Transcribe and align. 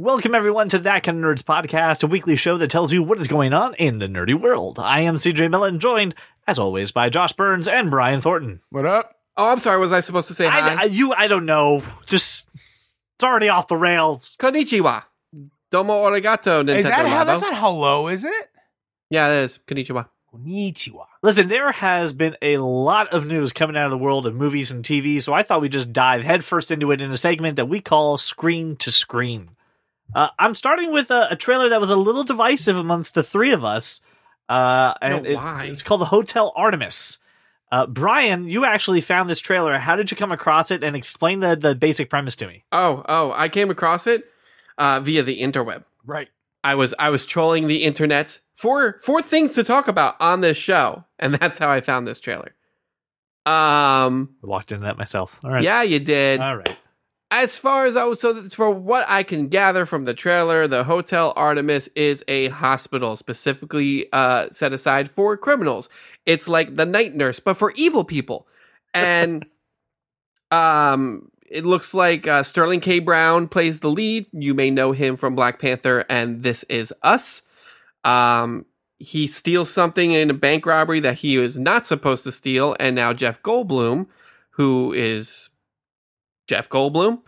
Welcome 0.00 0.34
everyone 0.34 0.70
to 0.70 0.78
That 0.78 1.02
Kind 1.02 1.22
of 1.22 1.24
Nerds 1.30 1.42
podcast, 1.42 2.02
a 2.02 2.06
weekly 2.06 2.34
show 2.34 2.56
that 2.56 2.70
tells 2.70 2.90
you 2.90 3.02
what 3.02 3.18
is 3.18 3.26
going 3.26 3.52
on 3.52 3.74
in 3.74 3.98
the 3.98 4.06
nerdy 4.06 4.32
world. 4.32 4.78
I 4.78 5.00
am 5.00 5.16
CJ 5.16 5.50
Millen, 5.50 5.78
joined 5.78 6.14
as 6.46 6.58
always 6.58 6.90
by 6.90 7.10
Josh 7.10 7.34
Burns 7.34 7.68
and 7.68 7.90
Brian 7.90 8.22
Thornton. 8.22 8.60
What 8.70 8.86
up? 8.86 9.16
Oh, 9.36 9.52
I'm 9.52 9.58
sorry. 9.58 9.78
Was 9.78 9.92
I 9.92 10.00
supposed 10.00 10.28
to 10.28 10.34
say 10.34 10.48
hi? 10.48 10.70
I, 10.70 10.74
I, 10.74 10.84
you, 10.84 11.12
I 11.12 11.28
don't 11.28 11.44
know. 11.44 11.82
Just 12.06 12.48
it's 12.54 13.22
already 13.22 13.50
off 13.50 13.68
the 13.68 13.76
rails. 13.76 14.38
Konnichiwa. 14.40 15.04
Domo 15.70 16.04
arigato, 16.04 16.64
Nintendo 16.64 16.76
Is 16.76 16.86
that 16.86 17.06
how? 17.06 17.22
Labo. 17.22 17.26
That's 17.26 17.42
not 17.42 17.58
hello, 17.58 18.08
is 18.08 18.24
it? 18.24 18.50
Yeah, 19.10 19.28
it 19.28 19.42
is. 19.42 19.60
Konnichiwa. 19.66 20.08
Konnichiwa. 20.34 21.04
Listen, 21.22 21.48
there 21.48 21.72
has 21.72 22.14
been 22.14 22.36
a 22.40 22.56
lot 22.56 23.08
of 23.08 23.26
news 23.26 23.52
coming 23.52 23.76
out 23.76 23.84
of 23.84 23.90
the 23.90 23.98
world 23.98 24.26
of 24.26 24.34
movies 24.34 24.70
and 24.70 24.82
TV, 24.82 25.20
so 25.20 25.34
I 25.34 25.42
thought 25.42 25.60
we'd 25.60 25.72
just 25.72 25.92
dive 25.92 26.22
headfirst 26.22 26.70
into 26.70 26.90
it 26.90 27.02
in 27.02 27.10
a 27.10 27.18
segment 27.18 27.56
that 27.56 27.68
we 27.68 27.82
call 27.82 28.16
Screen 28.16 28.76
to 28.76 28.90
Screen. 28.90 29.50
Uh, 30.14 30.28
I'm 30.38 30.54
starting 30.54 30.92
with 30.92 31.10
a, 31.10 31.28
a 31.30 31.36
trailer 31.36 31.68
that 31.68 31.80
was 31.80 31.90
a 31.90 31.96
little 31.96 32.24
divisive 32.24 32.76
amongst 32.76 33.14
the 33.14 33.22
three 33.22 33.52
of 33.52 33.64
us. 33.64 34.00
Uh, 34.48 34.94
and 35.00 35.24
No, 35.24 35.30
it- 35.30 35.68
it's 35.70 35.82
called 35.82 36.00
the 36.00 36.06
Hotel 36.06 36.52
Artemis. 36.56 37.18
Uh, 37.72 37.86
Brian, 37.86 38.48
you 38.48 38.64
actually 38.64 39.00
found 39.00 39.30
this 39.30 39.38
trailer. 39.38 39.78
How 39.78 39.94
did 39.94 40.10
you 40.10 40.16
come 40.16 40.32
across 40.32 40.72
it? 40.72 40.82
And 40.82 40.96
explain 40.96 41.38
the, 41.38 41.54
the 41.54 41.76
basic 41.76 42.10
premise 42.10 42.34
to 42.36 42.48
me. 42.48 42.64
Oh, 42.72 43.04
oh, 43.08 43.32
I 43.36 43.48
came 43.48 43.70
across 43.70 44.08
it 44.08 44.24
uh, 44.76 44.98
via 44.98 45.22
the 45.22 45.40
interweb. 45.40 45.84
Right. 46.04 46.28
I 46.64 46.74
was 46.74 46.94
I 46.98 47.10
was 47.10 47.24
trolling 47.26 47.68
the 47.68 47.84
internet 47.84 48.40
for 48.56 48.98
for 49.04 49.22
things 49.22 49.54
to 49.54 49.62
talk 49.62 49.86
about 49.88 50.16
on 50.20 50.40
this 50.40 50.56
show, 50.58 51.04
and 51.18 51.32
that's 51.36 51.58
how 51.60 51.70
I 51.70 51.80
found 51.80 52.08
this 52.08 52.18
trailer. 52.20 52.54
Um, 53.46 54.34
I 54.42 54.46
walked 54.46 54.72
into 54.72 54.84
that 54.84 54.98
myself. 54.98 55.40
All 55.42 55.50
right. 55.50 55.62
yeah, 55.62 55.82
you 55.82 55.98
did. 56.00 56.40
All 56.40 56.56
right. 56.56 56.76
As 57.30 57.56
far 57.58 57.86
as 57.86 57.96
I 57.96 58.04
was, 58.04 58.20
so 58.20 58.42
for 58.44 58.70
what 58.70 59.08
I 59.08 59.22
can 59.22 59.48
gather 59.48 59.86
from 59.86 60.04
the 60.04 60.14
trailer, 60.14 60.66
the 60.66 60.84
Hotel 60.84 61.32
Artemis 61.36 61.88
is 61.94 62.24
a 62.26 62.48
hospital 62.48 63.14
specifically 63.14 64.12
uh, 64.12 64.48
set 64.50 64.72
aside 64.72 65.10
for 65.10 65.36
criminals. 65.36 65.88
It's 66.26 66.48
like 66.48 66.74
the 66.76 66.86
night 66.86 67.14
nurse, 67.14 67.38
but 67.38 67.54
for 67.54 67.72
evil 67.76 68.04
people. 68.04 68.48
And 68.92 69.46
um, 70.50 71.30
it 71.48 71.64
looks 71.64 71.94
like 71.94 72.26
uh, 72.26 72.42
Sterling 72.42 72.80
K. 72.80 72.98
Brown 72.98 73.46
plays 73.46 73.80
the 73.80 73.90
lead. 73.90 74.26
You 74.32 74.54
may 74.54 74.70
know 74.70 74.90
him 74.90 75.16
from 75.16 75.36
Black 75.36 75.60
Panther 75.60 76.04
and 76.10 76.42
This 76.42 76.64
Is 76.64 76.92
Us. 77.02 77.42
Um, 78.04 78.66
he 78.98 79.26
steals 79.28 79.70
something 79.70 80.12
in 80.12 80.30
a 80.30 80.34
bank 80.34 80.66
robbery 80.66 81.00
that 81.00 81.18
he 81.18 81.38
was 81.38 81.56
not 81.56 81.86
supposed 81.86 82.24
to 82.24 82.32
steal, 82.32 82.76
and 82.80 82.96
now 82.96 83.12
Jeff 83.12 83.42
Goldblum, 83.42 84.08
who 84.50 84.92
is 84.92 85.48
Jeff 86.46 86.68
Goldblum, 86.68 87.22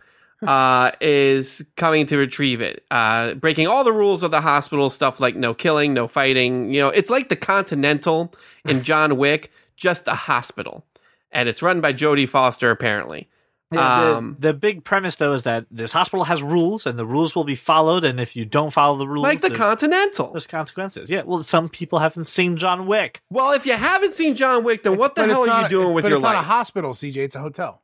uh, 0.47 0.91
is 1.01 1.65
coming 1.77 2.07
to 2.07 2.17
retrieve 2.17 2.61
it, 2.61 2.85
uh, 2.91 3.35
breaking 3.35 3.67
all 3.69 3.85
the 3.85 3.93
rules 3.93 4.23
of 4.23 4.31
the 4.31 4.41
hospital 4.41 4.91
stuff 4.91 5.21
like 5.21 5.37
no 5.37 5.55
killing, 5.55 5.95
no 5.95 6.07
fighting. 6.07 6.73
You 6.73 6.81
know, 6.81 6.89
it's 6.91 7.11
like 7.11 7.29
the 7.29 7.37
Continental 7.37 8.35
in 8.65 8.83
John 8.85 9.17
Wick, 9.17 9.51
just 9.77 10.07
a 10.09 10.15
hospital, 10.15 10.85
and 11.31 11.49
it's 11.49 11.63
run 11.63 11.81
by 11.81 11.93
Jodie 11.93 12.29
Foster 12.29 12.71
apparently. 12.71 13.29
Yeah, 13.71 14.01
the, 14.05 14.17
Um, 14.19 14.37
the 14.39 14.53
big 14.53 14.85
premise, 14.85 15.17
though, 15.17 15.33
is 15.33 15.45
that 15.45 15.65
this 15.71 15.93
hospital 15.93 16.25
has 16.25 16.43
rules, 16.43 16.87
and 16.87 16.99
the 16.99 17.07
rules 17.07 17.35
will 17.35 17.45
be 17.45 17.55
followed. 17.55 18.05
And 18.05 18.21
if 18.21 18.37
you 18.37 18.45
don't 18.45 18.71
follow 18.71 18.99
the 18.99 19.09
rules, 19.09 19.23
Like 19.23 19.41
the 19.41 19.49
there's, 19.49 19.59
Continental. 19.59 20.31
there's 20.31 20.47
consequences. 20.47 21.09
Yeah, 21.09 21.23
well, 21.25 21.43
some 21.43 21.71
people 21.71 21.99
haven't 22.01 22.29
seen 22.29 22.59
John 22.59 22.87
Wick. 22.87 23.23
Well, 23.31 23.53
if 23.55 23.65
you 23.65 23.73
haven't 23.73 24.13
seen 24.13 24.35
John 24.37 24.63
Wick, 24.63 24.83
then 24.83 24.99
what 24.99 25.15
the 25.15 25.25
hell 25.25 25.45
are 25.45 25.47
not- 25.47 25.63
you 25.63 25.69
doing 25.71 25.95
with 25.95 26.03
but 26.03 26.09
your 26.11 26.19
it's 26.19 26.23
not 26.23 26.35
a 26.35 26.43
hospital, 26.43 26.93
CJ. 26.93 27.17
It's 27.25 27.35
a 27.37 27.41
hotel. 27.41 27.81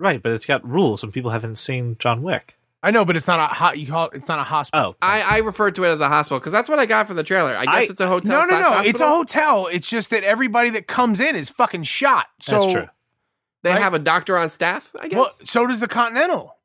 Right, 0.00 0.22
but 0.22 0.32
it's 0.32 0.46
got 0.46 0.66
rules, 0.66 1.02
and 1.02 1.12
people 1.12 1.30
haven't 1.30 1.56
seen 1.56 1.96
John 1.98 2.22
Wick. 2.22 2.56
I 2.82 2.90
know, 2.90 3.04
but 3.04 3.14
it's 3.14 3.26
not 3.26 3.38
a 3.38 3.44
hot. 3.44 3.76
You 3.78 3.86
call 3.86 4.08
it's 4.14 4.26
not 4.28 4.38
a 4.38 4.42
hospital. 4.42 4.92
Oh, 4.94 5.06
I, 5.06 5.20
I 5.20 5.38
refer 5.40 5.70
to 5.70 5.84
it 5.84 5.88
as 5.88 6.00
a 6.00 6.08
hospital 6.08 6.38
because 6.38 6.52
that's 6.52 6.68
what 6.70 6.78
I 6.78 6.86
got 6.86 7.06
from 7.06 7.16
the 7.16 7.22
trailer. 7.22 7.54
I 7.54 7.66
guess 7.66 7.74
I- 7.74 7.92
it's 7.92 8.00
a 8.00 8.06
hotel. 8.06 8.30
no, 8.40 8.46
no, 8.46 8.58
slash 8.58 8.84
no. 8.84 8.88
It's 8.88 9.00
a 9.00 9.08
hotel. 9.08 9.66
It's 9.70 9.88
just 9.90 10.08
that 10.10 10.24
everybody 10.24 10.70
that 10.70 10.86
comes 10.86 11.20
in 11.20 11.36
is 11.36 11.50
fucking 11.50 11.82
shot. 11.82 12.28
So, 12.40 12.58
that's 12.58 12.72
true. 12.72 12.86
They 13.62 13.70
right? 13.70 13.82
have 13.82 13.92
a 13.92 13.98
doctor 13.98 14.38
on 14.38 14.48
staff. 14.48 14.94
I 14.98 15.08
guess. 15.08 15.18
Well, 15.18 15.30
so 15.44 15.66
does 15.66 15.80
the 15.80 15.86
Continental. 15.88 16.56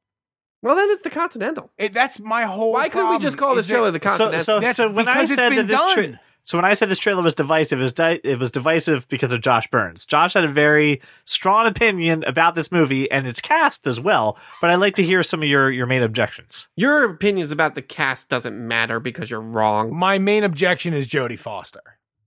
Well, 0.61 0.75
then 0.75 0.89
it's 0.89 1.03
the 1.03 1.09
Continental. 1.09 1.69
It, 1.77 1.91
that's 1.91 2.21
my 2.21 2.43
whole. 2.45 2.71
Why 2.71 2.87
couldn't 2.87 3.09
we 3.09 3.19
just 3.19 3.37
call 3.37 3.53
this 3.53 3.67
trailer 3.67 3.87
that- 3.87 3.91
the 3.91 3.99
Continental? 3.99 4.39
so, 4.39 4.59
That's 4.61 4.77
so 4.77 4.89
when 4.89 5.09
I 5.09 5.15
because 5.15 5.31
it's 5.31 5.35
said 5.35 5.49
that 5.51 5.55
been 5.57 5.67
this, 5.67 5.93
tra- 5.93 6.07
done. 6.07 6.19
So 6.45 6.59
when 6.59 6.65
I 6.65 6.73
said 6.73 6.89
this 6.89 6.99
trailer 6.99 7.23
was 7.23 7.33
divisive, 7.33 7.79
it 7.79 7.81
was, 7.81 7.93
di- 7.93 8.19
it 8.23 8.37
was 8.37 8.51
divisive 8.51 9.07
because 9.07 9.33
of 9.33 9.41
Josh 9.41 9.67
Burns. 9.71 10.05
Josh 10.05 10.35
had 10.35 10.43
a 10.43 10.47
very 10.47 11.01
strong 11.25 11.65
opinion 11.65 12.23
about 12.23 12.53
this 12.53 12.71
movie 12.71 13.09
and 13.09 13.25
its 13.25 13.41
cast 13.41 13.87
as 13.87 13.99
well. 13.99 14.37
But 14.61 14.69
I'd 14.69 14.75
like 14.75 14.93
to 14.97 15.03
hear 15.03 15.23
some 15.23 15.41
of 15.41 15.49
your 15.49 15.71
your 15.71 15.87
main 15.87 16.03
objections. 16.03 16.67
Your 16.75 17.03
opinions 17.03 17.49
about 17.49 17.73
the 17.73 17.81
cast 17.81 18.29
doesn't 18.29 18.55
matter 18.55 18.99
because 18.99 19.31
you're 19.31 19.41
wrong. 19.41 19.91
My 19.91 20.19
main 20.19 20.43
objection 20.43 20.93
is 20.93 21.07
Jodie 21.09 21.39
Foster 21.39 21.81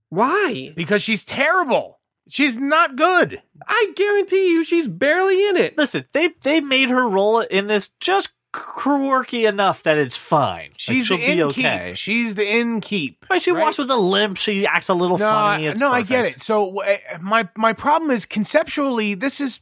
Why? 0.09 0.73
because 0.75 1.01
she's 1.01 1.23
terrible. 1.23 1.99
She's 2.27 2.57
not 2.57 2.97
good. 2.97 3.41
I 3.65 3.93
guarantee 3.95 4.51
you, 4.51 4.65
she's 4.65 4.89
barely 4.89 5.47
in 5.47 5.55
it. 5.55 5.77
Listen, 5.77 6.03
they 6.11 6.31
they 6.41 6.59
made 6.59 6.89
her 6.89 7.07
role 7.07 7.39
in 7.39 7.67
this 7.67 7.93
just 8.01 8.33
quirky 8.51 9.45
enough 9.45 9.83
that 9.83 9.97
it's 9.97 10.15
fine. 10.15 10.69
Like, 10.69 10.73
She's 10.77 11.05
she'll 11.05 11.17
the 11.17 11.25
be 11.25 11.33
innkeep. 11.35 11.49
okay. 11.49 11.93
She's 11.95 12.35
the 12.35 12.43
innkeep. 12.43 13.15
Right, 13.29 13.41
she 13.41 13.51
right? 13.51 13.61
walks 13.63 13.77
with 13.77 13.91
a 13.91 13.95
limp. 13.95 14.37
She 14.37 14.65
acts 14.65 14.89
a 14.89 14.93
little 14.93 15.17
no, 15.17 15.29
funny. 15.29 15.67
It's 15.67 15.79
no, 15.79 15.91
I 15.91 16.01
get 16.01 16.25
it. 16.25 16.41
So 16.41 16.81
uh, 16.81 16.97
my 17.21 17.47
my 17.55 17.73
problem 17.73 18.11
is 18.11 18.25
conceptually, 18.25 19.13
this 19.13 19.39
is 19.39 19.61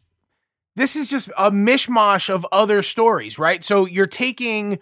this 0.76 0.96
is 0.96 1.10
just 1.10 1.30
a 1.38 1.52
mishmash 1.52 2.30
of 2.30 2.46
other 2.52 2.82
stories, 2.82 3.38
right? 3.40 3.64
So 3.64 3.86
you're 3.86 4.08
taking 4.08 4.80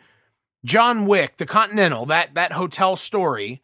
John 0.65 1.05
Wick, 1.07 1.37
the 1.37 1.45
Continental, 1.45 2.05
that 2.07 2.33
that 2.35 2.51
hotel 2.51 2.95
story, 2.95 3.61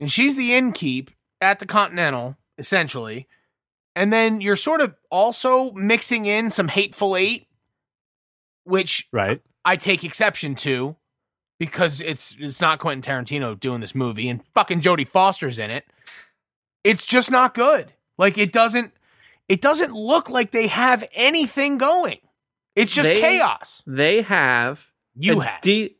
and 0.00 0.10
she's 0.10 0.36
the 0.36 0.50
innkeep 0.50 1.08
at 1.40 1.58
the 1.58 1.66
Continental, 1.66 2.36
essentially, 2.58 3.26
and 3.96 4.12
then 4.12 4.40
you're 4.40 4.56
sort 4.56 4.80
of 4.80 4.94
also 5.10 5.72
mixing 5.72 6.26
in 6.26 6.48
some 6.48 6.68
Hateful 6.68 7.16
Eight, 7.16 7.48
which 8.64 9.08
Right. 9.12 9.42
I 9.64 9.76
take 9.76 10.04
exception 10.04 10.54
to 10.56 10.96
because 11.58 12.00
it's 12.00 12.36
it's 12.38 12.60
not 12.60 12.78
Quentin 12.78 13.02
Tarantino 13.02 13.58
doing 13.58 13.80
this 13.80 13.94
movie 13.94 14.28
and 14.28 14.42
fucking 14.54 14.80
Jodie 14.80 15.08
Foster's 15.08 15.58
in 15.58 15.70
it. 15.70 15.84
It's 16.82 17.06
just 17.06 17.30
not 17.30 17.54
good. 17.54 17.92
Like 18.18 18.36
it 18.38 18.52
doesn't 18.52 18.92
it 19.48 19.60
doesn't 19.60 19.92
look 19.92 20.28
like 20.30 20.50
they 20.50 20.66
have 20.66 21.04
anything 21.14 21.78
going. 21.78 22.18
It's 22.76 22.94
just 22.94 23.08
They- 23.08 23.20
chaos. 23.20 23.82
They 23.86 24.22
have 24.22 24.92
You 25.16 25.40
have. 25.40 25.60
de- 25.60 25.96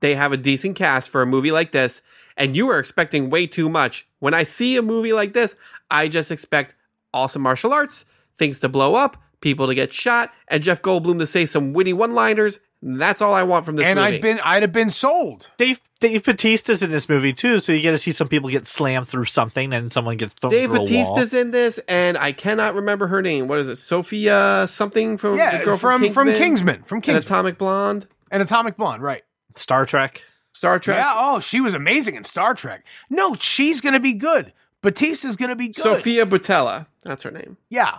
they 0.00 0.14
have 0.14 0.32
a 0.32 0.36
decent 0.38 0.76
cast 0.76 1.10
for 1.10 1.20
a 1.22 1.26
movie 1.26 1.50
like 1.52 1.72
this, 1.72 2.00
and 2.36 2.56
you 2.56 2.68
are 2.70 2.78
expecting 2.78 3.28
way 3.28 3.46
too 3.46 3.68
much. 3.68 4.08
When 4.18 4.32
I 4.34 4.42
see 4.44 4.76
a 4.78 4.82
movie 4.82 5.12
like 5.12 5.34
this, 5.34 5.54
I 5.90 6.08
just 6.08 6.30
expect 6.32 6.74
awesome 7.12 7.42
martial 7.42 7.72
arts, 7.72 8.06
things 8.38 8.58
to 8.60 8.68
blow 8.70 8.94
up, 8.94 9.16
people 9.44 9.68
to 9.68 9.74
get 9.74 9.92
shot, 9.92 10.32
and 10.48 10.62
Jeff 10.62 10.82
Goldblum 10.82 11.20
to 11.20 11.26
say 11.26 11.46
some 11.46 11.72
witty 11.72 11.92
one-liners. 11.92 12.58
That's 12.82 13.22
all 13.22 13.32
I 13.32 13.44
want 13.44 13.64
from 13.64 13.76
this 13.76 13.84
movie. 13.84 13.90
and 13.92 14.00
movie. 14.00 14.16
I'd 14.16 14.20
been 14.20 14.40
I'd 14.42 14.62
have 14.62 14.72
been 14.72 14.90
sold. 14.90 15.48
Dave 15.56 15.80
Dave 16.00 16.22
Batista's 16.24 16.82
in 16.82 16.90
this 16.90 17.08
movie 17.08 17.32
too, 17.32 17.58
so 17.58 17.72
you 17.72 17.80
get 17.80 17.92
to 17.92 17.98
see 17.98 18.10
some 18.10 18.28
people 18.28 18.50
get 18.50 18.66
slammed 18.66 19.08
through 19.08 19.24
something 19.26 19.72
and 19.72 19.90
someone 19.92 20.16
gets 20.18 20.34
thrown 20.34 20.50
Dave 20.50 20.68
through 20.70 20.76
a 20.76 20.78
wall. 20.80 20.86
Batista's 20.86 21.32
in 21.32 21.50
this, 21.50 21.78
and 21.88 22.18
I 22.18 22.32
cannot 22.32 22.74
remember 22.74 23.06
her 23.06 23.22
name. 23.22 23.46
What 23.48 23.58
is 23.60 23.68
it? 23.68 23.76
Sofia 23.76 24.66
something 24.68 25.16
from 25.16 25.36
the 25.36 25.62
girl 25.64 25.76
from 25.78 26.02
from 26.02 26.12
from 26.12 26.26
Kingsman, 26.28 26.36
Kingsman, 26.36 26.82
from 26.82 26.96
and 26.96 27.04
Kingsman, 27.04 27.22
Atomic 27.22 27.58
Blonde, 27.58 28.06
and 28.30 28.42
Atomic 28.42 28.76
Blonde, 28.76 29.02
right? 29.02 29.22
Star 29.54 29.86
Trek. 29.86 30.22
Star 30.52 30.78
Trek. 30.78 30.98
Yeah. 30.98 31.12
Oh, 31.16 31.40
she 31.40 31.60
was 31.60 31.74
amazing 31.74 32.16
in 32.16 32.24
Star 32.24 32.54
Trek. 32.54 32.84
No, 33.08 33.34
she's 33.38 33.80
gonna 33.80 34.00
be 34.00 34.14
good. 34.14 34.52
Batista's 34.82 35.36
gonna 35.36 35.56
be 35.56 35.68
good. 35.68 35.76
Sofia 35.76 36.26
Boutella. 36.26 36.86
That's 37.02 37.22
her 37.22 37.30
name. 37.30 37.56
Yeah, 37.70 37.98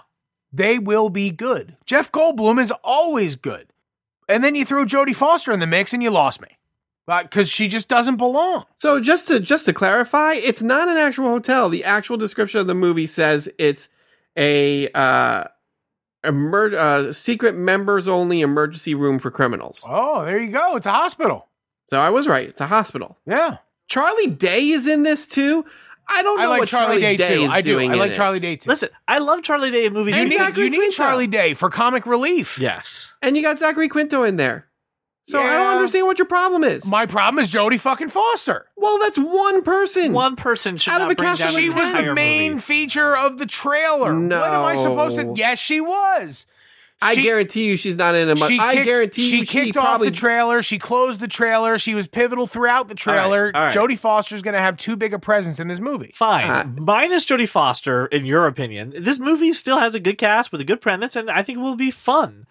they 0.55 0.79
will 0.79 1.09
be 1.09 1.29
good. 1.31 1.75
Jeff 1.85 2.11
Goldblum 2.11 2.59
is 2.59 2.71
always 2.83 3.35
good. 3.35 3.67
And 4.27 4.43
then 4.43 4.55
you 4.55 4.65
throw 4.65 4.85
Jodie 4.85 5.15
Foster 5.15 5.51
in 5.51 5.59
the 5.59 5.67
mix 5.67 5.93
and 5.93 6.01
you 6.01 6.09
lost 6.09 6.41
me. 6.41 6.47
Because 7.07 7.49
she 7.51 7.67
just 7.67 7.87
doesn't 7.87 8.15
belong. 8.15 8.65
So 8.79 8.99
just 8.99 9.27
to 9.27 9.39
just 9.39 9.65
to 9.65 9.73
clarify, 9.73 10.33
it's 10.33 10.63
not 10.63 10.89
an 10.89 10.97
actual 10.97 11.29
hotel. 11.29 11.69
The 11.69 11.83
actual 11.83 12.17
description 12.17 12.59
of 12.59 12.67
the 12.67 12.73
movie 12.73 13.05
says 13.05 13.47
it's 13.59 13.89
a 14.35 14.89
uh, 14.89 15.43
emer- 16.25 16.75
uh 16.75 17.13
secret 17.13 17.55
members 17.55 18.07
only 18.07 18.41
emergency 18.41 18.95
room 18.95 19.19
for 19.19 19.29
criminals. 19.29 19.83
Oh, 19.87 20.25
there 20.25 20.39
you 20.39 20.49
go. 20.49 20.77
It's 20.77 20.87
a 20.87 20.91
hospital. 20.91 21.47
So 21.91 21.99
I 21.99 22.09
was 22.09 22.27
right. 22.27 22.49
It's 22.49 22.61
a 22.61 22.65
hospital. 22.65 23.19
Yeah. 23.27 23.57
Charlie 23.87 24.31
Day 24.31 24.69
is 24.69 24.87
in 24.87 25.03
this 25.03 25.27
too. 25.27 25.63
I 26.07 26.21
don't 26.23 26.37
know 26.37 26.43
I 26.43 26.47
like 26.47 26.59
what 26.59 26.67
Charlie, 26.69 26.99
Day, 27.01 27.17
too. 27.17 27.23
is 27.23 27.49
I 27.49 27.61
do. 27.61 27.73
doing 27.73 27.91
I 27.91 27.95
like. 27.95 28.13
Charlie 28.13 28.39
Day 28.39 28.55
too. 28.57 28.69
Listen, 28.69 28.89
I 29.07 29.17
love 29.19 29.41
Charlie 29.43 29.71
Day 29.71 29.85
in 29.85 29.93
movies. 29.93 30.15
you 30.17 30.25
need, 30.25 30.57
you 30.57 30.69
need 30.69 30.91
Charlie 30.91 31.27
Day 31.27 31.53
for 31.53 31.69
comic 31.69 32.05
relief. 32.05 32.59
yes. 32.59 33.13
And 33.21 33.35
you 33.35 33.41
got 33.41 33.59
Zachary 33.59 33.89
Quinto 33.89 34.23
in 34.23 34.37
there. 34.37 34.67
So 35.27 35.39
I 35.41 35.53
don't 35.57 35.75
understand 35.77 36.05
what 36.05 36.19
your 36.19 36.27
problem 36.27 36.63
is. 36.63 36.85
My 36.85 37.07
problem 37.07 37.41
is 37.43 37.51
Jodie 37.51 37.79
fucking 37.79 38.09
Foster. 38.09 38.67
well, 38.77 38.99
that's 38.99 39.17
one 39.17 39.63
person. 39.63 40.13
One 40.13 40.35
person 40.35 40.77
should 40.77 40.93
Out 40.93 41.01
of 41.01 41.07
not 41.07 41.13
a 41.13 41.15
bring 41.15 41.29
cast 41.29 41.39
down 41.39 41.49
of 41.49 41.55
an 41.55 41.61
She 41.63 41.69
was 41.71 41.91
the 41.91 42.13
main 42.13 42.51
movie. 42.51 42.61
feature 42.61 43.17
of 43.17 43.39
the 43.39 43.47
trailer. 43.47 44.13
What 44.13 44.31
am 44.53 44.65
I 44.65 44.75
supposed 44.75 45.15
to? 45.19 45.33
Yes, 45.35 45.57
she 45.57 45.81
was. 45.81 46.45
I 47.05 47.13
She- 47.15 47.23
guarantee 47.23 47.65
you 47.65 47.77
she's 47.77 47.95
not 47.95 48.15
in 48.15 48.29
a. 48.29 48.35
Mu- 48.35 48.47
she 48.47 48.59
I 48.59 48.73
kicked, 48.73 48.85
guarantee 48.85 49.29
she 49.29 49.39
you 49.39 49.45
kicked 49.45 49.65
she 49.73 49.79
off 49.79 49.85
probably 49.85 50.09
the 50.09 50.15
trailer. 50.15 50.61
She 50.61 50.77
closed 50.79 51.19
the 51.19 51.27
trailer. 51.27 51.77
She 51.77 51.95
was 51.95 52.07
pivotal 52.07 52.47
throughout 52.47 52.87
the 52.87 52.95
trailer. 52.95 53.51
all 53.53 53.61
right. 53.63 53.73
Jodie 53.75 53.97
Foster's 53.97 54.41
going 54.41 54.53
to 54.55 54.59
have 54.59 54.77
too 54.77 54.95
big 54.95 55.13
a 55.13 55.19
presence 55.19 55.59
in 55.59 55.67
this 55.67 55.79
movie. 55.79 56.11
Fine. 56.13 56.49
Uh, 56.49 56.81
Minus 56.81 57.25
Jodie 57.25 57.47
Foster, 57.49 58.05
in 58.07 58.25
your 58.25 58.47
opinion, 58.47 58.93
this 58.99 59.19
movie 59.19 59.51
still 59.51 59.79
has 59.79 59.95
a 59.95 59.99
good 59.99 60.17
cast 60.17 60.51
with 60.51 60.61
a 60.61 60.65
good 60.65 60.81
premise, 60.81 61.15
and 61.15 61.29
I 61.29 61.43
think 61.43 61.57
it 61.57 61.61
will 61.61 61.75
be 61.75 61.91
fun. 61.91 62.45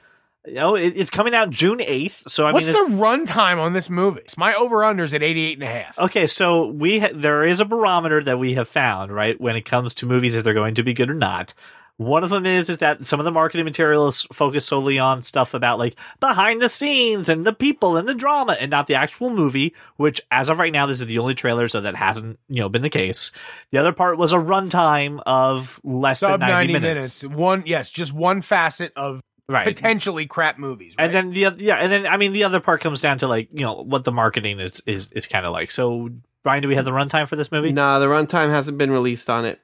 You 0.46 0.54
know, 0.56 0.74
it, 0.76 0.92
it's 0.94 1.08
coming 1.08 1.34
out 1.34 1.48
June 1.48 1.78
8th, 1.78 2.28
so 2.28 2.46
I 2.46 2.52
What's 2.52 2.66
mean, 2.68 2.90
the 2.90 2.96
runtime 3.02 3.58
on 3.58 3.72
this 3.72 3.88
movie? 3.88 4.20
It's 4.20 4.36
My 4.36 4.52
over/under's 4.52 5.14
at 5.14 5.22
88 5.22 5.54
and 5.54 5.62
a 5.62 5.66
half. 5.72 5.98
Okay, 5.98 6.26
so 6.26 6.66
we 6.66 6.98
ha- 7.00 7.08
there 7.14 7.44
is 7.44 7.60
a 7.60 7.64
barometer 7.64 8.22
that 8.24 8.38
we 8.38 8.52
have 8.52 8.68
found, 8.68 9.10
right, 9.10 9.40
when 9.40 9.56
it 9.56 9.62
comes 9.64 9.94
to 9.94 10.06
movies 10.06 10.36
if 10.36 10.44
they're 10.44 10.52
going 10.52 10.74
to 10.74 10.82
be 10.82 10.92
good 10.92 11.08
or 11.08 11.14
not. 11.14 11.54
One 11.96 12.25
of 12.25 12.31
them 12.31 12.44
is 12.44 12.69
is 12.69 12.79
that 12.79 13.06
some 13.06 13.20
of 13.20 13.25
the 13.25 13.31
marketing 13.31 13.64
materials 13.64 14.26
focus 14.32 14.67
solely 14.67 14.99
on 14.99 15.23
stuff 15.23 15.55
about 15.55 15.79
like 15.79 15.94
behind 16.19 16.61
the 16.61 16.69
scenes 16.69 17.29
and 17.29 17.46
the 17.46 17.52
people 17.52 17.96
and 17.96 18.08
the 18.08 18.14
drama 18.14 18.56
and 18.58 18.69
not 18.70 18.88
the 18.88 18.96
actual 18.96 19.31
movie, 19.31 19.75
which 19.96 20.20
as 20.32 20.49
of 20.49 20.58
right 20.58 20.73
now 20.73 20.87
this 20.87 21.00
is 21.00 21.06
the 21.06 21.19
only 21.19 21.35
trailer 21.35 21.69
so 21.69 21.81
that 21.81 21.94
hasn't, 21.94 22.41
you 22.49 22.61
know, 22.61 22.69
been 22.69 22.82
the 22.82 22.91
case. 22.91 23.31
The 23.70 23.79
other 23.79 23.93
part 23.93 24.19
was 24.19 24.32
a 24.32 24.38
runtime 24.38 25.23
of 25.25 25.81
less 25.85 26.19
Sub 26.19 26.41
than 26.41 26.49
90, 26.49 26.52
90 26.52 26.73
minutes. 26.73 27.23
minutes. 27.23 27.38
One, 27.38 27.62
yes, 27.64 27.91
just 27.91 28.12
one 28.12 28.43
facet 28.43 28.93
of 28.97 29.20
Right. 29.47 29.67
potentially 29.67 30.26
crap 30.26 30.58
movies. 30.58 30.94
Right? 30.99 31.05
And 31.05 31.14
then 31.14 31.31
the 31.31 31.62
yeah, 31.62 31.76
and 31.76 31.93
then 31.93 32.06
I 32.06 32.17
mean 32.17 32.32
the 32.32 32.44
other 32.44 32.61
part 32.61 32.81
comes 32.81 33.02
down 33.02 33.19
to 33.19 33.29
like, 33.29 33.50
you 33.52 33.61
know, 33.61 33.75
what 33.82 34.02
the 34.05 34.11
marketing 34.11 34.58
is 34.58 34.82
is 34.87 35.12
is 35.12 35.26
kind 35.26 35.44
of 35.47 35.52
like. 35.52 35.70
So 35.70 36.08
Brian, 36.43 36.62
do 36.62 36.69
we 36.69 36.75
have 36.76 36.87
the 36.87 36.90
runtime 36.93 37.29
for 37.29 37.37
this 37.37 37.52
movie? 37.52 37.70
Nah, 37.70 37.99
the 37.99 38.06
runtime 38.06 38.49
hasn't 38.49 38.79
been 38.79 38.90
released 38.90 39.29
on 39.31 39.44
it, 39.44 39.61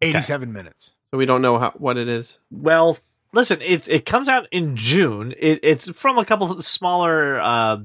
87 0.00 0.52
minutes. 0.52 0.94
So 1.10 1.18
we 1.18 1.26
don't 1.26 1.42
know 1.42 1.58
how, 1.58 1.70
what 1.72 1.96
it 1.96 2.08
is. 2.08 2.38
Well, 2.50 2.98
listen, 3.32 3.60
it 3.62 3.88
it 3.88 4.06
comes 4.06 4.28
out 4.28 4.46
in 4.50 4.76
June. 4.76 5.34
It, 5.38 5.60
it's 5.62 5.90
from 5.98 6.18
a 6.18 6.24
couple 6.24 6.50
of 6.50 6.64
smaller 6.64 7.40
uh, 7.40 7.78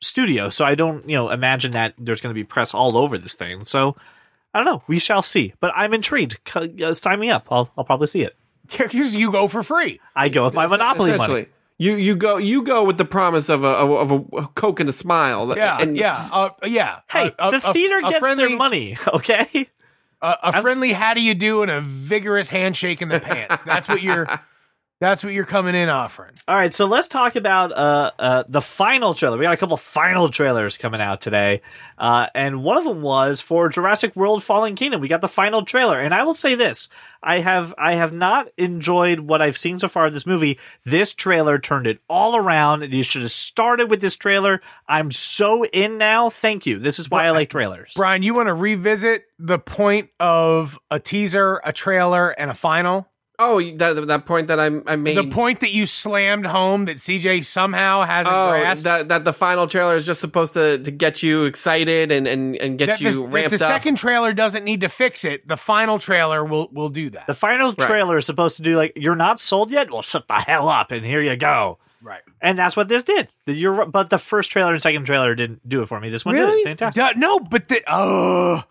studios, 0.00 0.54
so 0.54 0.64
I 0.64 0.74
don't 0.74 1.08
you 1.08 1.16
know 1.16 1.30
imagine 1.30 1.72
that 1.72 1.94
there's 1.98 2.20
going 2.20 2.34
to 2.34 2.38
be 2.38 2.44
press 2.44 2.74
all 2.74 2.96
over 2.96 3.18
this 3.18 3.34
thing. 3.34 3.64
So 3.64 3.96
I 4.54 4.58
don't 4.58 4.66
know. 4.66 4.82
We 4.86 4.98
shall 4.98 5.22
see. 5.22 5.54
But 5.60 5.72
I'm 5.74 5.94
intrigued. 5.94 6.38
C- 6.52 6.84
uh, 6.84 6.94
sign 6.94 7.20
me 7.20 7.30
up. 7.30 7.46
I'll 7.50 7.70
I'll 7.76 7.84
probably 7.84 8.06
see 8.06 8.22
it. 8.22 8.36
Because 8.68 9.14
you 9.14 9.30
go 9.32 9.48
for 9.48 9.62
free. 9.62 10.00
I 10.14 10.28
go 10.28 10.44
with 10.44 10.54
my 10.54 10.66
Monopoly 10.66 11.16
money. 11.16 11.46
You 11.78 11.96
you 11.96 12.14
go 12.14 12.36
you 12.36 12.62
go 12.62 12.84
with 12.84 12.96
the 12.96 13.04
promise 13.04 13.48
of 13.48 13.64
a 13.64 13.68
of 13.68 14.12
a, 14.12 14.46
coke 14.54 14.78
and 14.78 14.88
a 14.88 14.92
smile. 14.92 15.52
Yeah, 15.56 15.78
and 15.80 15.96
yeah, 15.96 16.28
uh, 16.30 16.50
yeah. 16.64 17.00
Hey, 17.10 17.32
A- 17.38 17.48
a- 17.48 17.50
the 17.50 17.68
a- 17.70 17.72
theater 17.72 17.98
a 17.98 18.02
gets 18.08 18.18
friendly, 18.20 18.46
their 18.48 18.56
money, 18.56 18.96
okay? 19.14 19.68
A, 20.22 20.38
a 20.44 20.62
friendly 20.62 20.92
how 20.92 21.14
do 21.14 21.20
you 21.20 21.34
do 21.34 21.62
and 21.62 21.70
a 21.70 21.80
vigorous 21.80 22.48
handshake 22.48 23.02
in 23.02 23.08
the 23.08 23.20
pants. 23.20 23.62
That's 23.64 23.88
what 23.88 24.02
you're. 24.02 24.26
That's 25.02 25.24
what 25.24 25.32
you're 25.32 25.44
coming 25.44 25.74
in 25.74 25.88
offering. 25.88 26.30
All 26.46 26.54
right, 26.54 26.72
so 26.72 26.86
let's 26.86 27.08
talk 27.08 27.34
about 27.34 27.72
uh, 27.72 28.12
uh, 28.20 28.44
the 28.48 28.60
final 28.60 29.14
trailer. 29.14 29.36
We 29.36 29.42
got 29.42 29.52
a 29.52 29.56
couple 29.56 29.76
final 29.76 30.28
trailers 30.28 30.78
coming 30.78 31.00
out 31.00 31.20
today, 31.20 31.62
uh, 31.98 32.28
and 32.36 32.62
one 32.62 32.78
of 32.78 32.84
them 32.84 33.02
was 33.02 33.40
for 33.40 33.68
Jurassic 33.68 34.14
World: 34.14 34.44
Fallen 34.44 34.76
Kingdom. 34.76 35.00
We 35.00 35.08
got 35.08 35.20
the 35.20 35.26
final 35.26 35.64
trailer, 35.64 35.98
and 35.98 36.14
I 36.14 36.22
will 36.22 36.34
say 36.34 36.54
this: 36.54 36.88
I 37.20 37.40
have 37.40 37.74
I 37.76 37.94
have 37.94 38.12
not 38.12 38.46
enjoyed 38.56 39.18
what 39.18 39.42
I've 39.42 39.58
seen 39.58 39.80
so 39.80 39.88
far 39.88 40.06
of 40.06 40.12
this 40.12 40.24
movie. 40.24 40.60
This 40.84 41.12
trailer 41.12 41.58
turned 41.58 41.88
it 41.88 41.98
all 42.08 42.36
around. 42.36 42.92
You 42.92 43.02
should 43.02 43.22
have 43.22 43.32
started 43.32 43.90
with 43.90 44.00
this 44.00 44.14
trailer. 44.14 44.60
I'm 44.86 45.10
so 45.10 45.64
in 45.64 45.98
now. 45.98 46.30
Thank 46.30 46.64
you. 46.64 46.78
This 46.78 47.00
is 47.00 47.10
why 47.10 47.26
I 47.26 47.30
like 47.30 47.50
trailers. 47.50 47.94
Brian, 47.96 48.22
you 48.22 48.34
want 48.34 48.46
to 48.46 48.54
revisit 48.54 49.24
the 49.40 49.58
point 49.58 50.10
of 50.20 50.78
a 50.92 51.00
teaser, 51.00 51.60
a 51.64 51.72
trailer, 51.72 52.28
and 52.28 52.52
a 52.52 52.54
final? 52.54 53.08
Oh 53.42 53.60
that 53.76 54.06
that 54.06 54.24
point 54.26 54.48
that 54.48 54.58
I 54.60 54.66
I 54.86 54.96
made. 54.96 55.16
The 55.16 55.24
point 55.28 55.60
that 55.60 55.72
you 55.72 55.86
slammed 55.86 56.46
home 56.46 56.84
that 56.86 56.96
CJ 56.98 57.44
somehow 57.44 58.02
hasn't 58.04 58.34
Oh, 58.34 58.50
grasped. 58.50 58.84
that 58.84 59.08
that 59.08 59.24
the 59.24 59.32
final 59.32 59.66
trailer 59.66 59.96
is 59.96 60.06
just 60.06 60.20
supposed 60.20 60.54
to, 60.54 60.78
to 60.78 60.90
get 60.90 61.22
you 61.22 61.44
excited 61.44 62.10
and, 62.12 62.26
and, 62.26 62.56
and 62.56 62.78
get 62.78 62.86
That 62.86 63.00
you 63.00 63.10
the, 63.12 63.20
that 63.22 63.28
ramped 63.28 63.58
the 63.58 63.64
up. 63.64 63.70
second 63.70 63.96
trailer 63.96 64.32
doesn't 64.32 64.64
need 64.64 64.80
to 64.82 64.88
fix 64.88 65.24
it. 65.24 65.46
The 65.46 65.56
final 65.56 65.98
trailer 65.98 66.44
will 66.44 66.68
will 66.72 66.88
do 66.88 67.10
that. 67.10 67.26
The 67.26 67.34
final 67.34 67.72
trailer 67.74 68.16
is 68.18 68.26
supposed 68.26 68.56
to 68.56 68.62
do 68.62 68.76
like 68.76 68.92
you're 68.96 69.16
not 69.16 69.40
sold 69.40 69.70
yet. 69.70 69.90
Well, 69.90 70.02
shut 70.02 70.28
the 70.28 70.34
hell 70.34 70.68
up, 70.68 70.90
and 70.92 71.04
here 71.04 71.20
you 71.20 71.36
go. 71.36 71.78
right. 72.02 72.22
And 72.40 72.58
that's 72.58 72.76
what 72.76 72.88
this 72.88 73.04
did. 73.04 73.28
The- 73.46 73.52
You're, 73.52 73.86
but 73.86 74.10
the 74.10 74.18
first 74.18 74.50
trailer 74.50 74.72
and 74.72 74.82
second 74.82 75.04
trailer 75.04 75.34
didn't 75.36 75.68
do 75.68 75.82
it 75.82 75.86
for 75.86 76.00
me. 76.00 76.10
This 76.10 76.24
one 76.24 76.34
Really? 76.34 76.56
did. 76.64 76.78
Fantastic. 76.78 77.00
Duh, 77.00 77.12
no, 77.16 77.38
but 77.38 77.68
the 77.68 77.82
oh, 77.86 78.64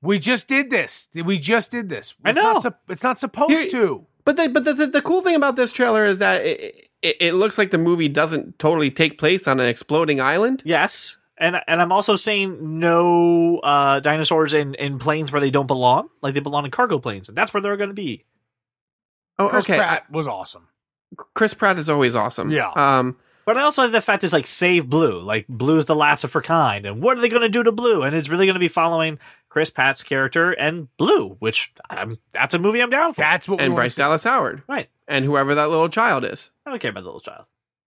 we 0.00 0.20
just 0.20 0.46
did 0.46 0.70
this. 0.70 1.08
We 1.14 1.38
just 1.40 1.72
did 1.72 1.88
this. 1.88 2.14
I 2.24 2.30
It's 2.30 2.36
know. 2.36 2.52
Not, 2.52 2.62
sup- 2.62 2.80
it's 2.88 3.02
not 3.02 3.18
supposed 3.18 3.50
Here- 3.50 3.68
to. 3.70 4.06
But 4.26 4.36
the, 4.36 4.50
but 4.50 4.64
the, 4.64 4.74
the, 4.74 4.86
the 4.88 5.02
cool 5.02 5.22
thing 5.22 5.36
about 5.36 5.56
this 5.56 5.72
trailer 5.72 6.04
is 6.04 6.18
that 6.18 6.44
it, 6.44 6.90
it, 7.00 7.16
it 7.20 7.32
looks 7.34 7.56
like 7.56 7.70
the 7.70 7.78
movie 7.78 8.08
doesn't 8.08 8.58
totally 8.58 8.90
take 8.90 9.18
place 9.18 9.46
on 9.46 9.60
an 9.60 9.66
exploding 9.66 10.20
island. 10.20 10.62
Yes. 10.66 11.16
And 11.38 11.60
and 11.68 11.80
I'm 11.82 11.92
also 11.92 12.16
saying 12.16 12.78
no 12.80 13.58
uh, 13.58 14.00
dinosaurs 14.00 14.52
in, 14.52 14.74
in 14.74 14.98
planes 14.98 15.30
where 15.30 15.40
they 15.40 15.50
don't 15.50 15.66
belong, 15.66 16.08
like 16.22 16.34
they 16.34 16.40
belong 16.40 16.64
in 16.64 16.70
cargo 16.70 16.98
planes, 16.98 17.28
and 17.28 17.36
that's 17.36 17.54
where 17.54 17.60
they're 17.60 17.76
going 17.76 17.90
to 17.90 17.94
be. 17.94 18.24
Oh, 19.38 19.48
Chris 19.48 19.66
okay. 19.66 19.78
Pratt 19.78 20.10
was 20.10 20.26
awesome. 20.26 20.68
Chris 21.34 21.52
Pratt 21.52 21.78
is 21.78 21.88
always 21.90 22.16
awesome. 22.16 22.50
Yeah. 22.50 22.70
Um. 22.74 23.18
But 23.46 23.56
I 23.56 23.62
also 23.62 23.82
like 23.84 23.92
the 23.92 24.00
fact 24.00 24.24
it's 24.24 24.32
like 24.32 24.46
save 24.46 24.88
Blue, 24.90 25.20
like 25.20 25.46
Blue's 25.48 25.84
the 25.86 25.94
last 25.94 26.24
of 26.24 26.32
her 26.32 26.42
kind, 26.42 26.84
and 26.84 27.00
what 27.00 27.16
are 27.16 27.20
they 27.20 27.28
going 27.28 27.42
to 27.42 27.48
do 27.48 27.62
to 27.62 27.72
Blue? 27.72 28.02
And 28.02 28.14
it's 28.14 28.28
really 28.28 28.44
going 28.44 28.54
to 28.54 28.60
be 28.60 28.66
following 28.68 29.18
Chris 29.48 29.70
Pratt's 29.70 30.02
character 30.02 30.50
and 30.50 30.88
Blue, 30.96 31.36
which 31.38 31.72
I'm, 31.88 32.18
that's 32.32 32.54
a 32.54 32.58
movie 32.58 32.82
I'm 32.82 32.90
down 32.90 33.12
for. 33.14 33.20
That's 33.22 33.48
what 33.48 33.58
we 33.60 33.64
And 33.64 33.72
wanna 33.74 33.82
Bryce 33.84 33.94
see. 33.94 34.02
Dallas 34.02 34.24
Howard 34.24 34.62
right. 34.68 34.88
and 35.08 35.24
whoever 35.24 35.54
that 35.54 35.70
little 35.70 35.88
child 35.88 36.24
is, 36.24 36.50
I 36.66 36.70
don't 36.70 36.82
care 36.82 36.90
about 36.90 37.02
the 37.02 37.06
little 37.06 37.20
child. 37.20 37.44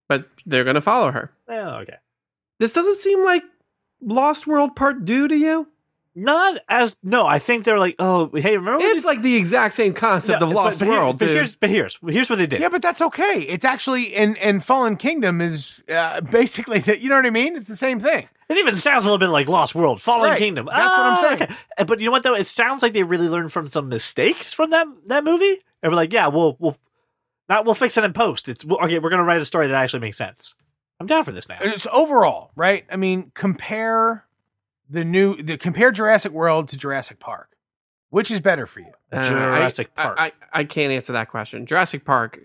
but 0.08 0.26
they're 0.46 0.64
gonna 0.64 0.82
follow 0.82 1.12
her. 1.12 1.32
Yeah, 1.50 1.76
okay. 1.80 1.98
This 2.60 2.74
doesn't 2.74 2.96
seem 2.98 3.24
like 3.24 3.44
Lost 4.02 4.48
World 4.48 4.76
Part 4.76 5.06
Two 5.06 5.28
to 5.28 5.36
you. 5.36 5.68
Not 6.16 6.60
as 6.68 6.98
no. 7.04 7.26
I 7.28 7.40
think 7.40 7.64
they're 7.64 7.80
like, 7.80 7.96
oh, 8.00 8.30
hey, 8.34 8.58
remember? 8.58 8.84
It's 8.84 9.06
like 9.06 9.22
the 9.22 9.36
exact 9.36 9.76
same 9.76 9.94
concept 9.94 10.42
Yeah, 10.42 10.48
of 10.48 10.54
Lost 10.54 10.80
but 10.80 10.88
here- 10.88 10.98
World, 10.98 11.20
but 11.20 11.26
dude. 11.26 11.36
here's 11.36 11.56
but 11.56 11.70
here's 11.70 11.98
here's 12.08 12.30
what 12.30 12.38
they 12.40 12.48
did. 12.48 12.62
Yeah, 12.62 12.70
but 12.70 12.82
that's 12.82 13.02
okay. 13.02 13.42
It's 13.48 13.64
actually 13.64 14.16
and 14.16 14.38
and 14.40 14.64
Fallen 14.64 14.98
Kingdom 14.98 15.40
is 15.40 15.82
uh, 15.88 16.20
basically 16.32 16.80
that. 16.80 17.00
You 17.02 17.10
know 17.10 17.16
what 17.16 17.26
I 17.26 17.30
mean? 17.30 17.56
It's 17.56 17.68
the 17.68 17.76
same 17.76 18.00
thing. 18.00 18.28
It 18.50 18.58
even 18.58 18.76
sounds 18.76 19.04
a 19.04 19.08
little 19.08 19.20
bit 19.20 19.30
like 19.30 19.48
Lost 19.48 19.76
World, 19.76 20.02
Fallen 20.02 20.32
Right. 20.32 20.38
Kingdom. 20.40 20.66
That's 20.66 20.78
what 20.80 21.00
I'm 21.00 21.14
Ah, 21.14 21.22
saying. 21.22 21.42
okay. 21.44 21.54
Uh, 21.78 21.84
But 21.86 22.00
you 22.00 22.06
know 22.08 22.12
what 22.12 22.24
though? 22.24 22.36
It 22.36 22.48
sounds 22.48 22.82
like 22.82 22.94
they 22.94 23.04
really 23.04 23.30
learned 23.30 23.54
from 23.54 23.68
some 23.68 23.88
mistakes 23.90 24.52
from 24.52 24.72
that 24.72 24.88
that 25.06 25.24
movie. 25.24 25.60
And 25.84 25.92
we're 25.92 25.96
like, 25.98 26.12
yeah, 26.12 26.28
we'll 26.28 26.58
we'll 26.60 26.76
not 27.48 27.66
we'll 27.66 27.76
fix 27.76 27.98
it 27.98 28.04
in 28.04 28.12
post. 28.14 28.50
It's 28.50 28.66
we'll- 28.66 28.80
okay. 28.84 28.98
We're 29.00 29.12
gonna 29.12 29.24
write 29.24 29.42
a 29.42 29.46
story 29.46 29.68
that 29.68 29.76
actually 29.76 30.00
makes 30.02 30.18
sense. 30.18 30.56
I'm 31.00 31.08
down 31.08 31.24
for 31.24 31.32
this 31.32 31.48
now. 31.48 31.60
It's 31.62 31.88
overall 31.94 32.52
right. 32.56 32.84
I 32.92 32.96
mean, 32.98 33.32
compare 33.36 34.26
the 34.90 35.06
new 35.06 35.42
the 35.42 35.58
compare 35.58 35.92
Jurassic 35.92 36.32
World 36.32 36.68
to 36.70 36.78
Jurassic 36.78 37.20
Park. 37.20 37.56
Which 38.10 38.32
is 38.32 38.40
better 38.40 38.66
for 38.66 38.80
you? 38.80 38.92
Uh, 39.12 39.22
Jurassic 39.22 39.92
I, 39.96 40.04
Park. 40.04 40.16
I, 40.20 40.26
I, 40.26 40.32
I 40.54 40.64
can't 40.64 40.92
answer 40.92 41.14
that 41.14 41.30
question. 41.30 41.66
Jurassic 41.68 42.06
Park. 42.06 42.40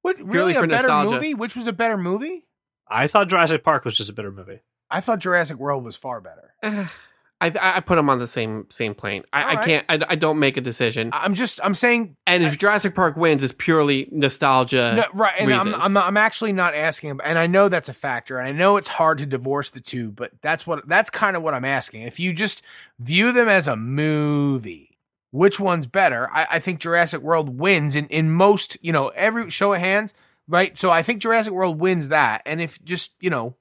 What 0.00 0.18
really 0.20 0.52
a 0.52 0.60
for 0.60 0.66
better 0.66 0.88
nostalgia. 0.88 1.14
movie? 1.14 1.34
Which 1.34 1.54
was 1.54 1.66
a 1.66 1.72
better 1.72 1.98
movie? 1.98 2.46
I 2.88 3.06
thought 3.06 3.28
Jurassic 3.28 3.62
Park 3.62 3.84
was 3.84 3.96
just 3.96 4.08
a 4.08 4.12
better 4.12 4.32
movie. 4.32 4.60
I 4.90 5.00
thought 5.00 5.18
Jurassic 5.18 5.58
World 5.58 5.84
was 5.84 5.96
far 5.96 6.20
better. 6.20 6.54
I, 7.38 7.52
I 7.54 7.80
put 7.80 7.96
them 7.96 8.08
on 8.08 8.18
the 8.18 8.26
same 8.26 8.66
same 8.70 8.94
plane. 8.94 9.22
I, 9.30 9.42
All 9.42 9.48
I 9.50 9.56
can't. 9.56 9.84
I, 9.90 10.00
I 10.08 10.14
don't 10.14 10.38
make 10.38 10.56
a 10.56 10.62
decision. 10.62 11.10
I'm 11.12 11.34
just 11.34 11.60
I'm 11.62 11.74
saying 11.74 12.16
And 12.26 12.42
if 12.42 12.56
Jurassic 12.56 12.94
Park 12.94 13.16
wins, 13.16 13.44
it's 13.44 13.54
purely 13.56 14.08
nostalgia. 14.10 14.94
no, 14.96 15.04
right, 15.12 15.34
and 15.38 15.52
I'm. 15.52 15.74
I'm 15.74 15.96
I'm 15.98 16.16
actually 16.16 16.52
not 16.52 16.74
asking, 16.74 17.20
and 17.22 17.38
I 17.38 17.46
know 17.46 17.68
that's 17.68 17.90
a 17.90 17.94
factor, 17.94 18.38
and 18.38 18.48
I 18.48 18.52
know 18.52 18.78
it's 18.78 18.88
hard 18.88 19.18
to 19.18 19.26
divorce 19.26 19.68
the 19.68 19.80
two, 19.80 20.10
but 20.10 20.32
that's 20.40 20.66
what 20.66 20.88
that's 20.88 21.10
kind 21.10 21.36
of 21.36 21.42
what 21.42 21.52
I'm 21.52 21.64
asking. 21.66 22.02
If 22.02 22.18
you 22.18 22.32
just 22.32 22.62
view 22.98 23.32
them 23.32 23.48
as 23.48 23.68
a 23.68 23.76
movie, 23.76 24.96
which 25.30 25.60
one's 25.60 25.86
better? 25.86 26.30
I, 26.32 26.46
I 26.52 26.58
think 26.58 26.80
Jurassic 26.80 27.20
World 27.20 27.58
wins 27.58 27.94
in 27.96 28.06
in 28.06 28.30
most, 28.30 28.78
you 28.80 28.92
know, 28.92 29.08
every 29.08 29.50
show 29.50 29.74
of 29.74 29.80
hands, 29.80 30.14
right? 30.48 30.76
So 30.78 30.90
I 30.90 31.02
think 31.02 31.20
Jurassic 31.20 31.52
World 31.52 31.78
wins 31.80 32.08
that, 32.08 32.40
and 32.46 32.62
if 32.62 32.82
just 32.82 33.10
you 33.20 33.28
know, 33.28 33.56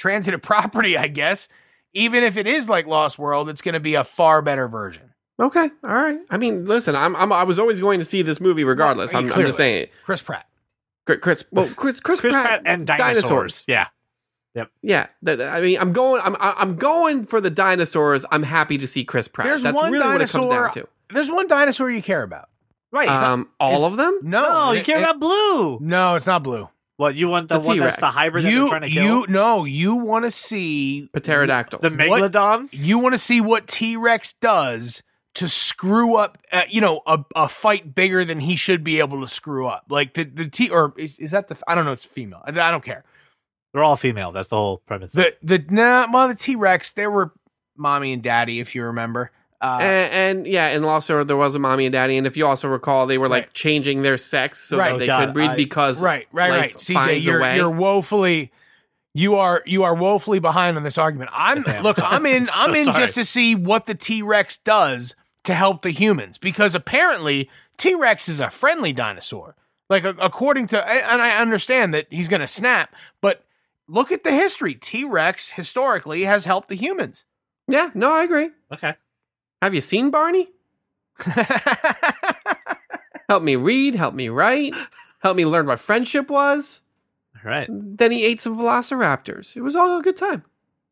transitive 0.00 0.42
property, 0.42 0.96
I 0.98 1.06
guess, 1.06 1.48
even 1.94 2.22
if 2.24 2.36
it 2.36 2.46
is 2.46 2.68
like 2.68 2.86
Lost 2.86 3.18
World, 3.18 3.48
it's 3.48 3.62
going 3.62 3.74
to 3.74 3.80
be 3.80 3.94
a 3.94 4.04
far 4.04 4.42
better 4.42 4.68
version. 4.68 5.10
Okay, 5.40 5.70
all 5.82 5.94
right. 5.94 6.18
I 6.30 6.36
mean, 6.36 6.64
listen, 6.66 6.94
I'm, 6.94 7.16
I'm 7.16 7.32
I 7.32 7.42
was 7.42 7.58
always 7.58 7.80
going 7.80 7.98
to 7.98 8.04
see 8.04 8.22
this 8.22 8.40
movie 8.40 8.64
regardless. 8.64 9.12
Right, 9.14 9.24
I'm, 9.24 9.32
I'm 9.32 9.40
just 9.46 9.56
saying. 9.56 9.88
Chris 10.04 10.22
Pratt. 10.22 10.46
Chris, 11.06 11.18
Chris 11.20 11.44
well, 11.50 11.66
Chris, 11.76 12.00
Chris, 12.00 12.20
Chris 12.20 12.32
Pratt, 12.32 12.46
Pratt 12.46 12.62
and 12.66 12.86
dinosaurs. 12.86 13.64
Yeah. 13.66 13.88
Yep. 14.54 14.70
Yeah, 14.82 15.06
th- 15.24 15.38
th- 15.38 15.50
I 15.50 15.62
mean, 15.62 15.78
I'm 15.80 15.94
going. 15.94 16.20
I'm 16.22 16.36
I- 16.38 16.54
I'm 16.58 16.76
going 16.76 17.24
for 17.24 17.40
the 17.40 17.48
dinosaurs. 17.48 18.26
I'm 18.30 18.42
happy 18.42 18.76
to 18.78 18.86
see 18.86 19.02
Chris 19.02 19.26
Pratt. 19.26 19.46
There's 19.46 19.62
That's 19.62 19.74
one 19.74 19.90
really 19.90 20.04
dinosaur. 20.04 20.42
what 20.42 20.46
it 20.48 20.52
comes 20.52 20.74
down 20.74 20.84
to. 20.84 20.88
There's 21.14 21.30
one 21.30 21.48
dinosaur 21.48 21.90
you 21.90 22.02
care 22.02 22.22
about. 22.22 22.50
Right. 22.92 23.06
to. 23.06 23.14
Um, 23.14 23.48
all 23.58 23.86
of 23.86 23.96
them. 23.96 24.18
No, 24.22 24.42
no, 24.42 24.72
you 24.72 24.82
care 24.84 24.98
it- 24.98 25.02
about 25.04 25.18
Blue. 25.20 25.78
No, 25.80 26.16
it's 26.16 26.26
not 26.26 26.42
blue. 26.42 26.68
What 26.98 27.14
you 27.14 27.28
want 27.28 27.48
the, 27.48 27.58
The 27.58 27.66
one 27.68 27.78
that's 27.78 27.96
the 27.96 28.00
T-Rex. 28.02 28.14
hybrid 28.14 28.44
that 28.44 28.48
they're 28.50 28.58
You, 28.58 28.68
trying 28.68 28.82
to 28.82 28.88
kill? 28.90 29.04
you, 29.20 29.26
no, 29.28 29.64
you 29.64 29.94
want 29.96 30.24
to 30.24 30.30
see 30.30 31.08
Pterodactyls. 31.14 31.80
the 31.82 31.90
What- 32.08 32.22
megalodon? 32.32 32.68
you 32.72 32.98
want 32.98 33.14
to 33.14 33.18
see 33.18 33.40
what 33.40 33.66
T 33.66 33.96
Rex 33.96 34.34
does 34.34 35.02
to 35.34 35.48
screw 35.48 36.16
up, 36.16 36.36
uh, 36.52 36.62
you 36.68 36.80
know, 36.82 37.00
a, 37.06 37.24
a 37.34 37.48
fight 37.48 37.94
bigger 37.94 38.24
than 38.24 38.40
he 38.40 38.54
should 38.54 38.84
be 38.84 38.98
able 38.98 39.20
to 39.22 39.26
screw 39.26 39.66
up. 39.66 39.84
Like 39.88 40.12
the 40.14 40.24
the 40.24 40.46
T 40.48 40.68
or 40.68 40.92
is, 40.98 41.18
is 41.18 41.30
that 41.30 41.48
the 41.48 41.60
I 41.66 41.74
don't 41.74 41.86
know. 41.86 41.92
It's 41.92 42.04
female. 42.04 42.42
I, 42.44 42.50
I 42.50 42.70
don't 42.70 42.84
care. 42.84 43.04
They're 43.72 43.82
all 43.82 43.96
female. 43.96 44.30
That's 44.32 44.48
the 44.48 44.56
whole 44.56 44.82
premise. 44.86 45.12
The 45.12 45.34
the 45.42 45.64
nah, 45.70 46.06
well 46.12 46.28
the 46.28 46.34
T 46.34 46.54
Rex 46.56 46.92
they 46.92 47.06
were 47.06 47.32
mommy 47.76 48.12
and 48.12 48.22
daddy 48.22 48.60
if 48.60 48.74
you 48.74 48.84
remember. 48.84 49.32
Uh, 49.62 49.78
and, 49.80 50.12
and 50.38 50.46
yeah, 50.46 50.66
and 50.68 50.84
also 50.84 51.22
there 51.22 51.36
was 51.36 51.54
a 51.54 51.58
mommy 51.60 51.86
and 51.86 51.92
daddy, 51.92 52.16
and 52.18 52.26
if 52.26 52.36
you 52.36 52.44
also 52.46 52.68
recall, 52.68 53.06
they 53.06 53.16
were 53.16 53.28
like 53.28 53.44
Right. 53.44 53.52
changing 53.54 54.02
their 54.02 54.18
sex 54.18 54.58
so 54.58 54.76
Right. 54.76 54.88
that 54.90 54.94
Oh, 54.96 54.98
they 54.98 55.06
God, 55.06 55.24
could 55.26 55.34
breed 55.34 55.50
I- 55.50 55.56
because 55.56 56.02
right, 56.02 56.26
right, 56.32 56.50
life 56.50 56.60
right. 56.60 56.76
CJ, 56.80 57.08
a 57.08 57.14
you're 57.18 57.40
way. 57.40 57.56
you're 57.56 57.70
woefully. 57.70 58.50
You 59.14 59.34
are 59.36 59.62
you 59.66 59.84
are 59.84 59.94
woefully 59.94 60.40
behind 60.40 60.76
on 60.76 60.82
this 60.82 60.98
argument. 60.98 61.30
I'm 61.34 61.58
Yes, 61.58 61.68
I 61.68 61.74
am. 61.76 61.82
look. 61.84 61.98
I'm 62.02 62.26
in. 62.26 62.48
I'm 62.54 62.70
I'm 62.70 62.74
so 62.74 62.78
in 62.80 62.84
sorry. 62.86 62.98
just 62.98 63.14
to 63.16 63.24
see 63.24 63.54
what 63.54 63.86
the 63.86 63.94
T 63.94 64.22
Rex 64.22 64.56
does 64.58 65.14
to 65.44 65.54
help 65.54 65.82
the 65.82 65.90
humans 65.90 66.38
because 66.38 66.74
apparently 66.74 67.48
T 67.76 67.94
Rex 67.94 68.28
is 68.28 68.40
a 68.40 68.50
friendly 68.50 68.92
dinosaur. 68.92 69.54
Like 69.90 70.04
according 70.04 70.68
to, 70.68 70.82
and 70.88 71.20
I 71.20 71.36
understand 71.36 71.92
that 71.92 72.06
he's 72.10 72.26
going 72.28 72.40
to 72.40 72.46
snap, 72.46 72.94
but 73.20 73.44
look 73.86 74.10
at 74.10 74.24
the 74.24 74.30
history. 74.32 74.74
T 74.74 75.04
Rex 75.04 75.52
historically 75.52 76.24
has 76.24 76.46
helped 76.46 76.68
the 76.68 76.74
humans. 76.74 77.24
yeah, 77.68 77.90
no, 77.94 78.10
I 78.12 78.24
agree. 78.24 78.50
okay. 78.72 78.94
Have 79.62 79.74
you 79.74 79.80
seen 79.80 80.10
Barney? 80.10 80.50
Help 83.28 83.44
me 83.44 83.56
read, 83.56 83.94
help 83.94 84.14
me 84.14 84.28
write, 84.28 84.74
help 85.22 85.38
me 85.38 85.46
learn 85.46 85.64
what 85.66 85.80
friendship 85.80 86.28
was. 86.28 86.82
All 87.34 87.50
right. 87.50 87.66
Then 87.70 88.10
he 88.10 88.26
ate 88.26 88.42
some 88.42 88.58
velociraptors. 88.58 89.56
It 89.56 89.62
was 89.62 89.74
all 89.74 89.98
a 89.98 90.02
good 90.02 90.18
time. 90.18 90.44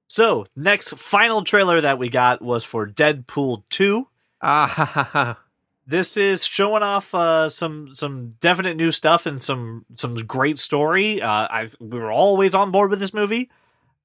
So, 0.09 0.47
next 0.57 0.95
final 0.95 1.45
trailer 1.45 1.83
that 1.83 1.99
we 1.99 2.09
got 2.09 2.41
was 2.41 2.65
for 2.65 2.87
Deadpool 2.89 3.65
2. 3.69 4.09
Ah 4.41 4.67
ha 4.67 4.85
ha 4.87 5.03
ha. 5.03 5.39
This 5.87 6.17
is 6.17 6.47
showing 6.47 6.83
off 6.83 7.15
uh, 7.15 7.51
some 7.51 7.95
some 7.95 8.37
definite 8.41 8.79
new 8.79 8.91
stuff 8.91 9.27
and 9.27 9.43
some 9.43 9.85
some 9.97 10.15
great 10.15 10.59
story. 10.59 11.21
Uh, 11.21 11.29
I 11.29 11.69
we 11.79 11.99
were 11.99 12.13
always 12.13 12.55
on 12.55 12.71
board 12.71 12.89
with 12.89 13.01
this 13.01 13.13
movie. 13.13 13.51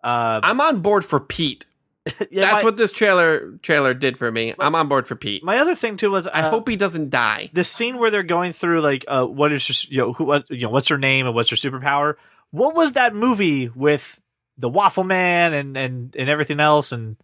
Uh, 0.03 0.41
I'm 0.43 0.59
on 0.59 0.81
board 0.81 1.05
for 1.05 1.21
Pete. 1.21 1.65
yeah, 2.29 2.41
That's 2.41 2.61
my, 2.61 2.63
what 2.63 2.77
this 2.77 2.91
trailer 2.91 3.51
trailer 3.63 3.93
did 3.93 4.17
for 4.17 4.31
me. 4.31 4.53
I'm 4.59 4.75
on 4.75 4.87
board 4.87 5.07
for 5.07 5.15
Pete. 5.15 5.43
my 5.43 5.57
other 5.57 5.75
thing 5.75 5.97
too 5.97 6.11
was 6.11 6.27
I 6.27 6.41
uh, 6.43 6.49
hope 6.51 6.69
he 6.69 6.75
doesn't 6.75 7.09
die. 7.09 7.49
the 7.53 7.63
scene 7.63 7.97
where 7.97 8.11
they're 8.11 8.23
going 8.23 8.53
through 8.53 8.81
like 8.81 9.05
uh, 9.07 9.25
what 9.25 9.51
is 9.51 9.89
your, 9.89 9.91
you 9.91 10.07
know 10.07 10.13
who 10.13 10.23
what, 10.25 10.49
you 10.49 10.61
know 10.63 10.69
what's 10.69 10.87
her 10.89 10.97
name 10.97 11.25
and 11.25 11.33
what's 11.33 11.49
her 11.49 11.55
superpower. 11.55 12.15
What 12.51 12.75
was 12.75 12.93
that 12.93 13.15
movie 13.15 13.69
with 13.69 14.21
the 14.57 14.69
Waffle 14.69 15.03
Man 15.03 15.53
and 15.53 15.75
and 15.75 16.15
and 16.15 16.29
everything 16.29 16.59
else 16.59 16.91
and 16.91 17.17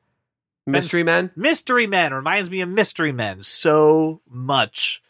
Mystery 0.68 1.04
Men. 1.04 1.32
Mystery 1.36 1.88
Men 1.88 2.14
reminds 2.14 2.50
me 2.52 2.62
of 2.62 2.70
Mystery 2.70 3.12
Men 3.12 3.42
so 3.42 4.22
much 4.30 5.02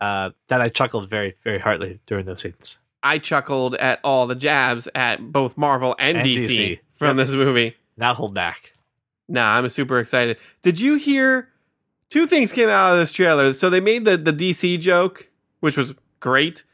uh, 0.00 0.30
that 0.48 0.60
I 0.60 0.68
chuckled 0.68 1.08
very, 1.08 1.34
very 1.44 1.58
heartily 1.58 2.00
during 2.06 2.26
those 2.26 2.40
scenes. 2.42 2.78
I 3.02 3.18
chuckled 3.18 3.74
at 3.76 4.00
all 4.04 4.26
the 4.26 4.34
jabs 4.34 4.88
at 4.94 5.20
both 5.32 5.56
Marvel 5.56 5.94
and, 5.98 6.18
And 6.18 6.26
DC, 6.26 6.46
DC. 6.46 6.80
from 6.92 7.18
Yep. 7.18 7.26
this 7.26 7.34
movie. 7.34 7.76
Not 8.02 8.16
hold 8.16 8.34
back. 8.34 8.72
Nah, 9.28 9.56
I'm 9.56 9.68
super 9.68 10.00
excited. 10.00 10.36
Did 10.62 10.80
you 10.80 10.96
hear? 10.96 11.50
Two 12.10 12.26
things 12.26 12.52
came 12.52 12.68
out 12.68 12.94
of 12.94 12.98
this 12.98 13.12
trailer. 13.12 13.52
So 13.54 13.70
they 13.70 13.78
made 13.78 14.04
the 14.04 14.16
the 14.16 14.32
DC 14.32 14.80
joke, 14.80 15.28
which 15.60 15.76
was 15.76 15.94
great, 16.18 16.64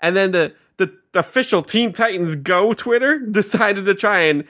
and 0.00 0.16
then 0.16 0.32
the 0.32 0.54
the, 0.78 0.90
official 1.12 1.60
Teen 1.60 1.92
Titans 1.92 2.36
Go 2.36 2.72
Twitter 2.72 3.18
decided 3.30 3.84
to 3.84 3.94
try 3.94 4.20
and 4.20 4.44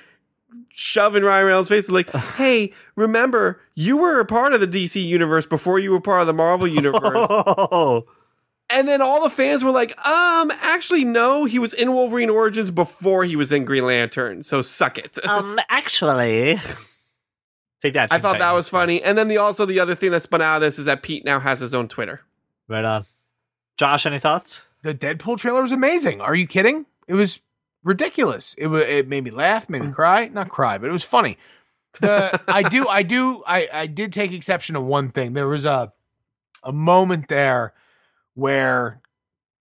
shove 0.77 1.17
in 1.17 1.25
Ryan 1.25 1.47
Reynolds' 1.47 1.71
face 1.71 1.91
like, 1.91 2.09
"Hey, 2.37 2.73
remember 2.95 3.61
you 3.75 3.99
were 3.99 4.21
a 4.21 4.25
part 4.25 4.53
of 4.53 4.61
the 4.61 4.69
DC 4.69 5.05
universe 5.05 5.45
before 5.45 5.81
you 5.81 5.91
were 5.91 6.01
part 6.01 6.21
of 6.21 6.29
the 6.29 6.35
Marvel 6.35 6.69
universe." 6.83 7.03
Oh, 7.05 8.07
And 8.71 8.87
then 8.87 9.01
all 9.01 9.23
the 9.23 9.31
fans 9.31 9.65
were 9.65 9.71
like, 9.71 9.99
um, 10.07 10.51
actually, 10.61 11.05
no, 11.05 11.47
he 11.47 11.59
was 11.59 11.73
in 11.73 11.93
Wolverine 11.93 12.29
Origins 12.29 12.71
before 12.71 13.25
he 13.25 13.35
was 13.35 13.51
in 13.51 13.65
Green 13.65 13.87
Lantern, 13.87 14.43
so 14.43 14.61
suck 14.61 14.99
it. 14.99 15.19
um, 15.27 15.59
actually, 15.71 16.59
take 17.81 17.95
that. 17.95 18.13
I 18.13 18.19
thought 18.19 18.39
that 18.39 18.53
was 18.53 18.69
funny. 18.69 19.03
And 19.03 19.17
then 19.17 19.29
the 19.29 19.39
also 19.39 19.65
the 19.65 19.81
other 19.81 19.95
thing 19.95 20.11
that 20.11 20.23
spun 20.23 20.43
out 20.43 20.57
of 20.57 20.61
this 20.61 20.79
is 20.79 20.85
that 20.85 21.03
Pete 21.03 21.25
now 21.25 21.41
has 21.41 21.61
his 21.61 21.73
own 21.73 21.89
Twitter. 21.89 22.21
Right 22.69 22.85
on. 22.85 23.07
Josh, 23.79 24.05
any 24.05 24.19
thoughts? 24.19 24.67
the 24.83 24.95
Deadpool 24.95 25.39
trailer 25.39 25.63
was 25.63 25.73
amazing. 25.73 26.21
Are 26.21 26.35
you 26.35 26.47
kidding? 26.47 26.87
It 27.07 27.15
was 27.15 27.41
ridiculous. 27.85 28.55
It 28.55 28.69
wa 28.69 28.79
it 28.79 29.09
made 29.09 29.25
me 29.25 29.31
laugh, 29.31 29.69
made 29.69 29.83
me 29.83 29.93
cry. 29.93 30.29
Not 30.29 30.49
cry, 30.49 30.79
but 30.79 30.89
it 30.89 30.93
was 30.93 31.05
funny. 31.05 31.37
The, 32.01 32.41
I 32.49 32.63
do, 32.63 32.87
I 32.87 33.03
do, 33.03 33.43
I, 33.47 33.69
I 33.73 33.87
did 33.87 34.13
take 34.13 34.33
exception 34.33 34.75
to 34.75 34.81
one 34.81 35.11
thing. 35.11 35.33
There 35.33 35.49
was 35.49 35.65
a 35.65 35.93
a 36.65 36.73
moment 36.73 37.29
there 37.29 37.73
where 38.39 39.01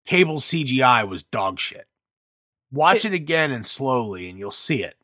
Cable's 0.06 0.46
CGI 0.46 1.08
was 1.10 1.24
dog 1.24 1.60
shit. 1.60 1.88
Watch 2.72 3.06
it 3.06 3.14
again 3.14 3.52
and 3.52 3.66
slowly, 3.66 4.30
and 4.30 4.38
you'll 4.38 4.52
see 4.52 4.84
it. 4.84 4.96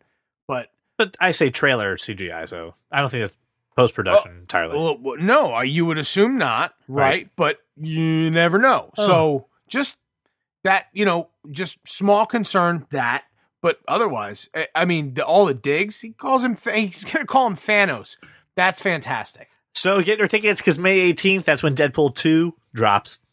But 0.48 0.70
But 0.96 1.18
I 1.20 1.32
say 1.32 1.50
trailer 1.50 1.98
CGI, 1.98 2.48
so 2.48 2.75
I 2.92 3.00
don't 3.00 3.10
think 3.10 3.25
that's 3.25 3.38
post 3.75 3.96
production 3.96 4.34
oh, 4.36 4.39
entirely. 4.42 4.77
well, 4.77 5.15
no, 5.18 5.56
uh, 5.56 5.62
you 5.62 5.88
would 5.88 5.98
assume 5.98 6.38
not, 6.38 6.75
right? 6.88 7.03
Right. 7.03 7.30
But 7.36 7.58
you 7.75 8.30
never 8.30 8.60
know. 8.60 8.92
Oh. 8.98 9.06
So 9.08 9.48
just 9.68 9.98
that, 10.63 10.86
you 10.94 11.06
know, 11.06 11.30
just 11.50 11.80
small 11.88 12.27
concern 12.27 12.86
that. 12.92 13.24
But 13.63 13.80
otherwise, 13.88 14.50
I- 14.53 14.68
I 14.75 14.86
mean, 14.86 15.15
the, 15.15 15.25
all 15.25 15.46
the 15.46 15.53
digs 15.56 16.00
he 16.01 16.12
calls 16.12 16.44
him. 16.44 16.56
He's 16.75 17.06
gonna 17.06 17.25
call 17.25 17.48
him 17.48 17.56
Thanos. 17.56 18.18
That's 18.56 18.82
fantastic. 18.82 19.48
So 19.74 20.00
get 20.03 20.20
your 20.20 20.27
tickets 20.27 20.62
because 20.62 20.77
May 20.77 21.12
18th, 21.12 21.46
that's 21.46 21.63
when 21.63 21.74
Deadpool 21.74 22.13
2 22.13 22.53
drops. 22.75 23.24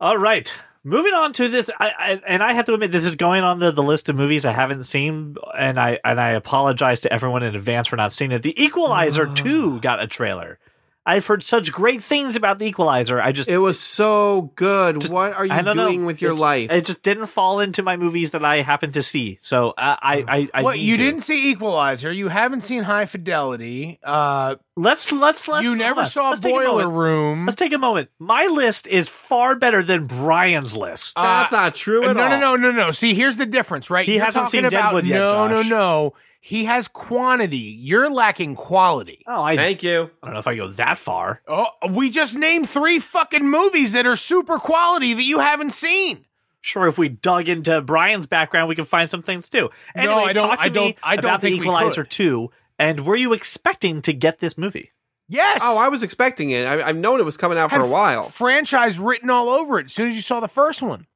All 0.00 0.16
right. 0.16 0.52
Moving 0.82 1.12
on 1.12 1.34
to 1.34 1.48
this, 1.48 1.68
I, 1.78 1.92
I 1.98 2.20
and 2.26 2.42
I 2.42 2.54
have 2.54 2.64
to 2.64 2.72
admit 2.72 2.90
this 2.90 3.04
is 3.04 3.16
going 3.16 3.44
on 3.44 3.58
the, 3.58 3.70
the 3.70 3.82
list 3.82 4.08
of 4.08 4.16
movies 4.16 4.46
I 4.46 4.52
haven't 4.52 4.84
seen, 4.84 5.36
and 5.54 5.78
I 5.78 5.98
and 6.02 6.18
I 6.18 6.30
apologize 6.30 7.02
to 7.02 7.12
everyone 7.12 7.42
in 7.42 7.54
advance 7.54 7.86
for 7.86 7.96
not 7.96 8.10
seeing 8.10 8.32
it. 8.32 8.42
The 8.42 8.58
Equalizer 8.62 9.26
ah. 9.28 9.34
2 9.34 9.80
got 9.80 10.02
a 10.02 10.06
trailer. 10.06 10.58
I've 11.06 11.26
heard 11.26 11.42
such 11.42 11.72
great 11.72 12.02
things 12.02 12.36
about 12.36 12.58
the 12.58 12.66
Equalizer. 12.66 13.20
I 13.22 13.32
just 13.32 13.48
It 13.48 13.58
was 13.58 13.80
so 13.80 14.52
good. 14.54 15.00
Just- 15.00 15.12
what 15.12 15.32
are 15.34 15.46
you 15.46 15.52
I 15.52 15.62
don't 15.62 15.74
know. 15.76 15.86
doing 15.88 16.04
with 16.04 16.20
your 16.20 16.32
It- 16.32 16.38
life? 16.38 16.70
It 16.70 16.84
just 16.84 17.02
didn't 17.02 17.26
fall 17.26 17.58
into 17.60 17.82
my 17.82 17.96
movies 17.96 18.32
that 18.32 18.44
I 18.44 18.60
happen 18.60 18.92
to 18.92 19.02
see. 19.02 19.38
So 19.40 19.70
uh, 19.70 19.96
I 20.02 20.24
I 20.28 20.48
I 20.52 20.62
what 20.62 20.76
need 20.76 20.82
you 20.82 20.96
to. 20.98 21.02
didn't 21.02 21.20
see 21.20 21.50
Equalizer? 21.50 22.12
You 22.12 22.28
haven't 22.28 22.60
seen 22.60 22.82
High 22.82 23.06
Fidelity. 23.06 23.98
Uh, 24.04 24.56
Let's 24.76 25.10
let's 25.12 25.46
let's. 25.48 25.62
you 25.64 25.70
hold 25.70 25.78
never 25.78 26.00
on. 26.00 26.06
saw 26.06 26.28
Let's 26.30 26.40
Boiler. 26.40 26.88
Room. 26.88 27.44
Let's 27.44 27.56
take 27.56 27.72
a 27.74 27.78
moment. 27.78 28.08
My 28.18 28.46
list 28.46 28.86
is 28.86 29.08
far 29.08 29.54
better 29.54 29.82
than 29.82 30.06
Brian's 30.06 30.74
list. 30.76 31.18
Uh, 31.18 31.22
That's 31.22 31.52
not 31.52 31.74
true 31.74 32.00
no, 32.02 32.10
at 32.10 32.16
no, 32.16 32.22
all. 32.22 32.56
no, 32.56 32.70
no, 32.70 32.72
no. 32.72 32.90
See, 32.90 33.12
here's 33.14 33.36
the 33.36 33.44
difference, 33.46 33.90
right? 33.90 34.06
He 34.06 34.16
You're 34.16 34.24
hasn't 34.24 34.48
seen 34.48 34.64
about 34.64 34.84
Deadwood 34.92 35.06
yet, 35.06 35.18
no, 35.18 35.48
no, 35.48 35.62
no. 35.62 36.14
He 36.42 36.64
has 36.64 36.88
quantity. 36.88 37.58
You're 37.78 38.08
lacking 38.10 38.54
quality. 38.56 39.22
oh, 39.26 39.42
I, 39.42 39.52
I 39.52 39.56
Thank 39.56 39.82
you. 39.82 40.10
I 40.22 40.26
don't 40.26 40.32
know 40.34 40.40
if 40.40 40.46
I 40.46 40.56
go 40.56 40.68
that 40.68 40.96
far. 40.96 41.42
Oh, 41.46 41.66
we 41.90 42.10
just 42.10 42.36
named 42.36 42.68
three 42.68 42.98
fucking 42.98 43.46
movies 43.48 43.92
that 43.92 44.06
are 44.06 44.16
super 44.16 44.58
quality 44.58 45.12
that 45.12 45.22
you 45.22 45.40
haven't 45.40 45.72
seen. 45.72 46.24
Sure, 46.62 46.86
if 46.86 46.96
we 46.98 47.08
dug 47.10 47.48
into 47.48 47.80
Brian's 47.82 48.26
background, 48.26 48.68
we 48.68 48.74
can 48.74 48.84
find 48.86 49.10
some 49.10 49.22
things 49.22 49.48
too. 49.50 49.68
No, 49.94 50.02
Anyway, 50.02 50.14
I 50.30 50.32
don't- 50.32 50.48
Talk 50.48 50.58
to 50.60 50.64
I 50.64 50.68
don't- 50.70 50.84
me 50.88 50.96
I 51.02 51.16
don't 51.16 51.24
about 51.26 51.40
think 51.42 51.54
the 51.56 51.60
we 51.60 51.64
Equalizer 51.66 52.04
could. 52.04 52.10
two. 52.10 52.50
And 52.78 53.04
were 53.04 53.16
you 53.16 53.32
expecting 53.34 54.00
to 54.02 54.12
get 54.14 54.38
this 54.38 54.56
movie? 54.56 54.92
Yes. 55.28 55.60
Oh, 55.62 55.78
I 55.78 55.88
was 55.88 56.02
expecting 56.02 56.50
it. 56.50 56.66
I, 56.66 56.82
I've 56.88 56.96
known 56.96 57.20
it 57.20 57.24
was 57.24 57.36
coming 57.36 57.56
out 57.58 57.70
for 57.70 57.80
a 57.80 57.86
while. 57.86 58.24
Franchise 58.24 58.98
written 58.98 59.28
all 59.30 59.48
over 59.50 59.78
it 59.78 59.84
as 59.86 59.92
soon 59.92 60.08
as 60.08 60.16
you 60.16 60.22
saw 60.22 60.40
the 60.40 60.48
first 60.48 60.82
one. 60.82 61.06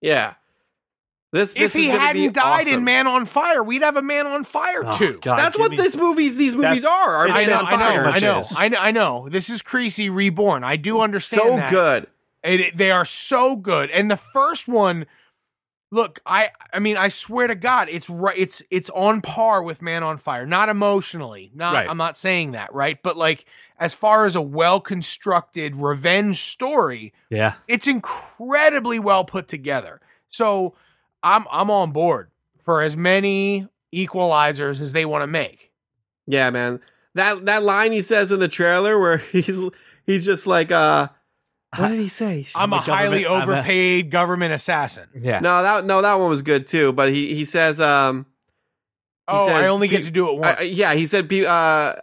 yeah. 0.00 0.34
This, 1.32 1.54
if 1.54 1.62
this 1.62 1.74
he 1.74 1.84
is 1.84 1.88
gonna 1.88 2.12
be 2.12 2.20
hadn't 2.20 2.34
died 2.34 2.60
awesome. 2.66 2.74
in 2.80 2.84
Man 2.84 3.06
on 3.06 3.24
Fire, 3.24 3.62
we'd 3.62 3.82
have 3.82 3.96
a 3.96 4.02
Man 4.02 4.26
on 4.26 4.44
Fire 4.44 4.82
Oh, 4.84 4.96
too. 4.98 5.18
God, 5.22 5.38
That's 5.38 5.58
what 5.58 5.70
me- 5.70 5.76
this 5.78 5.96
movies 5.96 6.36
these 6.36 6.54
movies 6.54 6.84
are. 6.84 7.16
Are 7.16 7.28
I 7.28 7.30
I 7.30 7.40
Man 7.46 7.48
know, 7.50 7.56
on 7.58 7.66
I 7.66 7.70
know, 7.70 7.76
Fire. 7.78 8.06
I 8.06 8.18
know. 8.18 8.42
I 8.58 8.68
know, 8.68 8.78
I 8.78 8.90
know. 8.90 9.28
This 9.30 9.48
is 9.48 9.62
Creasy 9.62 10.10
Reborn. 10.10 10.62
I 10.62 10.76
do 10.76 11.00
understand 11.00 11.42
so 11.42 11.56
that. 11.56 11.70
good. 11.70 12.06
It, 12.44 12.60
it- 12.60 12.76
they 12.76 12.90
are 12.90 13.06
so 13.06 13.56
good. 13.56 13.88
And 13.90 14.10
the 14.10 14.16
first 14.18 14.68
one, 14.68 15.06
look, 15.90 16.20
I 16.26 16.50
I 16.70 16.80
mean, 16.80 16.98
I 16.98 17.08
swear 17.08 17.46
to 17.46 17.54
God, 17.54 17.88
it's 17.88 18.10
right. 18.10 18.36
It's 18.38 18.62
it's 18.70 18.90
on 18.90 19.22
par 19.22 19.62
with 19.62 19.80
Man 19.80 20.02
on 20.02 20.18
Fire. 20.18 20.44
Not 20.44 20.68
emotionally. 20.68 21.50
Not 21.54 21.72
Right. 21.72 21.88
I'm 21.88 21.96
not 21.96 22.18
saying 22.18 22.50
that, 22.52 22.74
right? 22.74 23.02
But 23.02 23.16
like 23.16 23.46
as 23.78 23.94
far 23.94 24.26
as 24.26 24.36
a 24.36 24.42
well 24.42 24.80
constructed 24.80 25.76
revenge 25.76 26.40
story, 26.42 27.14
Yeah. 27.30 27.54
it's 27.68 27.88
incredibly 27.88 28.98
well 28.98 29.24
put 29.24 29.48
together. 29.48 30.00
So 30.28 30.74
I'm 31.22 31.46
I'm 31.50 31.70
on 31.70 31.92
board 31.92 32.30
for 32.62 32.82
as 32.82 32.96
many 32.96 33.68
equalizers 33.94 34.80
as 34.80 34.92
they 34.92 35.04
want 35.04 35.22
to 35.22 35.26
make. 35.26 35.70
Yeah, 36.26 36.50
man. 36.50 36.80
That 37.14 37.44
that 37.46 37.62
line 37.62 37.92
he 37.92 38.00
says 38.02 38.32
in 38.32 38.40
the 38.40 38.48
trailer 38.48 38.98
where 38.98 39.16
he's 39.32 39.60
he's 40.06 40.24
just 40.24 40.46
like 40.46 40.70
uh 40.72 41.08
what 41.76 41.88
did 41.88 42.00
he 42.00 42.08
say? 42.08 42.44
I'm 42.54 42.72
a 42.72 42.76
a 42.76 42.78
highly 42.80 43.22
government- 43.22 43.42
I'm 43.42 43.48
a- 43.48 43.52
overpaid 43.54 44.10
government 44.10 44.52
assassin. 44.52 45.08
Yeah. 45.18 45.40
No, 45.40 45.62
that 45.62 45.84
no 45.84 46.02
that 46.02 46.14
one 46.14 46.28
was 46.28 46.42
good 46.42 46.66
too, 46.66 46.92
but 46.92 47.10
he 47.12 47.34
he 47.34 47.44
says 47.44 47.80
um 47.80 48.26
Oh, 49.28 49.48
I 49.48 49.68
only 49.68 49.86
get 49.86 50.02
to 50.04 50.10
do 50.10 50.28
it 50.30 50.38
once. 50.40 50.60
Uh, 50.60 50.64
yeah, 50.64 50.94
he 50.94 51.06
said, 51.06 51.32
uh, 51.32 51.46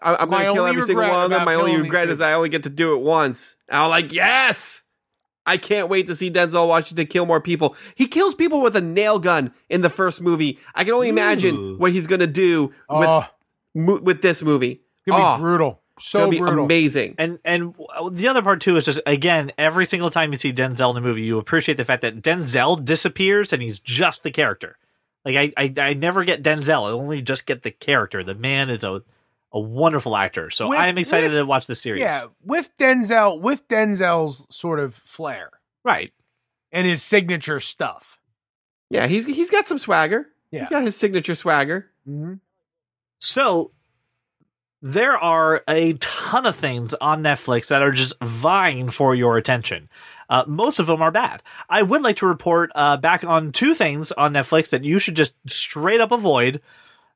I- 0.02 0.16
I'm 0.22 0.30
going 0.30 0.46
to 0.46 0.54
kill 0.54 0.64
only 0.64 0.70
every 0.70 0.82
single 0.84 1.04
one 1.10 1.26
of 1.26 1.30
them. 1.30 1.44
My 1.46 1.54
only 1.56 1.76
regret 1.76 2.10
is 2.10 2.22
I 2.22 2.32
only 2.34 2.48
get 2.48 2.64
to 2.64 2.70
do 2.70 2.96
it 2.96 3.02
once. 3.02 3.58
And 3.68 3.78
I'm 3.78 3.90
like, 3.90 4.14
yes! 4.14 4.82
I 5.50 5.58
can't 5.58 5.90
wait 5.90 6.08
to 6.08 6.16
see 6.16 6.30
Denzel 6.32 6.68
Washington 6.68 7.08
kill 7.08 7.26
more 7.26 7.42
people. 7.42 7.76
He 7.96 8.08
kills 8.08 8.36
people 8.36 8.62
with 8.62 8.76
a 8.76 8.82
nail 8.82 9.20
gun 9.20 9.54
in 9.70 9.82
the 9.82 9.90
first 9.90 10.22
movie. 10.22 10.60
I 10.76 10.84
can 10.84 10.94
only 10.94 11.10
imagine 11.10 11.56
Ooh. 11.56 11.78
what 11.78 11.92
he's 11.92 12.08
going 12.08 12.20
to 12.22 12.28
do 12.28 12.74
with 12.90 13.26
mo- 13.76 14.00
with 14.02 14.22
this 14.22 14.42
movie. 14.42 14.82
it's 15.06 15.12
gonna 15.16 15.24
Oh, 15.24 15.36
be 15.38 15.42
brutal. 15.42 15.82
it's 15.98 16.08
So 16.08 16.20
gonna 16.20 16.32
be 16.32 16.38
brutal. 16.40 16.66
amazing. 16.66 17.16
And 17.18 17.40
and 17.44 17.74
the 18.12 18.28
other 18.28 18.42
part 18.42 18.62
too 18.62 18.76
is 18.78 18.86
just 18.86 19.00
again 19.06 19.52
every 19.58 19.86
single 19.86 20.10
time 20.10 20.32
you 20.32 20.38
see 20.38 20.54
Denzel 20.54 20.90
in 20.90 20.96
the 20.96 21.02
movie, 21.02 21.22
you 21.24 21.38
appreciate 21.40 21.76
the 21.78 21.86
fact 21.86 22.02
that 22.04 22.22
Denzel 22.22 22.84
disappears 22.84 23.52
and 23.54 23.62
he's 23.62 23.80
just 23.80 24.24
the 24.24 24.32
character. 24.32 24.78
Like 25.26 25.36
I 25.36 25.52
I, 25.58 25.74
I 25.90 25.94
never 25.94 26.24
get 26.24 26.44
Denzel, 26.44 26.88
I 26.88 26.92
only 26.92 27.22
just 27.22 27.46
get 27.46 27.64
the 27.64 27.72
character. 27.72 28.24
The 28.24 28.36
man 28.36 28.70
is 28.70 28.84
a 28.84 29.02
a 29.52 29.60
wonderful 29.60 30.16
actor, 30.16 30.50
so 30.50 30.68
With- 30.70 30.80
I 30.80 30.88
am 30.88 30.98
excited 30.98 31.32
with- 31.32 31.40
to 31.40 31.46
watch 31.46 31.68
the 31.68 31.76
series. 31.76 32.02
Yeah, 32.02 32.26
with 32.44 32.76
Denzel, 32.78 33.42
with 33.42 33.68
Denzel's 33.68 34.46
sort 34.56 34.80
of 34.80 34.94
flair 34.96 35.50
right. 35.84 36.12
and 36.72 36.86
his 36.88 37.02
signature 37.02 37.60
stuff. 37.60 38.20
Yeah, 38.90 39.08
he's 39.08 39.26
he's 39.26 39.52
got 39.52 39.68
some 39.68 39.78
swagger. 39.80 40.28
Yeah. 40.52 40.62
He's 40.62 40.70
got 40.70 40.84
his 40.84 40.96
signature 40.96 41.36
swagger. 41.36 41.92
Mm-hmm. 42.08 42.36
So 43.20 43.72
there 44.82 45.18
are 45.18 45.62
a 45.68 45.94
ton 45.94 46.46
of 46.46 46.56
things 46.56 46.94
on 46.96 47.22
Netflix 47.22 47.68
that 47.68 47.82
are 47.82 47.92
just 47.92 48.20
vying 48.22 48.90
for 48.90 49.14
your 49.14 49.38
attention. 49.38 49.90
Uh, 50.30 50.44
most 50.48 50.80
of 50.80 50.88
them 50.88 51.02
are 51.02 51.12
bad. 51.12 51.44
I 51.70 51.82
would 51.82 52.02
like 52.02 52.16
to 52.18 52.28
report 52.28 52.72
uh, 52.76 52.98
back 52.98 53.24
on 53.24 53.52
two 53.52 53.74
things 53.74 54.12
on 54.14 54.34
Netflix 54.34 54.70
that 54.70 54.84
you 54.84 54.98
should 55.00 55.16
just 55.16 55.34
straight 55.48 56.00
up 56.02 56.12
avoid. 56.12 56.62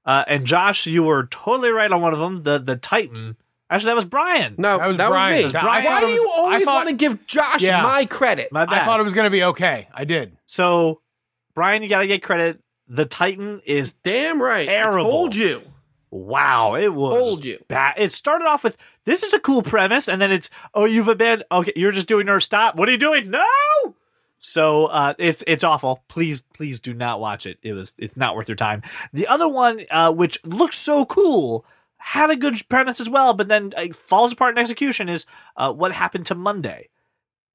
Uh, 0.05 0.24
and 0.27 0.45
Josh, 0.45 0.86
you 0.86 1.03
were 1.03 1.27
totally 1.27 1.69
right 1.72 1.91
on 1.91 2.01
one 2.01 2.13
of 2.13 2.19
them. 2.19 2.43
The 2.43 2.57
the 2.60 2.75
Titan. 2.75 3.38
Actually, 3.69 3.91
that 3.91 3.95
was 3.95 4.05
Brian. 4.05 4.55
No, 4.57 4.77
That 4.77 4.88
was 4.88 4.98
that 4.98 5.10
Brian. 5.10 5.43
was 5.43 5.53
me. 5.53 5.60
I 5.60 5.62
thought 5.63 5.83
Why 5.86 6.00
do 6.01 6.07
you 6.07 6.29
always 6.38 6.65
want 6.67 6.89
to 6.89 6.95
give 6.95 7.25
Josh 7.25 7.62
Yeah. 7.63 7.81
my 7.81 8.05
credit? 8.05 8.51
My 8.51 8.65
bad. 8.65 8.81
I 8.81 8.86
thought 8.86 9.00
it 9.00 9.03
was 9.03 9.13
going 9.13 9.24
to 9.25 9.31
be 9.31 9.43
okay. 9.45 9.88
I 9.93 10.03
did. 10.05 10.38
so, 10.45 11.01
Brian, 11.55 11.81
you 11.81 11.89
got 11.89 12.00
to 12.00 12.07
get 12.07 12.22
credit. 12.22 12.60
The 12.88 13.05
Titan 13.05 13.62
is 13.65 13.93
Damn 13.93 14.41
right. 14.41 14.67
Terrible. 14.67 15.07
I 15.07 15.10
told 15.12 15.36
you. 15.36 15.62
wow. 16.12 16.75
It 16.75 16.93
was 16.93 17.17
Told 17.17 17.45
you. 17.45 17.63
bad. 17.67 17.95
It 17.98 18.12
started 18.12 18.45
off 18.45 18.63
with 18.63 18.77
this 19.05 19.24
is 19.24 19.33
a 19.33 19.39
cool 19.39 19.63
premise, 19.63 20.07
and 20.07 20.22
then 20.22 20.31
it's 20.31 20.50
oh 20.74 20.86
you've 20.86 21.07
abandoned. 21.07 21.48
Okay, 21.51 21.74
you're 21.75 21.91
just 21.91 22.07
doing 22.07 22.29
Earth. 22.29 22.43
Stop. 22.43 22.75
What 22.75 22.88
are 22.89 22.91
you 22.91 22.98
doing? 22.98 23.31
No. 23.31 23.45
So 24.45 24.88
uh, 24.88 25.13
it's 25.19 25.41
it's 25.47 25.63
awful. 25.63 26.03
Please 26.09 26.41
please 26.41 26.81
do 26.81 26.93
not 26.93 27.21
watch 27.21 27.45
it. 27.45 27.59
It 27.63 27.71
was 27.71 27.93
it's 27.97 28.17
not 28.17 28.35
worth 28.35 28.50
your 28.50 28.57
time. 28.57 28.81
The 29.13 29.27
other 29.27 29.47
one, 29.47 29.85
uh, 29.89 30.12
which 30.12 30.43
looks 30.43 30.77
so 30.77 31.05
cool, 31.05 31.65
had 31.95 32.29
a 32.29 32.35
good 32.35 32.62
premise 32.67 33.00
as 33.00 33.09
well, 33.09 33.33
but 33.33 33.47
then 33.47 33.71
uh, 33.77 33.93
falls 33.93 34.33
apart 34.33 34.55
in 34.55 34.57
execution. 34.57 35.07
Is 35.07 35.25
uh, 35.55 35.71
what 35.71 35.93
happened 35.93 36.25
to 36.25 36.35
Monday. 36.35 36.89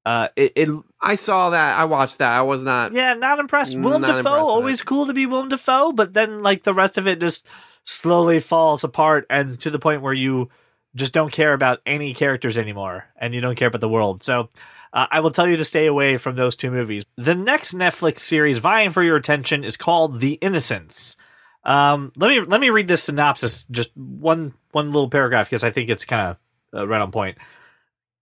Uh, 0.03 0.29
it, 0.35 0.53
it 0.55 0.69
I 0.99 1.13
saw 1.13 1.51
that. 1.51 1.77
I 1.79 1.85
watched 1.85 2.17
that. 2.17 2.31
I 2.31 2.41
was 2.41 2.63
not. 2.63 2.91
yeah, 2.93 3.13
not 3.13 3.37
impressed. 3.37 3.77
Willem 3.77 4.01
Not 4.01 4.07
Dafoe, 4.07 4.19
impressed 4.19 4.45
always 4.45 4.81
cool 4.81 5.05
to 5.05 5.13
be 5.13 5.27
Willem 5.27 5.49
Dafoe, 5.49 5.91
but 5.91 6.15
then 6.15 6.41
like 6.41 6.63
the 6.63 6.73
rest 6.73 6.97
of 6.97 7.07
it 7.07 7.19
just 7.19 7.47
slowly 7.83 8.39
falls 8.39 8.83
apart 8.83 9.27
and 9.29 9.59
to 9.59 9.69
the 9.69 9.77
point 9.77 10.01
where 10.01 10.13
you 10.13 10.49
just 10.95 11.13
don't 11.13 11.31
care 11.31 11.53
about 11.53 11.81
any 11.85 12.15
characters 12.15 12.57
anymore 12.57 13.05
and 13.15 13.35
you 13.35 13.41
don't 13.41 13.55
care 13.55 13.67
about 13.67 13.81
the 13.81 13.89
world. 13.89 14.23
So 14.23 14.49
uh, 14.93 15.07
I 15.11 15.19
will 15.19 15.31
tell 15.31 15.47
you 15.47 15.57
to 15.57 15.65
stay 15.65 15.85
away 15.85 16.17
from 16.17 16.35
those 16.35 16.55
two 16.55 16.71
movies. 16.71 17.05
The 17.15 17.35
next 17.35 17.73
Netflix 17.75 18.19
series 18.19 18.57
vying 18.57 18.89
for 18.89 19.03
your 19.03 19.17
attention 19.17 19.63
is 19.63 19.77
called 19.77 20.19
The 20.19 20.33
Innocents. 20.33 21.17
Um, 21.63 22.11
let 22.15 22.29
me 22.29 22.39
let 22.41 22.61
me 22.61 22.69
read 22.69 22.87
this 22.87 23.03
synopsis, 23.03 23.65
just 23.65 23.95
one 23.95 24.53
one 24.71 24.87
little 24.87 25.09
paragraph 25.09 25.49
because 25.49 25.63
I 25.63 25.71
think 25.71 25.89
it's 25.89 26.05
kind 26.05 26.29
of 26.29 26.79
uh, 26.79 26.87
right 26.87 27.01
on 27.01 27.11
point. 27.11 27.37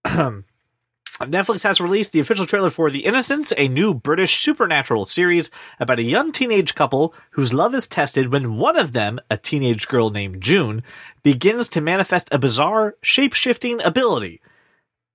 Netflix 1.26 1.64
has 1.64 1.82
released 1.82 2.12
the 2.12 2.20
official 2.20 2.46
trailer 2.46 2.70
for 2.70 2.92
The 2.92 3.06
Innocents, 3.06 3.52
a 3.58 3.68
new 3.68 3.94
British 3.96 4.40
supernatural 4.40 5.04
series 5.04 5.50
about 5.80 5.98
a 5.98 6.04
young 6.04 6.32
teenage 6.32 6.76
couple 6.76 7.14
whose 7.32 7.56
love 7.56 7.74
is 7.74 7.88
tested 7.88 8.32
when 8.32 8.58
one 8.58 8.78
of 8.78 8.92
them, 8.92 9.20
a 9.32 9.38
teenage 9.38 9.88
girl 9.88 10.12
named 10.12 10.42
June, 10.42 10.84
begins 11.24 11.70
to 11.70 11.82
manifest 11.82 12.30
a 12.32 12.38
bizarre 12.38 12.96
shape 13.02 13.34
shifting 13.34 13.82
ability. 13.82 14.42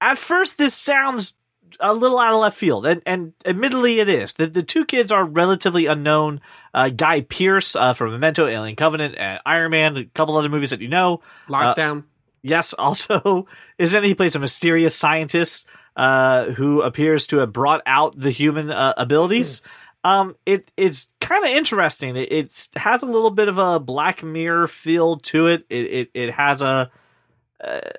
At 0.01 0.19
first, 0.19 0.59
this 0.59 0.75
sounds 0.75 1.35
a 1.83 1.93
little 1.93 2.19
out 2.19 2.33
of 2.33 2.41
left 2.41 2.57
field, 2.57 2.87
and, 2.87 3.03
and 3.05 3.33
admittedly, 3.45 4.01
it 4.01 4.09
is. 4.09 4.35
The, 4.35 4.47
the 4.47 4.63
two 4.63 4.85
kids 4.85 5.13
are 5.13 5.25
relatively 5.25 5.87
unknown. 5.87 6.41
Uh, 6.73 6.89
Guy 6.89 7.23
Pearce 7.23 7.77
uh, 7.77 7.93
from 7.93 8.13
Memento, 8.13 8.47
Alien 8.47 8.77
Covenant, 8.77 9.17
and 9.19 9.41
Iron 9.45 9.73
Man, 9.73 9.97
a 9.99 10.05
couple 10.07 10.37
other 10.37 10.49
movies 10.49 10.71
that 10.71 10.81
you 10.81 10.89
know. 10.89 11.21
Lockdown. 11.49 12.05
Yes, 12.43 12.73
also, 12.79 13.47
isn't 13.79 14.05
he 14.05 14.15
plays 14.15 14.35
a 14.35 14.39
mysterious 14.39 14.95
scientist 14.95 15.67
uh, 15.97 16.51
who 16.53 16.83
appears 16.83 17.27
to 17.29 17.39
have 17.39 17.53
brought 17.53 17.83
out 17.85 18.19
the 18.19 18.31
human 18.31 18.71
uh, 18.71 18.95
abilities? 18.97 19.63
Um, 20.05 20.35
it 20.47 20.71
it's 20.77 21.09
kind 21.21 21.45
of 21.45 21.51
interesting. 21.51 22.17
It 22.17 22.33
it's, 22.33 22.71
has 22.77 23.03
a 23.03 23.07
little 23.07 23.31
bit 23.31 23.49
of 23.49 23.59
a 23.59 23.79
Black 23.79 24.23
Mirror 24.23 24.67
feel 24.67 25.17
to 25.19 25.49
it. 25.49 25.65
It 25.69 25.87
it, 25.87 26.11
it 26.15 26.33
has 26.33 26.63
a 26.63 26.91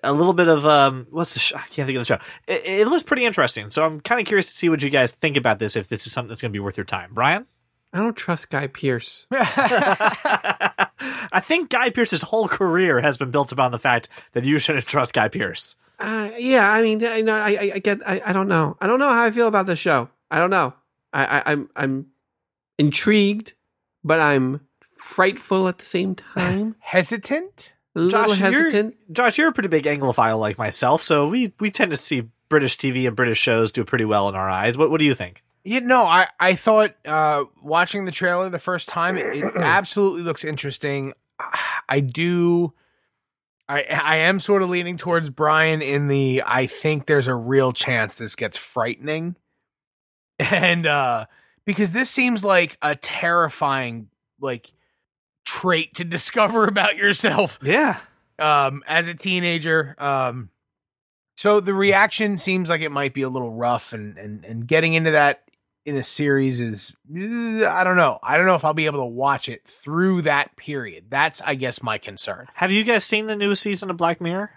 a 0.04 0.12
little 0.12 0.34
bit 0.34 0.48
of 0.48 0.66
um 0.66 1.08
what's 1.10 1.34
the 1.34 1.40
sh- 1.40 1.54
I 1.56 1.62
can't 1.70 1.88
think 1.88 1.98
of 1.98 2.02
the 2.02 2.06
show. 2.06 2.20
It, 2.48 2.66
it 2.66 2.88
looks 2.88 3.04
pretty 3.04 3.26
interesting. 3.26 3.70
So 3.70 3.86
I'm 3.86 4.02
kind 4.02 4.20
of 4.20 4.28
curious 4.28 4.48
to 4.48 4.56
see 4.56 4.70
what 4.70 4.82
you 4.82 4.90
guys 4.90 5.14
think 5.14 5.38
about 5.38 5.60
this. 5.60 5.76
If 5.76 5.88
this 5.88 6.06
is 6.06 6.14
something 6.14 6.28
that's 6.30 6.42
going 6.42 6.52
to 6.52 6.56
be 6.56 6.60
worth 6.60 6.78
your 6.78 6.86
time, 6.86 7.12
Brian. 7.14 7.46
I 7.94 8.00
don't 8.00 8.18
trust 8.18 8.50
Guy 8.50 8.66
Pearce. 8.68 9.28
I 9.32 10.88
think 11.40 11.70
Guy 11.70 11.92
Pearce's 11.92 12.24
whole 12.24 12.48
career 12.48 13.02
has 13.02 13.18
been 13.18 13.30
built 13.30 13.52
upon 13.52 13.72
the 13.72 13.78
fact 13.78 14.10
that 14.32 14.44
you 14.44 14.58
shouldn't 14.58 14.88
trust 14.88 15.14
Guy 15.14 15.28
Pearce. 15.28 15.76
Uh, 16.00 16.32
yeah, 16.40 16.72
I 16.72 16.82
mean, 16.82 17.00
you 17.00 17.24
know, 17.24 17.36
I, 17.36 17.52
I, 17.52 17.72
I 17.76 17.80
get, 17.80 18.00
I, 18.08 18.20
I 18.26 18.34
don't 18.34 18.48
know, 18.48 18.78
I 18.82 18.88
don't 18.88 18.98
know 18.98 19.10
how 19.10 19.24
I 19.24 19.30
feel 19.30 19.48
about 19.48 19.68
the 19.68 19.76
show. 19.76 20.10
I 20.32 20.40
don't 20.40 20.50
know. 20.50 20.74
I, 21.14 21.26
I, 21.26 21.52
I'm, 21.52 21.70
I'm 21.76 22.08
intrigued, 22.80 23.54
but 24.04 24.20
I'm 24.20 24.62
frightful 24.98 25.68
at 25.68 25.78
the 25.78 25.86
same 25.86 26.16
time. 26.16 26.76
Hesitant? 26.80 27.73
A 27.96 28.00
little 28.00 28.28
Josh, 28.28 28.42
you're- 28.52 28.92
Josh, 29.12 29.38
you're 29.38 29.50
a 29.50 29.54
pretty 29.54 29.70
big 29.70 29.84
Anglophile 29.86 30.40
like 30.40 30.58
myself, 30.58 31.04
so 31.04 31.28
we 31.28 31.54
we 31.60 31.70
tend 31.70 31.92
to 31.92 31.98
see 31.98 32.30
British 32.50 32.78
TV 32.78 33.08
and 33.08 33.16
British 33.16 33.40
shows 33.40 33.72
do 33.72 33.84
pretty 33.84 34.06
well 34.06 34.30
in 34.30 34.36
our 34.36 34.50
eyes. 34.50 34.78
What 34.78 34.90
what 34.90 35.00
do 35.00 35.06
you 35.06 35.16
think? 35.16 35.44
You 35.66 35.80
know, 35.80 36.04
I, 36.04 36.28
I 36.42 36.56
thought 36.56 36.94
uh, 37.06 37.46
watching 37.62 38.04
the 38.04 38.12
trailer 38.12 38.50
the 38.50 38.60
first 38.60 38.90
time, 38.90 39.18
it, 39.18 39.38
it 39.38 39.44
absolutely 39.56 40.24
looks 40.24 40.44
interesting. 40.44 41.14
I 41.88 42.00
do. 42.02 42.74
I 43.70 43.84
I 43.84 44.16
am 44.18 44.40
sort 44.42 44.62
of 44.62 44.70
leaning 44.70 44.98
towards 44.98 45.30
Brian 45.30 45.82
in 45.82 46.08
the 46.08 46.44
I 46.46 46.68
think 46.68 47.06
there's 47.06 47.28
a 47.30 47.36
real 47.36 47.72
chance 47.72 48.16
this 48.16 48.36
gets 48.36 48.58
frightening. 48.58 49.36
And 50.52 50.86
uh 50.86 51.28
because 51.66 51.92
this 51.94 52.10
seems 52.10 52.44
like 52.44 52.78
a 52.82 52.96
terrifying 52.96 54.10
like 54.42 54.70
trait 55.46 55.96
to 55.96 56.04
discover 56.04 56.66
about 56.68 56.96
yourself 56.98 57.60
Yeah, 57.62 57.98
um 58.40 58.84
as 58.88 59.08
a 59.08 59.14
teenager 59.14 59.96
um 59.98 60.50
so 61.36 61.60
the 61.60 61.74
reaction 61.74 62.38
seems 62.38 62.70
like 62.70 62.82
it 62.82 62.92
might 62.92 63.14
be 63.14 63.22
a 63.24 63.30
little 63.30 63.52
rough 63.54 63.94
and 63.94 64.18
and 64.18 64.46
and 64.46 64.68
getting 64.68 64.94
into 64.94 65.12
that 65.12 65.50
in 65.86 65.98
a 65.98 66.04
series 66.04 66.62
is 66.62 66.96
i 67.14 67.84
don't 67.84 67.98
know 67.98 68.18
i 68.24 68.38
don't 68.38 68.46
know 68.46 68.56
if 68.56 68.64
i'll 68.64 68.74
be 68.74 68.86
able 68.86 69.02
to 69.02 69.06
watch 69.06 69.50
it 69.50 69.66
through 69.66 70.22
that 70.22 70.56
period 70.56 71.06
that's 71.10 71.42
i 71.42 71.56
guess 71.56 71.84
my 71.84 71.98
concern 71.98 72.48
have 72.54 72.72
you 72.72 72.84
guys 72.86 73.04
seen 73.04 73.26
the 73.28 73.36
newest 73.36 73.62
season 73.62 73.90
of 73.90 73.98
Black 73.98 74.22
Mirror? 74.22 74.50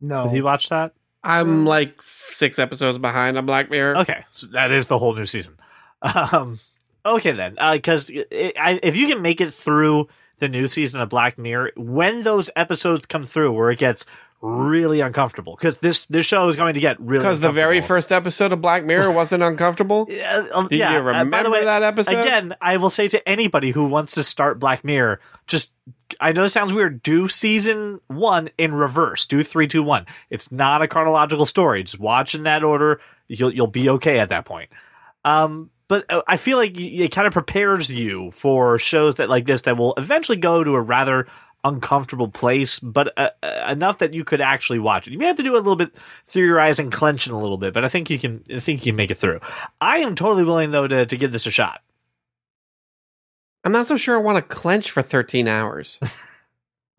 no 0.00 0.24
Have 0.24 0.36
you 0.36 0.44
watched 0.44 0.70
that? 0.70 0.94
I'm 1.24 1.64
like 1.64 2.02
six 2.02 2.58
episodes 2.58 2.98
behind 2.98 3.38
on 3.38 3.46
Black 3.46 3.70
Mirror. 3.70 3.98
Okay, 3.98 4.24
so 4.32 4.48
that 4.48 4.72
is 4.72 4.88
the 4.88 4.98
whole 4.98 5.14
new 5.14 5.26
season. 5.26 5.56
Um, 6.32 6.58
okay 7.04 7.32
then, 7.32 7.56
because 7.72 8.10
if 8.10 8.96
you 8.96 9.08
can 9.08 9.22
make 9.22 9.40
it 9.40 9.52
through 9.52 10.08
the 10.38 10.48
new 10.48 10.66
season 10.66 11.00
of 11.00 11.08
Black 11.08 11.38
Mirror, 11.38 11.72
when 11.76 12.22
those 12.22 12.50
episodes 12.56 13.06
come 13.06 13.24
through, 13.24 13.52
where 13.52 13.70
it 13.70 13.78
gets 13.78 14.04
really 14.40 15.00
uncomfortable, 15.00 15.54
because 15.54 15.78
this 15.78 16.06
this 16.06 16.26
show 16.26 16.48
is 16.48 16.56
going 16.56 16.74
to 16.74 16.80
get 16.80 17.00
really 17.00 17.22
Because 17.22 17.40
the 17.40 17.52
very 17.52 17.80
first 17.80 18.10
episode 18.10 18.52
of 18.52 18.60
Black 18.60 18.84
Mirror 18.84 19.12
wasn't 19.14 19.42
uncomfortable. 19.42 20.06
Yeah, 20.10 20.46
um, 20.52 20.68
Do 20.68 20.76
yeah, 20.76 20.92
you 20.92 20.98
uh, 20.98 21.02
remember 21.20 21.50
way, 21.50 21.64
that 21.64 21.82
episode? 21.82 22.20
Again, 22.20 22.54
I 22.60 22.76
will 22.76 22.90
say 22.90 23.08
to 23.08 23.28
anybody 23.28 23.70
who 23.70 23.86
wants 23.86 24.14
to 24.14 24.24
start 24.24 24.58
Black 24.58 24.84
Mirror, 24.84 25.20
just 25.46 25.72
I 26.20 26.32
know 26.32 26.44
it 26.44 26.50
sounds 26.50 26.74
weird. 26.74 27.02
Do 27.02 27.28
season 27.28 28.00
one 28.08 28.50
in 28.58 28.74
reverse. 28.74 29.26
Do 29.26 29.42
three, 29.42 29.66
two, 29.66 29.82
one. 29.82 30.06
It's 30.30 30.50
not 30.52 30.82
a 30.82 30.88
chronological 30.88 31.46
story. 31.46 31.84
Just 31.84 32.00
watch 32.00 32.34
in 32.34 32.42
that 32.42 32.64
order. 32.64 33.00
You'll 33.28 33.54
you'll 33.54 33.66
be 33.66 33.88
okay 33.90 34.18
at 34.18 34.28
that 34.30 34.44
point. 34.44 34.70
Um, 35.24 35.70
but 35.88 36.04
uh, 36.10 36.22
I 36.26 36.36
feel 36.36 36.58
like 36.58 36.78
it 36.78 37.12
kind 37.12 37.26
of 37.26 37.32
prepares 37.32 37.90
you 37.90 38.30
for 38.30 38.78
shows 38.78 39.16
that 39.16 39.28
like 39.28 39.46
this 39.46 39.62
that 39.62 39.76
will 39.76 39.94
eventually 39.96 40.38
go 40.38 40.64
to 40.64 40.74
a 40.74 40.80
rather 40.80 41.26
uncomfortable 41.64 42.28
place, 42.28 42.78
but 42.80 43.16
uh, 43.16 43.30
uh, 43.42 43.68
enough 43.70 43.98
that 43.98 44.14
you 44.14 44.24
could 44.24 44.40
actually 44.40 44.78
watch 44.78 45.06
it. 45.06 45.12
You 45.12 45.18
may 45.18 45.26
have 45.26 45.36
to 45.36 45.42
do 45.42 45.54
it 45.54 45.58
a 45.58 45.62
little 45.62 45.76
bit 45.76 45.96
through 46.26 46.46
your 46.46 46.60
eyes 46.60 46.78
and 46.78 46.90
clenching 46.90 47.32
a 47.32 47.38
little 47.38 47.58
bit, 47.58 47.72
but 47.72 47.84
I 47.84 47.88
think 47.88 48.10
you 48.10 48.18
can. 48.18 48.44
I 48.50 48.58
think 48.58 48.84
you 48.84 48.92
can 48.92 48.96
make 48.96 49.10
it 49.10 49.18
through. 49.18 49.40
I 49.80 49.98
am 49.98 50.14
totally 50.14 50.44
willing 50.44 50.70
though 50.70 50.88
to 50.88 51.06
to 51.06 51.16
give 51.16 51.32
this 51.32 51.46
a 51.46 51.50
shot. 51.50 51.82
I'm 53.64 53.72
not 53.72 53.86
so 53.86 53.96
sure 53.96 54.16
I 54.16 54.20
want 54.20 54.36
to 54.38 54.54
clench 54.54 54.90
for 54.90 55.02
13 55.02 55.46
hours. 55.46 56.00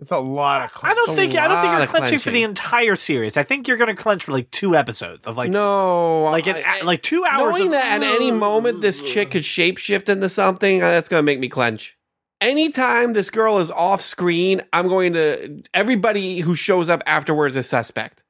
It's 0.03 0.11
a 0.11 0.17
lot 0.17 0.63
of. 0.63 0.83
I 0.83 0.93
don't 0.93 1.15
think 1.15 1.33
I 1.35 1.47
don't 1.47 1.61
think 1.61 1.71
you're 1.71 1.81
of 1.83 1.87
clenching 1.87 2.19
for 2.19 2.29
the 2.29 2.43
entire 2.43 2.97
series. 2.97 3.37
I 3.37 3.43
think 3.43 3.69
you're 3.69 3.77
going 3.77 3.95
to 3.95 4.01
clench 4.01 4.25
for 4.25 4.33
like 4.33 4.51
two 4.51 4.75
episodes 4.75 5.27
of 5.29 5.37
like 5.37 5.49
no, 5.49 6.23
like 6.25 6.45
an, 6.47 6.57
I- 6.57 6.79
I- 6.81 6.83
like 6.83 7.01
two 7.01 7.23
hours. 7.23 7.53
knowing 7.53 7.67
of, 7.67 7.71
that 7.71 8.01
at 8.01 8.03
any 8.03 8.29
moment 8.31 8.81
this 8.81 9.01
chick 9.01 9.31
could 9.31 9.43
shapeshift 9.43 10.09
into 10.09 10.27
something, 10.27 10.83
uh, 10.83 10.91
that's 10.91 11.07
going 11.07 11.19
to 11.19 11.25
make 11.25 11.39
me 11.39 11.47
clench. 11.47 11.97
Anytime 12.41 13.13
this 13.13 13.29
girl 13.29 13.59
is 13.59 13.71
off 13.71 14.01
screen, 14.01 14.61
I'm 14.73 14.89
going 14.89 15.13
to. 15.13 15.63
Everybody 15.73 16.39
who 16.39 16.53
shows 16.53 16.89
up 16.89 17.01
afterwards 17.07 17.55
is 17.55 17.69
suspect. 17.69 18.25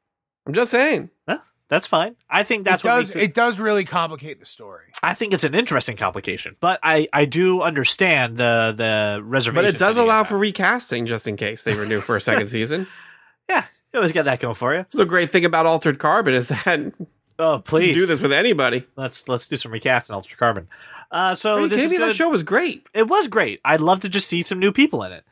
I'm 0.45 0.53
just 0.53 0.69
saying. 0.69 1.09
Huh? 1.27 1.39
That's 1.73 1.87
fine. 1.87 2.15
I 2.29 2.43
think 2.43 2.63
that's 2.65 2.83
it 2.83 2.87
what 2.87 2.95
does. 2.97 3.07
makes 3.09 3.15
it, 3.15 3.29
It 3.29 3.33
does 3.33 3.59
really 3.59 3.83
complicate 3.83 4.39
the 4.39 4.45
story. 4.45 4.85
I 5.01 5.13
think 5.15 5.33
it's 5.33 5.43
an 5.43 5.55
interesting 5.55 5.97
complication, 5.97 6.55
but 6.59 6.79
I 6.83 7.07
I 7.11 7.25
do 7.25 7.61
understand 7.61 8.37
the 8.37 8.73
the 8.77 9.21
reservation. 9.23 9.65
But 9.65 9.73
it 9.73 9.79
does 9.79 9.97
allow 9.97 10.23
for 10.23 10.37
recasting 10.37 11.05
just 11.05 11.27
in 11.27 11.35
case 11.35 11.63
they 11.63 11.73
renew 11.73 11.99
for 12.01 12.15
a 12.15 12.21
second 12.21 12.47
season. 12.57 12.87
yeah. 13.49 13.65
You 13.93 13.99
always 13.99 14.11
got 14.11 14.25
that 14.25 14.39
going 14.39 14.55
for 14.55 14.73
you. 14.75 14.85
The 14.91 15.05
great 15.05 15.31
thing 15.31 15.45
about 15.45 15.67
Altered 15.67 15.99
Carbon 15.99 16.33
is 16.33 16.47
that 16.47 16.79
you 16.79 17.07
Oh 17.39 17.55
can 17.57 17.61
please 17.63 17.95
do 17.95 18.05
this 18.05 18.19
with 18.21 18.31
anybody. 18.31 18.85
Let's 18.95 19.27
let's 19.27 19.47
do 19.47 19.55
some 19.57 19.71
recasting 19.71 20.15
Altered 20.15 20.37
Carbon. 20.37 20.67
Uh, 21.11 21.35
so 21.35 21.53
Are 21.57 21.61
you 21.61 21.67
this 21.67 21.77
kidding 21.77 21.85
is 21.85 21.91
me? 21.91 21.97
good. 21.97 22.09
That 22.09 22.15
show 22.15 22.29
was 22.29 22.41
great. 22.43 22.89
It 22.95 23.07
was 23.07 23.27
great. 23.27 23.59
I'd 23.63 23.81
love 23.81 23.99
to 24.01 24.09
just 24.09 24.27
see 24.27 24.41
some 24.41 24.57
new 24.59 24.71
people 24.71 25.03
in 25.03 25.11
it. 25.11 25.23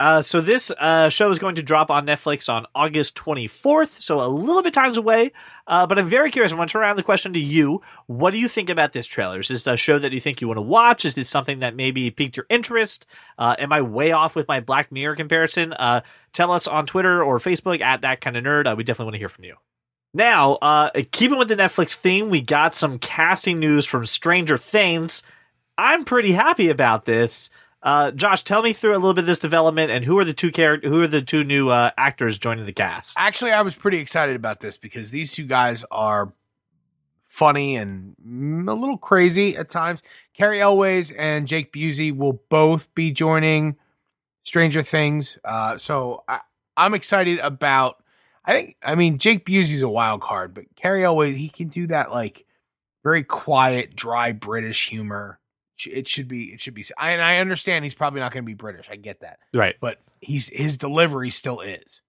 Uh, 0.00 0.22
so 0.22 0.40
this 0.40 0.70
uh, 0.78 1.10
show 1.10 1.28
is 1.28 1.38
going 1.38 1.54
to 1.54 1.62
drop 1.62 1.90
on 1.90 2.06
Netflix 2.06 2.50
on 2.50 2.64
August 2.74 3.14
24th, 3.16 4.00
so 4.00 4.22
a 4.22 4.26
little 4.26 4.62
bit 4.62 4.72
times 4.72 4.96
away. 4.96 5.30
Uh, 5.66 5.86
but 5.86 5.98
I'm 5.98 6.08
very 6.08 6.30
curious. 6.30 6.52
I 6.52 6.56
want 6.56 6.70
to 6.70 6.72
turn 6.72 6.80
around 6.80 6.96
the 6.96 7.02
question 7.02 7.34
to 7.34 7.38
you. 7.38 7.82
What 8.06 8.30
do 8.30 8.38
you 8.38 8.48
think 8.48 8.70
about 8.70 8.94
this 8.94 9.04
trailer? 9.04 9.40
Is 9.40 9.48
this 9.48 9.66
a 9.66 9.76
show 9.76 9.98
that 9.98 10.12
you 10.12 10.18
think 10.18 10.40
you 10.40 10.48
want 10.48 10.56
to 10.56 10.62
watch? 10.62 11.04
Is 11.04 11.16
this 11.16 11.28
something 11.28 11.58
that 11.58 11.76
maybe 11.76 12.10
piqued 12.10 12.38
your 12.38 12.46
interest? 12.48 13.04
Uh, 13.38 13.56
am 13.58 13.74
I 13.74 13.82
way 13.82 14.12
off 14.12 14.34
with 14.34 14.48
my 14.48 14.60
Black 14.60 14.90
Mirror 14.90 15.16
comparison? 15.16 15.74
Uh, 15.74 16.00
tell 16.32 16.50
us 16.50 16.66
on 16.66 16.86
Twitter 16.86 17.22
or 17.22 17.38
Facebook 17.38 17.82
at 17.82 18.00
that 18.00 18.22
kind 18.22 18.38
of 18.38 18.44
nerd. 18.44 18.72
Uh, 18.72 18.74
we 18.74 18.84
definitely 18.84 19.04
want 19.04 19.14
to 19.16 19.18
hear 19.18 19.28
from 19.28 19.44
you. 19.44 19.56
Now, 20.14 20.90
keeping 21.12 21.36
with 21.36 21.48
the 21.48 21.56
Netflix 21.56 21.96
theme, 21.96 22.30
we 22.30 22.40
got 22.40 22.74
some 22.74 22.98
casting 22.98 23.60
news 23.60 23.84
from 23.84 24.06
Stranger 24.06 24.56
Things. 24.56 25.22
I'm 25.76 26.04
pretty 26.04 26.32
happy 26.32 26.70
about 26.70 27.04
this. 27.04 27.50
Uh, 27.82 28.10
Josh, 28.10 28.42
tell 28.42 28.62
me 28.62 28.72
through 28.72 28.92
a 28.92 28.98
little 28.98 29.14
bit 29.14 29.22
of 29.22 29.26
this 29.26 29.38
development 29.38 29.90
and 29.90 30.04
who 30.04 30.18
are 30.18 30.24
the 30.24 30.34
two 30.34 30.50
character, 30.50 30.88
who 30.88 31.00
are 31.00 31.08
the 31.08 31.22
two 31.22 31.44
new 31.44 31.70
uh, 31.70 31.90
actors 31.96 32.38
joining 32.38 32.66
the 32.66 32.72
cast? 32.72 33.14
Actually, 33.18 33.52
I 33.52 33.62
was 33.62 33.74
pretty 33.74 33.98
excited 33.98 34.36
about 34.36 34.60
this 34.60 34.76
because 34.76 35.10
these 35.10 35.32
two 35.32 35.44
guys 35.46 35.84
are 35.90 36.32
funny 37.26 37.76
and 37.76 38.16
a 38.68 38.74
little 38.74 38.98
crazy 38.98 39.56
at 39.56 39.70
times. 39.70 40.02
Cary 40.34 40.60
Elwes 40.60 41.10
and 41.12 41.46
Jake 41.46 41.72
Busey 41.72 42.14
will 42.14 42.42
both 42.50 42.94
be 42.94 43.12
joining 43.12 43.76
Stranger 44.42 44.82
Things. 44.82 45.38
Uh, 45.44 45.78
so 45.78 46.24
I, 46.28 46.40
I'm 46.76 46.92
excited 46.92 47.38
about. 47.38 47.96
I 48.44 48.52
think. 48.52 48.76
I 48.82 48.94
mean, 48.94 49.18
Jake 49.18 49.46
Busey's 49.46 49.82
a 49.82 49.88
wild 49.88 50.20
card, 50.20 50.54
but 50.54 50.64
Cary 50.76 51.04
Elwes 51.04 51.36
he 51.36 51.48
can 51.48 51.68
do 51.68 51.86
that 51.86 52.10
like 52.10 52.46
very 53.02 53.24
quiet, 53.24 53.94
dry 53.94 54.32
British 54.32 54.88
humor. 54.88 55.39
It 55.86 56.08
should 56.08 56.28
be. 56.28 56.52
It 56.52 56.60
should 56.60 56.74
be. 56.74 56.84
I, 56.98 57.10
and 57.12 57.22
I 57.22 57.38
understand 57.38 57.84
he's 57.84 57.94
probably 57.94 58.20
not 58.20 58.32
going 58.32 58.42
to 58.44 58.46
be 58.46 58.54
British. 58.54 58.88
I 58.90 58.96
get 58.96 59.20
that, 59.20 59.38
Right. 59.54 59.76
but 59.80 59.98
he's 60.20 60.48
his 60.48 60.76
delivery 60.76 61.30
still 61.30 61.60
is. 61.60 62.02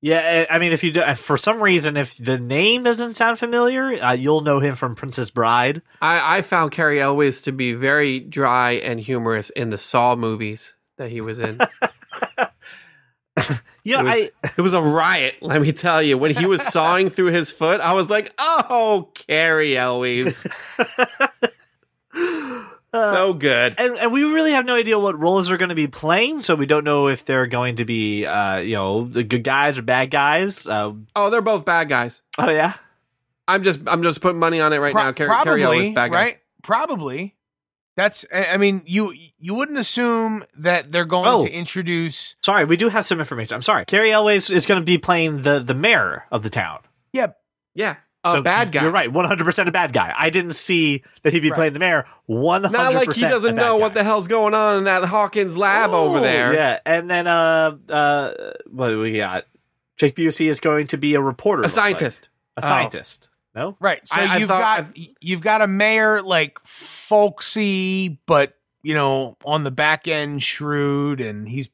Yeah, 0.00 0.46
I 0.50 0.56
I 0.56 0.58
mean, 0.58 0.72
if 0.72 0.84
you 0.84 0.90
do, 0.92 1.00
uh, 1.00 1.14
for 1.14 1.38
some 1.38 1.62
reason, 1.62 1.96
if 1.96 2.18
the 2.18 2.38
name 2.38 2.82
doesn't 2.82 3.14
sound 3.14 3.38
familiar, 3.38 4.02
uh, 4.02 4.12
you'll 4.12 4.42
know 4.42 4.58
him 4.60 4.74
from 4.74 4.94
Princess 4.94 5.30
Bride. 5.30 5.80
I, 6.02 6.38
I 6.38 6.42
found 6.42 6.72
Cary 6.72 7.00
Elwes 7.00 7.40
to 7.42 7.52
be 7.52 7.72
very 7.72 8.20
dry 8.20 8.72
and 8.72 9.00
humorous 9.00 9.48
in 9.50 9.70
the 9.70 9.78
Saw 9.78 10.14
movies 10.14 10.74
that 10.98 11.10
he 11.10 11.20
was 11.22 11.38
in. 11.38 11.58
Yeah, 13.86 14.00
it, 14.00 14.04
was, 14.04 14.14
I 14.14 14.30
it 14.56 14.62
was 14.62 14.72
a 14.72 14.80
riot, 14.80 15.34
let 15.42 15.60
me 15.60 15.70
tell 15.70 16.02
you. 16.02 16.16
When 16.16 16.34
he 16.34 16.46
was 16.46 16.62
sawing 16.62 17.10
through 17.10 17.32
his 17.32 17.50
foot, 17.50 17.82
I 17.82 17.92
was 17.92 18.08
like, 18.08 18.32
oh, 18.38 19.10
Cary 19.12 19.76
Elwes. 19.76 20.46
so 22.94 23.34
good. 23.34 23.74
and, 23.78 23.98
and 23.98 24.12
we 24.12 24.22
really 24.24 24.52
have 24.52 24.64
no 24.64 24.74
idea 24.76 24.98
what 24.98 25.18
roles 25.18 25.48
they're 25.48 25.56
going 25.58 25.68
to 25.70 25.74
be 25.74 25.88
playing, 25.88 26.40
so 26.42 26.54
we 26.54 26.66
don't 26.66 26.84
know 26.84 27.08
if 27.08 27.24
they're 27.24 27.46
going 27.46 27.76
to 27.76 27.84
be, 27.84 28.24
uh, 28.26 28.56
you 28.58 28.74
know, 28.76 29.04
the 29.06 29.22
good 29.24 29.44
guys 29.44 29.76
or 29.78 29.82
bad 29.82 30.10
guys. 30.10 30.66
Uh, 30.68 30.92
Oh, 31.16 31.30
they're 31.30 31.42
both 31.42 31.64
bad 31.64 31.88
guys. 31.88 32.22
oh 32.38 32.50
yeah, 32.50 32.74
I'm 33.48 33.62
just 33.62 33.80
I'm 33.86 34.02
just 34.02 34.20
putting 34.20 34.38
money 34.38 34.60
on 34.60 34.72
it 34.72 34.78
right 34.78 34.92
Pro- 34.92 35.02
now. 35.04 35.12
Cary, 35.12 35.28
probably, 35.28 35.62
Cary 35.62 35.92
bad 35.92 36.10
guy. 36.10 36.16
right? 36.16 36.38
Probably. 36.62 37.34
That's. 37.96 38.24
I 38.34 38.46
I 38.54 38.56
mean, 38.56 38.82
you 38.86 39.14
you 39.38 39.54
wouldn't 39.54 39.78
assume 39.78 40.44
that 40.58 40.90
they're 40.90 41.04
going 41.04 41.26
Oh. 41.28 41.44
to 41.44 41.50
introduce. 41.52 42.34
sorry, 42.44 42.64
we 42.64 42.76
do 42.76 42.88
have 42.88 43.06
some 43.06 43.20
information. 43.20 43.54
I'm 43.54 43.62
sorry, 43.62 43.84
Cary 43.84 44.12
Elwes 44.12 44.50
is 44.50 44.66
going 44.66 44.80
to 44.80 44.84
be 44.84 44.98
playing 44.98 45.42
the 45.42 45.60
the 45.60 45.74
mayor 45.74 46.24
of 46.32 46.42
the 46.42 46.50
town. 46.50 46.80
Yeah, 47.12 47.28
Yeah, 47.74 47.96
a 48.24 48.30
so 48.30 48.42
bad 48.42 48.72
guy. 48.72 48.82
You're 48.82 48.90
right, 48.90 49.12
100 49.12 49.44
percent 49.44 49.68
a 49.68 49.72
bad 49.72 49.92
guy. 49.92 50.12
I 50.16 50.30
didn't 50.30 50.52
see 50.54 51.02
that 51.22 51.32
he'd 51.32 51.40
be 51.40 51.50
Right. 51.50 51.56
playing 51.56 51.72
the 51.74 51.78
mayor. 51.78 52.06
100%. 52.28 52.72
Not 52.72 52.94
like 52.94 53.12
he 53.12 53.20
doesn't 53.22 53.54
know 53.54 53.76
what 53.76 53.94
the 53.94 54.02
hell's 54.04 54.26
going 54.28 54.54
on 54.54 54.78
in 54.78 54.84
that 54.84 55.04
Hawkins 55.04 55.56
lab 55.56 55.90
over 55.90 56.20
there. 56.20 56.54
Yeah, 56.54 56.78
and 56.86 57.10
then 57.10 57.26
uh 57.26 57.76
uh 57.88 58.32
what 58.70 58.88
do 58.88 59.00
we 59.00 59.16
got? 59.16 59.44
Jake 59.96 60.16
Busey 60.16 60.48
is 60.48 60.58
going 60.60 60.88
to 60.88 60.96
be 60.96 61.14
a 61.14 61.20
reporter, 61.20 61.62
A 61.62 61.64
looks 61.66 61.76
like. 61.76 61.84
scientist. 61.98 62.28
a 62.56 62.62
scientist. 62.62 63.28
No, 63.54 63.76
right. 63.80 64.00
So 64.08 64.16
I- 64.16 64.24
I 64.24 64.36
you've 64.38 64.48
thought- 64.48 64.84
got 64.94 64.98
you've 65.20 65.40
got 65.40 65.62
a 65.62 65.66
mayor 65.68 66.20
like 66.22 66.58
folksy, 66.64 68.18
but 68.26 68.54
you 68.82 68.94
know 68.94 69.36
on 69.44 69.64
the 69.64 69.70
back 69.70 70.08
end 70.08 70.42
shrewd, 70.42 71.20
and 71.20 71.48
he's. 71.48 71.68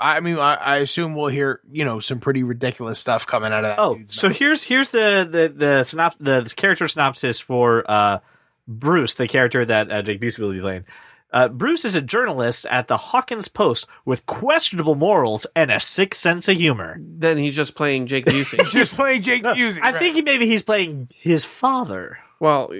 I 0.00 0.20
mean, 0.20 0.38
I, 0.38 0.54
I 0.54 0.76
assume 0.78 1.14
we'll 1.14 1.28
hear 1.28 1.60
you 1.70 1.84
know 1.84 2.00
some 2.00 2.20
pretty 2.20 2.42
ridiculous 2.42 2.98
stuff 2.98 3.26
coming 3.26 3.52
out 3.52 3.64
of 3.64 3.70
that. 3.70 3.78
Oh, 3.78 3.94
dude's 3.96 4.14
so 4.14 4.28
mouth. 4.28 4.38
here's 4.38 4.64
here's 4.64 4.88
the 4.88 5.28
the 5.30 5.52
the 5.54 5.82
synop- 5.82 6.16
the 6.18 6.52
character 6.56 6.86
synopsis 6.88 7.40
for 7.40 7.88
uh 7.90 8.18
Bruce, 8.66 9.14
the 9.14 9.26
character 9.26 9.64
that 9.64 9.90
uh, 9.90 10.02
Jake 10.02 10.20
Busey 10.20 10.40
will 10.40 10.52
be 10.52 10.60
playing. 10.60 10.84
Uh, 11.30 11.48
Bruce 11.48 11.84
is 11.84 11.94
a 11.94 12.02
journalist 12.02 12.66
at 12.70 12.88
the 12.88 12.96
Hawkins 12.96 13.48
Post 13.48 13.86
with 14.04 14.24
questionable 14.26 14.94
morals 14.94 15.46
and 15.54 15.70
a 15.70 15.78
sick 15.80 16.14
sense 16.14 16.48
of 16.48 16.56
humor. 16.56 16.96
Then 17.00 17.36
he's 17.36 17.56
just 17.56 17.74
playing 17.74 18.06
Jake 18.06 18.24
Busey. 18.26 18.62
just 18.70 18.94
playing 18.94 19.22
Jake 19.22 19.42
Busey. 19.42 19.78
I 19.82 19.90
right. 19.90 19.96
think 19.98 20.16
he, 20.16 20.22
maybe 20.22 20.46
he's 20.46 20.62
playing 20.62 21.08
his 21.14 21.44
father. 21.44 22.18
Well, 22.40 22.70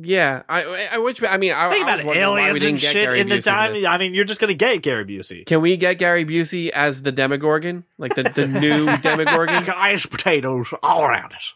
yeah. 0.00 0.42
I, 0.48 0.88
I 0.92 0.98
which 0.98 1.22
I 1.22 1.36
mean, 1.38 1.52
I, 1.52 1.70
Think 1.70 1.86
I 1.86 1.94
about 1.94 1.98
was 1.98 2.06
wondering 2.06 2.28
why 2.28 2.34
we 2.34 2.58
aliens 2.58 2.64
and 2.64 2.80
shit 2.80 2.92
Gary 2.92 3.20
in 3.20 3.28
the 3.28 3.36
Busey 3.36 3.38
for 3.38 3.44
time. 3.44 3.86
I 3.86 3.98
mean, 3.98 4.14
you're 4.14 4.24
just 4.24 4.40
gonna 4.40 4.54
get 4.54 4.82
Gary 4.82 5.04
Busey. 5.04 5.46
Can 5.46 5.60
we 5.60 5.76
get 5.76 5.94
Gary 5.94 6.24
Busey 6.24 6.68
as 6.68 7.02
the 7.02 7.12
Demogorgon, 7.12 7.84
like 7.98 8.14
the, 8.14 8.24
the 8.24 8.46
new 8.46 8.84
Demogorgon? 9.02 9.64
Guys, 9.64 10.04
potatoes 10.04 10.68
all 10.82 11.04
around 11.04 11.32
us. 11.32 11.54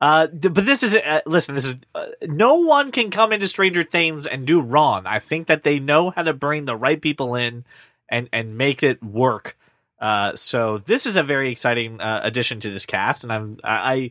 Uh, 0.00 0.28
but 0.28 0.64
this 0.64 0.82
is 0.82 0.96
uh, 0.96 1.20
listen. 1.26 1.54
This 1.54 1.66
is 1.66 1.78
uh, 1.94 2.06
no 2.22 2.56
one 2.56 2.90
can 2.92 3.10
come 3.10 3.32
into 3.32 3.46
Stranger 3.46 3.84
Things 3.84 4.26
and 4.26 4.46
do 4.46 4.60
wrong. 4.60 5.06
I 5.06 5.18
think 5.18 5.48
that 5.48 5.62
they 5.62 5.78
know 5.78 6.10
how 6.10 6.22
to 6.22 6.32
bring 6.32 6.64
the 6.64 6.76
right 6.76 7.00
people 7.00 7.34
in 7.34 7.64
and 8.08 8.28
and 8.32 8.56
make 8.56 8.82
it 8.82 9.02
work. 9.02 9.58
Uh, 10.00 10.34
so 10.34 10.78
this 10.78 11.04
is 11.04 11.16
a 11.16 11.22
very 11.22 11.50
exciting 11.50 12.00
uh, 12.00 12.20
addition 12.22 12.60
to 12.60 12.70
this 12.70 12.86
cast, 12.86 13.24
and 13.24 13.32
I'm 13.32 13.58
I 13.62 13.92
I 13.92 14.10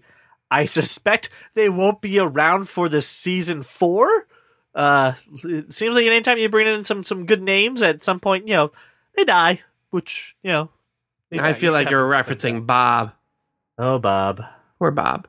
suspect 0.66 1.30
they 1.54 1.70
won't 1.70 2.02
be 2.02 2.20
around 2.20 2.70
for 2.70 2.90
the 2.90 3.02
season 3.02 3.64
four. 3.64 4.08
Uh, 4.74 5.14
it 5.44 5.74
seems 5.74 5.96
like 5.96 6.06
anytime 6.06 6.38
you 6.38 6.50
bring 6.50 6.68
in 6.68 6.84
some 6.84 7.04
some 7.04 7.26
good 7.26 7.42
names, 7.42 7.82
at 7.82 8.04
some 8.04 8.20
point, 8.20 8.48
you 8.48 8.56
know, 8.56 8.72
they 9.16 9.24
die. 9.24 9.62
Which 9.92 10.36
you 10.44 10.52
know, 10.52 10.70
I 11.32 11.38
die. 11.38 11.54
feel 11.54 11.72
You 11.72 11.74
like 11.74 11.90
you're 11.90 12.10
referencing 12.10 12.66
Bob. 12.66 13.14
Oh, 13.78 13.98
Bob. 13.98 14.44
Or 14.80 14.92
Bob. 14.92 15.28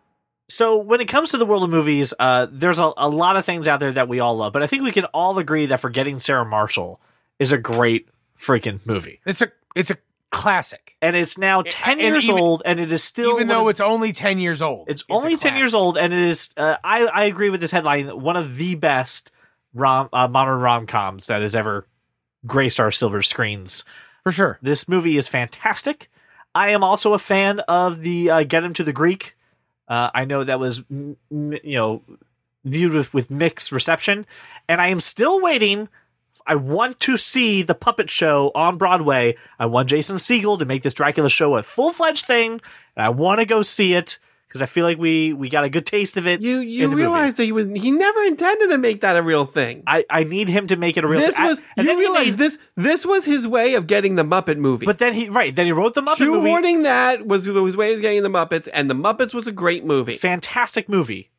So 0.48 0.78
when 0.78 1.00
it 1.00 1.06
comes 1.06 1.30
to 1.30 1.38
the 1.38 1.46
world 1.46 1.62
of 1.62 1.70
movies, 1.70 2.12
uh, 2.18 2.48
there's 2.50 2.80
a, 2.80 2.92
a 2.96 3.08
lot 3.08 3.36
of 3.36 3.44
things 3.44 3.68
out 3.68 3.78
there 3.78 3.92
that 3.92 4.08
we 4.08 4.18
all 4.18 4.36
love, 4.36 4.52
but 4.52 4.62
I 4.62 4.66
think 4.66 4.82
we 4.82 4.90
can 4.90 5.04
all 5.06 5.38
agree 5.38 5.66
that 5.66 5.78
Forgetting 5.78 6.18
Sarah 6.18 6.44
Marshall 6.44 7.00
is 7.38 7.52
a 7.52 7.58
great 7.58 8.08
freaking 8.38 8.80
movie, 8.84 9.20
it's 9.24 9.40
a 9.42 9.52
it's 9.76 9.92
a 9.92 9.96
classic. 10.30 10.96
and 11.02 11.16
it's 11.16 11.36
now 11.38 11.62
ten 11.62 11.92
and 11.92 12.00
years 12.00 12.24
even- 12.28 12.40
old, 12.40 12.62
and 12.64 12.78
it 12.80 12.90
is 12.92 13.02
still 13.04 13.32
Even 13.36 13.48
though 13.48 13.62
of- 13.68 13.70
it's 13.70 13.80
only 13.80 14.12
ten 14.12 14.38
years 14.38 14.62
old, 14.62 14.88
it's, 14.88 15.02
a 15.02 15.12
only 15.12 15.36
ten 15.36 15.56
years 15.56 15.74
old, 15.74 15.96
and 15.98 16.12
it 16.12 16.20
is. 16.20 16.50
Uh, 16.56 16.76
I 16.84 17.02
I 17.06 17.24
agree 17.24 17.50
with 17.50 17.60
this 17.60 17.70
headline. 17.70 18.06
One 18.20 18.36
of 18.36 18.56
the 18.56 18.74
best 18.76 19.32
rom 19.74 20.08
uh, 20.12 20.28
modern 20.28 20.60
rom 20.60 20.86
coms 20.86 21.26
that 21.26 21.42
has 21.42 21.54
ever 21.56 21.86
graced 22.46 22.80
our 22.80 22.90
silver 22.90 23.22
screens. 23.22 23.84
for 24.24 24.32
sure. 24.32 24.58
This 24.62 24.88
movie 24.88 25.16
is 25.16 25.26
fantastic. 25.28 26.10
I 26.54 26.70
am 26.70 26.82
also 26.82 27.12
a 27.14 27.18
fan 27.18 27.60
of 27.60 28.02
the 28.02 28.30
uh, 28.30 28.42
Get 28.44 28.64
Him 28.64 28.72
to 28.74 28.84
the 28.84 28.92
Greek. 28.92 29.36
Uh, 29.88 30.10
I 30.14 30.24
know 30.24 30.42
that 30.44 30.58
was 30.60 30.82
m- 30.90 31.16
m- 31.30 31.52
you 31.64 31.76
know 31.76 32.02
viewed 32.64 32.92
with, 32.92 33.14
with 33.14 33.30
mixed 33.30 33.72
reception, 33.72 34.26
and 34.68 34.80
I 34.80 34.88
am 34.88 35.00
still 35.00 35.40
waiting. 35.40 35.88
I 36.50 36.56
want 36.56 36.98
to 37.00 37.16
see 37.16 37.62
the 37.62 37.76
puppet 37.76 38.10
show 38.10 38.50
on 38.56 38.76
Broadway. 38.76 39.36
I 39.60 39.66
want 39.66 39.88
Jason 39.88 40.16
Segel 40.16 40.58
to 40.58 40.64
make 40.64 40.82
this 40.82 40.94
Dracula 40.94 41.30
show 41.30 41.56
a 41.56 41.62
full 41.62 41.92
fledged 41.92 42.26
thing, 42.26 42.60
and 42.96 43.06
I 43.06 43.08
want 43.10 43.38
to 43.38 43.46
go 43.46 43.62
see 43.62 43.94
it 43.94 44.18
because 44.48 44.60
I 44.60 44.66
feel 44.66 44.84
like 44.84 44.98
we 44.98 45.32
we 45.32 45.48
got 45.48 45.62
a 45.62 45.68
good 45.68 45.86
taste 45.86 46.16
of 46.16 46.26
it. 46.26 46.40
You 46.40 46.58
you 46.58 46.88
realize 46.88 47.34
that 47.36 47.44
he 47.44 47.52
was 47.52 47.70
he 47.72 47.92
never 47.92 48.20
intended 48.22 48.70
to 48.70 48.78
make 48.78 49.02
that 49.02 49.16
a 49.16 49.22
real 49.22 49.44
thing. 49.44 49.84
I, 49.86 50.04
I 50.10 50.24
need 50.24 50.48
him 50.48 50.66
to 50.66 50.76
make 50.76 50.96
it 50.96 51.04
a 51.04 51.06
real. 51.06 51.20
this 51.20 51.38
I- 51.38 51.46
was 51.46 51.62
then 51.76 51.86
you 51.86 51.98
realize 52.00 52.30
made- 52.30 52.38
this 52.38 52.58
this 52.74 53.06
was 53.06 53.24
his 53.24 53.46
way 53.46 53.74
of 53.74 53.86
getting 53.86 54.16
the 54.16 54.24
Muppet 54.24 54.56
movie. 54.56 54.86
but 54.86 54.98
then 54.98 55.12
he 55.12 55.28
right 55.28 55.54
then 55.54 55.66
he 55.66 55.72
wrote 55.72 55.94
the 55.94 56.02
Muppet 56.02 56.26
movie. 56.26 56.48
Warning 56.48 56.82
that 56.82 57.28
was 57.28 57.44
his 57.44 57.76
way 57.76 57.94
of 57.94 58.00
getting 58.00 58.24
the 58.24 58.28
Muppets, 58.28 58.68
and 58.74 58.90
the 58.90 58.94
Muppets 58.94 59.32
was 59.32 59.46
a 59.46 59.52
great 59.52 59.84
movie. 59.84 60.16
Fantastic 60.16 60.88
movie. 60.88 61.30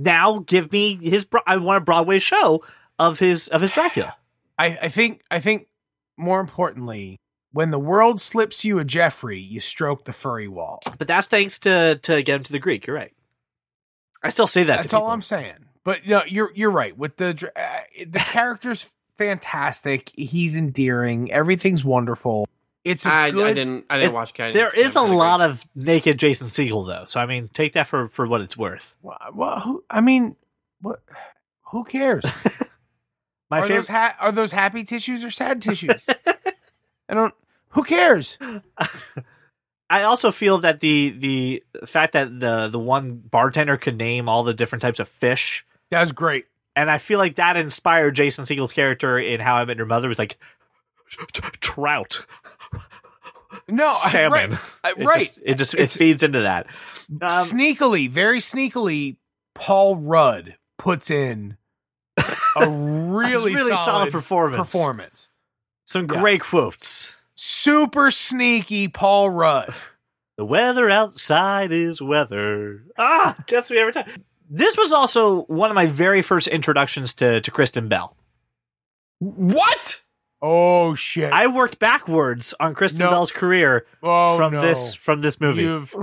Now 0.00 0.40
give 0.40 0.72
me 0.72 0.96
his. 0.96 1.28
I 1.46 1.58
want 1.58 1.76
a 1.80 1.84
Broadway 1.84 2.18
show 2.18 2.64
of 2.98 3.20
his 3.20 3.46
of 3.46 3.60
his 3.60 3.70
Dracula. 3.70 4.16
I, 4.58 4.78
I 4.82 4.88
think 4.88 5.22
I 5.30 5.40
think 5.40 5.68
more 6.16 6.40
importantly, 6.40 7.18
when 7.52 7.70
the 7.70 7.78
world 7.78 8.20
slips 8.20 8.64
you 8.64 8.78
a 8.78 8.84
Jeffrey, 8.84 9.38
you 9.40 9.60
stroke 9.60 10.04
the 10.04 10.12
furry 10.12 10.48
wall. 10.48 10.80
But 10.98 11.08
that's 11.08 11.26
thanks 11.26 11.58
to 11.60 11.98
to 12.02 12.22
get 12.22 12.36
him 12.36 12.42
to 12.44 12.52
the 12.52 12.58
Greek. 12.58 12.86
You're 12.86 12.96
right. 12.96 13.12
I 14.22 14.28
still 14.28 14.46
say 14.46 14.64
that. 14.64 14.76
That's 14.82 14.94
all. 14.94 15.10
I'm 15.10 15.22
saying. 15.22 15.54
But 15.84 16.06
no, 16.06 16.22
you're 16.26 16.52
you're 16.54 16.70
right. 16.70 16.96
With 16.96 17.16
the 17.16 17.50
uh, 17.56 18.04
the 18.06 18.18
character's 18.30 18.88
fantastic. 19.18 20.10
He's 20.16 20.56
endearing. 20.56 21.32
Everything's 21.32 21.84
wonderful. 21.84 22.46
It's 22.84 23.06
a 23.06 23.10
I, 23.12 23.30
good. 23.30 23.50
I 23.50 23.52
didn't 23.52 23.86
I 23.90 23.96
didn't 23.98 24.10
It- 24.10 24.14
watch 24.14 24.34
Cat. 24.34 24.54
There 24.54 24.70
is 24.70 24.96
a 24.96 25.02
lot 25.02 25.40
of 25.40 25.64
naked 25.74 26.18
Jason 26.18 26.48
Segel 26.48 26.86
though, 26.86 27.04
so 27.04 27.20
I 27.20 27.26
mean, 27.26 27.48
take 27.52 27.74
that 27.74 27.86
for 27.86 28.08
for 28.08 28.26
what 28.26 28.40
it's 28.40 28.56
worth. 28.56 28.96
Well, 29.02 29.18
well, 29.34 29.60
who, 29.60 29.84
I 29.90 30.00
mean, 30.00 30.36
what? 30.80 31.00
Who 31.70 31.84
cares? 31.84 32.24
My 33.52 33.58
are 33.58 33.62
favorite. 33.62 33.76
those 33.76 33.88
ha- 33.88 34.16
are 34.18 34.32
those 34.32 34.50
happy 34.52 34.82
tissues 34.84 35.22
or 35.24 35.30
sad 35.30 35.62
tissues? 35.62 36.02
I 37.08 37.14
don't. 37.14 37.34
Who 37.70 37.84
cares? 37.84 38.36
I 39.90 40.02
also 40.04 40.30
feel 40.30 40.58
that 40.58 40.80
the 40.80 41.10
the 41.18 41.64
fact 41.86 42.14
that 42.14 42.40
the 42.40 42.68
the 42.68 42.78
one 42.78 43.16
bartender 43.16 43.76
could 43.76 43.96
name 43.98 44.28
all 44.28 44.42
the 44.42 44.54
different 44.54 44.82
types 44.82 44.98
of 45.00 45.08
fish, 45.08 45.64
that 45.90 46.00
was 46.00 46.12
great. 46.12 46.46
and 46.74 46.90
I 46.90 46.96
feel 46.98 47.18
like 47.18 47.36
that 47.36 47.56
inspired 47.58 48.14
Jason 48.14 48.46
Segel's 48.46 48.72
character 48.72 49.18
in 49.18 49.40
How 49.40 49.56
I 49.56 49.64
Met 49.66 49.76
Your 49.76 49.86
Mother. 49.86 50.06
It 50.06 50.08
was 50.08 50.18
like 50.18 50.38
trout, 51.60 52.24
No, 53.68 53.90
salmon. 53.90 54.58
right, 54.82 54.94
It 54.98 55.04
right. 55.04 55.18
just, 55.18 55.40
it 55.44 55.58
just 55.58 55.74
it 55.74 55.90
feeds 55.90 56.22
into 56.22 56.40
that. 56.40 56.66
Um, 57.10 57.28
sneakily, 57.28 58.08
very 58.08 58.38
sneakily, 58.38 59.16
Paul 59.54 59.96
Rudd 59.96 60.56
puts 60.78 61.10
in 61.10 61.58
a 62.56 62.68
really, 62.70 63.54
really 63.54 63.76
solid 63.76 64.12
performance. 64.12 64.56
performance. 64.72 65.28
some 65.84 66.02
yeah. 66.02 66.20
great 66.20 66.42
quotes. 66.42 67.16
Super 67.34 68.10
sneaky 68.10 68.88
Paul 68.88 69.30
Rudd. 69.30 69.74
The 70.38 70.46
weather 70.46 70.88
outside 70.88 71.72
is 71.72 72.00
weather. 72.00 72.84
Ah, 72.96 73.36
gets 73.46 73.70
me 73.70 73.78
every 73.78 73.92
time. 73.92 74.06
This 74.48 74.78
was 74.78 74.90
also 74.90 75.42
one 75.42 75.70
of 75.70 75.74
my 75.74 75.86
very 75.86 76.22
first 76.22 76.48
introductions 76.48 77.12
to 77.16 77.42
to 77.42 77.50
Kristen 77.50 77.86
Bell. 77.88 78.16
what? 79.18 80.02
Oh 80.40 80.94
shit! 80.94 81.32
I 81.32 81.46
worked 81.46 81.78
backwards 81.78 82.54
on 82.58 82.74
Kristen 82.74 83.00
No. 83.00 83.10
Bell's 83.10 83.30
career 83.30 83.86
oh, 84.02 84.36
from 84.38 84.54
no. 84.54 84.62
this 84.62 84.94
from 84.94 85.20
this 85.20 85.38
movie. 85.38 85.62
You've 85.62 85.94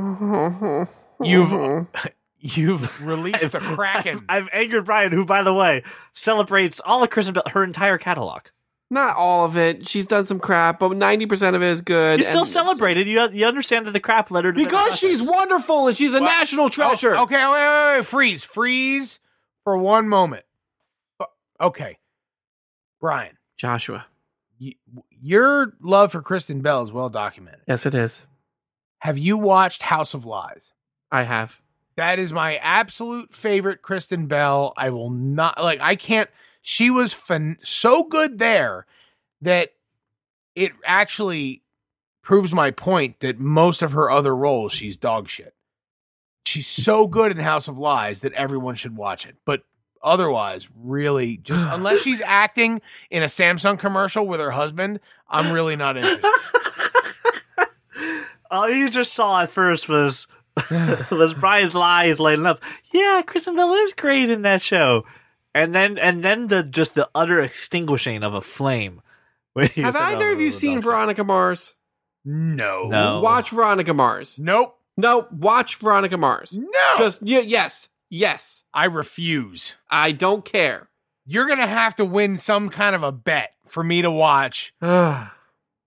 you've 1.21 1.51
you've 2.39 3.02
released 3.06 3.52
the 3.52 3.60
kraken. 3.60 4.25
I've 4.30 4.49
angered 4.54 4.86
Brian, 4.86 5.12
who, 5.12 5.25
by 5.25 5.43
the 5.43 5.54
way, 5.54 5.84
celebrates 6.12 6.80
all 6.84 7.04
of 7.04 7.10
Kristen 7.10 7.34
Bell, 7.34 7.43
her 7.52 7.63
entire 7.63 7.97
catalog. 7.97 8.41
Not 8.91 9.15
all 9.17 9.45
of 9.45 9.56
it. 9.56 9.88
She's 9.88 10.08
done 10.08 10.25
some 10.25 10.39
crap, 10.39 10.80
but 10.80 10.97
ninety 10.97 11.28
percent 11.28 11.56
of 11.56 11.62
it 11.62 11.67
is 11.67 11.82
good. 11.82 12.19
You 12.19 12.25
still 12.25 12.39
and- 12.39 12.47
celebrated. 12.47 13.08
You 13.08 13.30
you 13.30 13.45
understand 13.45 13.86
that 13.86 13.91
the 13.91 13.99
crap 13.99 14.32
led 14.32 14.45
her 14.45 14.52
because 14.52 14.97
she's 14.97 15.21
wonderful 15.21 15.88
and 15.88 15.95
she's 15.95 16.13
a 16.13 16.19
Well, 16.21 16.23
national 16.39 16.69
treasure. 16.69 17.15
Oh, 17.15 17.23
okay, 17.23 17.36
wait, 17.45 17.54
wait, 17.54 17.95
wait, 17.97 18.06
freeze, 18.06 18.43
freeze 18.43 19.19
for 19.63 19.78
one 19.78 20.08
moment. 20.08 20.43
Uh, 21.19 21.25
Okay, 21.62 21.99
Brian, 22.99 23.38
Joshua. 23.58 24.08
y- 24.60 24.73
your 25.21 25.73
love 25.82 26.12
for 26.12 26.21
Kristen 26.23 26.62
Bell 26.62 26.82
is 26.82 26.91
well 26.91 27.10
documented. 27.10 27.62
Yes, 27.67 27.86
it 27.86 27.93
is. 27.93 28.25
Have 28.99 29.17
you 29.19 29.38
watched 29.38 29.84
House 29.84 30.13
of 30.15 30.25
Lies? 30.25 30.73
I 31.12 31.23
have. 31.23 31.62
That 31.99 32.17
is 32.17 32.31
my 32.31 32.55
absolute 32.55 33.35
favorite 33.35 33.81
Kristen 33.81 34.27
Bell. 34.27 34.71
I 34.77 34.89
will 34.89 35.09
not 35.09 35.62
like. 35.62 35.81
I 35.81 35.97
can't. 35.97 36.29
She 36.62 36.89
was 36.89 37.12
fin- 37.12 37.57
so 37.62 38.05
good 38.05 38.38
there 38.39 38.85
that 39.41 39.73
it 40.55 40.71
actually 40.85 41.62
proves 42.23 42.53
my 42.53 42.71
point 42.71 43.19
that 43.19 43.38
most 43.38 43.81
of 43.81 43.91
her 43.91 44.09
other 44.09 44.33
roles 44.33 44.71
she's 44.71 44.95
dog 44.95 45.27
shit. 45.27 45.53
She's 46.45 46.67
so 46.67 47.05
good 47.05 47.33
in 47.33 47.39
House 47.39 47.67
of 47.67 47.77
Lies 47.77 48.21
that 48.21 48.31
everyone 48.31 48.75
should 48.75 48.95
watch 48.95 49.25
it. 49.25 49.35
But 49.43 49.63
otherwise, 50.01 50.69
really, 50.73 51.35
just 51.35 51.65
unless 51.69 51.99
she's 51.99 52.21
acting 52.21 52.79
in 53.09 53.23
a 53.23 53.25
Samsung 53.25 53.77
commercial 53.77 54.25
with 54.25 54.39
her 54.39 54.51
husband, 54.51 55.01
I'm 55.27 55.53
really 55.53 55.75
not 55.75 55.97
interested. 55.97 56.31
All 58.49 58.69
you 58.69 58.89
just 58.89 59.12
saw 59.12 59.41
at 59.41 59.49
first 59.49 59.89
was 59.89 60.27
was 61.12 61.33
Brian's 61.33 61.75
lies 61.75 62.19
lighting 62.19 62.45
up. 62.45 62.62
Yeah, 62.93 63.21
Kristen 63.25 63.55
Bell 63.55 63.73
is 63.73 63.93
great 63.93 64.29
in 64.29 64.41
that 64.43 64.62
show, 64.62 65.05
and 65.53 65.73
then 65.73 65.97
and 65.97 66.23
then 66.23 66.47
the 66.47 66.63
just 66.63 66.95
the 66.95 67.09
utter 67.15 67.41
extinguishing 67.41 68.23
of 68.23 68.33
a 68.33 68.41
flame. 68.41 69.01
when 69.53 69.67
Have 69.67 69.93
said, 69.93 70.01
either 70.01 70.29
"Oh, 70.29 70.33
of 70.33 70.41
you 70.41 70.51
seen 70.51 70.75
dog 70.75 70.83
Veronica 70.83 71.23
Mars? 71.23 71.75
No. 72.25 72.88
No. 72.88 73.21
Watch 73.21 73.51
Veronica 73.51 73.93
Mars. 73.93 74.38
Nope. 74.39 74.77
No, 74.97 75.27
watch 75.31 75.77
Veronica 75.77 76.17
Mars. 76.17 76.57
No. 76.57 76.95
Just 76.97 77.21
y- 77.21 77.43
yes, 77.47 77.89
yes. 78.09 78.65
I 78.73 78.85
refuse. 78.85 79.77
I 79.89 80.12
don't 80.12 80.43
care. 80.43 80.89
You're 81.25 81.47
gonna 81.47 81.67
have 81.67 81.95
to 81.95 82.05
win 82.05 82.38
some 82.38 82.69
kind 82.69 82.95
of 82.95 83.03
a 83.03 83.12
bet 83.12 83.53
for 83.65 83.83
me 83.83 84.01
to 84.01 84.12
watch. 84.12 84.73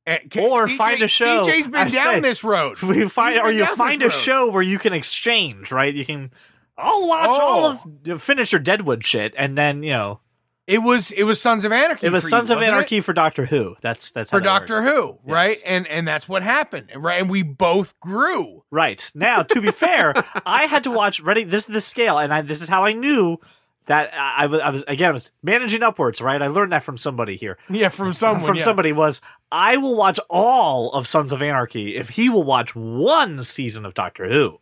Ah. 0.07 0.11
Eh, 0.11 0.19
c- 0.33 0.41
Or 0.41 0.67
find 0.69 1.01
a 1.03 1.09
show. 1.09 1.47
CJ's 1.47 1.67
been 1.67 1.75
I 1.77 1.89
down 1.89 2.15
say- 2.15 2.21
this 2.21 2.43
road. 2.43 2.81
we 2.83 3.09
find 3.09 3.39
or 3.41 3.53
you 3.53 3.67
find 3.67 4.03
a 4.03 4.07
road. 4.07 4.13
show 4.15 4.51
where 4.51 4.63
you 4.63 4.79
can 4.79 4.93
exchange, 4.93 5.71
right? 5.73 5.95
You 5.95 6.05
can 6.05 6.31
I'll 6.77 7.07
watch 7.07 7.39
all 7.39 7.79
Oh. 7.85 8.13
of 8.13 8.23
finish 8.23 8.51
your 8.53 8.61
Deadwood 8.61 9.05
shit, 9.05 9.35
and 9.37 9.57
then 9.57 9.83
you 9.83 9.91
know 9.91 10.21
It 10.67 10.79
was 10.79 11.11
it 11.13 11.25
was 11.25 11.41
Sons 11.41 11.65
of 11.65 11.71
Anarchy. 11.73 12.07
it 12.07 12.13
was 12.13 12.25
for 12.25 12.31
Sons 12.31 12.51
you, 12.51 12.55
of 12.57 12.59
wasn't 12.61 12.73
it? 12.73 12.77
Anarchy 12.77 13.01
for 13.01 13.13
Doctor 13.13 13.47
Who. 13.47 13.77
That's 13.83 14.11
that's 14.13 14.31
how 14.31 14.39
for 14.39 14.43
that. 14.43 14.49
Doctor 14.49 14.83
Who, 14.83 15.19
right? 15.25 15.57
And 15.67 15.87
and 15.87 16.07
that's 16.09 16.29
what 16.29 16.43
happened, 16.43 16.91
right? 16.97 17.21
And 17.21 17.29
we 17.31 17.43
both 17.43 17.99
grew. 18.01 18.65
Right 18.71 19.11
now, 19.15 19.43
to 19.43 19.61
be 19.61 19.71
fair, 19.71 20.15
I 20.47 20.65
had 20.67 20.85
to 20.85 20.91
watch. 20.91 21.21
Ready? 21.21 21.45
This 21.45 21.63
is 21.63 21.67
the 21.75 21.81
scale, 21.81 22.19
and 22.19 22.33
I, 22.33 22.41
this 22.41 22.63
is 22.63 22.69
how 22.69 22.85
I 22.85 22.93
knew 22.93 23.39
that 23.87 24.13
I, 24.15 24.45
I 24.45 24.71
was. 24.71 24.85
Again. 24.87 25.09
I 25.09 25.13
was 25.13 25.33
managing 25.43 25.83
upwards. 25.83 26.21
Right. 26.21 26.41
I 26.41 26.47
learned 26.47 26.73
that 26.73 26.83
from 26.83 26.97
somebody 26.97 27.37
here. 27.37 27.59
Yeah, 27.69 27.89
from 27.89 28.13
someone. 28.13 28.45
from 28.45 28.57
yeah. 28.57 28.63
somebody 28.63 28.93
was 28.93 29.21
I 29.51 29.77
will 29.77 29.97
watch 29.97 30.19
all 30.31 30.93
of 30.93 31.07
Sons 31.07 31.33
of 31.33 31.43
Anarchy 31.43 31.97
if 31.97 32.11
he 32.11 32.29
will 32.29 32.45
watch 32.45 32.75
one 32.75 33.43
season 33.43 33.85
of 33.85 33.95
Doctor 33.95 34.29
Who. 34.29 34.59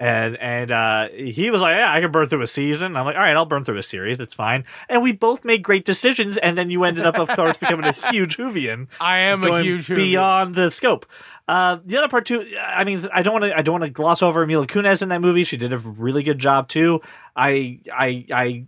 And 0.00 0.36
and 0.38 0.72
uh, 0.72 1.08
he 1.10 1.50
was 1.50 1.62
like, 1.62 1.76
yeah, 1.76 1.92
I 1.92 2.00
can 2.00 2.10
burn 2.10 2.26
through 2.26 2.42
a 2.42 2.48
season. 2.48 2.96
I'm 2.96 3.06
like, 3.06 3.14
all 3.14 3.22
right, 3.22 3.36
I'll 3.36 3.46
burn 3.46 3.62
through 3.62 3.78
a 3.78 3.82
series. 3.82 4.20
It's 4.20 4.34
fine. 4.34 4.64
And 4.88 5.02
we 5.02 5.12
both 5.12 5.44
made 5.44 5.62
great 5.62 5.84
decisions. 5.84 6.36
And 6.36 6.58
then 6.58 6.68
you 6.70 6.82
ended 6.82 7.06
up, 7.06 7.16
of 7.16 7.28
course, 7.28 7.56
becoming 7.56 7.86
a 7.86 7.92
huge 8.10 8.36
Whovian 8.36 8.88
I 9.00 9.18
am 9.18 9.44
a 9.44 9.62
huge 9.62 9.86
Who 9.86 9.94
beyond 9.94 10.56
the 10.56 10.70
scope. 10.70 11.06
Uh, 11.46 11.78
the 11.84 11.98
other 11.98 12.08
part 12.08 12.24
too, 12.24 12.46
I 12.58 12.84
mean, 12.84 12.98
I 13.12 13.22
don't 13.22 13.34
want 13.34 13.44
to, 13.44 13.56
I 13.56 13.62
don't 13.62 13.74
want 13.74 13.84
to 13.84 13.90
gloss 13.90 14.22
over 14.22 14.46
Mila 14.46 14.66
Kunis 14.66 15.02
in 15.02 15.10
that 15.10 15.20
movie. 15.20 15.44
She 15.44 15.58
did 15.58 15.72
a 15.72 15.78
really 15.78 16.22
good 16.22 16.38
job 16.38 16.68
too. 16.68 17.02
I, 17.36 17.80
I, 17.92 18.26
I 18.32 18.66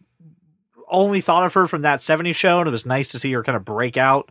only 0.88 1.20
thought 1.20 1.44
of 1.44 1.54
her 1.54 1.66
from 1.66 1.82
that 1.82 2.00
'70s 2.00 2.34
show, 2.34 2.58
and 2.58 2.68
it 2.68 2.70
was 2.70 2.86
nice 2.86 3.12
to 3.12 3.18
see 3.18 3.32
her 3.32 3.42
kind 3.42 3.56
of 3.56 3.64
break 3.64 3.96
out 3.96 4.30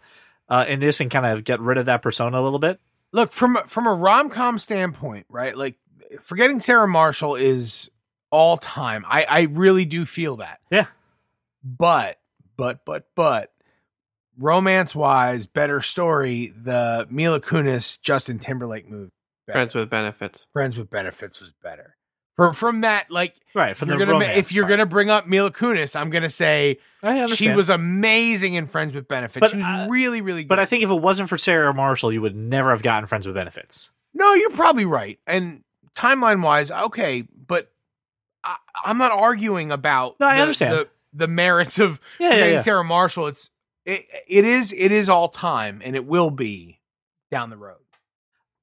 uh, 0.49 0.65
in 0.67 0.79
this 0.79 0.99
and 1.01 1.09
kind 1.11 1.25
of 1.25 1.43
get 1.43 1.59
rid 1.59 1.77
of 1.77 1.85
that 1.87 2.01
persona 2.01 2.39
a 2.39 2.43
little 2.43 2.59
bit. 2.59 2.79
Look 3.11 3.31
from 3.31 3.57
from 3.65 3.87
a 3.87 3.93
rom 3.93 4.29
com 4.29 4.57
standpoint, 4.57 5.25
right? 5.29 5.57
Like 5.57 5.75
forgetting 6.21 6.59
Sarah 6.59 6.87
Marshall 6.87 7.35
is 7.35 7.89
all 8.29 8.57
time. 8.57 9.05
I 9.07 9.23
I 9.23 9.41
really 9.41 9.85
do 9.85 10.05
feel 10.05 10.37
that. 10.37 10.59
Yeah. 10.69 10.87
But 11.63 12.19
but 12.57 12.85
but 12.85 13.07
but 13.15 13.51
romance 14.37 14.95
wise, 14.95 15.45
better 15.45 15.81
story. 15.81 16.53
The 16.61 17.07
Mila 17.09 17.39
Kunis 17.41 17.99
Justin 18.01 18.39
Timberlake 18.39 18.89
movie, 18.89 19.11
better. 19.47 19.57
Friends 19.57 19.75
with 19.75 19.89
benefits. 19.89 20.47
Friends 20.53 20.77
with 20.77 20.89
Benefits 20.89 21.39
was 21.41 21.53
better. 21.63 21.95
From 22.35 22.53
from 22.53 22.81
that, 22.81 23.09
like 23.09 23.35
Right. 23.53 23.77
From 23.77 23.87
you're 23.89 23.97
the 23.97 24.05
gonna 24.05 24.19
romance 24.19 24.37
if 24.37 24.53
you're 24.53 24.65
part. 24.65 24.71
gonna 24.71 24.85
bring 24.85 25.09
up 25.09 25.25
Mila 25.25 25.51
Kunis, 25.51 25.95
I'm 25.95 26.09
gonna 26.09 26.29
say 26.29 26.79
she 27.33 27.53
was 27.53 27.69
amazing 27.69 28.55
in 28.55 28.67
Friends 28.67 28.93
with 28.93 29.07
Benefits. 29.07 29.39
But, 29.39 29.51
she 29.51 29.57
was 29.57 29.65
uh, 29.65 29.87
really 29.89 30.19
really 30.21 30.43
good. 30.43 30.49
but 30.49 30.59
I 30.59 30.65
think 30.65 30.83
if 30.83 30.89
it 30.89 30.95
wasn't 31.01 31.29
for 31.29 31.37
Sarah 31.37 31.73
Marshall, 31.73 32.11
you 32.11 32.21
would 32.21 32.35
never 32.35 32.71
have 32.71 32.83
gotten 32.83 33.07
Friends 33.07 33.25
with 33.25 33.35
Benefits. 33.35 33.89
No, 34.13 34.33
you're 34.33 34.49
probably 34.49 34.83
right. 34.85 35.17
And 35.25 35.63
timeline 35.95 36.41
wise, 36.43 36.71
okay, 36.71 37.21
but 37.47 37.71
I, 38.43 38.57
I'm 38.83 38.97
not 38.97 39.11
arguing 39.13 39.71
about 39.71 40.19
No, 40.19 40.27
I 40.27 40.35
the, 40.35 40.41
understand. 40.41 40.73
the, 40.73 40.87
the 41.13 41.27
merits 41.29 41.79
of 41.79 42.01
Yeah, 42.19 42.33
yeah, 42.35 42.45
yeah. 42.47 42.61
Sarah 42.61 42.83
Marshall. 42.83 43.27
It's 43.27 43.49
it, 43.85 44.05
it 44.27 44.45
is 44.45 44.73
it 44.73 44.91
is 44.91 45.09
all 45.09 45.29
time, 45.29 45.81
and 45.83 45.95
it 45.95 46.05
will 46.05 46.29
be 46.29 46.79
down 47.31 47.49
the 47.49 47.57
road. 47.57 47.77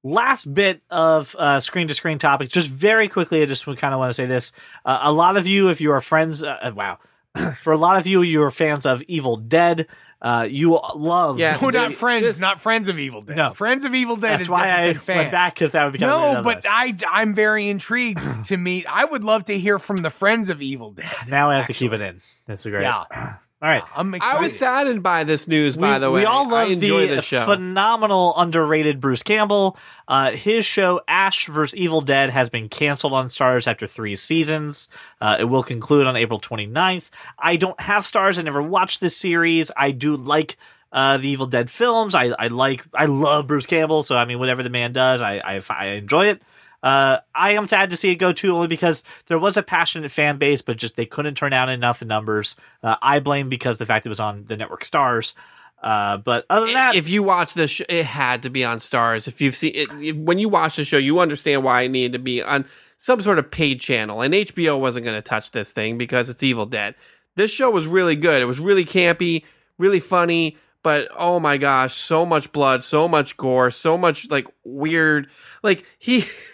last 0.03 0.53
bit 0.53 0.81
of 0.89 1.35
uh, 1.39 1.59
screen 1.59 1.87
to 1.87 1.93
screen 1.93 2.17
topics, 2.17 2.51
just 2.51 2.69
very 2.69 3.07
quickly. 3.09 3.41
I 3.41 3.45
just 3.45 3.65
kind 3.65 3.93
of 3.93 3.99
want 3.99 4.09
to 4.09 4.13
say 4.15 4.25
this: 4.25 4.51
uh, 4.85 4.99
a 5.03 5.11
lot 5.11 5.37
of 5.37 5.47
you, 5.47 5.69
if 5.69 5.81
you 5.81 5.91
are 5.91 6.01
friends, 6.01 6.43
uh, 6.43 6.71
wow, 6.75 6.99
for 7.55 7.73
a 7.73 7.77
lot 7.77 7.97
of 7.97 8.07
you, 8.07 8.21
you 8.21 8.41
are 8.43 8.51
fans 8.51 8.85
of 8.85 9.01
Evil 9.03 9.37
Dead. 9.37 9.87
Uh, 10.21 10.47
you 10.49 10.79
love 10.95 11.37
Yeah. 11.37 11.57
Oh, 11.61 11.69
not 11.69 11.91
friends, 11.91 12.23
this- 12.25 12.39
not 12.39 12.61
friends 12.61 12.87
of 12.87 12.97
Evil 12.97 13.21
Dead. 13.23 13.35
No. 13.35 13.51
friends 13.51 13.83
of 13.83 13.93
Evil 13.93 14.15
Dead 14.15 14.31
That's 14.31 14.43
is 14.43 14.49
why 14.49 14.71
I 14.71 14.87
than 14.93 14.99
fans. 14.99 15.17
went 15.17 15.31
back 15.31 15.53
because 15.53 15.71
that 15.71 15.83
would 15.83 15.91
become 15.91 16.07
No, 16.07 16.41
but 16.41 16.57
list. 16.63 16.67
I 16.69 16.95
I'm 17.11 17.35
very 17.35 17.67
intrigued 17.67 18.21
to 18.45 18.55
meet. 18.55 18.85
I 18.89 19.03
would 19.03 19.25
love 19.25 19.43
to 19.45 19.59
hear 19.59 19.79
from 19.79 19.97
the 19.97 20.09
friends 20.09 20.49
of 20.49 20.61
Evil 20.61 20.91
Dead. 20.91 21.11
now 21.27 21.49
I 21.49 21.57
have 21.57 21.67
to 21.67 21.73
keep 21.73 21.91
it 21.91 21.99
in. 21.99 22.21
That's 22.47 22.65
a 22.65 22.69
great. 22.69 22.83
Yeah, 22.83 23.03
All 23.63 23.69
right. 23.69 23.83
I'm 23.95 24.13
excited. 24.13 24.37
I 24.37 24.41
was 24.41 24.59
saddened 24.59 25.03
by 25.03 25.23
this 25.23 25.47
news, 25.47 25.77
by 25.77 25.93
we, 25.93 25.99
the 25.99 26.11
way. 26.11 26.21
we 26.21 26.25
all 26.25 26.43
love 26.49 26.67
I 26.67 26.71
enjoy 26.73 27.07
the 27.07 27.15
the 27.15 27.21
show. 27.21 27.45
phenomenal, 27.45 28.33
underrated 28.35 28.99
Bruce 28.99 29.23
Campbell. 29.23 29.77
Uh, 30.05 30.31
his 30.31 30.65
show 30.65 30.99
Ash 31.07 31.45
vs. 31.45 31.73
Evil 31.73 32.01
Dead 32.01 32.29
has 32.29 32.49
been 32.49 32.67
canceled 32.67 33.13
on 33.13 33.27
Starz 33.27 33.65
after 33.65 33.87
three 33.87 34.15
seasons. 34.15 34.89
Uh, 35.21 35.37
it 35.39 35.45
will 35.45 35.63
conclude 35.63 36.07
on 36.07 36.17
April 36.17 36.41
29th. 36.41 37.09
I 37.39 37.55
don't 37.55 37.79
have 37.79 38.03
Starz. 38.03 38.37
I 38.37 38.41
never 38.41 38.61
watched 38.61 38.99
this 38.99 39.15
series. 39.15 39.71
I 39.77 39.91
do 39.91 40.17
like 40.17 40.57
uh, 40.91 41.17
the 41.17 41.29
Evil 41.29 41.45
Dead 41.45 41.69
films. 41.69 42.15
I, 42.15 42.33
I 42.37 42.47
like, 42.47 42.85
I 42.93 43.05
love 43.05 43.47
Bruce 43.47 43.65
Campbell. 43.65 44.03
So 44.03 44.17
I 44.17 44.25
mean, 44.25 44.39
whatever 44.39 44.61
the 44.61 44.69
man 44.69 44.91
does, 44.91 45.21
I 45.21 45.37
I, 45.37 45.61
I 45.69 45.85
enjoy 45.91 46.27
it. 46.27 46.41
Uh, 46.83 47.17
I 47.33 47.51
am 47.51 47.65
sad 47.65 47.89
to 47.91 47.95
see 47.95 48.11
it 48.11 48.15
go 48.15 48.33
too, 48.33 48.53
only 48.53 48.67
because 48.67 49.03
there 49.27 49.39
was 49.39 49.55
a 49.55 49.63
passionate 49.63 50.11
fan 50.11 50.37
base, 50.37 50.61
but 50.61 50.77
just 50.77 50.95
they 50.97 51.05
couldn't 51.05 51.35
turn 51.35 51.53
out 51.53 51.69
enough 51.69 52.01
in 52.01 52.09
numbers. 52.09 52.57
Uh, 52.83 52.95
I 53.01 53.19
blame 53.19 53.47
because 53.47 53.77
the 53.77 53.85
fact 53.85 54.05
it 54.05 54.09
was 54.09 54.19
on 54.19 54.45
the 54.47 54.57
network 54.57 54.83
Starz. 54.83 55.33
Uh, 55.81 56.17
but 56.17 56.45
other 56.49 56.65
than 56.65 56.75
that, 56.75 56.95
if 56.95 57.09
you 57.09 57.23
watch 57.23 57.53
this, 57.53 57.71
sh- 57.71 57.81
it 57.89 58.05
had 58.05 58.43
to 58.43 58.49
be 58.49 58.63
on 58.63 58.77
Starz. 58.77 59.27
If 59.27 59.41
you've 59.41 59.55
seen 59.55 59.71
it, 59.75 59.87
if- 60.01 60.15
when 60.15 60.39
you 60.39 60.49
watch 60.49 60.75
the 60.75 60.83
show, 60.85 60.97
you 60.97 61.19
understand 61.19 61.63
why 61.63 61.81
it 61.83 61.89
needed 61.91 62.13
to 62.13 62.19
be 62.19 62.41
on 62.43 62.65
some 62.97 63.21
sort 63.21 63.39
of 63.39 63.51
paid 63.51 63.79
channel. 63.81 64.21
And 64.21 64.33
HBO 64.33 64.79
wasn't 64.79 65.03
going 65.05 65.17
to 65.17 65.21
touch 65.21 65.51
this 65.51 65.71
thing 65.73 65.97
because 65.97 66.29
it's 66.29 66.43
Evil 66.43 66.65
Dead. 66.65 66.95
This 67.35 67.51
show 67.51 67.69
was 67.71 67.87
really 67.87 68.15
good. 68.15 68.41
It 68.41 68.45
was 68.45 68.59
really 68.61 68.85
campy, 68.85 69.43
really 69.77 69.99
funny. 69.99 70.57
But 70.83 71.07
oh 71.17 71.39
my 71.39 71.57
gosh, 71.57 71.95
so 71.95 72.25
much 72.25 72.51
blood, 72.51 72.83
so 72.83 73.07
much 73.07 73.37
gore, 73.37 73.71
so 73.71 73.97
much 73.97 74.29
like 74.29 74.47
weird. 74.65 75.27
Like 75.63 75.85
he, 75.97 76.25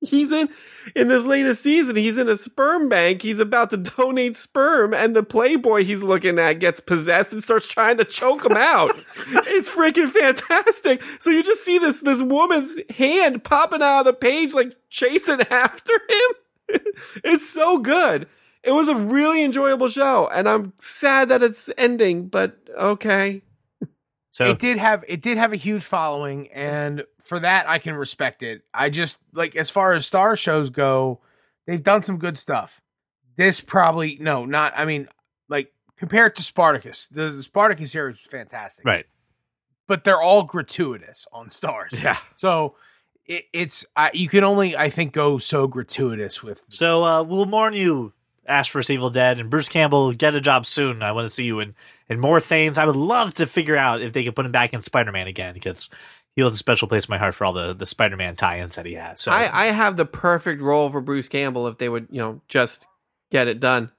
he's 0.00 0.32
in 0.32 0.48
in 0.96 1.08
this 1.08 1.24
latest 1.24 1.62
season. 1.62 1.96
He's 1.96 2.18
in 2.18 2.28
a 2.28 2.36
sperm 2.36 2.88
bank. 2.88 3.22
He's 3.22 3.38
about 3.38 3.70
to 3.70 3.76
donate 3.76 4.36
sperm, 4.36 4.94
and 4.94 5.14
the 5.14 5.22
Playboy 5.22 5.84
he's 5.84 6.02
looking 6.02 6.38
at 6.38 6.54
gets 6.54 6.80
possessed 6.80 7.32
and 7.32 7.42
starts 7.42 7.68
trying 7.68 7.98
to 7.98 8.04
choke 8.04 8.44
him 8.44 8.56
out. 8.56 8.90
it's 9.48 9.68
freaking 9.68 10.10
fantastic. 10.10 11.02
So 11.18 11.30
you 11.30 11.42
just 11.42 11.64
see 11.64 11.78
this 11.78 12.00
this 12.00 12.22
woman's 12.22 12.78
hand 12.96 13.44
popping 13.44 13.82
out 13.82 14.00
of 14.00 14.06
the 14.06 14.12
page, 14.12 14.54
like 14.54 14.76
chasing 14.88 15.40
after 15.50 15.92
him. 15.92 16.80
it's 17.24 17.48
so 17.48 17.78
good. 17.78 18.26
It 18.62 18.72
was 18.72 18.88
a 18.88 18.96
really 18.96 19.42
enjoyable 19.42 19.88
show, 19.88 20.28
and 20.32 20.48
I'm 20.48 20.74
sad 20.80 21.30
that 21.30 21.42
it's 21.42 21.70
ending. 21.78 22.28
But 22.28 22.58
okay, 22.78 23.42
so 24.32 24.50
it 24.50 24.58
did 24.58 24.78
have 24.78 25.04
it 25.08 25.22
did 25.22 25.38
have 25.38 25.52
a 25.52 25.56
huge 25.56 25.82
following 25.82 26.48
and 26.48 27.04
for 27.22 27.40
that 27.40 27.68
I 27.68 27.78
can 27.78 27.94
respect 27.94 28.42
it. 28.42 28.62
I 28.72 28.90
just 28.90 29.18
like 29.32 29.56
as 29.56 29.70
far 29.70 29.92
as 29.92 30.08
Starz 30.08 30.38
shows 30.38 30.70
go, 30.70 31.20
they've 31.66 31.82
done 31.82 32.02
some 32.02 32.18
good 32.18 32.38
stuff. 32.38 32.80
This 33.36 33.60
probably 33.60 34.18
no, 34.20 34.44
not 34.44 34.72
I 34.76 34.84
mean 34.84 35.08
like 35.48 35.72
compared 35.96 36.36
to 36.36 36.42
Spartacus. 36.42 37.06
The, 37.06 37.28
the 37.30 37.42
Spartacus 37.42 37.92
series 37.92 38.16
was 38.16 38.30
fantastic. 38.30 38.84
right. 38.84 39.06
But 39.86 40.04
they're 40.04 40.22
all 40.22 40.44
gratuitous 40.44 41.26
on 41.32 41.48
Starz. 41.48 42.00
Yeah. 42.00 42.16
So 42.36 42.76
it, 43.26 43.44
it's 43.52 43.84
uh, 43.96 44.10
you 44.12 44.28
can 44.28 44.44
only 44.44 44.76
I 44.76 44.90
think 44.90 45.12
go 45.12 45.38
so 45.38 45.66
gratuitous 45.66 46.42
with 46.42 46.64
So 46.68 47.04
uh, 47.04 47.22
we'll 47.22 47.46
warn 47.46 47.72
you, 47.72 48.12
Ash 48.46 48.70
vs. 48.72 48.90
Evil 48.90 49.10
Dead 49.10 49.38
and 49.38 49.50
Bruce 49.50 49.68
Campbell, 49.68 50.12
get 50.12 50.34
a 50.34 50.40
job 50.40 50.66
soon. 50.66 51.02
I 51.02 51.12
want 51.12 51.26
to 51.26 51.32
see 51.32 51.44
you 51.44 51.60
in, 51.60 51.74
in 52.08 52.18
more 52.18 52.40
things. 52.40 52.78
I 52.78 52.84
would 52.84 52.96
love 52.96 53.34
to 53.34 53.46
figure 53.46 53.76
out 53.76 54.02
if 54.02 54.12
they 54.12 54.24
could 54.24 54.34
put 54.34 54.46
him 54.46 54.52
back 54.52 54.72
in 54.72 54.82
Spider 54.82 55.12
Man 55.12 55.28
again 55.28 55.54
because 55.54 55.88
he 56.36 56.42
holds 56.42 56.56
a 56.56 56.58
special 56.58 56.88
place 56.88 57.06
in 57.06 57.12
my 57.12 57.18
heart 57.18 57.34
for 57.34 57.44
all 57.44 57.52
the, 57.52 57.74
the 57.74 57.86
Spider 57.86 58.16
Man 58.16 58.36
tie 58.36 58.60
ins 58.60 58.76
that 58.76 58.86
he 58.86 58.94
has. 58.94 59.20
So 59.20 59.32
I, 59.32 59.50
I 59.52 59.66
have 59.66 59.96
the 59.96 60.06
perfect 60.06 60.62
role 60.62 60.88
for 60.90 61.00
Bruce 61.00 61.28
Campbell 61.28 61.66
if 61.68 61.78
they 61.78 61.88
would, 61.88 62.08
you 62.10 62.20
know, 62.20 62.40
just 62.48 62.86
get 63.30 63.48
it 63.48 63.60
done. 63.60 63.90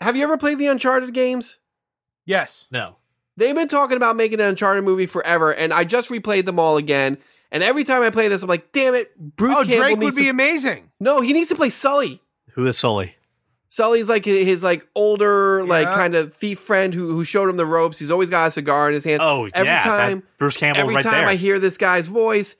Have 0.00 0.16
you 0.16 0.24
ever 0.24 0.36
played 0.38 0.58
the 0.58 0.66
Uncharted 0.66 1.12
games? 1.14 1.58
Yes. 2.24 2.66
no. 2.70 2.96
They've 3.38 3.54
been 3.54 3.68
talking 3.68 3.98
about 3.98 4.16
making 4.16 4.40
an 4.40 4.46
Uncharted 4.46 4.82
movie 4.82 5.04
forever, 5.04 5.52
and 5.52 5.70
I 5.70 5.84
just 5.84 6.08
replayed 6.08 6.46
them 6.46 6.58
all 6.58 6.78
again. 6.78 7.18
And 7.52 7.62
every 7.62 7.84
time 7.84 8.00
I 8.02 8.08
play 8.08 8.28
this, 8.28 8.42
I'm 8.42 8.48
like, 8.48 8.72
damn 8.72 8.94
it, 8.94 9.14
Bruce 9.36 9.52
Oh, 9.58 9.62
Campbell 9.62 9.76
Drake 9.76 9.98
needs 9.98 10.14
would 10.14 10.20
be 10.22 10.28
amazing. 10.30 10.90
no, 11.00 11.20
he 11.20 11.34
needs 11.34 11.50
to 11.50 11.54
play 11.54 11.68
Sully. 11.68 12.22
Who 12.52 12.66
is 12.66 12.78
Sully? 12.78 13.15
Sully's 13.76 14.08
like 14.08 14.24
his 14.24 14.62
like 14.62 14.88
older, 14.94 15.62
like 15.66 15.86
kind 15.88 16.14
of 16.14 16.32
thief 16.32 16.58
friend 16.58 16.94
who 16.94 17.12
who 17.12 17.24
showed 17.24 17.50
him 17.50 17.58
the 17.58 17.66
ropes. 17.66 17.98
He's 17.98 18.10
always 18.10 18.30
got 18.30 18.48
a 18.48 18.50
cigar 18.50 18.88
in 18.88 18.94
his 18.94 19.04
hand. 19.04 19.20
Oh, 19.20 19.50
every 19.52 19.68
yeah. 19.68 19.82
time, 19.82 20.22
Bruce 20.38 20.56
Campbell 20.56 20.80
every 20.80 20.94
right 20.94 21.04
time 21.04 21.12
there. 21.12 21.26
I 21.28 21.34
hear 21.34 21.58
this 21.58 21.76
guy's 21.76 22.06
voice, 22.06 22.56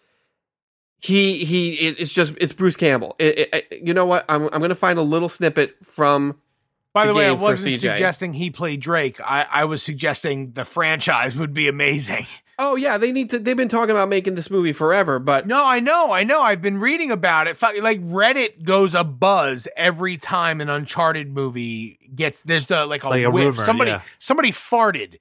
he 0.98 1.42
he 1.46 1.72
it- 1.72 2.02
it's 2.02 2.12
just 2.12 2.35
it's 2.38 2.52
Bruce 2.52 2.76
Campbell. 2.76 3.16
It, 3.18 3.38
it- 3.38 3.55
it- 3.70 3.83
you 3.83 3.94
know 3.94 4.05
what? 4.05 4.26
I'm 4.29 4.42
I'm 4.52 4.61
gonna 4.61 4.74
find 4.74 4.98
a 4.98 5.02
little 5.02 5.31
snippet 5.31 5.83
from 5.83 6.38
By 6.92 7.07
the, 7.07 7.14
the 7.14 7.18
way, 7.18 7.29
I 7.29 7.33
wasn't 7.33 7.81
suggesting 7.81 8.35
he 8.35 8.50
played 8.50 8.81
Drake. 8.81 9.18
I, 9.18 9.46
I 9.50 9.64
was 9.64 9.83
suggesting 9.83 10.52
the 10.52 10.66
franchise 10.66 11.35
would 11.35 11.55
be 11.55 11.66
amazing. 11.66 12.26
Oh 12.59 12.75
yeah, 12.77 12.97
they 12.97 13.12
need 13.12 13.31
to. 13.31 13.38
They've 13.38 13.57
been 13.57 13.69
talking 13.69 13.90
about 13.90 14.09
making 14.09 14.35
this 14.35 14.51
movie 14.51 14.73
forever, 14.73 15.19
but 15.19 15.47
No, 15.47 15.64
I 15.64 15.79
know, 15.81 16.12
I 16.12 16.25
know. 16.25 16.40
I've 16.42 16.62
been 16.62 16.79
reading 16.79 17.11
about 17.11 17.47
it. 17.49 17.61
Like 17.61 18.01
Reddit 18.01 18.62
goes 18.64 18.95
a 18.95 19.05
buzz 19.05 19.69
every 19.77 20.16
time 20.16 20.61
an 20.62 20.71
Uncharted 20.71 21.31
movie 21.31 21.99
gets. 22.14 22.40
There's 22.42 22.66
the 22.69 22.87
like 22.87 23.05
a, 23.05 23.11
Like 23.11 23.25
a 23.25 23.31
whiff. 23.31 23.45
rumor, 23.45 23.64
somebody 23.64 23.90
yeah. 23.90 24.03
somebody 24.19 24.53
farted 24.53 25.19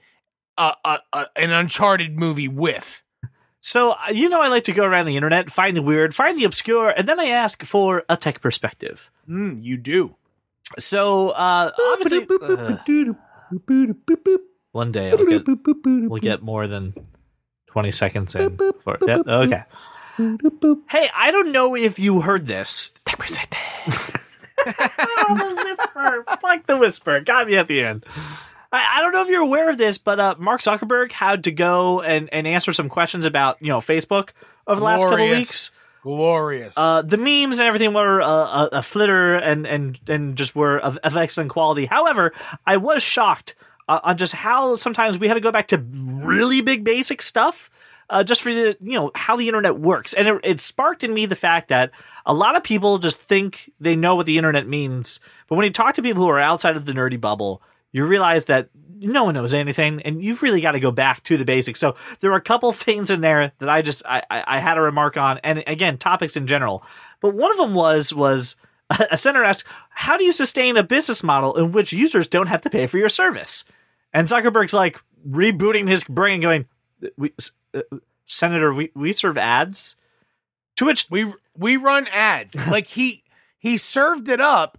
a, 0.57 0.73
a, 0.85 0.99
a, 1.11 1.25
an 1.35 1.51
Uncharted 1.51 2.17
movie 2.17 2.47
whiff. 2.47 3.03
So, 3.59 3.93
uh, 3.93 4.11
you 4.13 4.29
know, 4.29 4.41
I 4.41 4.47
like 4.47 4.63
to 4.65 4.73
go 4.73 4.85
around 4.85 5.07
the 5.07 5.15
internet, 5.15 5.49
find 5.49 5.75
the 5.75 5.81
weird, 5.81 6.13
find 6.13 6.37
the 6.37 6.43
obscure, 6.43 6.89
and 6.95 7.09
then 7.09 7.19
I 7.19 7.25
ask 7.25 7.63
for 7.63 8.03
a 8.07 8.15
tech 8.15 8.39
perspective. 8.39 9.09
Mm, 9.27 9.63
you 9.63 9.75
do. 9.77 10.15
So, 10.77 11.29
uh, 11.29 11.71
obviously, 11.93 12.27
uh, 12.29 12.77
one 14.71 14.91
day 14.91 15.11
I'll 15.11 15.25
get, 15.25 15.47
we'll 15.47 16.19
get 16.19 16.43
more 16.43 16.67
than 16.67 16.93
20 17.75 17.91
seconds 17.91 18.35
in. 18.35 18.57
For, 18.85 18.97
yep, 19.05 19.27
okay. 19.27 19.63
Hey, 20.89 21.09
I 21.13 21.29
don't 21.29 21.51
know 21.51 21.75
if 21.75 21.99
you 21.99 22.21
heard 22.21 22.47
this. 22.47 22.93
oh, 23.05 23.11
the 24.65 25.61
whisper. 25.65 26.23
Like 26.41 26.67
the 26.67 26.77
whisper. 26.77 27.19
Got 27.19 27.47
me 27.47 27.57
at 27.57 27.67
the 27.67 27.83
end. 27.83 28.05
I, 28.71 28.95
I 28.95 29.01
don't 29.01 29.11
know 29.11 29.23
if 29.23 29.27
you're 29.27 29.41
aware 29.41 29.69
of 29.69 29.77
this, 29.77 29.97
but 29.97 30.21
uh, 30.21 30.35
Mark 30.39 30.61
Zuckerberg 30.61 31.11
had 31.11 31.43
to 31.43 31.51
go 31.51 31.99
and, 31.99 32.29
and 32.31 32.47
answer 32.47 32.71
some 32.71 32.87
questions 32.87 33.25
about, 33.25 33.61
you 33.61 33.67
know, 33.67 33.79
Facebook 33.79 34.29
over 34.67 34.79
the 34.79 34.85
last 34.85 35.03
couple 35.03 35.29
weeks. 35.29 35.71
Glorious. 36.01 36.75
Uh, 36.77 37.01
the 37.01 37.17
memes 37.17 37.59
and 37.59 37.67
everything 37.67 37.93
were 37.93 38.21
uh, 38.21 38.27
a, 38.27 38.69
a 38.77 38.81
flitter 38.81 39.35
and, 39.35 39.67
and, 39.67 39.99
and 40.07 40.37
just 40.37 40.55
were 40.55 40.79
of, 40.79 40.97
of 40.99 41.17
excellent 41.17 41.49
quality. 41.49 41.87
However, 41.87 42.31
I 42.65 42.77
was 42.77 43.03
shocked 43.03 43.55
uh, 43.87 43.99
on 44.03 44.17
just 44.17 44.33
how 44.33 44.75
sometimes 44.75 45.17
we 45.19 45.27
had 45.27 45.35
to 45.35 45.39
go 45.39 45.51
back 45.51 45.67
to 45.67 45.77
really 45.77 46.61
big 46.61 46.83
basic 46.83 47.21
stuff 47.21 47.69
uh, 48.09 48.23
just 48.23 48.41
for 48.41 48.53
the 48.53 48.77
you 48.81 48.93
know 48.93 49.11
how 49.15 49.35
the 49.35 49.47
internet 49.47 49.79
works, 49.79 50.13
and 50.13 50.27
it, 50.27 50.41
it 50.43 50.59
sparked 50.59 51.03
in 51.03 51.13
me 51.13 51.25
the 51.25 51.35
fact 51.35 51.69
that 51.69 51.91
a 52.25 52.33
lot 52.33 52.55
of 52.55 52.63
people 52.63 52.97
just 52.97 53.19
think 53.19 53.71
they 53.79 53.95
know 53.95 54.15
what 54.15 54.25
the 54.25 54.37
internet 54.37 54.67
means, 54.67 55.19
but 55.47 55.55
when 55.55 55.65
you 55.65 55.71
talk 55.71 55.95
to 55.95 56.01
people 56.01 56.23
who 56.23 56.29
are 56.29 56.39
outside 56.39 56.75
of 56.75 56.85
the 56.85 56.93
nerdy 56.93 57.19
bubble, 57.19 57.61
you 57.91 58.05
realize 58.05 58.45
that 58.45 58.69
no 58.97 59.23
one 59.23 59.33
knows 59.33 59.53
anything, 59.53 60.01
and 60.03 60.21
you've 60.21 60.43
really 60.43 60.61
got 60.61 60.73
to 60.73 60.79
go 60.79 60.91
back 60.91 61.23
to 61.23 61.37
the 61.37 61.45
basics. 61.45 61.79
So 61.79 61.95
there 62.19 62.31
are 62.31 62.37
a 62.37 62.41
couple 62.41 62.71
things 62.73 63.09
in 63.09 63.21
there 63.21 63.51
that 63.59 63.69
I 63.69 63.81
just 63.81 64.03
I, 64.05 64.21
I, 64.29 64.43
I 64.47 64.59
had 64.59 64.77
a 64.77 64.81
remark 64.81 65.17
on, 65.17 65.39
and 65.39 65.63
again 65.65 65.97
topics 65.97 66.37
in 66.37 66.47
general. 66.47 66.83
But 67.21 67.33
one 67.33 67.51
of 67.51 67.57
them 67.57 67.73
was 67.73 68.13
was 68.13 68.55
a 68.89 69.17
senator 69.17 69.43
asks, 69.43 69.67
"How 69.89 70.17
do 70.17 70.23
you 70.23 70.31
sustain 70.31 70.77
a 70.77 70.83
business 70.83 71.23
model 71.23 71.55
in 71.57 71.71
which 71.71 71.91
users 71.93 72.27
don't 72.27 72.47
have 72.47 72.61
to 72.61 72.69
pay 72.69 72.87
for 72.87 72.97
your 72.97 73.09
service?" 73.09 73.65
And 74.13 74.27
Zuckerberg's 74.27 74.73
like 74.73 74.99
rebooting 75.27 75.87
his 75.87 76.03
brain, 76.03 76.41
going, 76.41 76.65
"We, 77.17 77.33
uh, 77.73 77.81
Senator, 78.25 78.73
we 78.73 78.91
we 78.95 79.11
serve 79.13 79.37
ads." 79.37 79.95
To 80.77 80.85
which 80.85 81.07
we 81.09 81.31
we 81.57 81.77
run 81.77 82.07
ads. 82.07 82.55
like 82.69 82.87
he 82.87 83.23
he 83.59 83.77
served 83.77 84.27
it 84.29 84.41
up 84.41 84.77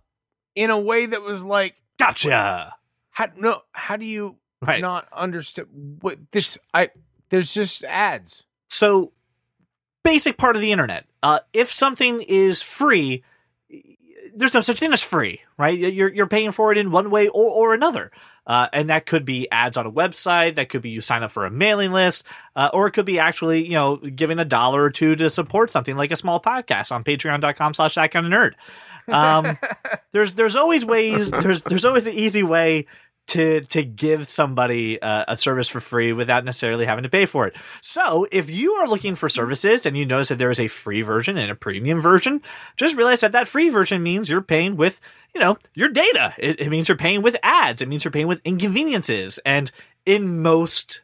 in 0.55 0.71
a 0.71 0.79
way 0.79 1.07
that 1.07 1.23
was 1.23 1.45
like 1.45 1.75
gotcha. 1.99 2.75
how 3.11 3.29
no 3.37 3.63
how 3.73 3.97
do 3.97 4.05
you 4.07 4.37
Right. 4.63 4.81
not 4.81 5.07
understand 5.13 5.69
what 6.01 6.19
this 6.33 6.57
I 6.73 6.91
there's 7.29 7.53
just 7.53 7.85
ads. 7.85 8.43
So, 8.69 9.13
basic 10.03 10.39
part 10.39 10.57
of 10.57 10.63
the 10.63 10.73
internet. 10.73 11.05
Uh, 11.23 11.41
if 11.53 11.73
something 11.73 12.23
is 12.23 12.63
free, 12.63 13.23
there's 14.35 14.55
no 14.55 14.61
such 14.61 14.79
thing 14.79 14.93
as 14.93 15.03
free, 15.03 15.41
right? 15.59 15.77
You're 15.77 16.13
you're 16.13 16.27
paying 16.27 16.53
for 16.53 16.73
it 16.73 16.79
in 16.79 16.91
one 16.91 17.11
way 17.11 17.29
or, 17.29 17.51
or 17.51 17.75
another. 17.75 18.11
Uh, 18.47 18.69
and 18.73 18.91
that 18.91 19.07
could 19.07 19.25
be 19.25 19.51
ads 19.51 19.77
on 19.77 19.87
a 19.87 19.91
website, 19.91 20.55
that 20.55 20.69
could 20.69 20.81
be 20.81 20.91
you 20.91 21.01
sign 21.01 21.25
up 21.25 21.33
for 21.33 21.47
a 21.47 21.51
mailing 21.51 21.91
list, 21.93 22.25
uh, 22.55 22.71
or 22.73 22.87
it 22.87 22.93
could 22.93 23.05
be 23.05 23.19
actually, 23.19 23.67
you 23.67 23.73
know, 23.73 23.97
giving 23.97 24.39
a 24.39 24.45
dollar 24.45 24.85
or 24.85 24.91
two 24.91 25.17
to 25.17 25.29
support 25.29 25.69
something 25.69 25.97
like 25.97 26.13
a 26.13 26.17
small 26.17 26.41
podcast 26.41 26.93
on 26.93 27.03
patreon.com 27.03 27.75
slash 27.75 27.97
that 27.97 28.13
kind 28.13 28.25
of 28.25 28.33
nerd. 28.33 28.53
Um, 29.13 29.59
there's 30.13 30.33
there's 30.33 30.55
always 30.55 30.85
ways 30.85 31.31
there's 31.31 31.63
there's 31.63 31.85
always 31.85 32.07
an 32.07 32.15
easy 32.15 32.45
way 32.45 32.87
to 33.29 33.63
to 33.63 33.83
give 33.83 34.29
somebody 34.29 35.01
uh, 35.01 35.25
a 35.29 35.37
service 35.37 35.69
for 35.69 35.81
free 35.81 36.13
without 36.13 36.45
necessarily 36.45 36.87
having 36.87 37.03
to 37.03 37.09
pay 37.09 37.27
for 37.27 37.47
it. 37.47 37.57
So, 37.81 38.27
if 38.31 38.51
you 38.51 38.73
are 38.73 38.89
looking 38.89 39.15
for 39.15 39.29
services 39.29 39.87
and 39.87 39.97
you 39.97 40.07
notice 40.07 40.29
that 40.29 40.39
there 40.39 40.51
is 40.51 40.61
a 40.61 40.69
free 40.69 41.03
version 41.03 41.37
and 41.37 41.51
a 41.51 41.55
premium 41.55 42.01
version, 42.01 42.43
just 42.77 42.97
realize 42.97 43.21
that 43.21 43.33
that 43.33 43.49
free 43.49 43.69
version 43.69 44.03
means 44.03 44.31
you're 44.31 44.43
paying 44.43 44.77
with, 44.77 45.01
you 45.35 45.41
know, 45.41 45.57
your 45.75 45.89
data. 45.89 46.35
It, 46.39 46.61
it 46.61 46.69
means 46.69 46.89
you're 46.89 46.97
paying 46.97 47.23
with 47.23 47.37
ads. 47.43 47.83
It 47.83 47.89
means 47.89 48.05
you're 48.05 48.13
paying 48.13 48.29
with 48.29 48.43
inconveniences. 48.45 49.39
And 49.45 49.71
in 50.05 50.43
most 50.43 51.03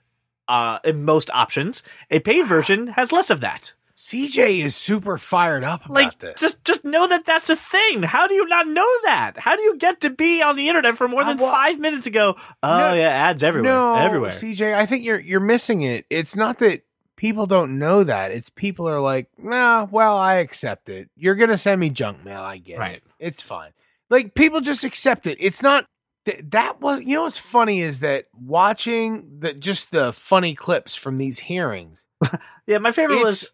uh, 0.48 0.78
in 0.84 1.04
most 1.04 1.30
options, 1.30 1.82
a 2.10 2.20
paid 2.20 2.46
version 2.46 2.88
has 2.88 3.12
less 3.12 3.30
of 3.30 3.40
that. 3.40 3.72
CJ 4.02 4.64
is 4.64 4.74
super 4.74 5.16
fired 5.16 5.62
up 5.62 5.84
about 5.84 5.94
Like, 5.94 6.18
this. 6.18 6.34
just 6.40 6.64
just 6.64 6.84
know 6.84 7.06
that 7.06 7.24
that's 7.24 7.50
a 7.50 7.54
thing. 7.56 8.02
How 8.02 8.26
do 8.26 8.34
you 8.34 8.46
not 8.48 8.66
know 8.66 8.88
that? 9.04 9.34
How 9.38 9.54
do 9.54 9.62
you 9.62 9.76
get 9.76 10.00
to 10.00 10.10
be 10.10 10.42
on 10.42 10.56
the 10.56 10.66
internet 10.68 10.96
for 10.96 11.06
more 11.06 11.22
Uh, 11.22 11.26
than 11.28 11.36
well- 11.36 11.52
five 11.52 11.78
minutes 11.78 12.06
ago? 12.08 12.34
Oh 12.64 12.78
No, 12.78 12.94
yeah, 12.94 13.08
ads 13.10 13.44
everywhere, 13.44 13.72
no, 13.72 13.94
everywhere. 13.94 14.32
CJ, 14.32 14.74
I 14.74 14.86
think 14.86 15.04
you're 15.04 15.20
you're 15.20 15.38
missing 15.38 15.82
it. 15.82 16.04
It's 16.10 16.34
not 16.34 16.58
that 16.58 16.82
people 17.16 17.46
don't 17.46 17.78
know 17.78 18.02
that. 18.02 18.32
It's 18.32 18.50
people 18.50 18.88
are 18.88 19.00
like, 19.00 19.28
nah, 19.38 19.86
well, 19.88 20.16
I 20.18 20.34
accept 20.36 20.88
it. 20.88 21.08
You're 21.14 21.36
gonna 21.36 21.56
send 21.56 21.80
me 21.80 21.88
junk 21.88 22.24
mail. 22.24 22.40
I 22.42 22.58
get 22.58 22.78
Right. 22.80 22.96
it. 22.96 23.04
It's 23.20 23.40
fine. 23.40 23.70
Like 24.10 24.34
people 24.34 24.60
just 24.60 24.82
accept 24.82 25.28
it. 25.28 25.38
It's 25.40 25.62
not 25.62 25.86
th- 26.24 26.42
that 26.50 26.80
was. 26.80 27.02
You 27.02 27.14
know 27.14 27.22
what's 27.22 27.38
funny 27.38 27.80
is 27.82 28.00
that 28.00 28.24
watching 28.34 29.38
the 29.38 29.52
just 29.54 29.92
the 29.92 30.12
funny 30.12 30.56
clips 30.56 30.96
from 30.96 31.18
these 31.18 31.38
hearings. 31.38 32.04
Yeah, 32.64 32.78
my 32.78 32.92
favorite 32.92 33.22
was 33.24 33.50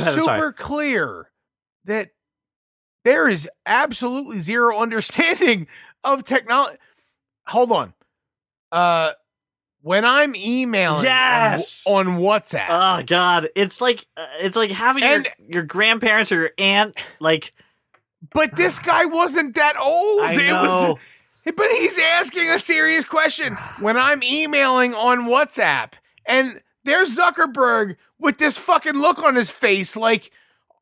ahead, 0.00 0.12
super 0.14 0.52
clear 0.52 1.30
that 1.84 2.10
there 3.04 3.28
is 3.28 3.48
absolutely 3.66 4.38
zero 4.38 4.78
understanding 4.80 5.66
of 6.02 6.22
technology. 6.24 6.78
Hold 7.46 7.72
on. 7.72 7.94
Uh 8.72 9.10
when 9.82 10.06
I'm 10.06 10.34
emailing 10.34 11.04
Yes! 11.04 11.84
on, 11.86 12.08
on 12.08 12.18
WhatsApp, 12.18 12.64
Oh 12.70 13.02
God, 13.06 13.48
it's 13.54 13.82
like 13.82 14.06
uh, 14.16 14.24
it's 14.40 14.56
like 14.56 14.70
having 14.70 15.04
And- 15.04 15.28
your, 15.38 15.56
your 15.56 15.62
grandparents 15.62 16.32
or 16.32 16.36
your 16.36 16.50
aunt 16.58 16.96
like 17.20 17.52
but 18.32 18.56
this 18.56 18.78
guy 18.78 19.04
wasn't 19.04 19.54
that 19.56 19.76
old. 19.78 20.22
I 20.22 20.32
It 20.32 20.46
know. 20.48 20.92
was 20.94 20.98
but 21.54 21.70
he's 21.72 21.98
asking 21.98 22.48
a 22.48 22.58
serious 22.58 23.04
question 23.04 23.54
when 23.80 23.98
I'm 23.98 24.22
emailing 24.22 24.94
on 24.94 25.26
WhatsApp 25.26 25.92
and 26.24 26.62
there's 26.84 27.16
Zuckerberg 27.16 27.96
with 28.18 28.38
this 28.38 28.58
fucking 28.58 28.94
look 28.94 29.22
on 29.22 29.34
his 29.34 29.50
face 29.50 29.96
like 29.96 30.30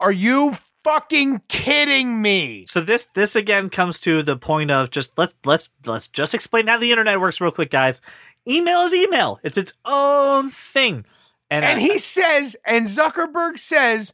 are 0.00 0.12
you 0.12 0.54
fucking 0.82 1.42
kidding 1.48 2.20
me? 2.20 2.64
so 2.66 2.80
this 2.80 3.06
this 3.14 3.36
again 3.36 3.70
comes 3.70 4.00
to 4.00 4.22
the 4.22 4.36
point 4.36 4.70
of 4.70 4.90
just 4.90 5.16
let's 5.16 5.34
let's 5.44 5.70
let's 5.86 6.08
just 6.08 6.34
explain 6.34 6.66
how 6.66 6.78
the 6.78 6.90
internet 6.90 7.20
works 7.20 7.40
real 7.40 7.52
quick, 7.52 7.70
guys. 7.70 8.02
Email 8.48 8.80
is 8.80 8.92
email. 8.92 9.38
It's 9.44 9.56
its 9.56 9.74
own 9.84 10.50
thing. 10.50 11.04
And, 11.48 11.64
And 11.64 11.78
uh, 11.78 11.82
he 11.82 11.98
says, 11.98 12.56
and 12.66 12.86
Zuckerberg 12.88 13.58
says, 13.58 14.12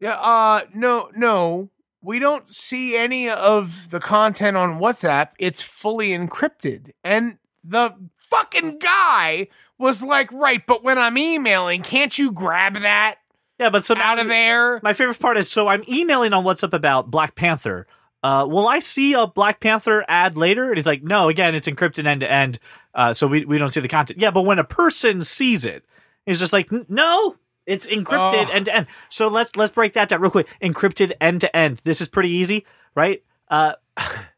"Yeah, 0.00 0.18
uh, 0.18 0.62
no, 0.74 1.10
no, 1.14 1.70
we 2.02 2.18
don't 2.18 2.48
see 2.48 2.96
any 2.96 3.28
of 3.28 3.90
the 3.90 4.00
content 4.00 4.56
on 4.56 4.78
WhatsApp. 4.80 5.30
It's 5.38 5.60
fully 5.60 6.08
encrypted. 6.08 6.92
And 7.04 7.38
the 7.62 7.94
fucking 8.30 8.78
guy 8.78 9.48
was 9.78 10.02
like, 10.02 10.32
right, 10.32 10.64
but 10.66 10.82
when 10.84 10.98
I'm 10.98 11.18
emailing, 11.18 11.82
can't 11.82 12.16
you 12.18 12.32
grab 12.32 12.74
that 12.80 13.16
yeah, 13.58 13.70
but 13.70 13.86
so 13.86 13.94
out 13.96 14.18
of 14.18 14.28
there? 14.28 14.80
My 14.82 14.92
favorite 14.92 15.18
part 15.18 15.38
is 15.38 15.50
so 15.50 15.66
I'm 15.68 15.82
emailing 15.88 16.34
on 16.34 16.44
WhatsApp 16.44 16.74
about 16.74 17.10
Black 17.10 17.34
Panther. 17.34 17.86
Uh, 18.22 18.46
will 18.48 18.68
I 18.68 18.80
see 18.80 19.14
a 19.14 19.26
Black 19.26 19.60
Panther 19.60 20.04
ad 20.08 20.36
later? 20.36 20.68
And 20.68 20.76
he's 20.76 20.86
like, 20.86 21.02
no, 21.02 21.28
again, 21.30 21.54
it's 21.54 21.66
encrypted 21.68 22.04
end 22.06 22.20
to 22.20 22.30
end, 22.30 22.58
uh, 22.94 23.14
so 23.14 23.26
we, 23.26 23.44
we 23.46 23.56
don't 23.56 23.72
see 23.72 23.80
the 23.80 23.88
content. 23.88 24.20
Yeah, 24.20 24.30
but 24.30 24.42
when 24.42 24.58
a 24.58 24.64
person 24.64 25.22
sees 25.22 25.64
it, 25.64 25.84
he's 26.26 26.38
just 26.38 26.52
like, 26.52 26.70
no, 26.90 27.36
it's 27.64 27.86
encrypted 27.86 28.46
Oh. 28.48 28.52
end 28.52 28.66
to 28.66 28.76
end. 28.76 28.86
So 29.08 29.28
let's 29.28 29.56
let's 29.56 29.72
break 29.72 29.94
that 29.94 30.10
down 30.10 30.20
real 30.20 30.30
quick. 30.30 30.48
Encrypted 30.62 31.12
end 31.20 31.40
to 31.42 31.56
end. 31.56 31.80
This 31.84 32.00
is 32.02 32.08
pretty 32.08 32.30
easy, 32.30 32.66
right? 32.94 33.22
Uh, 33.48 33.72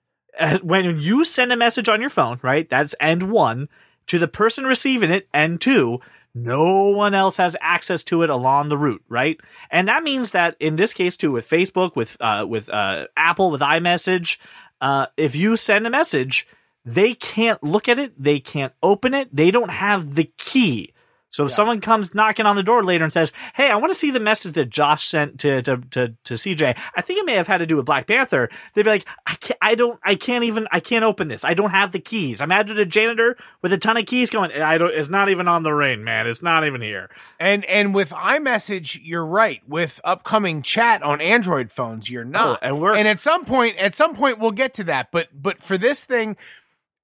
when 0.63 0.99
you 1.01 1.25
send 1.25 1.53
a 1.53 1.57
message 1.57 1.89
on 1.89 2.01
your 2.01 2.11
phone, 2.11 2.39
right? 2.43 2.69
That's 2.69 2.95
end 3.01 3.25
one 3.25 3.69
to 4.07 4.19
the 4.19 4.29
person 4.29 4.65
receiving 4.65 5.11
it, 5.11 5.29
end 5.33 5.61
two. 5.61 6.01
No 6.35 6.85
one 6.91 7.15
else 7.15 7.39
has 7.39 7.57
access 7.61 8.05
to 8.05 8.23
it 8.23 8.31
along 8.31 8.69
the 8.69 8.79
route, 8.79 9.03
right? 9.09 9.41
And 9.71 9.89
that 9.89 10.03
means 10.03 10.31
that 10.33 10.57
in 10.61 10.77
this 10.77 10.93
case 10.93 11.17
too, 11.17 11.33
with 11.33 11.49
Facebook, 11.49 11.97
with 11.97 12.17
uh, 12.21 12.45
with 12.49 12.69
uh, 12.71 13.07
Apple, 13.17 13.51
with 13.51 13.61
iMessage, 13.61 14.37
uh, 14.81 15.07
if 15.17 15.35
you 15.35 15.57
send 15.57 15.87
a 15.87 15.91
message, 15.91 16.47
they 16.85 17.15
can't 17.15 17.63
look 17.63 17.89
at 17.89 17.99
it, 17.99 18.13
they 18.23 18.41
can't 18.41 18.73
open 18.83 19.15
it, 19.15 19.35
they 19.35 19.51
don't 19.51 19.71
have 19.71 20.15
the 20.15 20.31
key. 20.39 20.93
So 21.31 21.47
if 21.47 21.53
someone 21.53 21.81
comes 21.81 22.15
knocking 22.15 22.47
on 22.47 22.57
the 22.57 22.63
door 22.63 22.83
later 22.83 23.05
and 23.05 23.13
says, 23.13 23.33
"Hey, 23.55 23.71
I 23.71 23.77
want 23.77 23.93
to 23.93 23.99
see 23.99 24.11
the 24.11 24.21
message 24.21 24.55
that 24.55 24.71
Josh 24.71 25.07
sent 25.07 25.39
to 25.41 25.61
to 25.63 25.77
to, 25.77 26.15
to 26.25 26.35
CJ," 26.35 26.77
I 26.97 27.01
think 27.03 27.21
it 27.21 27.27
may 27.27 27.35
have 27.35 27.47
had 27.47 27.59
to 27.59 27.67
do 27.67 27.77
with 27.77 27.85
Black 27.87 28.07
Panther. 28.07 28.49
They'd 28.75 28.85
be 28.85 28.91
like, 28.91 29.07
"I 29.27 29.35
can't, 29.35 29.59
I 29.61 29.75
don't, 29.75 30.01
I 30.03 30.15
can't 30.15 30.45
even, 30.45 30.67
I 30.73 30.81
can't 30.81 31.05
open 31.05 31.29
this. 31.29 31.45
I 31.45 31.55
don't 31.55 31.71
have 31.71 31.93
the 31.93 32.01
keys." 32.01 32.41
Imagine 32.41 32.79
a 32.79 32.85
janitor 32.87 33.37
with 33.63 33.73
a 33.73 33.79
ton 33.79 33.97
of 33.97 34.07
keys 34.07 34.31
going, 34.31 34.51
"I 34.53 34.79
don't, 34.79 34.93
it's 34.93 35.11
not 35.11 35.29
even 35.29 35.49
on 35.49 35.63
the 35.63 35.73
ring, 35.73 36.03
man. 36.03 36.27
It's 36.27 36.43
not 36.43 36.67
even 36.67 36.81
here." 36.81 37.11
And 37.39 37.65
and 37.67 37.95
with 37.95 38.11
iMessage, 38.11 38.99
you're 39.03 39.27
right. 39.27 39.61
With 39.69 40.01
upcoming 40.05 40.63
chat 40.63 41.03
on 41.03 41.21
Android 41.21 41.71
phones, 41.71 42.11
you're 42.11 42.25
oh, 42.25 42.29
not. 42.29 42.59
Oh, 42.63 42.67
and 42.67 42.81
we're- 42.81 42.99
and 42.99 43.07
at 43.07 43.21
some 43.21 43.45
point, 43.45 43.77
at 43.77 43.95
some 43.95 44.15
point, 44.15 44.39
we'll 44.39 44.51
get 44.51 44.75
to 44.75 44.85
that. 44.85 45.13
But 45.13 45.29
but 45.35 45.63
for 45.63 45.77
this 45.77 46.05
thing, 46.05 46.37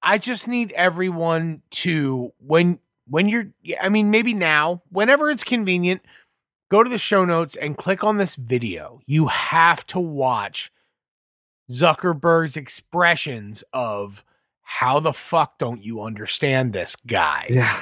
I 0.01 0.17
just 0.17 0.47
need 0.47 0.71
everyone 0.73 1.61
to 1.71 2.31
when 2.39 2.79
when 3.07 3.29
you're. 3.29 3.47
I 3.81 3.89
mean, 3.89 4.11
maybe 4.11 4.33
now, 4.33 4.81
whenever 4.89 5.29
it's 5.29 5.43
convenient, 5.43 6.01
go 6.69 6.83
to 6.83 6.89
the 6.89 6.97
show 6.97 7.25
notes 7.25 7.55
and 7.55 7.77
click 7.77 8.03
on 8.03 8.17
this 8.17 8.35
video. 8.35 8.99
You 9.05 9.27
have 9.27 9.85
to 9.87 9.99
watch 9.99 10.71
Zuckerberg's 11.71 12.57
expressions 12.57 13.63
of 13.73 14.23
how 14.61 14.99
the 14.99 15.13
fuck 15.13 15.57
don't 15.57 15.83
you 15.83 16.01
understand 16.01 16.73
this 16.73 16.95
guy? 16.95 17.47
Yeah. 17.49 17.81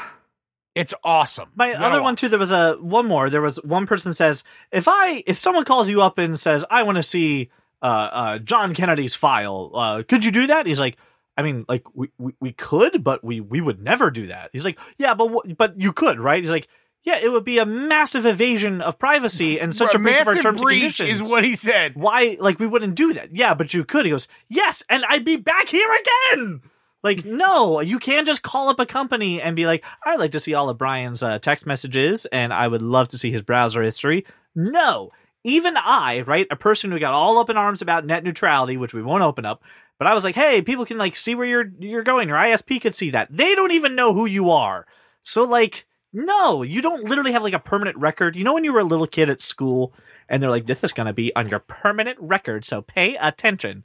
It's 0.75 0.93
awesome. 1.03 1.49
My 1.55 1.69
You 1.69 1.75
other 1.75 2.01
one 2.01 2.15
too. 2.15 2.29
There 2.29 2.39
was 2.39 2.51
a 2.51 2.73
one 2.81 3.07
more. 3.07 3.29
There 3.29 3.41
was 3.41 3.57
one 3.63 3.85
person 3.85 4.13
says, 4.13 4.43
if 4.71 4.87
I 4.87 5.23
if 5.27 5.37
someone 5.37 5.65
calls 5.65 5.89
you 5.89 6.01
up 6.01 6.17
and 6.17 6.39
says, 6.39 6.65
I 6.69 6.81
want 6.83 6.95
to 6.95 7.03
see 7.03 7.51
uh, 7.81 7.85
uh, 7.85 8.39
John 8.39 8.73
Kennedy's 8.73 9.13
file, 9.13 9.71
uh, 9.75 10.03
could 10.03 10.25
you 10.25 10.31
do 10.31 10.47
that? 10.47 10.65
He's 10.65 10.79
like, 10.79 10.97
I 11.37 11.41
mean, 11.43 11.65
like 11.67 11.83
we, 11.93 12.09
we, 12.17 12.33
we 12.39 12.51
could, 12.53 13.03
but 13.03 13.23
we 13.23 13.39
we 13.41 13.59
would 13.61 13.81
never 13.81 14.11
do 14.11 14.27
that. 14.27 14.49
He's 14.53 14.65
like, 14.65 14.79
yeah, 14.97 15.13
but 15.13 15.29
wh- 15.29 15.55
but 15.57 15.79
you 15.79 15.91
could, 15.93 16.19
right? 16.19 16.41
He's 16.43 16.51
like, 16.51 16.67
yeah, 17.03 17.17
it 17.21 17.29
would 17.31 17.43
be 17.43 17.57
a 17.57 17.65
massive 17.65 18.25
evasion 18.25 18.81
of 18.81 18.97
privacy 18.99 19.59
and 19.59 19.75
such 19.75 19.95
a 19.95 19.99
breach 19.99 20.21
of 20.21 20.27
our 20.27 20.35
terms 20.35 20.61
and 20.61 20.69
conditions. 20.69 21.21
is 21.21 21.31
what 21.31 21.43
he 21.43 21.55
said. 21.55 21.95
Why, 21.95 22.37
like, 22.39 22.59
we 22.59 22.67
wouldn't 22.67 22.95
do 22.95 23.13
that? 23.13 23.35
Yeah, 23.35 23.53
but 23.55 23.73
you 23.73 23.83
could. 23.83 24.05
He 24.05 24.11
goes, 24.11 24.27
yes, 24.47 24.83
and 24.89 25.03
I'd 25.09 25.25
be 25.25 25.37
back 25.37 25.67
here 25.67 25.89
again. 26.31 26.61
Like, 27.03 27.25
no, 27.25 27.81
you 27.81 27.99
can't 27.99 28.25
just 28.25 28.43
call 28.43 28.69
up 28.69 28.79
a 28.79 28.85
company 28.85 29.41
and 29.41 29.57
be 29.57 29.65
like, 29.67 29.83
I'd 30.05 30.19
like 30.19 30.31
to 30.31 30.39
see 30.39 30.53
all 30.53 30.69
of 30.69 30.77
Brian's 30.77 31.21
uh, 31.21 31.37
text 31.39 31.65
messages 31.65 32.25
and 32.27 32.53
I 32.53 32.65
would 32.65 32.81
love 32.81 33.09
to 33.09 33.17
see 33.17 33.29
his 33.29 33.41
browser 33.41 33.81
history. 33.83 34.25
No, 34.55 35.11
even 35.43 35.75
I, 35.77 36.21
right, 36.21 36.47
a 36.49 36.55
person 36.55 36.91
who 36.91 36.99
got 36.99 37.13
all 37.13 37.37
up 37.37 37.49
in 37.49 37.57
arms 37.57 37.81
about 37.81 38.05
net 38.05 38.23
neutrality, 38.23 38.77
which 38.77 38.93
we 38.93 39.01
won't 39.03 39.23
open 39.23 39.45
up, 39.45 39.61
but 39.97 40.07
I 40.07 40.13
was 40.13 40.23
like, 40.23 40.35
hey, 40.35 40.61
people 40.61 40.85
can 40.85 40.97
like 40.97 41.15
see 41.15 41.35
where 41.35 41.45
you're 41.45 41.71
you're 41.79 42.03
going. 42.03 42.27
Your 42.27 42.37
ISP 42.37 42.81
could 42.81 42.95
see 42.95 43.09
that. 43.11 43.27
They 43.29 43.55
don't 43.55 43.71
even 43.71 43.95
know 43.95 44.13
who 44.13 44.25
you 44.25 44.49
are. 44.49 44.85
So 45.21 45.43
like, 45.43 45.85
no, 46.11 46.61
you 46.63 46.81
don't 46.81 47.07
literally 47.07 47.31
have 47.31 47.43
like 47.43 47.53
a 47.53 47.59
permanent 47.59 47.97
record. 47.97 48.35
You 48.35 48.43
know 48.43 48.53
when 48.53 48.63
you 48.63 48.73
were 48.73 48.79
a 48.79 48.85
little 48.85 49.07
kid 49.07 49.29
at 49.29 49.41
school 49.41 49.93
and 50.29 50.41
they're 50.41 50.49
like, 50.49 50.65
this 50.65 50.83
is 50.83 50.93
to 50.93 51.13
be 51.13 51.35
on 51.35 51.49
your 51.49 51.59
permanent 51.59 52.17
record, 52.19 52.65
so 52.65 52.81
pay 52.81 53.15
attention. 53.15 53.83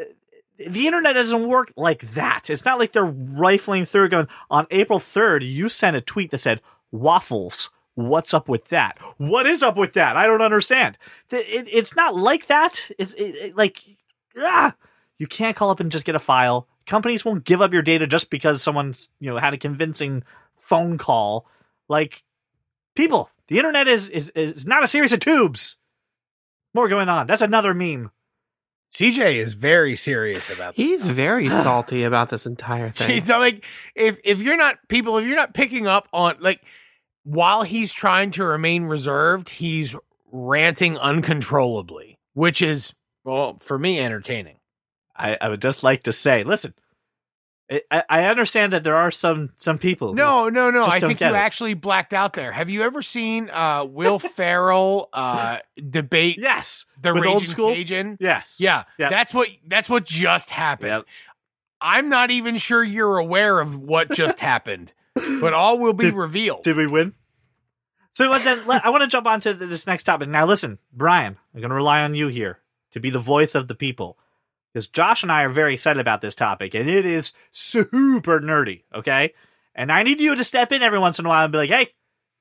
Uh, 0.00 0.04
The 0.58 0.86
internet 0.86 1.14
doesn't 1.14 1.46
work 1.46 1.72
like 1.76 2.00
that. 2.14 2.48
It's 2.50 2.64
not 2.64 2.78
like 2.78 2.92
they're 2.92 3.04
rifling 3.04 3.84
through 3.84 4.08
going, 4.08 4.28
on 4.50 4.66
April 4.70 4.98
3rd, 4.98 5.50
you 5.50 5.68
sent 5.68 5.96
a 5.96 6.00
tweet 6.00 6.30
that 6.30 6.38
said, 6.38 6.60
waffles. 6.90 7.70
What's 7.96 8.32
up 8.34 8.48
with 8.48 8.66
that? 8.68 8.98
What 9.18 9.46
is 9.46 9.62
up 9.62 9.76
with 9.76 9.94
that? 9.94 10.16
I 10.16 10.26
don't 10.26 10.42
understand. 10.42 10.96
Th- 11.30 11.44
it- 11.48 11.68
it's 11.70 11.96
not 11.96 12.14
like 12.14 12.46
that. 12.46 12.90
It's 12.98 13.14
it, 13.14 13.34
it- 13.34 13.56
like, 13.56 13.82
ah, 14.38 14.74
you 15.18 15.26
can't 15.26 15.56
call 15.56 15.70
up 15.70 15.80
and 15.80 15.90
just 15.90 16.04
get 16.04 16.14
a 16.14 16.18
file. 16.20 16.68
Companies 16.86 17.24
won't 17.24 17.44
give 17.44 17.60
up 17.62 17.72
your 17.72 17.82
data 17.82 18.06
just 18.06 18.30
because 18.30 18.62
someone's, 18.62 19.08
you 19.18 19.28
know, 19.30 19.38
had 19.38 19.54
a 19.54 19.58
convincing 19.58 20.22
phone 20.60 20.98
call. 20.98 21.46
Like, 21.88 22.22
people, 22.94 23.30
the 23.48 23.56
internet 23.58 23.88
is 23.88 24.08
is 24.10 24.30
is 24.30 24.66
not 24.66 24.84
a 24.84 24.86
series 24.86 25.12
of 25.12 25.20
tubes. 25.20 25.78
More 26.74 26.88
going 26.88 27.08
on. 27.08 27.26
That's 27.26 27.42
another 27.42 27.72
meme. 27.74 28.10
CJ 28.92 29.36
is 29.36 29.54
very 29.54 29.96
serious 29.96 30.48
about 30.50 30.76
this. 30.76 30.84
He's 30.84 31.06
very 31.08 31.48
salty 31.64 32.04
about 32.04 32.28
this 32.28 32.44
entire 32.46 32.90
thing. 32.90 33.20
Jeez, 33.22 33.32
I'm 33.32 33.40
like 33.40 33.64
if 33.94 34.20
if 34.22 34.40
you're 34.42 34.56
not 34.58 34.76
people, 34.88 35.16
if 35.16 35.24
you're 35.26 35.34
not 35.36 35.54
picking 35.54 35.86
up 35.86 36.08
on 36.12 36.36
like 36.40 36.60
while 37.26 37.62
he's 37.64 37.92
trying 37.92 38.30
to 38.32 38.44
remain 38.44 38.84
reserved, 38.84 39.48
he's 39.50 39.96
ranting 40.30 40.96
uncontrollably, 40.96 42.18
which 42.34 42.62
is 42.62 42.94
well 43.24 43.58
for 43.60 43.78
me 43.78 43.98
entertaining. 43.98 44.58
I, 45.16 45.36
I 45.40 45.48
would 45.48 45.60
just 45.60 45.82
like 45.82 46.04
to 46.04 46.12
say, 46.12 46.44
listen, 46.44 46.74
I, 47.90 48.04
I 48.08 48.24
understand 48.26 48.72
that 48.74 48.84
there 48.84 48.94
are 48.94 49.10
some 49.10 49.50
some 49.56 49.76
people. 49.78 50.14
No, 50.14 50.48
no, 50.48 50.70
no. 50.70 50.82
I 50.82 51.00
think 51.00 51.20
you 51.20 51.26
it. 51.26 51.34
actually 51.34 51.74
blacked 51.74 52.14
out 52.14 52.34
there. 52.34 52.52
Have 52.52 52.70
you 52.70 52.82
ever 52.82 53.02
seen 53.02 53.50
uh, 53.50 53.84
Will 53.84 54.20
Ferrell 54.20 55.08
uh, 55.12 55.58
debate 55.90 56.38
yes, 56.40 56.86
the 57.02 57.12
with 57.12 57.26
old 57.26 57.44
school. 57.46 57.74
Cajun? 57.74 58.18
Yes, 58.20 58.58
Yeah, 58.60 58.84
Yep. 58.98 59.10
that's 59.10 59.34
what 59.34 59.48
that's 59.66 59.88
what 59.88 60.04
just 60.04 60.50
happened. 60.50 60.90
Yep. 60.90 61.04
I'm 61.80 62.08
not 62.08 62.30
even 62.30 62.56
sure 62.56 62.84
you're 62.84 63.18
aware 63.18 63.58
of 63.58 63.76
what 63.76 64.12
just 64.12 64.38
happened, 64.52 64.92
but 65.40 65.52
all 65.54 65.78
will 65.78 65.92
be 65.92 66.06
Did- 66.06 66.14
revealed. 66.14 66.62
Did 66.62 66.76
we 66.76 66.86
win? 66.86 67.14
So 68.14 68.28
let- 68.30 68.44
then 68.44 68.66
let- 68.66 68.84
I 68.84 68.90
want 68.90 69.02
to 69.02 69.08
jump 69.08 69.26
on 69.26 69.40
to 69.40 69.52
this 69.54 69.86
next 69.86 70.04
topic. 70.04 70.28
Now, 70.28 70.46
listen, 70.46 70.78
Brian, 70.92 71.36
I'm 71.54 71.60
going 71.60 71.68
to 71.70 71.74
rely 71.76 72.00
on 72.02 72.14
you 72.14 72.28
here 72.28 72.60
to 72.92 73.00
be 73.00 73.10
the 73.10 73.18
voice 73.18 73.54
of 73.54 73.68
the 73.68 73.74
people 73.74 74.18
because 74.72 74.86
Josh 74.88 75.22
and 75.22 75.30
I 75.32 75.42
are 75.42 75.48
very 75.50 75.74
excited 75.74 76.00
about 76.00 76.20
this 76.20 76.34
topic, 76.34 76.74
and 76.74 76.88
it 76.88 77.04
is 77.06 77.32
super 77.50 78.40
nerdy. 78.40 78.82
Okay, 78.94 79.34
and 79.74 79.90
I 79.92 80.02
need 80.02 80.20
you 80.20 80.34
to 80.34 80.44
step 80.44 80.72
in 80.72 80.82
every 80.82 80.98
once 80.98 81.18
in 81.18 81.26
a 81.26 81.28
while 81.28 81.44
and 81.44 81.52
be 81.52 81.58
like, 81.58 81.70
"Hey, 81.70 81.88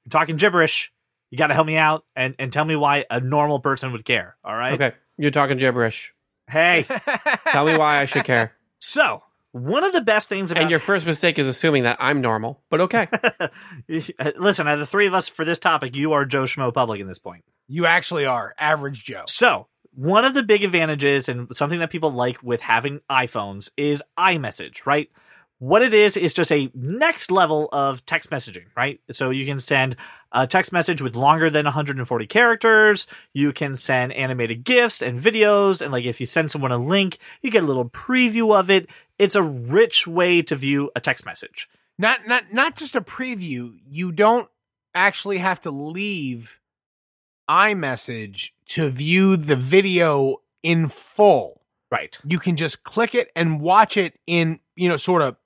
you're 0.06 0.10
talking 0.12 0.38
gibberish. 0.38 0.92
You 1.32 1.38
got 1.38 1.48
to 1.48 1.54
help 1.54 1.68
me 1.68 1.76
out 1.78 2.06
and 2.16 2.36
and 2.40 2.52
tell 2.54 2.66
me 2.66 2.76
why 2.76 3.06
a 3.10 3.20
normal 3.20 3.60
person 3.60 3.92
would 3.92 4.06
care." 4.06 4.38
All 4.46 4.56
right. 4.56 4.74
okay, 4.74 4.96
you're 5.18 5.32
talking 5.32 5.58
gibberish. 5.58 6.14
Hey, 6.50 6.86
Tell 7.50 7.66
me 7.66 7.76
why 7.78 7.98
I 8.00 8.06
should 8.06 8.24
care. 8.24 8.54
so 8.80 9.24
one 9.56 9.86
of 9.86 9.94
the 9.94 10.02
best 10.02 10.28
things 10.28 10.52
about 10.52 10.64
And 10.64 10.70
your 10.70 10.82
first 10.82 11.06
mistake 11.06 11.40
is 11.40 11.48
assuming 11.48 11.84
that 11.84 11.96
I'm 12.02 12.20
normal, 12.20 12.62
but 12.70 12.82
okay. 12.82 13.08
Uh, 14.20 14.32
listen, 14.38 14.68
out 14.68 14.78
the 14.78 14.86
three 14.86 15.08
of 15.08 15.14
us 15.14 15.28
for 15.28 15.46
this 15.46 15.60
topic, 15.60 15.96
you 15.96 16.12
are 16.14 16.26
Joe 16.26 16.44
Schmo 16.44 16.74
Public 16.74 17.00
in 17.00 17.08
this 17.08 17.20
point. 17.20 17.44
you 17.68 17.86
actually 17.86 18.26
are 18.26 18.54
average 18.58 19.06
Joe. 19.06 19.24
So, 19.28 19.68
one 19.94 20.26
of 20.26 20.34
the 20.34 20.44
big 20.44 20.64
advantages 20.64 21.30
and 21.30 21.48
something 21.56 21.80
that 21.80 21.90
people 21.90 22.12
like 22.12 22.42
with 22.44 22.62
having 22.62 23.00
iPhones 23.10 23.70
is 23.78 24.04
iMessage, 24.18 24.86
right? 24.86 25.10
What 25.66 25.82
it 25.82 25.96
is 25.96 26.16
is 26.16 26.32
just 26.32 26.52
a 26.52 26.70
next 26.76 27.32
level 27.32 27.70
of 27.72 28.06
text 28.06 28.30
messaging, 28.30 28.66
right? 28.78 29.00
So 29.10 29.32
you 29.32 29.48
can 29.48 29.58
send 29.58 29.96
a 30.32 30.46
text 30.46 30.72
message 30.72 31.02
with 31.02 31.16
longer 31.16 31.50
than 31.50 31.66
140 31.66 32.28
characters. 32.28 33.08
You 33.34 33.52
can 33.52 33.76
send 33.76 34.14
animated 34.14 34.64
GIFs 34.64 35.02
and 35.02 35.20
videos. 35.20 35.82
And 35.82 35.92
like 35.92 36.06
if 36.06 36.20
you 36.20 36.28
send 36.28 36.52
someone 36.52 36.72
a 36.72 36.78
link, 36.78 37.18
you 37.42 37.50
get 37.50 37.64
a 37.64 37.66
little 37.66 37.90
preview 37.90 38.56
of 38.56 38.70
it. 38.70 38.88
It's 39.18 39.34
a 39.34 39.42
rich 39.42 40.06
way 40.06 40.44
to 40.44 40.56
view 40.56 40.92
a 40.96 41.02
text 41.02 41.26
message. 41.26 41.68
Not 41.98 42.28
not 42.28 42.54
not 42.54 42.76
just 42.76 42.96
a 42.96 43.02
preview. 43.02 43.76
You 43.90 44.12
don't 44.12 44.48
actually 44.94 45.40
have 45.40 45.62
to 45.62 45.72
leave 45.72 46.60
iMessage 47.50 48.52
to 48.68 48.92
view 48.92 49.36
the 49.36 49.56
video 49.56 50.44
in 50.62 50.90
full. 50.90 51.64
Right. 51.90 52.20
You 52.24 52.38
can 52.38 52.56
just 52.56 52.84
click 52.84 53.16
it 53.16 53.32
and 53.36 53.60
watch 53.60 53.98
it 53.98 54.20
in, 54.28 54.60
you 54.76 54.90
know, 54.90 54.98
sort 54.98 55.24
of 55.24 55.38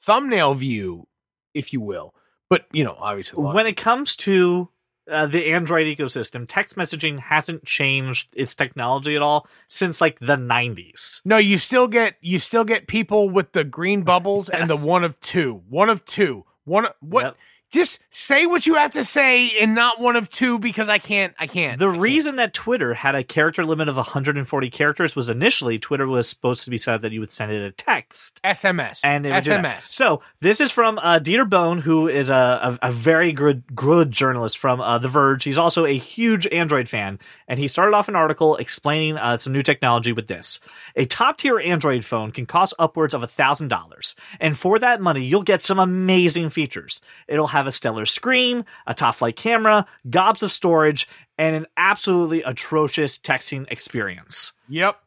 thumbnail 0.00 0.54
view, 0.54 1.06
if 1.54 1.72
you 1.72 1.80
will. 1.80 2.14
But, 2.50 2.66
you 2.72 2.84
know, 2.84 2.96
obviously 2.98 3.42
When 3.42 3.66
it 3.66 3.76
comes 3.76 4.16
to 4.16 4.70
uh, 5.10 5.26
the 5.26 5.52
Android 5.52 5.86
ecosystem, 5.86 6.44
text 6.48 6.76
messaging 6.76 7.18
hasn't 7.18 7.64
changed 7.64 8.28
its 8.34 8.54
technology 8.54 9.16
at 9.16 9.22
all 9.22 9.46
since 9.66 10.00
like 10.00 10.18
the 10.18 10.36
90s. 10.36 11.20
No, 11.24 11.36
you 11.36 11.58
still 11.58 11.88
get 11.88 12.16
you 12.20 12.38
still 12.38 12.64
get 12.64 12.86
people 12.86 13.28
with 13.30 13.52
the 13.52 13.64
green 13.64 14.02
bubbles 14.02 14.48
and 14.48 14.68
the 14.68 14.76
one 14.76 15.04
of 15.04 15.18
two. 15.20 15.62
One 15.68 15.88
of 15.90 16.04
two. 16.04 16.44
One 16.64 16.86
of- 16.86 16.92
what 17.00 17.24
Yep. 17.24 17.36
Just 17.70 18.00
say 18.10 18.46
what 18.46 18.66
you 18.66 18.74
have 18.74 18.92
to 18.92 19.04
say 19.04 19.58
and 19.60 19.74
not 19.74 20.00
one 20.00 20.16
of 20.16 20.28
two 20.30 20.58
because 20.58 20.88
I 20.88 20.98
can't 20.98 21.34
I 21.38 21.46
can't. 21.46 21.78
The 21.78 21.86
I 21.86 21.90
can't. 21.90 22.00
reason 22.00 22.36
that 22.36 22.54
Twitter 22.54 22.94
had 22.94 23.14
a 23.14 23.22
character 23.22 23.64
limit 23.64 23.88
of 23.88 23.96
140 23.96 24.70
characters 24.70 25.14
was 25.14 25.28
initially 25.28 25.78
Twitter 25.78 26.06
was 26.06 26.28
supposed 26.28 26.64
to 26.64 26.70
be 26.70 26.78
set 26.78 26.94
up 26.94 27.00
that 27.02 27.12
you 27.12 27.20
would 27.20 27.30
send 27.30 27.52
it 27.52 27.62
a 27.62 27.70
text. 27.72 28.40
SMS. 28.42 29.04
And 29.04 29.26
it 29.26 29.32
would 29.32 29.44
do 29.44 29.50
that. 29.50 29.80
SMS. 29.80 29.82
So 29.82 30.22
this 30.40 30.60
is 30.60 30.70
from 30.70 30.98
uh, 30.98 31.18
Dieter 31.20 31.48
Bohn, 31.48 31.82
who 31.82 32.08
is 32.08 32.30
a, 32.30 32.78
a, 32.82 32.88
a 32.88 32.92
very 32.92 33.32
good, 33.32 33.62
good 33.74 34.10
journalist 34.10 34.56
from 34.56 34.80
uh, 34.80 34.98
The 34.98 35.08
Verge. 35.08 35.44
He's 35.44 35.58
also 35.58 35.84
a 35.84 35.96
huge 35.96 36.46
Android 36.46 36.88
fan, 36.88 37.18
and 37.46 37.58
he 37.58 37.68
started 37.68 37.94
off 37.94 38.08
an 38.08 38.16
article 38.16 38.56
explaining 38.56 39.18
uh, 39.18 39.36
some 39.36 39.52
new 39.52 39.62
technology 39.62 40.12
with 40.12 40.26
this. 40.26 40.60
A 40.96 41.04
top 41.04 41.36
tier 41.36 41.58
Android 41.58 42.04
phone 42.04 42.32
can 42.32 42.46
cost 42.46 42.72
upwards 42.78 43.14
of 43.14 43.28
thousand 43.30 43.68
dollars, 43.68 44.16
and 44.40 44.56
for 44.56 44.78
that 44.78 45.00
money, 45.00 45.24
you'll 45.24 45.42
get 45.42 45.60
some 45.60 45.78
amazing 45.78 46.48
features. 46.50 47.02
It'll 47.26 47.48
have 47.48 47.57
a 47.66 47.72
stellar 47.72 48.06
screen, 48.06 48.64
a 48.86 48.94
top 48.94 49.16
flight 49.16 49.36
camera, 49.36 49.86
gobs 50.08 50.42
of 50.42 50.52
storage, 50.52 51.08
and 51.36 51.56
an 51.56 51.66
absolutely 51.76 52.42
atrocious 52.42 53.18
texting 53.18 53.70
experience. 53.70 54.52
Yep. 54.68 54.98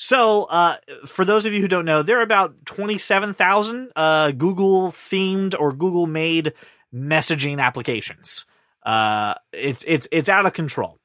So, 0.00 0.44
uh, 0.44 0.76
for 1.06 1.24
those 1.24 1.44
of 1.44 1.52
you 1.52 1.60
who 1.60 1.66
don't 1.66 1.84
know, 1.84 2.02
there 2.02 2.20
are 2.20 2.22
about 2.22 2.66
27,000 2.66 3.90
uh, 3.96 4.30
Google 4.30 4.92
themed 4.92 5.56
or 5.58 5.72
Google 5.72 6.06
made 6.06 6.52
messaging 6.94 7.60
applications. 7.60 8.46
Uh, 8.86 9.34
it's, 9.52 9.84
it's, 9.88 10.06
it's 10.12 10.28
out 10.28 10.46
of 10.46 10.52
control. 10.52 10.98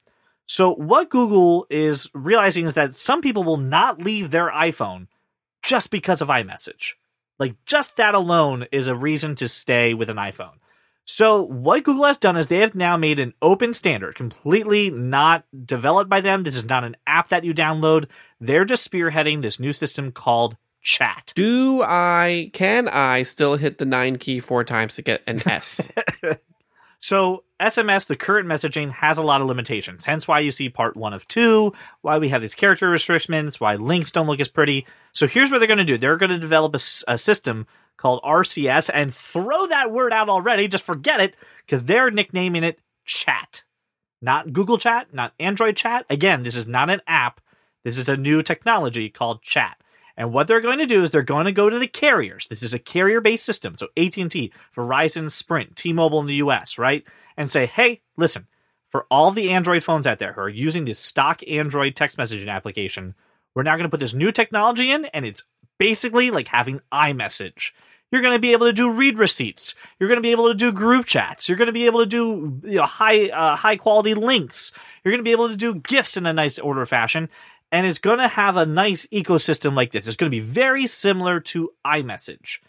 So, 0.46 0.76
what 0.76 1.10
Google 1.10 1.66
is 1.72 2.10
realizing 2.14 2.66
is 2.66 2.76
that 2.76 2.94
some 2.94 3.22
people 3.22 3.44
will 3.44 3.58
not 3.58 4.00
leave 4.00 4.30
their 4.30 4.52
iPhone 4.52 5.08
just 5.64 5.90
because 5.90 6.22
of 6.22 6.28
iMessage. 6.28 6.94
Like, 7.40 7.56
just 7.66 7.98
that 7.98 8.14
alone 8.14 8.68
is 8.72 8.88
a 8.88 8.96
reason 8.96 9.34
to 9.36 9.48
stay 9.48 9.96
with 9.96 10.12
an 10.12 10.18
iPhone. 10.18 10.58
So, 11.06 11.44
what 11.44 11.84
Google 11.84 12.06
has 12.06 12.18
done 12.18 12.38
is 12.38 12.48
they 12.48 12.60
have 12.60 12.76
now 12.76 12.96
made 12.96 13.20
an 13.20 13.34
open 13.42 13.74
standard, 13.74 14.16
completely 14.16 14.90
not 14.90 15.44
developed 15.66 16.10
by 16.10 16.22
them. 16.22 16.44
This 16.44 16.56
is 16.56 16.66
not 16.66 16.86
an 16.86 16.96
app 17.06 17.30
that 17.30 17.44
you 17.44 17.54
download. 17.54 18.08
They're 18.40 18.66
just 18.66 18.90
spearheading 18.90 19.42
this 19.42 19.60
new 19.60 19.74
system 19.74 20.12
called 20.12 20.56
Chat. 20.82 21.34
Do 21.36 21.82
I, 21.82 22.52
can 22.54 22.88
I 22.88 23.24
still 23.24 23.58
hit 23.58 23.80
the 23.80 23.86
nine 23.86 24.18
key 24.18 24.40
four 24.40 24.64
times 24.64 24.96
to 24.96 25.02
get 25.02 25.24
an 25.28 25.42
S? 25.46 25.90
So, 27.04 27.44
SMS, 27.60 28.08
the 28.08 28.16
current 28.16 28.48
messaging, 28.48 28.90
has 28.94 29.18
a 29.18 29.24
lot 29.24 29.42
of 29.42 29.48
limitations. 29.48 30.06
Hence 30.06 30.26
why 30.26 30.40
you 30.40 30.52
see 30.52 30.70
part 30.70 30.96
one 30.96 31.12
of 31.12 31.28
two, 31.28 31.74
why 32.00 32.18
we 32.18 32.30
have 32.30 32.40
these 32.40 32.56
character 32.56 32.90
restrictions, 32.90 33.60
why 33.60 33.76
links 33.76 34.10
don't 34.10 34.26
look 34.26 34.40
as 34.40 34.48
pretty. 34.48 34.88
So, 35.12 35.28
here's 35.28 35.52
what 35.52 35.58
they're 35.58 35.68
going 35.68 35.80
to 35.80 35.84
do 35.84 35.98
they're 35.98 36.16
going 36.16 36.30
to 36.30 36.40
develop 36.40 36.74
a 36.74 37.18
system 37.18 37.68
called 37.98 38.22
RCS 38.24 38.90
and 38.94 39.14
throw 39.14 39.68
that 39.68 39.92
word 39.92 40.14
out 40.14 40.30
already. 40.30 40.70
Just 40.70 40.86
forget 40.86 41.20
it 41.20 41.36
because 41.66 41.84
they're 41.84 42.10
nicknaming 42.10 42.64
it 42.64 42.80
Chat. 43.04 43.66
Not 44.22 44.54
Google 44.54 44.78
Chat, 44.78 45.14
not 45.14 45.34
Android 45.42 45.76
Chat. 45.76 46.06
Again, 46.10 46.44
this 46.44 46.56
is 46.56 46.70
not 46.70 46.90
an 46.90 47.02
app. 47.06 47.42
This 47.84 47.98
is 47.98 48.08
a 48.08 48.16
new 48.16 48.42
technology 48.42 49.10
called 49.10 49.42
Chat. 49.42 49.76
And 50.16 50.32
what 50.32 50.48
they're 50.48 50.62
going 50.62 50.80
to 50.80 50.86
do 50.86 51.02
is 51.02 51.12
they're 51.12 51.24
going 51.24 51.46
to 51.46 51.52
go 51.52 51.70
to 51.70 51.80
the 51.80 51.88
carriers. 51.88 52.48
This 52.48 52.62
is 52.62 52.74
a 52.74 52.80
carrier-based 52.80 53.44
system, 53.44 53.76
so 53.78 53.88
AT&T, 53.98 54.52
Verizon, 54.76 55.32
Sprint, 55.32 55.76
T-Mobile 55.76 56.20
in 56.20 56.28
the 56.28 56.36
US, 56.36 56.78
right? 56.78 57.04
And 57.36 57.50
say, 57.50 57.66
"Hey, 57.66 58.02
listen, 58.16 58.48
for 58.94 59.08
all 59.10 59.32
the 59.32 59.50
Android 59.50 59.84
phones 59.84 60.06
out 60.06 60.20
there 60.20 60.34
who 60.34 60.42
are 60.42 60.50
using 60.50 60.86
this 60.86 61.00
stock 61.00 61.42
Android 61.48 61.96
text 61.96 62.16
messaging 62.16 62.48
application, 62.48 63.16
we're 63.56 63.64
now 63.64 63.76
going 63.76 63.86
to 63.86 63.90
put 63.90 64.00
this 64.00 64.14
new 64.14 64.32
technology 64.32 64.92
in 64.92 65.06
and 65.06 65.26
it's 65.26 65.44
basically 65.80 66.30
like 66.30 66.48
having 66.48 66.80
iMessage. 66.92 67.72
You're 68.12 68.22
going 68.22 68.36
to 68.36 68.40
be 68.40 68.52
able 68.52 68.68
to 68.68 68.74
do 68.74 68.92
read 68.92 69.18
receipts. 69.18 69.74
You're 70.00 70.10
going 70.10 70.20
to 70.20 70.22
be 70.22 70.30
able 70.30 70.48
to 70.48 70.54
do 70.54 70.72
group 70.72 71.08
chats. 71.08 71.50
You're 71.50 71.58
going 71.58 71.66
to 71.66 71.74
be 71.74 71.88
able 71.88 72.02
to 72.02 72.06
do 72.06 72.62
you 72.64 72.78
know, 72.78 72.84
high 72.84 73.30
uh, 73.30 73.56
high 73.56 73.78
quality 73.78 74.14
links. 74.14 74.72
You're 75.04 75.12
going 75.12 75.24
to 75.24 75.28
be 75.28 75.32
able 75.32 75.50
to 75.50 75.58
do 75.58 75.74
GIFs 75.74 76.16
in 76.16 76.28
a 76.28 76.32
nice 76.32 76.60
order 76.60 76.86
fashion, 76.86 77.30
and 77.74 77.86
it's 77.86 77.98
going 78.00 78.20
to 78.20 78.28
have 78.30 78.56
a 78.56 78.66
nice 78.66 79.06
ecosystem 79.08 79.76
like 79.76 79.92
this. 79.92 80.08
It's 80.08 80.16
going 80.16 80.32
to 80.32 80.36
be 80.36 80.40
very 80.40 80.88
similar 80.88 81.40
to 81.42 81.72
iMessage, 81.86 82.60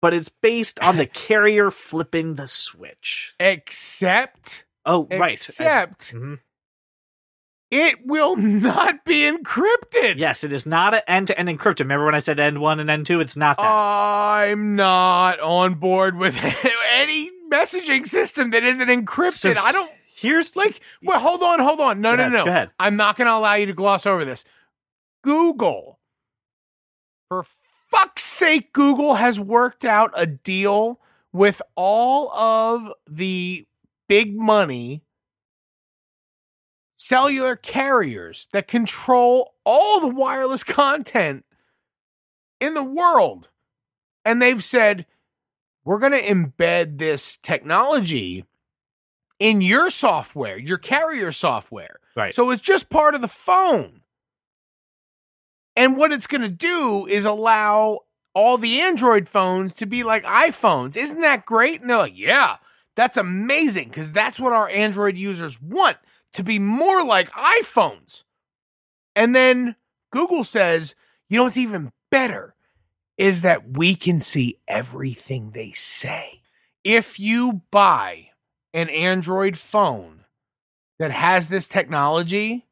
but 0.00 0.14
it's 0.14 0.30
based 0.30 0.80
on 0.80 0.96
the 0.96 1.06
carrier 1.26 1.70
flipping 1.70 2.36
the 2.36 2.46
switch. 2.46 3.34
Except 3.38 4.64
Oh, 4.86 5.06
right. 5.10 5.32
except 5.32 6.14
Mhm. 6.14 6.38
it 7.70 8.06
will 8.06 8.36
not 8.36 9.04
be 9.04 9.30
encrypted. 9.30 10.14
Yes, 10.16 10.42
it 10.44 10.52
is 10.54 10.64
not 10.64 10.94
an 10.94 11.02
end 11.06 11.26
to 11.26 11.38
end 11.38 11.48
encrypted. 11.50 11.80
Remember 11.80 12.06
when 12.06 12.14
I 12.14 12.20
said 12.20 12.40
end 12.40 12.60
one 12.60 12.80
and 12.80 12.88
end 12.88 13.04
two? 13.06 13.20
It's 13.20 13.36
not 13.36 13.58
that. 13.58 13.64
I'm 13.66 14.76
not 14.76 15.40
on 15.40 15.74
board 15.74 16.16
with 16.16 16.36
any 16.94 17.30
messaging 17.50 18.06
system 18.06 18.50
that 18.50 18.62
isn't 18.64 18.88
encrypted. 18.88 19.32
So 19.56 19.60
I 19.60 19.72
don't 19.72 19.90
Here's 20.20 20.56
like. 20.56 20.80
Well, 21.02 21.20
hold 21.20 21.42
on, 21.42 21.60
hold 21.60 21.80
on. 21.80 22.00
No, 22.00 22.12
Go 22.12 22.16
no, 22.16 22.22
ahead, 22.22 22.32
no. 22.32 22.44
go 22.44 22.50
ahead. 22.50 22.70
I'm 22.78 22.96
not 22.96 23.16
going 23.16 23.26
to 23.26 23.34
allow 23.34 23.54
you 23.54 23.66
to 23.66 23.72
gloss 23.72 24.06
over 24.06 24.24
this. 24.24 24.44
Google, 25.22 25.98
for 27.28 27.44
fuck's 27.90 28.24
sake, 28.24 28.72
Google 28.72 29.14
has 29.14 29.38
worked 29.38 29.84
out 29.84 30.12
a 30.14 30.26
deal 30.26 31.00
with 31.32 31.60
all 31.76 32.32
of 32.32 32.92
the 33.08 33.66
big 34.08 34.36
money 34.36 35.02
cellular 36.96 37.54
carriers 37.54 38.48
that 38.52 38.66
control 38.66 39.54
all 39.64 40.00
the 40.00 40.08
wireless 40.08 40.64
content 40.64 41.44
in 42.60 42.74
the 42.74 42.82
world. 42.82 43.50
And 44.24 44.42
they've 44.42 44.62
said, 44.64 45.06
we're 45.84 46.00
going 46.00 46.12
to 46.12 46.22
embed 46.22 46.98
this 46.98 47.36
technology 47.36 48.44
in 49.38 49.60
your 49.60 49.90
software, 49.90 50.58
your 50.58 50.78
carrier 50.78 51.32
software. 51.32 52.00
Right. 52.16 52.34
So 52.34 52.50
it's 52.50 52.62
just 52.62 52.90
part 52.90 53.14
of 53.14 53.20
the 53.20 53.28
phone. 53.28 54.00
And 55.76 55.96
what 55.96 56.12
it's 56.12 56.26
going 56.26 56.42
to 56.42 56.48
do 56.48 57.06
is 57.08 57.24
allow 57.24 58.00
all 58.34 58.58
the 58.58 58.80
Android 58.80 59.28
phones 59.28 59.74
to 59.74 59.86
be 59.86 60.02
like 60.02 60.24
iPhones. 60.24 60.96
Isn't 60.96 61.20
that 61.20 61.46
great? 61.46 61.80
And 61.80 61.88
they're 61.88 61.96
like, 61.96 62.18
yeah, 62.18 62.56
that's 62.96 63.16
amazing 63.16 63.88
because 63.88 64.12
that's 64.12 64.40
what 64.40 64.52
our 64.52 64.68
Android 64.68 65.16
users 65.16 65.60
want 65.62 65.96
to 66.32 66.42
be 66.42 66.58
more 66.58 67.04
like 67.04 67.30
iPhones. 67.30 68.24
And 69.14 69.34
then 69.34 69.76
Google 70.10 70.44
says, 70.44 70.94
you 71.28 71.38
know 71.38 71.44
what's 71.44 71.56
even 71.56 71.92
better 72.10 72.54
is 73.16 73.42
that 73.42 73.76
we 73.76 73.94
can 73.94 74.20
see 74.20 74.58
everything 74.66 75.50
they 75.50 75.72
say. 75.72 76.42
If 76.84 77.18
you 77.18 77.62
buy 77.70 78.28
an 78.74 78.88
Android 78.90 79.58
phone 79.58 80.24
that 80.98 81.10
has 81.10 81.48
this 81.48 81.68
technology, 81.68 82.66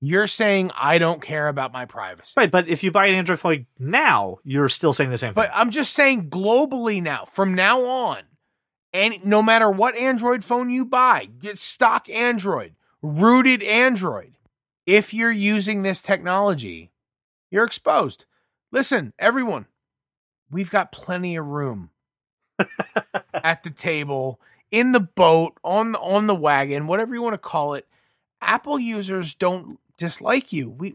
you're 0.00 0.26
saying 0.26 0.70
I 0.76 0.98
don't 0.98 1.22
care 1.22 1.48
about 1.48 1.72
my 1.72 1.84
privacy. 1.84 2.34
Right, 2.36 2.50
but 2.50 2.68
if 2.68 2.82
you 2.82 2.90
buy 2.90 3.06
an 3.06 3.14
Android 3.14 3.38
phone 3.38 3.66
now, 3.78 4.38
you're 4.44 4.68
still 4.68 4.92
saying 4.92 5.10
the 5.10 5.18
same 5.18 5.34
thing. 5.34 5.42
But 5.42 5.50
I'm 5.52 5.70
just 5.70 5.92
saying 5.92 6.30
globally 6.30 7.02
now, 7.02 7.24
from 7.24 7.54
now 7.54 7.84
on, 7.84 8.22
and 8.92 9.24
no 9.24 9.42
matter 9.42 9.70
what 9.70 9.96
Android 9.96 10.44
phone 10.44 10.70
you 10.70 10.84
buy, 10.84 11.26
get 11.38 11.58
stock 11.58 12.08
Android, 12.08 12.74
rooted 13.02 13.62
Android. 13.62 14.34
If 14.86 15.12
you're 15.12 15.30
using 15.30 15.82
this 15.82 16.00
technology, 16.00 16.90
you're 17.50 17.64
exposed. 17.64 18.24
Listen, 18.72 19.12
everyone, 19.18 19.66
we've 20.50 20.70
got 20.70 20.92
plenty 20.92 21.36
of 21.36 21.46
room 21.46 21.90
at 23.34 23.62
the 23.62 23.70
table, 23.70 24.40
in 24.70 24.92
the 24.92 25.00
boat, 25.00 25.54
on 25.64 25.92
the, 25.92 25.98
on 25.98 26.26
the 26.26 26.34
wagon, 26.34 26.86
whatever 26.86 27.14
you 27.14 27.22
want 27.22 27.34
to 27.34 27.38
call 27.38 27.74
it. 27.74 27.86
Apple 28.40 28.78
users 28.78 29.34
don't 29.34 29.78
dislike 29.96 30.52
you. 30.52 30.70
We 30.70 30.94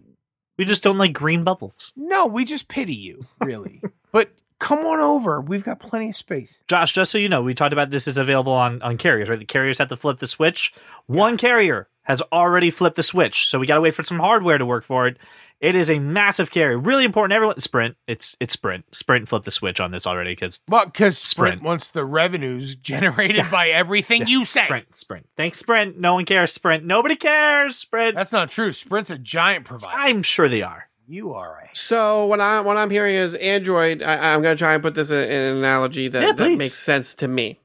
we 0.57 0.65
just 0.65 0.83
don't 0.83 0.97
like 0.97 1.13
green 1.13 1.43
bubbles. 1.43 1.91
no, 1.95 2.27
we 2.27 2.45
just 2.45 2.67
pity 2.67 2.95
you, 2.95 3.21
really. 3.41 3.81
but 4.11 4.31
come 4.59 4.79
on 4.85 4.99
over. 4.99 5.41
We've 5.41 5.63
got 5.63 5.79
plenty 5.79 6.09
of 6.09 6.15
space. 6.15 6.61
Josh, 6.67 6.93
just 6.93 7.11
so 7.11 7.17
you 7.17 7.27
know, 7.27 7.41
we 7.41 7.53
talked 7.53 7.73
about 7.73 7.89
this 7.89 8.07
is 8.07 8.17
available 8.17 8.53
on, 8.53 8.81
on 8.81 8.97
carriers, 8.97 9.29
right? 9.29 9.39
The 9.39 9.45
carriers 9.45 9.79
have 9.79 9.89
to 9.89 9.97
flip 9.97 10.19
the 10.19 10.27
switch. 10.27 10.73
One 11.07 11.37
carrier 11.37 11.89
has 12.03 12.21
already 12.31 12.69
flipped 12.69 12.95
the 12.95 13.03
switch, 13.03 13.47
so 13.47 13.59
we 13.59 13.65
got 13.67 13.75
to 13.75 13.81
wait 13.81 13.95
for 13.95 14.03
some 14.03 14.19
hardware 14.19 14.57
to 14.57 14.65
work 14.65 14.83
for 14.83 15.07
it. 15.07 15.17
It 15.59 15.75
is 15.75 15.89
a 15.89 15.97
massive 15.99 16.51
carrier, 16.51 16.77
really 16.77 17.05
important. 17.05 17.33
Everyone, 17.33 17.57
Sprint, 17.59 17.95
it's 18.05 18.35
it's 18.41 18.53
Sprint. 18.53 18.83
Sprint 18.93 19.29
flipped 19.29 19.45
the 19.45 19.51
switch 19.51 19.79
on 19.79 19.91
this 19.91 20.05
already, 20.05 20.35
kids. 20.35 20.61
Well, 20.67 20.85
because 20.85 21.17
Sprint, 21.17 21.53
Sprint. 21.53 21.63
wants 21.63 21.89
the 21.89 22.03
revenues 22.03 22.75
generated 22.91 23.49
by 23.49 23.69
everything 23.69 24.27
you 24.27 24.43
say. 24.43 24.65
Sprint, 24.65 24.95
Sprint. 24.95 25.29
Thanks, 25.37 25.59
Sprint. 25.59 25.97
No 25.97 26.15
one 26.15 26.25
cares, 26.25 26.51
Sprint. 26.51 26.83
Nobody 26.83 27.15
cares, 27.15 27.77
Sprint. 27.77 28.15
That's 28.15 28.33
not 28.33 28.51
true. 28.51 28.73
Sprint's 28.73 29.09
a 29.09 29.17
giant 29.17 29.63
provider. 29.65 29.95
I'm 29.97 30.21
sure 30.23 30.49
they 30.49 30.61
are. 30.61 30.89
you 31.07 31.33
are 31.33 31.59
a 31.59 31.69
So 31.75 32.25
what 32.25 32.41
I 32.41 32.59
what 32.59 32.75
I'm 32.75 32.89
hearing 32.89 33.15
is 33.15 33.33
Android. 33.35 34.03
I, 34.03 34.33
I'm 34.33 34.41
going 34.41 34.57
to 34.57 34.59
try 34.59 34.73
and 34.73 34.83
put 34.83 34.95
this 34.95 35.11
in, 35.11 35.17
in 35.29 35.31
an 35.51 35.57
analogy 35.59 36.09
that, 36.09 36.21
Yeah, 36.21 36.31
that 36.33 36.57
makes 36.57 36.73
sense 36.73 37.15
to 37.15 37.29
me. 37.29 37.61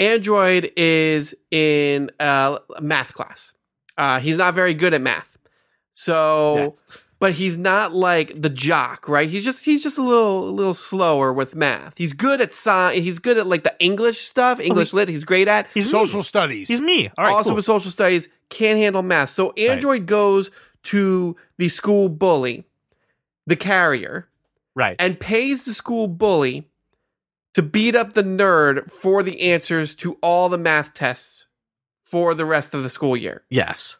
Android 0.00 0.72
is 0.76 1.34
in 1.50 2.10
a 2.18 2.58
math 2.80 3.14
class. 3.14 3.54
Uh, 3.96 4.18
he's 4.18 4.38
not 4.38 4.54
very 4.54 4.72
good 4.72 4.94
at 4.94 5.00
math, 5.02 5.36
so 5.92 6.56
Yes. 6.56 6.84
but 7.18 7.32
he's 7.32 7.58
not 7.58 7.92
like 7.92 8.40
the 8.40 8.48
jock, 8.48 9.06
right? 9.08 9.28
He's 9.28 9.44
just 9.44 9.66
he's 9.66 9.82
just 9.82 9.98
a 9.98 10.02
little 10.02 10.48
a 10.48 10.50
little 10.50 10.72
slower 10.74 11.32
with 11.34 11.54
math. 11.54 11.98
He's 11.98 12.14
good 12.14 12.40
at 12.40 12.50
science. 12.52 13.04
He's 13.04 13.18
good 13.18 13.36
at 13.36 13.46
like 13.46 13.62
the 13.62 13.74
English 13.78 14.20
stuff, 14.20 14.58
English 14.58 14.94
lit. 14.94 15.10
He's 15.10 15.24
great 15.24 15.48
at. 15.48 15.66
He's 15.74 15.90
social 15.90 16.20
me. 16.20 16.24
studies. 16.24 16.68
He's 16.68 16.80
me. 16.80 17.10
All 17.18 17.24
right, 17.24 17.32
also 17.32 17.50
cool. 17.50 17.56
with 17.56 17.66
social 17.66 17.90
studies, 17.90 18.30
can't 18.48 18.78
handle 18.78 19.02
math. 19.02 19.28
So 19.28 19.50
Android 19.52 20.06
goes 20.06 20.50
to 20.84 21.36
the 21.58 21.68
school 21.68 22.08
bully, 22.08 22.64
the 23.46 23.56
carrier, 23.56 24.28
right. 24.74 24.96
and 24.98 25.20
pays 25.20 25.66
the 25.66 25.74
school 25.74 26.08
bully 26.08 26.69
to 27.54 27.62
beat 27.62 27.96
up 27.96 28.12
the 28.12 28.22
nerd 28.22 28.90
for 28.92 29.22
the 29.22 29.40
answers 29.50 29.94
to 29.96 30.14
all 30.22 30.48
the 30.48 30.58
math 30.58 30.94
tests 30.94 31.46
for 32.04 32.34
the 32.34 32.44
rest 32.44 32.74
of 32.74 32.82
the 32.82 32.88
school 32.88 33.16
year. 33.16 33.44
yes. 33.50 33.96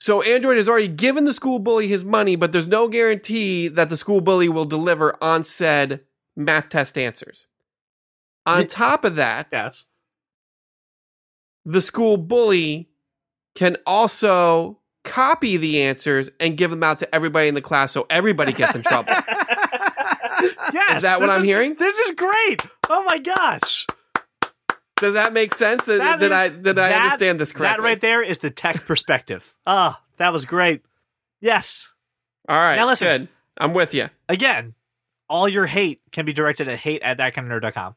So 0.00 0.20
Android 0.20 0.58
has 0.58 0.68
already 0.68 0.88
given 0.88 1.24
the 1.24 1.32
school 1.32 1.58
bully 1.58 1.86
his 1.88 2.04
money, 2.04 2.36
but 2.36 2.52
there's 2.52 2.66
no 2.66 2.88
guarantee 2.88 3.68
that 3.68 3.88
the 3.88 3.96
school 3.96 4.20
bully 4.20 4.50
will 4.50 4.66
deliver 4.66 5.16
on 5.24 5.44
said 5.44 6.00
math 6.36 6.68
test 6.68 6.98
answers. 6.98 7.46
On 8.44 8.66
top 8.66 9.06
of 9.06 9.16
that, 9.16 9.48
Yes. 9.50 9.86
the 11.64 11.80
school 11.80 12.18
bully 12.18 12.90
can 13.54 13.78
also 13.86 14.78
copy 15.04 15.56
the 15.56 15.80
answers 15.80 16.28
and 16.38 16.58
give 16.58 16.70
them 16.70 16.82
out 16.82 16.98
to 16.98 17.14
everybody 17.14 17.48
in 17.48 17.54
the 17.54 17.62
class 17.62 17.90
so 17.92 18.06
everybody 18.10 18.52
gets 18.52 18.74
in 18.76 18.82
trouble. 18.82 19.14
yes. 20.72 20.96
Is 20.98 21.02
that 21.02 21.20
what 21.20 21.30
I'm 21.30 21.44
hearing? 21.44 21.74
This 21.74 21.98
is 21.98 22.14
great. 22.14 22.66
Oh 22.88 23.04
my 23.04 23.18
gosh. 23.18 23.86
Does 24.96 25.14
that 25.14 25.32
make 25.32 25.54
sense? 25.54 25.84
Did, 25.86 26.00
That 26.00 26.18
did 26.20 26.26
is- 26.26 26.32
I 26.32 26.48
did 26.48 26.78
I 26.78 26.92
understand 26.92 27.40
this 27.40 27.52
correctly? 27.52 27.82
That 27.82 27.86
right 27.86 28.00
there 28.00 28.22
is 28.22 28.38
the 28.38 28.50
tech 28.50 28.84
perspective. 28.84 29.54
Ah, 29.66 30.00
that 30.18 30.32
was 30.32 30.44
great. 30.44 30.82
Yes. 31.40 31.88
All 32.48 32.56
right. 32.56 32.76
Now 32.76 32.86
listen. 32.86 33.08
Good. 33.22 33.28
I'm 33.58 33.74
with 33.74 33.94
you. 33.94 34.08
Again, 34.28 34.74
all 35.28 35.48
your 35.48 35.66
hate 35.66 36.00
can 36.12 36.24
be 36.26 36.32
directed 36.32 36.68
at 36.68 36.78
hate 36.78 37.02
at 37.02 37.18
thatkindofnerd.com. 37.18 37.94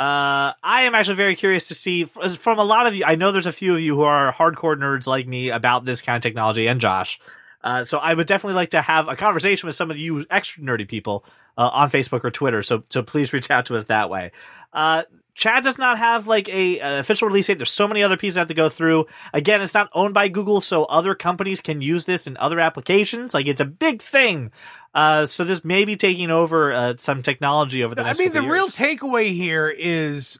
Uh, 0.00 0.52
I 0.62 0.82
am 0.82 0.94
actually 0.94 1.16
very 1.16 1.36
curious 1.36 1.68
to 1.68 1.74
see 1.74 2.04
from 2.04 2.58
a 2.58 2.64
lot 2.64 2.86
of 2.86 2.94
you. 2.96 3.04
I 3.04 3.14
know 3.14 3.30
there's 3.30 3.46
a 3.46 3.52
few 3.52 3.74
of 3.74 3.80
you 3.80 3.94
who 3.94 4.02
are 4.02 4.32
hardcore 4.32 4.76
nerds 4.76 5.06
like 5.06 5.26
me 5.28 5.50
about 5.50 5.84
this 5.84 6.00
kind 6.02 6.16
of 6.16 6.22
technology, 6.22 6.66
and 6.66 6.80
Josh. 6.80 7.20
Uh, 7.62 7.84
so 7.84 7.98
I 7.98 8.12
would 8.14 8.26
definitely 8.26 8.56
like 8.56 8.70
to 8.70 8.82
have 8.82 9.06
a 9.06 9.14
conversation 9.14 9.66
with 9.68 9.76
some 9.76 9.90
of 9.90 9.96
you 9.96 10.26
extra 10.30 10.64
nerdy 10.64 10.88
people 10.88 11.24
uh, 11.58 11.68
on 11.68 11.90
Facebook 11.90 12.24
or 12.24 12.30
Twitter. 12.30 12.62
So 12.62 12.84
so 12.90 13.02
please 13.02 13.32
reach 13.32 13.50
out 13.50 13.66
to 13.66 13.76
us 13.76 13.86
that 13.86 14.10
way. 14.10 14.32
Uh, 14.72 15.02
Chat 15.34 15.62
does 15.62 15.78
not 15.78 15.96
have 15.96 16.26
like 16.26 16.48
a 16.50 16.78
official 16.98 17.26
release 17.28 17.46
date. 17.46 17.58
There's 17.58 17.70
so 17.70 17.88
many 17.88 18.02
other 18.02 18.18
pieces 18.18 18.36
I 18.36 18.40
have 18.40 18.48
to 18.48 18.54
go 18.54 18.68
through. 18.68 19.06
Again, 19.32 19.62
it's 19.62 19.72
not 19.72 19.88
owned 19.94 20.12
by 20.12 20.28
Google, 20.28 20.60
so 20.60 20.84
other 20.84 21.14
companies 21.14 21.60
can 21.62 21.80
use 21.80 22.04
this 22.04 22.26
in 22.26 22.36
other 22.36 22.60
applications. 22.60 23.32
Like 23.32 23.46
it's 23.46 23.60
a 23.60 23.64
big 23.64 24.02
thing. 24.02 24.50
Uh, 24.94 25.24
so 25.24 25.42
this 25.44 25.64
may 25.64 25.86
be 25.86 25.96
taking 25.96 26.30
over 26.30 26.72
uh, 26.72 26.92
some 26.98 27.22
technology 27.22 27.82
over 27.82 27.94
the 27.94 28.02
next. 28.02 28.20
I 28.20 28.24
mean, 28.24 28.32
the 28.32 28.40
couple 28.40 28.50
real 28.50 28.68
takeaway 28.68 29.32
here 29.32 29.68
is 29.70 30.38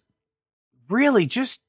really 0.91 1.25
just 1.25 1.61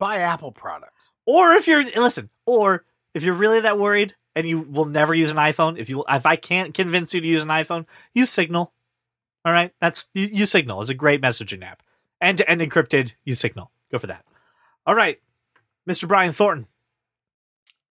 buy 0.00 0.16
Apple 0.16 0.50
products. 0.50 0.92
or 1.26 1.52
if 1.52 1.68
you're 1.68 1.84
listen, 2.00 2.30
or 2.46 2.84
if 3.14 3.22
you're 3.22 3.34
really 3.34 3.60
that 3.60 3.78
worried 3.78 4.16
and 4.36 4.48
you 4.48 4.60
will 4.60 4.84
never 4.86 5.14
use 5.14 5.30
an 5.30 5.36
iPhone, 5.36 5.78
if 5.78 5.88
you 5.88 6.04
if 6.08 6.26
I 6.26 6.36
can't 6.36 6.74
convince 6.74 7.14
you 7.14 7.20
to 7.20 7.26
use 7.26 7.42
an 7.42 7.48
iPhone, 7.48 7.86
use 8.14 8.30
Signal. 8.30 8.72
All 9.44 9.52
right, 9.52 9.72
that's 9.80 10.08
you, 10.14 10.26
use 10.26 10.50
Signal. 10.50 10.80
It's 10.80 10.90
a 10.90 10.94
great 10.94 11.20
messaging 11.22 11.64
app, 11.64 11.82
end 12.20 12.38
to 12.38 12.50
end 12.50 12.60
encrypted. 12.60 13.14
Use 13.24 13.40
Signal. 13.40 13.70
Go 13.90 13.98
for 13.98 14.06
that. 14.06 14.24
All 14.86 14.94
right, 14.94 15.20
Mr. 15.88 16.06
Brian 16.06 16.32
Thornton. 16.32 16.66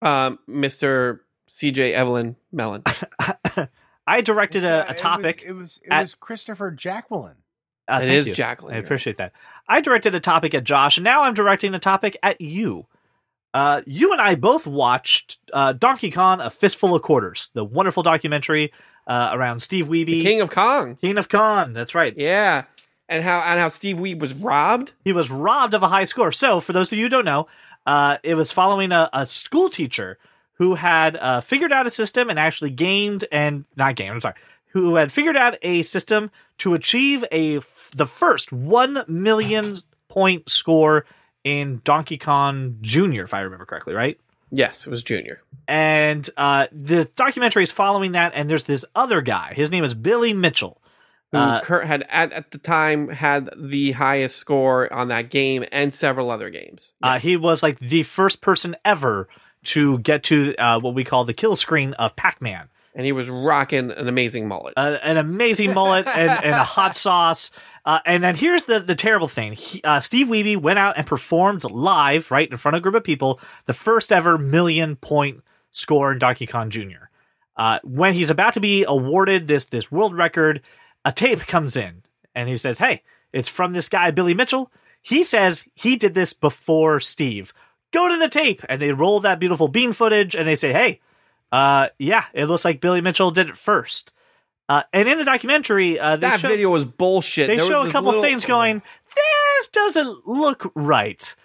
Um, 0.01 0.39
Mr. 0.47 1.19
CJ 1.49 1.91
Evelyn 1.91 2.35
Mellon. 2.51 2.83
I 4.07 4.21
directed 4.21 4.59
It's, 4.63 4.69
uh, 4.69 4.85
a, 4.87 4.91
a 4.91 4.95
topic. 4.95 5.43
It 5.45 5.51
was 5.51 5.51
it 5.51 5.61
was, 5.61 5.79
it 5.83 5.91
at- 5.91 6.01
was 6.01 6.15
Christopher 6.15 6.71
Jacqueline. 6.71 7.35
Uh, 7.91 7.97
It 7.97 7.99
thank 8.01 8.11
is 8.11 8.27
you. 8.29 8.33
Jacqueline, 8.35 8.75
I 8.75 8.77
yeah. 8.77 8.83
appreciate 8.83 9.17
that. 9.17 9.33
I 9.67 9.81
directed 9.81 10.13
a 10.15 10.19
topic 10.19 10.53
at 10.53 10.63
Josh, 10.63 10.97
and 10.97 11.03
now 11.03 11.23
I'm 11.23 11.33
directing 11.33 11.73
a 11.73 11.79
topic 11.79 12.15
at 12.21 12.39
you. 12.39 12.85
Uh, 13.53 13.81
you 13.85 14.11
and 14.11 14.21
I 14.21 14.35
both 14.35 14.67
watched 14.67 15.39
uh, 15.53 15.73
Donkey 15.73 16.11
Kong: 16.11 16.39
A 16.41 16.49
Fistful 16.49 16.95
of 16.95 17.01
Quarters, 17.01 17.49
the 17.53 17.63
wonderful 17.63 18.03
documentary 18.03 18.71
uh, 19.07 19.31
around 19.33 19.59
Steve 19.59 19.87
Wiebe, 19.87 20.21
King 20.21 20.41
of 20.41 20.49
Kong. 20.49 20.95
King 20.97 21.17
of 21.17 21.29
Kong. 21.29 21.73
That's 21.73 21.95
right. 21.95 22.13
Yeah. 22.15 22.65
And 23.07 23.23
how 23.23 23.39
and 23.39 23.59
how 23.59 23.69
Steve 23.69 23.97
Wiebe 23.97 24.19
was 24.19 24.35
robbed. 24.35 24.93
He 25.03 25.11
was 25.11 25.31
robbed 25.31 25.73
of 25.73 25.81
a 25.81 25.87
high 25.87 26.03
score. 26.03 26.31
So, 26.31 26.59
for 26.59 26.73
those 26.73 26.91
of 26.91 26.97
you 26.97 27.05
who 27.05 27.09
don't 27.09 27.25
know, 27.25 27.47
uh, 27.87 28.17
it 28.21 28.35
was 28.35 28.51
following 28.51 28.91
a, 28.91 29.09
a 29.11 29.25
school 29.25 29.69
teacher 29.69 30.19
who 30.53 30.75
had 30.75 31.15
uh, 31.15 31.41
figured 31.41 31.71
out 31.71 31.87
a 31.87 31.89
system 31.89 32.29
and 32.29 32.37
actually 32.37 32.69
gained 32.69 33.25
and 33.31 33.65
not 33.75 33.95
gained. 33.95 34.11
I'm 34.11 34.19
sorry, 34.19 34.35
who 34.73 34.95
had 34.95 35.11
figured 35.11 35.37
out 35.37 35.55
a 35.63 35.81
system 35.81 36.29
to 36.59 36.75
achieve 36.75 37.25
a 37.31 37.57
f- 37.57 37.91
the 37.95 38.05
first 38.05 38.51
one 38.51 39.03
million 39.07 39.77
point 40.07 40.49
score 40.49 41.05
in 41.43 41.81
Donkey 41.83 42.17
Kong 42.17 42.77
Junior, 42.81 43.23
if 43.23 43.33
I 43.33 43.41
remember 43.41 43.65
correctly, 43.65 43.93
right? 43.93 44.19
Yes, 44.51 44.87
it 44.87 44.89
was 44.89 45.03
Junior. 45.03 45.41
and 45.67 46.27
uh, 46.37 46.67
the 46.71 47.05
documentary 47.15 47.63
is 47.63 47.71
following 47.71 48.13
that 48.13 48.31
and 48.33 48.49
there's 48.49 48.63
this 48.63 48.83
other 48.95 49.21
guy 49.21 49.53
his 49.53 49.69
name 49.71 49.83
is 49.83 49.93
billy 49.93 50.33
mitchell 50.33 50.81
who 51.31 51.37
Uh, 51.37 51.61
cur- 51.61 51.85
had 51.85 52.03
at, 52.09 52.33
at 52.33 52.49
the 52.49 52.57
time 52.57 53.09
had 53.09 53.49
the 53.55 53.91
highest 53.91 54.37
score 54.37 54.91
on 54.91 55.09
that 55.09 55.29
game 55.29 55.63
and 55.71 55.93
several 55.93 56.31
other 56.31 56.49
games. 56.49 56.93
Uh, 57.03 57.19
he 57.19 57.37
was 57.37 57.61
like 57.61 57.77
the 57.77 58.01
first 58.01 58.41
person 58.41 58.75
ever 58.83 59.27
to 59.65 59.99
get 59.99 60.23
to 60.23 60.55
uh, 60.55 60.79
what 60.79 60.95
we 60.95 61.03
call 61.03 61.23
the 61.25 61.33
kill 61.33 61.55
screen 61.55 61.93
of 61.93 62.15
Pac-Man. 62.15 62.69
And 62.95 63.05
he 63.05 63.11
was 63.11 63.29
rocking 63.29 63.91
an 63.91 64.07
amazing 64.07 64.47
mullet. 64.47 64.73
Uh, 64.75 64.97
an 65.03 65.17
amazing 65.17 65.73
mullet 65.73 66.07
and, 66.07 66.31
and 66.43 66.55
a 66.55 66.63
hot 66.63 66.95
sauce. 66.97 67.51
Uh, 67.85 67.99
and 68.05 68.23
then 68.23 68.35
here's 68.35 68.63
the, 68.63 68.79
the 68.79 68.95
terrible 68.95 69.27
thing. 69.27 69.53
He, 69.53 69.81
uh, 69.83 69.99
Steve 69.99 70.27
Wiebe 70.27 70.57
went 70.57 70.79
out 70.79 70.97
and 70.97 71.05
performed 71.05 71.63
live, 71.69 72.31
right 72.31 72.49
in 72.49 72.57
front 72.57 72.75
of 72.75 72.79
a 72.79 72.83
group 72.83 72.95
of 72.95 73.03
people, 73.03 73.39
the 73.65 73.73
first 73.73 74.11
ever 74.11 74.37
million 74.37 74.95
point 74.95 75.43
score 75.71 76.11
in 76.11 76.19
Donkey 76.19 76.47
Kong 76.47 76.69
Jr. 76.69 77.09
Uh, 77.55 77.79
when 77.83 78.13
he's 78.13 78.29
about 78.29 78.53
to 78.53 78.59
be 78.59 78.85
awarded 78.87 79.47
this 79.47 79.65
this 79.65 79.91
world 79.91 80.15
record, 80.17 80.61
a 81.05 81.11
tape 81.11 81.39
comes 81.41 81.75
in 81.75 82.03
and 82.33 82.49
he 82.49 82.55
says, 82.55 82.79
"Hey, 82.79 83.03
it's 83.33 83.49
from 83.49 83.73
this 83.73 83.89
guy 83.89 84.11
Billy 84.11 84.33
Mitchell. 84.33 84.71
He 85.01 85.23
says 85.23 85.67
he 85.75 85.95
did 85.95 86.13
this 86.13 86.33
before 86.33 86.99
Steve. 86.99 87.53
Go 87.91 88.07
to 88.07 88.17
the 88.17 88.29
tape." 88.29 88.63
And 88.69 88.81
they 88.81 88.93
roll 88.93 89.19
that 89.19 89.39
beautiful 89.39 89.67
bean 89.67 89.91
footage 89.91 90.35
and 90.35 90.47
they 90.47 90.55
say, 90.55 90.71
"Hey, 90.71 91.01
uh, 91.51 91.89
yeah, 91.97 92.25
it 92.33 92.45
looks 92.45 92.65
like 92.65 92.81
Billy 92.81 93.01
Mitchell 93.01 93.31
did 93.31 93.49
it 93.49 93.57
first. 93.57 94.13
Uh, 94.67 94.83
and 94.93 95.09
in 95.09 95.17
the 95.17 95.23
documentary, 95.23 95.99
uh, 95.99 96.15
they 96.15 96.21
that 96.27 96.39
show, 96.41 96.47
video 96.47 96.69
was 96.69 96.85
bullshit. 96.85 97.47
they 97.47 97.57
There 97.57 97.65
show 97.65 97.81
a 97.81 97.91
couple 97.91 98.09
little- 98.09 98.21
things 98.21 98.45
going, 98.45 98.81
this 99.15 99.69
doesn't 99.69 100.27
look 100.27 100.71
right. 100.75 101.35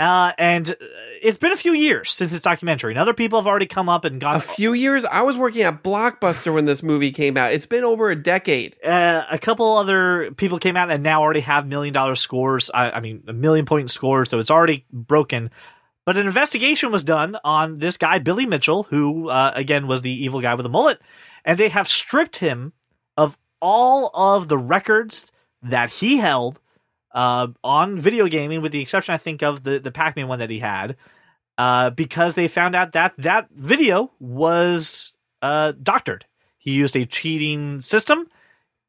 Uh, 0.00 0.32
and 0.36 0.68
uh, 0.72 0.74
it's 1.22 1.38
been 1.38 1.52
a 1.52 1.56
few 1.56 1.72
years 1.74 2.10
since 2.10 2.32
this 2.32 2.40
documentary, 2.42 2.92
and 2.92 2.98
other 2.98 3.14
people 3.14 3.38
have 3.38 3.46
already 3.46 3.66
come 3.66 3.88
up 3.88 4.04
and 4.04 4.20
gone. 4.20 4.34
A 4.34 4.40
few 4.40 4.72
years. 4.72 5.04
I 5.04 5.22
was 5.22 5.38
working 5.38 5.62
at 5.62 5.84
Blockbuster 5.84 6.52
when 6.52 6.64
this 6.64 6.82
movie 6.82 7.12
came 7.12 7.36
out. 7.36 7.52
It's 7.52 7.66
been 7.66 7.84
over 7.84 8.10
a 8.10 8.16
decade. 8.16 8.74
uh, 8.84 9.22
a 9.30 9.38
couple 9.38 9.76
other 9.76 10.32
people 10.32 10.58
came 10.58 10.76
out 10.76 10.90
and 10.90 11.04
now 11.04 11.20
already 11.22 11.38
have 11.40 11.68
million 11.68 11.94
dollar 11.94 12.16
scores. 12.16 12.68
I, 12.74 12.90
I 12.90 13.00
mean, 13.00 13.22
a 13.28 13.32
million 13.32 13.64
point 13.64 13.92
scores, 13.92 14.28
so 14.28 14.40
it's 14.40 14.50
already 14.50 14.86
broken. 14.92 15.52
But 16.04 16.16
an 16.16 16.26
investigation 16.26 16.90
was 16.90 17.04
done 17.04 17.36
on 17.44 17.78
this 17.78 17.96
guy, 17.96 18.18
Billy 18.18 18.44
Mitchell, 18.44 18.84
who, 18.84 19.28
uh, 19.28 19.52
again, 19.54 19.86
was 19.86 20.02
the 20.02 20.10
evil 20.10 20.40
guy 20.40 20.54
with 20.54 20.66
a 20.66 20.68
mullet. 20.68 21.00
And 21.44 21.58
they 21.58 21.68
have 21.68 21.86
stripped 21.86 22.36
him 22.36 22.72
of 23.16 23.38
all 23.60 24.10
of 24.14 24.48
the 24.48 24.58
records 24.58 25.30
that 25.62 25.90
he 25.90 26.16
held 26.16 26.60
uh, 27.14 27.48
on 27.62 27.96
video 27.96 28.26
gaming, 28.26 28.62
with 28.62 28.72
the 28.72 28.80
exception, 28.80 29.14
I 29.14 29.18
think, 29.18 29.42
of 29.42 29.62
the, 29.62 29.78
the 29.78 29.92
Pac 29.92 30.16
Man 30.16 30.28
one 30.28 30.40
that 30.40 30.50
he 30.50 30.58
had, 30.58 30.96
uh, 31.56 31.90
because 31.90 32.34
they 32.34 32.48
found 32.48 32.74
out 32.74 32.92
that 32.92 33.14
that 33.18 33.48
video 33.52 34.10
was 34.18 35.14
uh, 35.40 35.72
doctored. 35.80 36.26
He 36.58 36.72
used 36.72 36.96
a 36.96 37.04
cheating 37.04 37.80
system. 37.80 38.26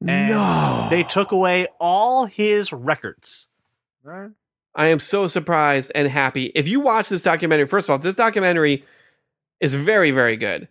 And 0.01 0.29
no, 0.29 0.87
They 0.89 1.03
took 1.03 1.31
away 1.31 1.67
all 1.79 2.25
his 2.25 2.73
records. 2.73 3.49
Right. 4.03 4.31
I 4.75 4.87
am 4.87 4.99
so 4.99 5.27
surprised 5.27 5.91
and 5.93 6.07
happy. 6.07 6.45
If 6.55 6.67
you 6.67 6.79
watch 6.79 7.09
this 7.09 7.23
documentary, 7.23 7.67
first 7.67 7.87
of 7.87 7.91
all, 7.91 7.99
this 7.99 8.15
documentary 8.15 8.83
is 9.59 9.75
very, 9.75 10.11
very 10.11 10.35
good. 10.35 10.67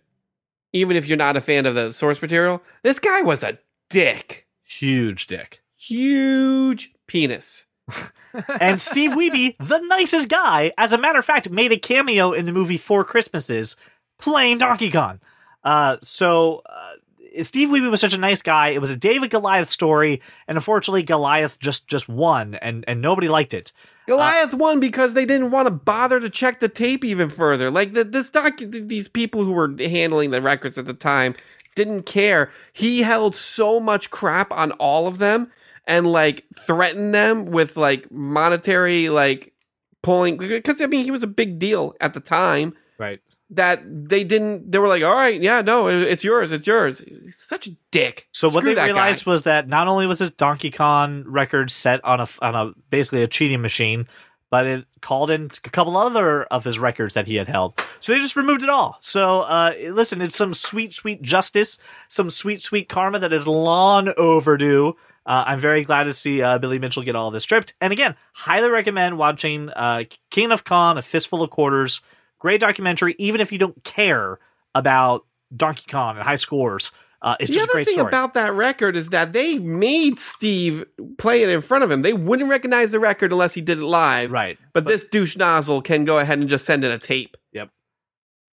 Even 0.73 0.97
if 0.97 1.07
you're 1.07 1.17
not 1.17 1.37
a 1.37 1.41
fan 1.41 1.65
of 1.65 1.75
the 1.75 1.91
source 1.91 2.21
material, 2.21 2.61
this 2.83 2.99
guy 2.99 3.21
was 3.21 3.43
a 3.43 3.59
dick. 3.89 4.47
Huge 4.63 5.27
dick. 5.27 5.61
Huge 5.77 6.93
penis. 7.07 7.65
And 8.59 8.81
Steve 8.81 9.11
Wiebe, 9.11 9.55
the 9.59 9.77
nicest 9.77 10.27
guy, 10.27 10.73
as 10.75 10.91
a 10.91 10.97
matter 10.97 11.19
of 11.19 11.25
fact, 11.25 11.51
made 11.51 11.71
a 11.71 11.77
cameo 11.77 12.31
in 12.31 12.47
the 12.47 12.51
movie 12.51 12.77
Four 12.77 13.03
Christmases 13.03 13.75
playing 14.17 14.57
Donkey 14.57 14.89
Kong. 14.89 15.19
Uh, 15.63 15.97
so 16.01 16.63
uh, 16.65 16.92
Steve 17.41 17.69
Wiebe 17.69 17.89
was 17.89 18.01
such 18.01 18.13
a 18.13 18.19
nice 18.19 18.41
guy. 18.41 18.69
It 18.69 18.79
was 18.79 18.91
a 18.91 18.97
David 18.97 19.29
Goliath 19.29 19.69
story, 19.69 20.21
and 20.47 20.57
unfortunately, 20.57 21.03
Goliath 21.03 21.59
just 21.59 21.87
just 21.87 22.07
won, 22.07 22.55
and 22.55 22.85
and 22.87 23.01
nobody 23.01 23.27
liked 23.27 23.53
it. 23.53 23.71
Uh, 23.75 24.05
Goliath 24.07 24.53
won 24.53 24.79
because 24.79 25.13
they 25.13 25.25
didn't 25.25 25.51
want 25.51 25.67
to 25.67 25.73
bother 25.73 26.19
to 26.19 26.29
check 26.29 26.59
the 26.59 26.69
tape 26.69 27.03
even 27.03 27.29
further. 27.29 27.71
Like 27.71 27.93
the, 27.93 28.03
this 28.03 28.29
doc, 28.29 28.57
these 28.57 29.07
people 29.07 29.43
who 29.43 29.53
were 29.53 29.73
handling 29.79 30.31
the 30.31 30.41
records 30.41 30.77
at 30.77 30.85
the 30.85 30.93
time 30.93 31.35
didn't 31.75 32.03
care. 32.03 32.51
He 32.71 33.01
held 33.01 33.35
so 33.35 33.79
much 33.79 34.11
crap 34.11 34.51
on 34.51 34.71
all 34.73 35.07
of 35.07 35.17
them 35.17 35.51
and 35.87 36.07
like 36.07 36.45
threatened 36.55 37.13
them 37.13 37.45
with 37.45 37.75
like 37.77 38.11
monetary 38.11 39.09
like 39.09 39.53
pulling 40.01 40.37
because 40.37 40.81
I 40.81 40.87
mean 40.87 41.03
he 41.03 41.11
was 41.11 41.23
a 41.23 41.27
big 41.27 41.59
deal 41.59 41.95
at 41.99 42.13
the 42.13 42.19
time 42.19 42.75
Right. 42.97 43.19
That 43.55 43.81
they 43.85 44.23
didn't. 44.23 44.71
They 44.71 44.79
were 44.79 44.87
like, 44.87 45.03
all 45.03 45.13
right, 45.13 45.41
yeah, 45.41 45.61
no, 45.61 45.87
it's 45.87 46.23
yours, 46.23 46.51
it's 46.51 46.67
yours. 46.67 46.99
He's 46.99 47.37
such 47.37 47.67
a 47.67 47.71
dick. 47.91 48.27
So 48.31 48.49
what 48.49 48.63
they 48.63 48.73
that 48.73 48.81
guy. 48.81 48.93
realized 48.93 49.25
was 49.25 49.43
that 49.43 49.67
not 49.67 49.87
only 49.87 50.07
was 50.07 50.19
his 50.19 50.31
Donkey 50.31 50.71
Kong 50.71 51.23
record 51.25 51.71
set 51.71 52.03
on 52.03 52.19
a 52.19 52.27
on 52.41 52.55
a 52.55 52.73
basically 52.89 53.23
a 53.23 53.27
cheating 53.27 53.61
machine, 53.61 54.07
but 54.53 54.67
it 54.67 54.85
called 55.01 55.31
in 55.31 55.45
a 55.65 55.69
couple 55.69 55.97
other 55.97 56.43
of 56.43 56.63
his 56.63 56.77
records 56.77 57.15
that 57.15 57.25
he 57.25 57.35
had 57.35 57.47
held. 57.47 57.73
So 57.99 58.13
they 58.13 58.19
just 58.19 58.35
removed 58.35 58.61
it 58.61 58.69
all. 58.69 58.97
So 58.99 59.41
uh, 59.41 59.73
listen, 59.89 60.21
it's 60.21 60.37
some 60.37 60.53
sweet, 60.53 60.91
sweet 60.91 61.23
justice, 61.23 61.79
some 62.07 62.29
sweet, 62.29 62.61
sweet 62.61 62.87
karma 62.87 63.17
that 63.17 63.33
is 63.33 63.47
long 63.47 64.13
overdue. 64.15 64.95
Uh, 65.25 65.43
I'm 65.47 65.59
very 65.59 65.83
glad 65.83 66.03
to 66.03 66.13
see 66.13 66.41
uh, 66.41 66.59
Billy 66.59 66.79
Mitchell 66.79 67.01
get 67.01 67.15
all 67.15 67.31
this 67.31 67.41
stripped. 67.41 67.73
And 67.81 67.91
again, 67.91 68.15
highly 68.33 68.69
recommend 68.69 69.17
watching 69.17 69.69
uh, 69.69 70.03
King 70.29 70.51
of 70.51 70.63
Kong, 70.63 70.97
A 70.97 71.01
Fistful 71.01 71.41
of 71.41 71.49
Quarters. 71.49 72.01
Great 72.43 72.59
documentary, 72.59 73.15
even 73.19 73.39
if 73.39 73.53
you 73.53 73.57
don't 73.57 73.81
care 73.85 74.37
about 74.75 75.25
Donkey 75.55 75.85
Kong 75.89 76.17
and 76.17 76.25
high 76.25 76.35
scores. 76.35 76.91
Uh, 77.21 77.37
it's 77.39 77.49
the 77.49 77.61
other 77.61 77.71
great 77.71 77.85
thing 77.85 77.95
story. 77.95 78.09
about 78.09 78.33
that 78.33 78.51
record 78.51 78.97
is 78.97 79.11
that 79.11 79.31
they 79.31 79.57
made 79.59 80.19
Steve 80.19 80.83
play 81.17 81.41
it 81.41 81.47
in 81.47 81.61
front 81.61 81.85
of 81.85 81.89
him. 81.89 82.01
They 82.01 82.11
wouldn't 82.11 82.49
recognize 82.49 82.91
the 82.91 82.99
record 82.99 83.31
unless 83.31 83.53
he 83.53 83.61
did 83.61 83.77
it 83.77 83.85
live. 83.85 84.29
right. 84.33 84.57
But, 84.73 84.85
this 84.85 85.05
douche 85.05 85.37
nozzle 85.37 85.81
can 85.81 86.03
go 86.03 86.19
ahead 86.19 86.37
and 86.37 86.49
just 86.49 86.65
send 86.65 86.83
in 86.83 86.91
a 86.91 86.99
tape. 86.99 87.37
Yep. 87.53 87.69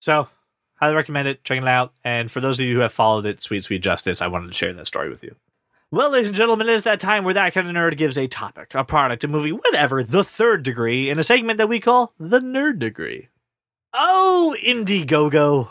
So, 0.00 0.28
highly 0.76 0.94
recommend 0.94 1.26
it. 1.26 1.42
Check 1.42 1.58
it 1.60 1.66
out. 1.66 1.92
And 2.04 2.30
for 2.30 2.40
those 2.40 2.60
of 2.60 2.66
you 2.66 2.76
who 2.76 2.82
have 2.82 2.92
followed 2.92 3.26
it, 3.26 3.42
Sweet 3.42 3.64
Sweet 3.64 3.82
Justice, 3.82 4.22
I 4.22 4.28
wanted 4.28 4.46
to 4.46 4.54
share 4.54 4.72
that 4.72 4.86
story 4.86 5.10
with 5.10 5.24
you. 5.24 5.34
Well, 5.90 6.10
ladies 6.10 6.28
and 6.28 6.36
gentlemen, 6.36 6.68
it 6.68 6.74
is 6.74 6.84
that 6.84 7.00
time 7.00 7.24
where 7.24 7.34
that 7.34 7.52
kind 7.52 7.66
of 7.66 7.74
nerd 7.74 7.96
gives 7.96 8.16
a 8.16 8.28
topic, 8.28 8.72
a 8.76 8.84
product, 8.84 9.24
a 9.24 9.28
movie, 9.28 9.50
whatever, 9.50 10.04
the 10.04 10.22
third 10.22 10.62
degree, 10.62 11.10
in 11.10 11.18
a 11.18 11.24
segment 11.24 11.58
that 11.58 11.68
we 11.68 11.80
call 11.80 12.14
the 12.20 12.38
nerd 12.38 12.78
degree. 12.78 13.26
Oh, 13.92 14.54
Indiegogo. 14.64 15.70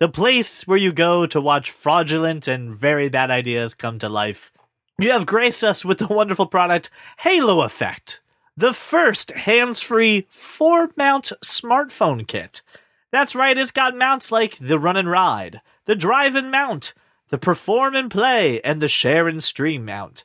The 0.00 0.08
place 0.08 0.66
where 0.66 0.78
you 0.78 0.90
go 0.90 1.26
to 1.26 1.40
watch 1.40 1.70
fraudulent 1.70 2.48
and 2.48 2.72
very 2.72 3.10
bad 3.10 3.30
ideas 3.30 3.74
come 3.74 3.98
to 3.98 4.08
life. 4.08 4.50
You 4.98 5.10
have 5.12 5.26
graced 5.26 5.62
us 5.62 5.84
with 5.84 5.98
the 5.98 6.06
wonderful 6.06 6.46
product 6.46 6.88
Halo 7.18 7.60
Effect, 7.60 8.22
the 8.56 8.72
first 8.72 9.32
hands 9.32 9.82
free 9.82 10.26
four 10.30 10.90
mount 10.96 11.32
smartphone 11.44 12.26
kit. 12.26 12.62
That's 13.10 13.34
right, 13.34 13.58
it's 13.58 13.70
got 13.70 13.96
mounts 13.98 14.32
like 14.32 14.56
the 14.56 14.78
run 14.78 14.96
and 14.96 15.10
ride, 15.10 15.60
the 15.84 15.94
drive 15.94 16.34
and 16.34 16.50
mount, 16.50 16.94
the 17.28 17.38
perform 17.38 17.94
and 17.94 18.10
play, 18.10 18.62
and 18.62 18.80
the 18.80 18.88
share 18.88 19.28
and 19.28 19.44
stream 19.44 19.84
mount. 19.84 20.24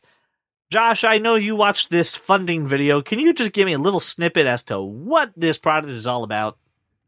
Josh, 0.72 1.04
I 1.04 1.18
know 1.18 1.36
you 1.36 1.58
watched 1.58 1.90
this 1.90 2.16
funding 2.16 2.66
video. 2.66 3.02
Can 3.02 3.20
you 3.20 3.34
just 3.34 3.52
give 3.52 3.66
me 3.66 3.74
a 3.74 3.80
little 3.80 4.00
snippet 4.00 4.48
as 4.48 4.64
to 4.64 4.82
what 4.82 5.32
this 5.36 5.58
product 5.58 5.92
is 5.92 6.08
all 6.08 6.24
about? 6.24 6.58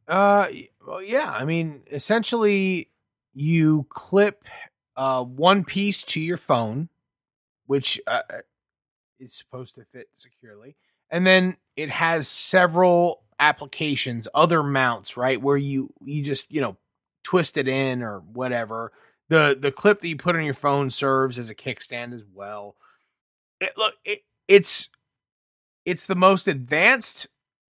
Uh, 0.09 0.47
well, 0.87 1.03
yeah. 1.03 1.31
I 1.31 1.45
mean, 1.45 1.83
essentially, 1.91 2.89
you 3.35 3.87
clip 3.89 4.43
uh 4.97 5.23
one 5.23 5.63
piece 5.65 6.03
to 6.03 6.21
your 6.21 6.37
phone, 6.37 6.89
which 7.67 8.01
uh, 8.07 8.23
is 9.19 9.35
supposed 9.35 9.75
to 9.75 9.85
fit 9.93 10.09
securely, 10.15 10.75
and 11.11 11.27
then 11.27 11.57
it 11.75 11.91
has 11.91 12.27
several 12.27 13.23
applications, 13.39 14.27
other 14.33 14.63
mounts, 14.63 15.17
right, 15.17 15.41
where 15.41 15.57
you 15.57 15.93
you 16.03 16.23
just 16.23 16.51
you 16.51 16.61
know 16.61 16.77
twist 17.23 17.57
it 17.57 17.67
in 17.67 18.03
or 18.03 18.19
whatever. 18.19 18.91
the 19.29 19.57
The 19.59 19.71
clip 19.71 20.01
that 20.01 20.09
you 20.09 20.17
put 20.17 20.35
on 20.37 20.45
your 20.45 20.55
phone 20.55 20.89
serves 20.89 21.39
as 21.39 21.51
a 21.51 21.55
kickstand 21.55 22.13
as 22.15 22.23
well. 22.33 22.75
It, 23.61 23.73
look, 23.77 23.95
it, 24.05 24.23
it's 24.47 24.89
it's 25.85 26.07
the 26.07 26.15
most 26.15 26.47
advanced 26.47 27.27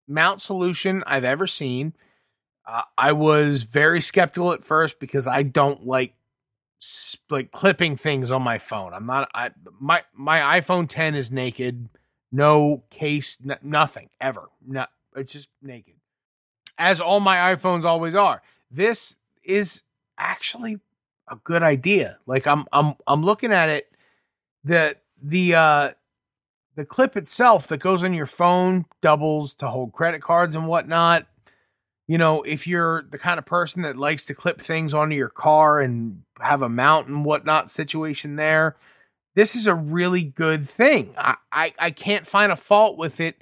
mount 0.08 0.40
solution 0.40 1.04
I've 1.06 1.24
ever 1.24 1.46
seen. 1.46 1.94
Uh, 2.66 2.82
I 2.98 3.12
was 3.12 3.62
very 3.62 4.00
skeptical 4.00 4.52
at 4.52 4.64
first 4.64 4.98
because 4.98 5.28
I 5.28 5.42
don't 5.42 5.86
like 5.86 6.14
like 7.30 7.52
clipping 7.52 7.96
things 7.96 8.30
on 8.30 8.42
my 8.42 8.58
phone. 8.58 8.92
I'm 8.92 9.06
not. 9.06 9.28
I 9.34 9.50
my 9.80 10.02
my 10.14 10.60
iPhone 10.60 10.88
10 10.88 11.14
is 11.14 11.30
naked, 11.30 11.88
no 12.32 12.82
case, 12.90 13.38
n- 13.48 13.58
nothing 13.62 14.10
ever. 14.20 14.48
Not 14.66 14.90
it's 15.14 15.32
just 15.32 15.48
naked, 15.62 15.94
as 16.76 17.00
all 17.00 17.20
my 17.20 17.54
iPhones 17.54 17.84
always 17.84 18.14
are. 18.14 18.42
This 18.70 19.16
is 19.44 19.82
actually 20.18 20.80
a 21.28 21.36
good 21.36 21.62
idea. 21.62 22.18
Like 22.26 22.46
I'm 22.46 22.66
I'm 22.72 22.94
I'm 23.06 23.22
looking 23.22 23.52
at 23.52 23.68
it. 23.68 23.90
The 24.64 24.96
the 25.22 25.54
uh 25.54 25.90
the 26.74 26.84
clip 26.84 27.16
itself 27.16 27.68
that 27.68 27.78
goes 27.78 28.02
on 28.04 28.12
your 28.12 28.26
phone 28.26 28.86
doubles 29.00 29.54
to 29.54 29.68
hold 29.68 29.92
credit 29.92 30.20
cards 30.20 30.54
and 30.54 30.66
whatnot 30.66 31.26
you 32.08 32.18
know, 32.18 32.42
if 32.42 32.66
you're 32.66 33.02
the 33.10 33.18
kind 33.18 33.38
of 33.38 33.46
person 33.46 33.82
that 33.82 33.96
likes 33.96 34.24
to 34.24 34.34
clip 34.34 34.60
things 34.60 34.94
onto 34.94 35.16
your 35.16 35.28
car 35.28 35.80
and 35.80 36.22
have 36.40 36.62
a 36.62 36.68
mount 36.68 37.08
and 37.08 37.24
whatnot 37.24 37.70
situation 37.70 38.36
there, 38.36 38.76
this 39.34 39.54
is 39.56 39.66
a 39.66 39.74
really 39.74 40.22
good 40.22 40.68
thing. 40.68 41.14
I, 41.18 41.36
I, 41.52 41.74
I 41.78 41.90
can't 41.90 42.26
find 42.26 42.50
a 42.52 42.56
fault 42.56 42.96
with 42.96 43.20
it 43.20 43.36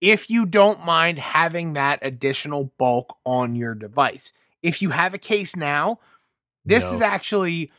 if 0.00 0.30
you 0.30 0.46
don't 0.46 0.84
mind 0.84 1.18
having 1.18 1.72
that 1.74 1.98
additional 2.02 2.72
bulk 2.78 3.16
on 3.24 3.54
your 3.56 3.74
device. 3.74 4.32
If 4.62 4.80
you 4.82 4.90
have 4.90 5.14
a 5.14 5.18
case 5.18 5.56
now, 5.56 5.98
this 6.64 6.88
No. 6.90 6.96
is 6.96 7.02
actually 7.02 7.72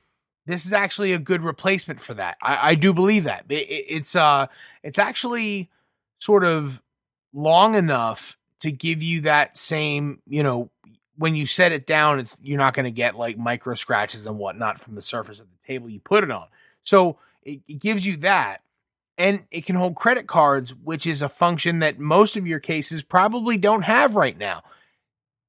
this 0.48 0.66
is 0.66 0.74
actually 0.74 1.14
a 1.14 1.20
good 1.20 1.44
replacement 1.44 2.02
for 2.02 2.16
that. 2.16 2.36
I, 2.42 2.72
I 2.72 2.76
do 2.76 2.94
believe 2.94 3.26
that 3.26 3.46
It- 3.48 3.70
it- 3.70 3.86
it's 3.90 4.16
uh 4.16 4.48
it's 4.84 4.98
actually 5.00 5.70
sort 6.20 6.44
of 6.44 6.82
long 7.32 7.76
enough 7.76 8.38
to 8.62 8.72
give 8.72 9.04
you 9.04 9.22
that 9.22 9.58
same 9.58 10.22
you 10.28 10.42
know 10.42 10.72
when 11.22 11.36
you 11.36 11.46
set 11.46 11.72
it 11.72 11.86
down, 11.86 12.20
it's 12.20 12.36
you're 12.42 12.58
not 12.58 12.74
going 12.74 12.86
to 12.86 12.92
get 12.92 13.16
like 13.16 13.38
micro 13.38 13.76
scratches 13.76 14.26
and 14.26 14.40
whatnot 14.40 14.80
from 14.80 14.96
the 14.96 15.02
surface 15.04 15.40
of 15.40 15.46
the 15.46 15.68
table 15.68 15.88
you 15.88 16.00
put 16.00 16.24
it 16.24 16.32
on. 16.32 16.48
So 16.84 17.20
it, 17.44 17.62
it 17.68 17.80
gives 17.80 18.08
you 18.08 18.18
that, 18.18 18.62
and 19.20 19.44
it 19.52 19.66
can 19.66 19.76
hold 19.76 19.96
credit 19.96 20.26
cards, 20.26 20.74
which 20.74 21.06
is 21.06 21.22
a 21.22 21.30
function 21.30 21.80
that 21.80 22.00
most 22.00 22.38
of 22.38 22.48
your 22.48 22.60
cases 22.60 23.04
probably 23.04 23.58
don't 23.58 23.84
have 23.84 24.16
right 24.16 24.38
now. 24.38 24.64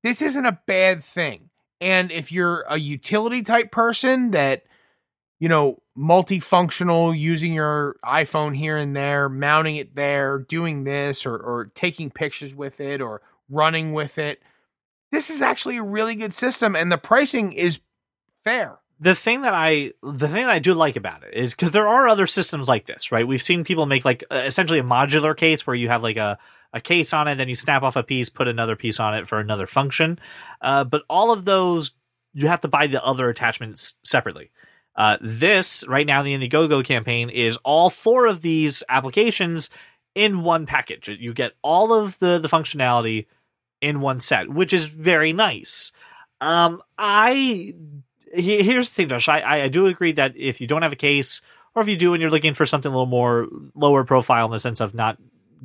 This 0.03 0.21
isn't 0.21 0.45
a 0.45 0.59
bad 0.67 1.03
thing, 1.03 1.49
and 1.81 2.13
if 2.13 2.31
you're 2.33 2.65
a 2.69 2.79
utility 2.79 3.43
type 3.43 3.71
person 3.71 4.33
that 4.33 4.65
you 5.43 5.49
know 5.49 5.83
multifunctional, 5.99 7.19
using 7.19 7.53
your 7.53 7.97
iPhone 8.05 8.57
here 8.57 8.77
and 8.79 8.95
there, 8.95 9.29
mounting 9.29 9.77
it 9.77 9.95
there, 9.95 10.39
doing 10.39 10.85
this, 10.85 11.27
or 11.27 11.37
or 11.37 11.71
taking 11.75 12.11
pictures 12.11 12.55
with 12.55 12.81
it, 12.81 13.01
or 13.01 13.21
running 13.49 13.93
with 13.93 14.17
it 14.19 14.41
this 15.13 15.31
is 15.31 15.43
actually 15.43 15.77
a 15.77 15.83
really 15.83 16.17
good 16.17 16.35
system 16.35 16.75
and 16.75 16.91
the 16.91 16.99
pricing 16.99 17.53
is 17.53 17.81
fair. 18.43 18.79
the 18.99 19.15
thing 19.15 19.43
that 19.43 19.53
I 19.55 19.93
the 20.03 20.29
thing 20.29 20.45
that 20.45 20.51
I 20.51 20.59
do 20.61 20.75
like 20.75 20.97
about 20.97 21.23
it 21.25 21.35
is 21.35 21.55
because 21.55 21.73
there 21.73 21.89
are 21.89 22.09
other 22.09 22.27
systems 22.27 22.69
like 22.69 22.87
this, 22.87 23.13
right? 23.13 23.27
We've 23.27 23.43
seen 23.43 23.65
people 23.65 23.87
make 23.87 24.05
like 24.05 24.25
essentially 24.31 24.79
a 24.79 24.85
modular 24.85 25.37
case 25.37 25.67
where 25.67 25.77
you 25.77 25.89
have 25.89 26.03
like 26.03 26.17
a 26.17 26.39
a 26.73 26.81
case 26.81 27.13
on 27.13 27.29
it, 27.29 27.35
then 27.35 27.49
you 27.49 27.55
snap 27.55 27.83
off 27.83 27.97
a 27.97 28.03
piece, 28.03 28.31
put 28.31 28.49
another 28.49 28.77
piece 28.77 28.99
on 28.99 29.15
it 29.15 29.29
for 29.29 29.39
another 29.39 29.67
function. 29.67 30.19
Uh, 30.63 30.85
but 30.85 31.03
all 31.11 31.31
of 31.31 31.45
those 31.45 31.95
you 32.33 32.47
have 32.47 32.61
to 32.61 32.69
buy 32.69 32.87
the 32.87 33.05
other 33.05 33.29
attachments 33.29 33.97
separately. 34.05 34.51
Uh, 34.95 35.17
this 35.21 35.85
right 35.89 36.07
now 36.07 36.23
the 36.23 36.35
Indiegogo 36.35 36.85
campaign 36.85 37.31
is 37.31 37.57
all 37.65 37.89
four 37.91 38.27
of 38.27 38.43
these 38.43 38.83
applications 38.89 39.71
in 40.15 40.43
one 40.43 40.67
package. 40.67 41.09
You 41.09 41.33
get 41.33 41.53
all 41.63 41.93
of 41.95 42.19
the 42.19 42.39
the 42.39 42.49
functionality 42.49 43.27
in 43.81 44.01
one 44.01 44.21
set, 44.21 44.49
which 44.51 44.73
is 44.73 44.85
very 44.85 45.33
nice. 45.33 45.93
Um, 46.41 46.83
I 46.99 47.75
he- 48.35 48.63
here's 48.63 48.89
the 48.91 48.95
thing, 48.95 49.09
Josh. 49.09 49.29
I, 49.29 49.41
I 49.41 49.63
I 49.65 49.69
do 49.69 49.87
agree 49.87 50.13
that 50.13 50.37
if 50.37 50.61
you 50.61 50.67
don't 50.67 50.83
have 50.83 50.93
a 50.93 50.97
case, 50.97 51.41
or 51.75 51.83
if 51.83 51.89
you 51.89 51.97
do 51.97 52.13
and 52.15 52.21
you're 52.21 52.31
looking 52.31 52.55
for 52.55 52.67
something 52.67 52.91
a 52.91 52.95
little 52.95 53.07
more 53.07 53.49
lower 53.75 54.05
profile 54.05 54.47
in 54.47 54.53
the 54.53 54.59
sense 54.59 54.81
of 54.81 54.95
not 54.95 55.19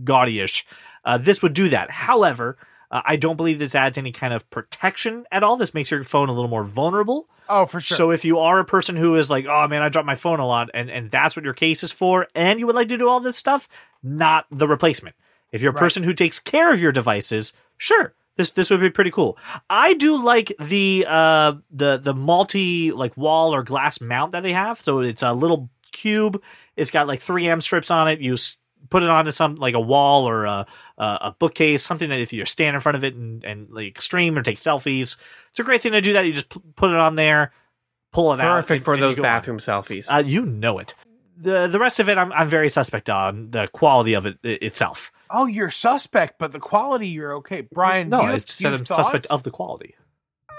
gaudyish, 0.03 0.63
uh, 1.03 1.17
this 1.17 1.41
would 1.41 1.53
do 1.53 1.69
that. 1.69 1.91
However, 1.91 2.57
uh, 2.91 3.01
I 3.05 3.15
don't 3.15 3.35
believe 3.37 3.59
this 3.59 3.75
adds 3.75 3.97
any 3.97 4.11
kind 4.11 4.33
of 4.33 4.49
protection 4.49 5.25
at 5.31 5.43
all. 5.43 5.57
This 5.57 5.73
makes 5.73 5.91
your 5.91 6.03
phone 6.03 6.29
a 6.29 6.33
little 6.33 6.49
more 6.49 6.63
vulnerable. 6.63 7.27
Oh, 7.49 7.65
for 7.65 7.79
sure. 7.79 7.95
So 7.95 8.11
if 8.11 8.25
you 8.25 8.39
are 8.39 8.59
a 8.59 8.65
person 8.65 8.95
who 8.97 9.15
is 9.15 9.29
like, 9.29 9.45
oh 9.45 9.67
man, 9.67 9.81
I 9.81 9.89
dropped 9.89 10.05
my 10.05 10.15
phone 10.15 10.39
a 10.39 10.45
lot, 10.47 10.69
and 10.73 10.89
and 10.89 11.09
that's 11.11 11.35
what 11.35 11.45
your 11.45 11.53
case 11.53 11.83
is 11.83 11.91
for, 11.91 12.27
and 12.35 12.59
you 12.59 12.65
would 12.67 12.75
like 12.75 12.89
to 12.89 12.97
do 12.97 13.07
all 13.09 13.19
this 13.19 13.37
stuff, 13.37 13.67
not 14.03 14.45
the 14.51 14.67
replacement. 14.67 15.15
If 15.51 15.61
you're 15.61 15.71
a 15.71 15.73
Right. 15.73 15.79
person 15.79 16.03
who 16.03 16.13
takes 16.13 16.39
care 16.39 16.73
of 16.73 16.81
your 16.81 16.91
devices, 16.91 17.53
sure, 17.77 18.13
this 18.35 18.51
this 18.51 18.69
would 18.69 18.81
be 18.81 18.89
pretty 18.89 19.11
cool. 19.11 19.37
I 19.69 19.93
do 19.93 20.21
like 20.21 20.51
the 20.59 21.05
uh 21.07 21.53
the 21.71 21.97
the 21.97 22.13
multi 22.13 22.91
like 22.91 23.15
wall 23.15 23.55
or 23.55 23.63
glass 23.63 24.01
mount 24.01 24.33
that 24.33 24.43
they 24.43 24.51
have. 24.53 24.81
So 24.81 24.99
it's 24.99 25.23
a 25.23 25.31
little 25.33 25.69
cube. 25.93 26.41
It's 26.75 26.91
got 26.91 27.07
like 27.07 27.21
three 27.21 27.47
M 27.47 27.61
strips 27.61 27.89
on 27.89 28.09
it. 28.09 28.19
You 28.19 28.33
s- 28.33 28.57
put 28.89 29.03
it 29.03 29.09
onto 29.09 29.31
some 29.31 29.55
like 29.55 29.73
a 29.73 29.79
wall 29.79 30.27
or 30.27 30.45
a 30.45 30.65
a, 30.97 31.03
a 31.03 31.35
bookcase, 31.37 31.83
something 31.83 32.09
that 32.09 32.19
if 32.19 32.31
you 32.33 32.45
stand 32.45 32.75
in 32.75 32.81
front 32.81 32.95
of 32.95 33.03
it 33.03 33.15
and 33.15 33.43
and 33.43 33.69
like 33.69 34.01
stream 34.01 34.37
or 34.37 34.41
take 34.43 34.57
selfies, 34.57 35.17
it's 35.51 35.59
a 35.59 35.63
great 35.63 35.81
thing 35.81 35.91
to 35.93 36.01
do 36.01 36.13
that. 36.13 36.25
You 36.25 36.33
just 36.33 36.49
p- 36.49 36.61
put 36.75 36.89
it 36.89 36.95
on 36.97 37.15
there, 37.15 37.51
pull 38.13 38.33
it 38.33 38.39
out. 38.39 38.55
Perfect 38.61 38.83
for 38.83 38.93
and 38.93 39.01
you 39.01 39.07
those 39.07 39.15
go 39.15 39.21
on. 39.21 39.23
bathroom 39.23 39.57
selfies. 39.59 40.07
Uh, 40.11 40.19
you 40.19 40.45
know 40.45 40.79
it. 40.79 40.95
The 41.39 41.67
the 41.67 41.79
rest 41.79 41.99
of 41.99 42.09
it, 42.09 42.17
I'm 42.17 42.31
I'm 42.31 42.47
very 42.49 42.69
suspect 42.69 43.09
on 43.09 43.51
the 43.51 43.67
quality 43.67 44.13
of 44.13 44.25
it 44.25 44.37
i- 44.43 44.57
itself. 44.61 45.11
oh, 45.29 45.45
you're 45.45 45.69
suspect, 45.69 46.39
but 46.39 46.51
the 46.51 46.59
quality 46.59 47.07
you're 47.09 47.35
okay. 47.37 47.67
Brian, 47.71 48.09
No, 48.09 48.21
you 48.21 48.27
I 48.29 48.33
just 48.33 48.49
said 48.49 48.73
I'm 48.73 48.85
suspect 48.85 49.27
of 49.27 49.43
the 49.43 49.51
quality. 49.51 49.95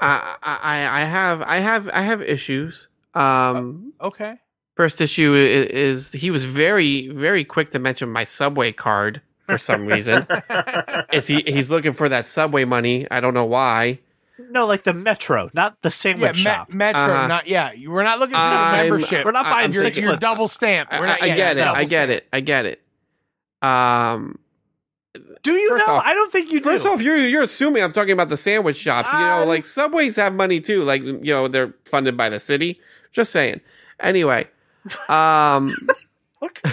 I, 0.01 0.37
I 0.43 1.01
I 1.01 1.05
have 1.05 1.43
I 1.43 1.59
have 1.59 1.89
I 1.93 2.03
have 2.03 2.23
issues. 2.23 2.89
Um, 3.14 3.93
Okay. 4.01 4.37
First 4.79 5.01
issue 5.03 5.35
is, 5.35 5.66
is 5.66 6.12
he 6.12 6.31
was 6.31 6.45
very 6.47 7.09
very 7.09 7.43
quick 7.45 7.70
to 7.72 7.79
mention 7.81 8.09
my 8.11 8.22
subway 8.24 8.70
card 8.72 9.20
for 9.41 9.59
some 9.59 9.85
reason. 9.85 10.24
is 11.12 11.26
he 11.26 11.43
he's 11.47 11.68
looking 11.70 11.93
for 11.93 12.09
that 12.09 12.26
subway 12.29 12.64
money? 12.64 13.07
I 13.11 13.18
don't 13.20 13.35
know 13.35 13.45
why. 13.45 13.99
No, 14.51 14.66
like 14.66 14.85
the 14.85 14.95
Metro, 14.95 15.51
not 15.53 15.83
the 15.83 15.89
Yeah, 15.89 15.91
sandwich 15.91 16.37
me- 16.37 16.43
shop. 16.43 16.72
Metro, 16.72 17.01
Uh-huh. 17.03 17.26
not 17.26 17.49
yeah. 17.49 17.72
You 17.72 17.91
We're 17.91 18.05
not 18.05 18.20
looking 18.20 18.37
for 18.37 18.41
the 18.41 18.47
I'm- 18.47 18.89
membership. 18.89 19.24
We're 19.24 19.33
not 19.33 19.45
buying 19.45 19.64
I'm 19.66 19.72
six 19.72 19.99
you're 19.99 20.14
double 20.16 20.47
stamp 20.47 20.89
I, 20.93 21.01
We're 21.01 21.07
not, 21.07 21.22
I 21.22 21.26
yeah, 21.26 21.35
get 21.35 21.57
yeah, 21.57 21.62
it. 21.62 21.64
double 21.66 21.76
I 21.81 21.85
get 21.85 21.89
stamped. 22.09 22.12
it. 22.12 22.29
I 22.33 22.41
get 22.41 22.66
it. 22.66 22.81
Um, 23.62 24.39
Do 25.43 25.53
you 25.53 25.68
First 25.70 25.87
know? 25.87 25.95
off- 25.95 26.05
I 26.07 26.14
don't 26.14 26.31
think 26.31 26.53
you 26.53 26.61
do. 26.61 26.64
First 26.64 26.87
off, 26.87 27.03
you're 27.03 27.16
you're 27.16 27.43
assuming 27.43 27.83
I'm 27.83 27.93
talking 27.93 28.12
about 28.12 28.29
the 28.29 28.37
sandwich 28.37 28.76
shops. 28.76 29.12
You 29.12 29.18
know, 29.18 29.45
like 29.45 29.66
Subways 29.66 30.14
have 30.16 30.35
money 30.35 30.61
too. 30.61 30.83
Like 30.85 31.03
you 31.03 31.18
know, 31.35 31.49
they're 31.49 31.74
funded 31.87 32.16
by 32.16 32.29
the 32.29 32.39
city. 32.39 32.81
Just 33.11 33.33
saying. 33.33 33.61
Anyway, 34.01 34.47
um, 35.09 35.74
Okay. 36.43 36.70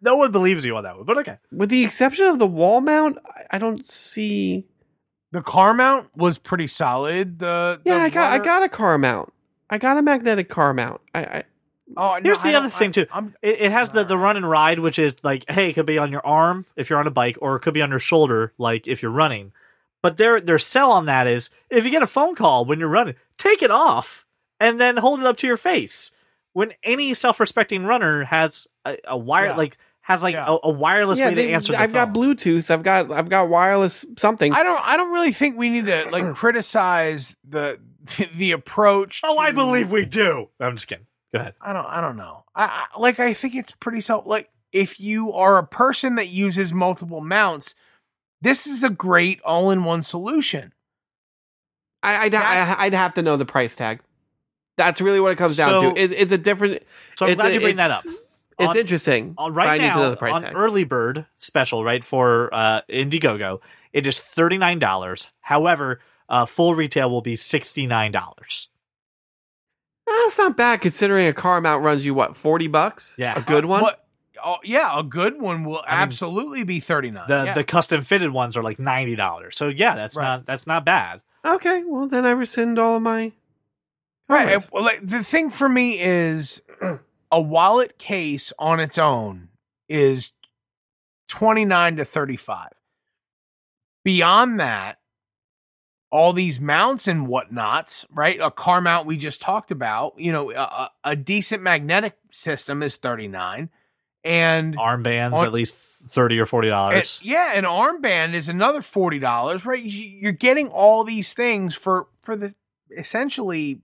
no 0.00 0.16
one 0.16 0.32
believes 0.32 0.64
you 0.64 0.76
on 0.76 0.84
that 0.84 0.96
one, 0.96 1.04
but 1.04 1.18
okay. 1.18 1.38
with 1.52 1.68
the 1.70 1.84
exception 1.84 2.26
of 2.26 2.38
the 2.38 2.46
wall 2.46 2.80
mount, 2.80 3.18
I, 3.26 3.56
I 3.56 3.58
don't 3.58 3.86
see. 3.88 4.64
The 5.32 5.42
car 5.42 5.74
mount 5.74 6.08
was 6.16 6.38
pretty 6.38 6.66
solid. 6.68 7.38
The, 7.40 7.80
Yeah, 7.84 7.96
I 7.96 8.08
got 8.08 8.32
I 8.40 8.42
got 8.42 8.62
a 8.62 8.68
car 8.68 8.96
mount. 8.98 9.32
I 9.68 9.78
got 9.78 9.98
a 9.98 10.02
magnetic 10.02 10.48
car 10.48 10.72
mount. 10.72 11.00
I, 11.14 11.20
I 11.24 11.44
Oh, 11.98 12.14
no, 12.16 12.20
Here's 12.22 12.38
the 12.38 12.48
I 12.48 12.54
other 12.54 12.70
thing, 12.70 12.88
I- 12.88 12.92
too. 12.92 13.06
I'm, 13.12 13.34
It, 13.42 13.60
it 13.60 13.70
has 13.72 13.90
the 13.90 14.04
the 14.04 14.16
run 14.16 14.36
and 14.38 14.48
ride, 14.48 14.78
which 14.78 14.98
is 14.98 15.16
like, 15.22 15.44
hey, 15.50 15.68
it 15.68 15.74
could 15.74 15.84
be 15.86 15.98
on 15.98 16.10
your 16.10 16.24
arm 16.26 16.64
if 16.76 16.88
you're 16.88 16.98
on 16.98 17.06
a 17.06 17.10
bike, 17.10 17.36
or 17.42 17.56
it 17.56 17.60
could 17.60 17.74
be 17.74 17.82
on 17.82 17.90
your 17.90 17.98
shoulder, 17.98 18.52
like 18.58 18.86
if 18.86 19.02
you're 19.02 19.10
running. 19.12 19.52
But 20.00 20.16
their 20.16 20.40
their 20.40 20.58
sell 20.58 20.92
on 20.92 21.06
that 21.06 21.26
is 21.26 21.50
if 21.68 21.84
you 21.84 21.90
get 21.90 22.02
a 22.02 22.06
phone 22.06 22.34
call 22.36 22.64
when 22.64 22.78
you're 22.80 22.88
running, 22.88 23.16
take 23.36 23.62
it 23.62 23.70
off 23.70 24.24
and 24.58 24.80
then 24.80 24.96
hold 24.96 25.20
it 25.20 25.26
up 25.26 25.36
to 25.38 25.46
your 25.46 25.56
face. 25.58 26.10
When 26.54 26.72
any 26.82 27.12
self 27.14 27.38
respecting 27.40 27.84
runner 27.84 28.24
has 28.24 28.66
a, 28.86 28.96
a 29.06 29.16
wire 29.18 29.46
Yeah. 29.48 29.56
like 29.56 29.76
has 30.00 30.22
like 30.22 30.34
Yeah. 30.34 30.46
a, 30.48 30.58
a 30.64 30.70
wireless 30.70 31.18
yeah, 31.18 31.28
way 31.28 31.34
they, 31.34 31.46
to 31.48 31.52
answer 31.52 31.72
the 31.72 31.80
I've 31.80 31.92
got. 31.92 32.14
Bluetooth. 32.14 32.70
I've 32.70 32.82
got 32.82 33.12
I've 33.12 33.28
got 33.28 33.48
wireless 33.48 34.06
something. 34.16 34.52
I 34.52 34.62
don't. 34.62 34.80
I 34.82 34.96
don't 34.96 35.12
really 35.12 35.32
think 35.32 35.58
we 35.58 35.68
need 35.68 35.86
to 35.86 36.08
like 36.10 36.34
criticize 36.34 37.36
the 37.46 37.78
the 38.34 38.52
approach. 38.52 39.20
oh, 39.24 39.36
I 39.38 39.52
believe 39.52 39.90
we 39.90 40.04
do. 40.06 40.48
I'm 40.58 40.76
just 40.76 40.88
kidding. 40.88 41.06
Go 41.32 41.40
ahead. 41.40 41.54
I 41.60 41.72
don't. 41.72 41.86
I 41.86 42.00
don't 42.00 42.16
know. 42.16 42.44
I, 42.54 42.86
I 42.94 42.98
like. 43.00 43.18
I 43.18 43.34
think 43.34 43.54
it's 43.56 43.72
pretty 43.72 44.00
self. 44.00 44.26
Like, 44.26 44.48
if 44.72 45.00
you 45.00 45.32
are 45.32 45.58
a 45.58 45.66
person 45.66 46.14
that 46.16 46.28
uses 46.28 46.72
multiple 46.72 47.20
mounts, 47.20 47.74
this 48.40 48.66
is 48.68 48.84
a 48.84 48.90
great 48.90 49.40
all-in-one 49.42 50.02
solution. 50.02 50.72
I, 52.02 52.26
I'd, 52.26 52.34
I'd 52.34 52.94
have 52.94 53.14
to 53.14 53.22
know 53.22 53.36
the 53.38 53.46
price 53.46 53.74
tag. 53.74 54.00
That's 54.76 55.00
really 55.00 55.20
what 55.20 55.32
it 55.32 55.36
comes 55.38 55.56
down 55.56 55.80
So- 55.80 55.92
to. 55.92 56.00
It, 56.02 56.12
it's 56.12 56.32
a 56.32 56.38
different. 56.38 56.82
So 57.16 57.26
I'm 57.26 57.32
it's 57.32 57.40
glad 57.40 57.50
a- 57.52 57.54
you 57.54 57.60
bring 57.60 57.76
that 57.76 57.90
up. 57.90 58.00
it's- 58.04 58.20
It's 58.58 58.68
On- 58.70 58.76
interesting. 58.76 59.34
on 59.38 59.52
but 59.52 59.56
right 59.58 59.68
I 59.68 59.78
need 59.78 59.88
now 59.88 59.94
to 59.94 59.98
know 60.02 60.10
the 60.10 60.16
price 60.16 60.34
on 60.34 60.42
tag. 60.42 60.52
early 60.56 60.84
bird 60.84 61.26
special 61.36 61.82
right 61.84 62.04
for 62.04 62.54
uh 62.54 62.82
indiegogo 62.88 63.58
it 63.92 64.06
is 64.06 64.20
$39 64.20 65.26
however 65.40 66.00
uh 66.28 66.46
full 66.46 66.74
retail 66.76 67.10
will 67.10 67.20
be 67.20 67.34
$69 67.34 68.68
That's 70.06 70.38
not 70.38 70.56
bad 70.56 70.80
considering 70.82 71.26
a 71.26 71.32
car 71.32 71.60
mount 71.60 71.82
runs 71.82 72.04
you 72.04 72.14
what 72.14 72.36
forty 72.36 72.68
bucks. 72.68 73.16
Yeah. 73.18 73.36
a 73.36 73.42
good 73.42 73.64
one. 73.64 73.82
What? 73.82 74.04
Oh, 74.44 74.56
yeah, 74.62 74.98
a 74.98 75.02
good 75.02 75.40
one 75.40 75.64
will 75.64 75.82
I 75.86 75.92
mean, 75.94 76.02
absolutely 76.02 76.62
be 76.64 76.78
thirty-nine. 76.78 77.24
the 77.28 77.44
yeah. 77.46 77.54
the 77.54 77.64
custom 77.64 78.02
fitted 78.02 78.30
ones 78.30 78.56
are 78.56 78.62
like 78.62 78.78
$90 78.78 79.52
so 79.54 79.68
yeah 79.68 79.94
that's 79.96 80.16
Right. 80.16 80.24
not 80.24 80.46
that's 80.46 80.66
not 80.66 80.84
bad 80.84 81.22
Okay, 81.44 81.82
well 81.86 82.06
then 82.06 82.24
I 82.24 82.30
rescind 82.30 82.78
all 82.78 82.96
of 82.96 83.02
my. 83.02 83.32
Right. 84.28 84.52
and, 84.52 84.68
Well, 84.72 84.84
like, 84.84 85.06
the 85.06 85.22
thing 85.22 85.50
for 85.50 85.68
me 85.68 85.98
is 86.00 86.62
a 87.30 87.40
wallet 87.40 87.98
case 87.98 88.52
on 88.58 88.80
its 88.80 88.98
own 88.98 89.48
is 89.88 90.32
29 91.28 91.96
to 91.96 92.04
35. 92.04 92.70
Beyond 94.04 94.60
that, 94.60 94.98
all 96.10 96.32
these 96.32 96.60
mounts 96.60 97.08
and 97.08 97.26
whatnots, 97.26 98.06
right? 98.10 98.38
A 98.40 98.50
car 98.50 98.80
mount 98.80 99.06
we 99.06 99.16
just 99.16 99.40
talked 99.40 99.70
about, 99.70 100.14
you 100.16 100.30
know, 100.30 100.52
a, 100.52 100.90
a- 101.02 101.16
decent 101.16 101.62
magnetic 101.62 102.16
system 102.30 102.82
is 102.82 102.96
39 102.96 103.68
and 104.22 104.76
armbands 104.76 105.32
On- 105.34 105.44
at 105.44 105.52
least 105.52 105.74
30 105.76 106.38
or 106.38 106.46
40 106.46 106.68
dollars 106.68 107.20
yeah, 107.22 107.52
an 107.54 107.64
armband 107.64 108.32
is 108.34 108.48
another 108.48 108.80
forty 108.80 109.18
dollars, 109.18 109.66
right? 109.66 109.82
You're 109.82 110.32
getting 110.32 110.68
all 110.68 111.02
these 111.04 111.34
things 111.34 111.74
for 111.74 112.06
for 112.22 112.34
the 112.36 112.54
essentially 112.96 113.80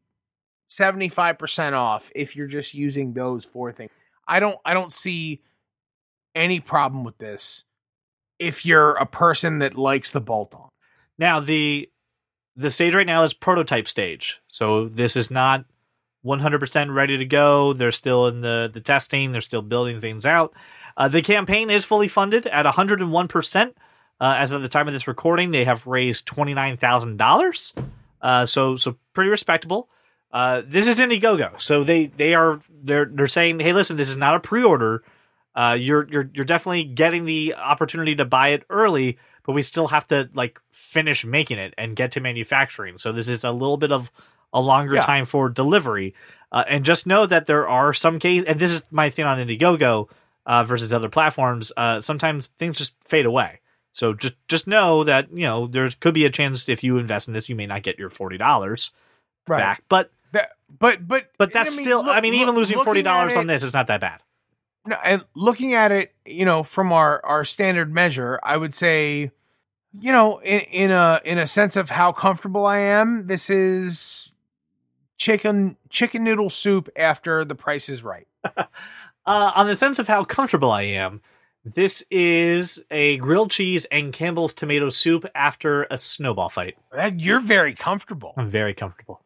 seventy 0.71 1.09
five 1.09 1.39
percent 1.39 1.75
off 1.75 2.11
if 2.15 2.35
you're 2.35 2.47
just 2.47 2.73
using 2.73 3.13
those 3.13 3.45
four 3.45 3.73
things. 3.73 3.91
I 4.27 4.41
don't 4.41 4.59
I 4.65 4.73
don't 4.73 4.93
see 4.93 5.43
any 6.35 6.61
problem 6.61 7.05
with 7.05 7.19
this 7.19 7.65
if 8.39 8.65
you're 8.65 8.93
a 8.93 9.05
person 9.05 9.59
that 9.59 9.77
likes 9.77 10.11
the 10.11 10.21
bolt 10.21 10.55
on. 10.55 10.69
Now 11.19 11.41
the 11.41 11.91
the 12.57 12.71
stage 12.71 12.95
right 12.95 13.07
now 13.07 13.23
is 13.23 13.35
prototype 13.35 13.89
stage, 13.89 14.41
so 14.49 14.89
this 14.89 15.17
is 15.17 15.31
not 15.31 15.65
100% 16.25 16.95
ready 16.95 17.17
to 17.17 17.25
go. 17.25 17.73
They're 17.73 17.91
still 17.91 18.27
in 18.29 18.41
the 18.41 18.71
the 18.73 18.81
testing. 18.81 19.33
They're 19.33 19.41
still 19.41 19.63
building 19.63 20.01
things 20.01 20.25
out. 20.25 20.55
Uh, 20.97 21.09
the 21.09 21.23
campaign 21.23 21.71
is 21.71 21.85
fully 21.85 22.09
funded 22.09 22.47
at 22.47 22.65
101 22.65 23.29
percent. 23.29 23.77
Uh, 24.21 24.35
as 24.37 24.53
of 24.53 24.61
the 24.61 24.69
time 24.69 24.87
of 24.87 24.93
this 24.93 25.09
recording, 25.09 25.51
they 25.51 25.65
have 25.65 25.87
raised 25.87 26.27
twenty 26.27 26.55
nine 26.55 26.77
thousand 26.77 27.17
dollars. 27.17 27.75
Uh, 28.21 28.45
so 28.47 28.77
so 28.77 28.97
pretty 29.15 29.31
respectable. 29.31 29.89
Uh, 30.33 30.63
this 30.65 30.87
is 30.87 31.01
Indiegogo, 31.01 31.61
so 31.61 31.83
they 31.83 32.07
they 32.07 32.35
are 32.35 32.61
they're 32.83 33.07
they're 33.07 33.27
saying, 33.27 33.59
hey, 33.61 33.73
listen, 33.73 33.97
this 33.97 34.09
is 34.09 34.17
not 34.17 34.37
a 34.37 34.41
pre 34.41 34.63
order. 34.63 35.03
Uh, 35.55 35.77
you're 35.79 36.07
you're 36.09 36.31
you're 36.33 36.45
definitely 36.45 36.85
getting 36.85 37.25
the 37.25 37.55
opportunity 37.57 38.15
to 38.15 38.25
buy 38.25 38.49
it 38.49 38.65
early, 38.71 39.19
but 39.45 39.53
we 39.53 39.63
still 39.63 39.89
have 39.89 40.07
to 40.09 40.31
like 40.33 40.61
finish 40.71 41.25
making 41.25 41.59
it 41.59 41.75
and 41.77 41.97
get 41.97 42.13
to 42.13 42.21
manufacturing. 42.21 42.97
So 42.99 43.11
this 43.13 43.27
is 43.29 43.43
a 43.43 43.51
little 43.51 43.77
bit 43.77 43.91
of 43.91 44.13
a 44.53 44.61
longer 44.61 44.95
Yeah. 44.95 45.03
time 45.03 45.25
for 45.25 45.49
delivery. 45.49 46.15
Uh, 46.53 46.65
and 46.69 46.85
just 46.85 47.07
know 47.07 47.27
that 47.27 47.47
there 47.47 47.69
are 47.69 47.93
some 47.93 48.19
cases, 48.19 48.45
and 48.45 48.59
this 48.59 48.71
is 48.73 48.85
my 48.91 49.09
thing 49.11 49.25
on 49.25 49.39
Indiegogo 49.39 50.09
uh, 50.47 50.65
versus 50.65 50.93
other 50.93 51.09
platforms. 51.09 51.71
Uh, 51.77 52.01
sometimes 52.01 52.49
things 52.49 52.79
just 52.79 52.95
fade 53.07 53.27
away. 53.27 53.61
So 53.93 54.15
just 54.15 54.35
just 54.47 54.67
know 54.69 55.03
that 55.05 55.29
you 55.37 55.45
know 55.47 55.67
there 55.67 55.89
could 55.99 56.15
be 56.15 56.25
a 56.25 56.31
chance 56.31 56.69
if 56.69 56.85
you 56.85 56.99
invest 56.99 57.27
in 57.27 57.35
this, 57.35 57.49
you 57.49 57.57
may 57.57 57.67
not 57.67 57.83
get 57.83 57.99
your 57.99 58.09
forty 58.11 58.39
dollars 58.39 58.93
back. 59.59 59.83
But 59.89 60.13
That, 60.33 60.51
but 60.79 61.07
but 61.07 61.31
but 61.39 61.53
that's 61.53 61.77
I 61.77 61.77
mean, 61.77 61.85
still, 61.85 62.05
look- 62.05 62.17
I 62.17 62.21
mean, 62.21 62.35
even 62.35 62.55
losing 62.55 62.83
forty 62.83 63.03
dollars 63.03 63.37
on 63.37 63.47
this 63.47 63.63
is 63.63 63.75
not 63.75 63.87
that 63.89 64.01
bad. 64.01 64.23
No, 64.87 64.97
and 65.05 65.25
looking 65.35 65.75
at 65.75 65.93
it, 65.93 66.13
you 66.25 66.45
know, 66.45 66.63
from 66.63 66.93
our 66.93 67.25
our 67.25 67.45
standard 67.45 67.93
measure, 67.93 68.41
I 68.43 68.57
would 68.57 68.75
say, 68.75 69.31
you 69.99 70.13
know, 70.13 70.39
in, 70.39 70.61
in 70.61 70.91
a 70.91 71.21
in 71.25 71.39
a 71.39 71.47
sense 71.47 71.77
of 71.77 71.91
how 71.91 72.13
comfortable 72.13 72.65
I 72.65 72.79
am, 72.79 73.27
this 73.27 73.51
is 73.51 74.33
chicken 75.19 75.77
chicken 75.91 76.25
noodle 76.25 76.49
soup 76.49 76.89
after 76.97 77.45
the 77.45 77.55
price 77.55 77.89
is 77.89 78.03
right. 78.03 78.27
Uh, 79.27 79.53
on 79.55 79.67
the 79.67 79.77
sense 79.77 79.99
of 79.99 80.09
how 80.09 80.25
comfortable 80.25 80.73
I 80.73 80.83
am, 80.83 81.21
this 81.63 82.03
is 82.11 82.83
a 82.91 83.19
grilled 83.19 83.51
cheese 83.51 83.85
and 83.93 84.13
Campbell's 84.13 84.55
tomato 84.55 84.89
soup 84.89 85.27
after 85.35 85.87
a 85.91 85.99
snowball 85.99 86.49
fight. 86.49 86.77
You're 87.17 87.39
very 87.39 87.75
comfortable. 87.75 88.33
I'm 88.37 88.49
very 88.49 88.73
comfortable. 88.75 89.21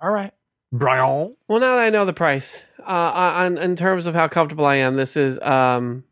All 0.00 0.10
right. 0.10 0.32
Brian, 0.72 1.36
Well, 1.48 1.60
now 1.60 1.76
that 1.76 1.86
I 1.86 1.90
know 1.90 2.04
the 2.06 2.14
price, 2.14 2.62
uh, 2.80 3.34
on 3.36 3.58
in 3.58 3.76
terms 3.76 4.06
of 4.06 4.14
how 4.14 4.26
comfortable 4.26 4.64
I 4.64 4.76
am, 4.76 4.96
this 4.96 5.16
is 5.16 5.38
um, 5.40 6.04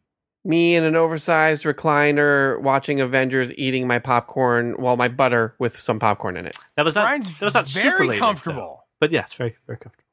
me 0.45 0.77
in 0.77 0.85
an 0.85 0.97
oversized 0.97 1.65
recliner 1.65 2.61
watching 2.61 3.01
Avengers, 3.01 3.55
eating 3.57 3.87
my 3.87 3.99
popcorn, 3.99 4.77
well, 4.79 4.97
my 4.97 5.09
butter 5.09 5.55
with 5.59 5.81
some 5.81 5.99
popcorn 5.99 6.37
in 6.37 6.47
it. 6.47 6.57
that 6.77 6.85
was 6.85 6.95
not 6.95 7.05
Brian's 7.07 7.39
that 7.39 7.45
was 7.45 7.55
not 7.55 7.69
super 7.69 7.97
very 7.97 8.09
late, 8.09 8.19
comfortable. 8.19 8.61
though. 8.61 8.85
but 9.01 9.11
yes, 9.11 9.33
very 9.33 9.57
very 9.67 9.79
comfortable. 9.79 10.05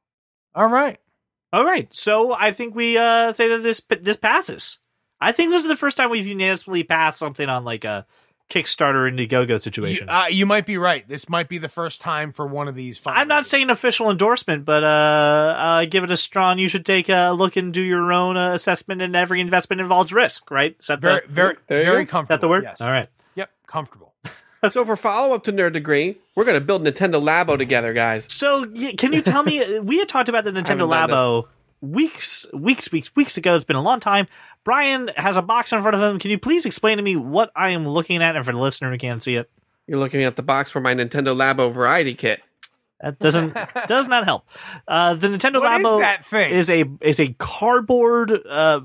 All 0.56 0.68
right. 0.68 1.00
All 1.54 1.64
right, 1.64 1.88
so 1.96 2.34
I 2.34 2.52
think 2.52 2.76
we 2.76 2.98
uh, 2.98 3.32
say 3.32 3.48
that 3.50 3.64
this 3.64 3.82
this 4.02 4.18
passes. 4.18 4.80
I 5.20 5.32
think 5.32 5.50
this 5.50 5.64
is 5.64 5.68
the 5.68 5.78
first 5.78 5.98
time 5.98 6.10
we've 6.10 6.28
unanimously 6.28 6.84
passed 6.84 7.20
something 7.20 7.48
on 7.48 7.64
like 7.64 7.86
a 7.86 8.06
Kickstarter 8.50 9.12
Indiegogo 9.12 9.50
You, 9.50 9.60
situation. 9.60 10.10
uh, 10.10 10.26
you 10.30 10.46
might 10.46 10.66
be 10.66 10.78
right. 10.78 11.08
This 11.08 11.28
might 11.28 11.50
be 11.50 11.58
the 11.58 11.68
first 11.70 12.00
time 12.00 12.32
for 12.32 12.48
one 12.48 12.68
of 12.68 12.76
these. 12.76 13.00
I'm 13.06 13.28
not 13.28 13.46
saying 13.46 13.70
official 13.70 14.10
endorsement, 14.10 14.64
but 14.64 14.84
uh, 14.84 14.88
uh, 14.88 15.86
give 15.86 16.04
it 16.04 16.12
a 16.12 16.18
strong. 16.18 16.58
You 16.58 16.68
should 16.68 16.86
take 16.86 17.10
a 17.10 17.32
look 17.32 17.58
and 17.58 17.74
do 17.74 17.82
your 17.82 18.14
own 18.14 18.38
uh, 18.38 18.54
assessment, 18.54 19.02
and 19.02 19.16
every 19.16 19.42
investment 19.42 19.82
involves 19.82 20.14
risk, 20.14 20.50
right? 20.50 20.76
Is 20.80 20.88
that 20.88 21.02
very 21.02 21.22
the, 21.28 21.34
very 21.34 21.58
very 21.68 22.06
comfortable. 22.06 22.36
is 22.36 22.40
that 22.40 22.42
the 22.42 22.48
word? 22.48 22.64
Yes. 22.64 22.82
All 22.82 22.92
right. 22.92 23.10
Yep. 23.36 23.50
Comfortable. 23.68 24.14
so 24.70 24.86
for 24.86 24.96
follow 24.96 25.36
up 25.36 25.44
to 25.44 25.52
Nerd 25.52 25.74
Degree, 25.74 26.18
we're 26.36 26.46
gonna 26.46 26.62
build 26.62 26.84
Nintendo 26.84 27.22
Labo 27.22 27.58
together, 27.58 27.94
guys. 27.94 28.32
So, 28.32 28.66
can 28.98 29.12
you 29.12 29.22
tell 29.22 29.44
me? 29.44 29.80
We 29.88 30.00
had 30.00 30.08
talked 30.08 30.30
about 30.30 30.44
the 30.46 30.52
Nintendo 30.52 30.90
haven't 30.92 31.16
Labo 31.16 31.48
weeks, 31.82 32.46
weeks, 32.54 32.92
weeks, 32.92 33.16
weeks 33.16 33.38
ago. 33.38 33.56
It's 33.56 33.64
been 33.64 33.76
a 33.76 33.82
long 33.82 34.00
time. 34.00 34.28
Brian 34.64 35.10
has 35.16 35.38
a 35.38 35.42
box 35.42 35.72
in 35.72 35.82
front 35.82 35.96
of 35.96 36.02
him. 36.02 36.20
Can 36.20 36.32
you 36.32 36.38
please 36.38 36.66
explain 36.66 36.98
to 36.98 37.04
me 37.04 37.16
what 37.16 37.52
I 37.56 37.70
am 37.72 37.88
looking 37.88 38.22
at, 38.22 38.36
and 38.36 38.46
for 38.46 38.52
the 38.52 38.58
listener 38.60 38.92
who 38.92 38.98
can't 38.98 39.22
see 39.24 39.36
it, 39.36 39.50
You're 39.88 40.00
looking 40.00 40.24
at 40.24 40.36
the 40.36 40.44
box 40.44 40.72
for 40.72 40.82
my 40.82 40.94
Nintendo 40.94 41.36
Labo 41.36 41.72
Variety 41.72 42.14
Kit. 42.16 42.42
that 43.00 43.20
doesn't 43.20 43.54
does 43.88 44.08
not 44.08 44.26
help. 44.26 44.46
Uh, 44.88 45.14
the 45.14 45.28
Nintendo 45.28 45.62
What 45.62 45.80
is 45.80 45.86
Labo 45.86 46.00
that 46.02 46.26
thing? 46.26 46.52
is 46.54 46.70
a 46.70 46.84
is 47.02 47.20
a 47.20 47.34
cardboard 47.38 48.32
uh, 48.32 48.82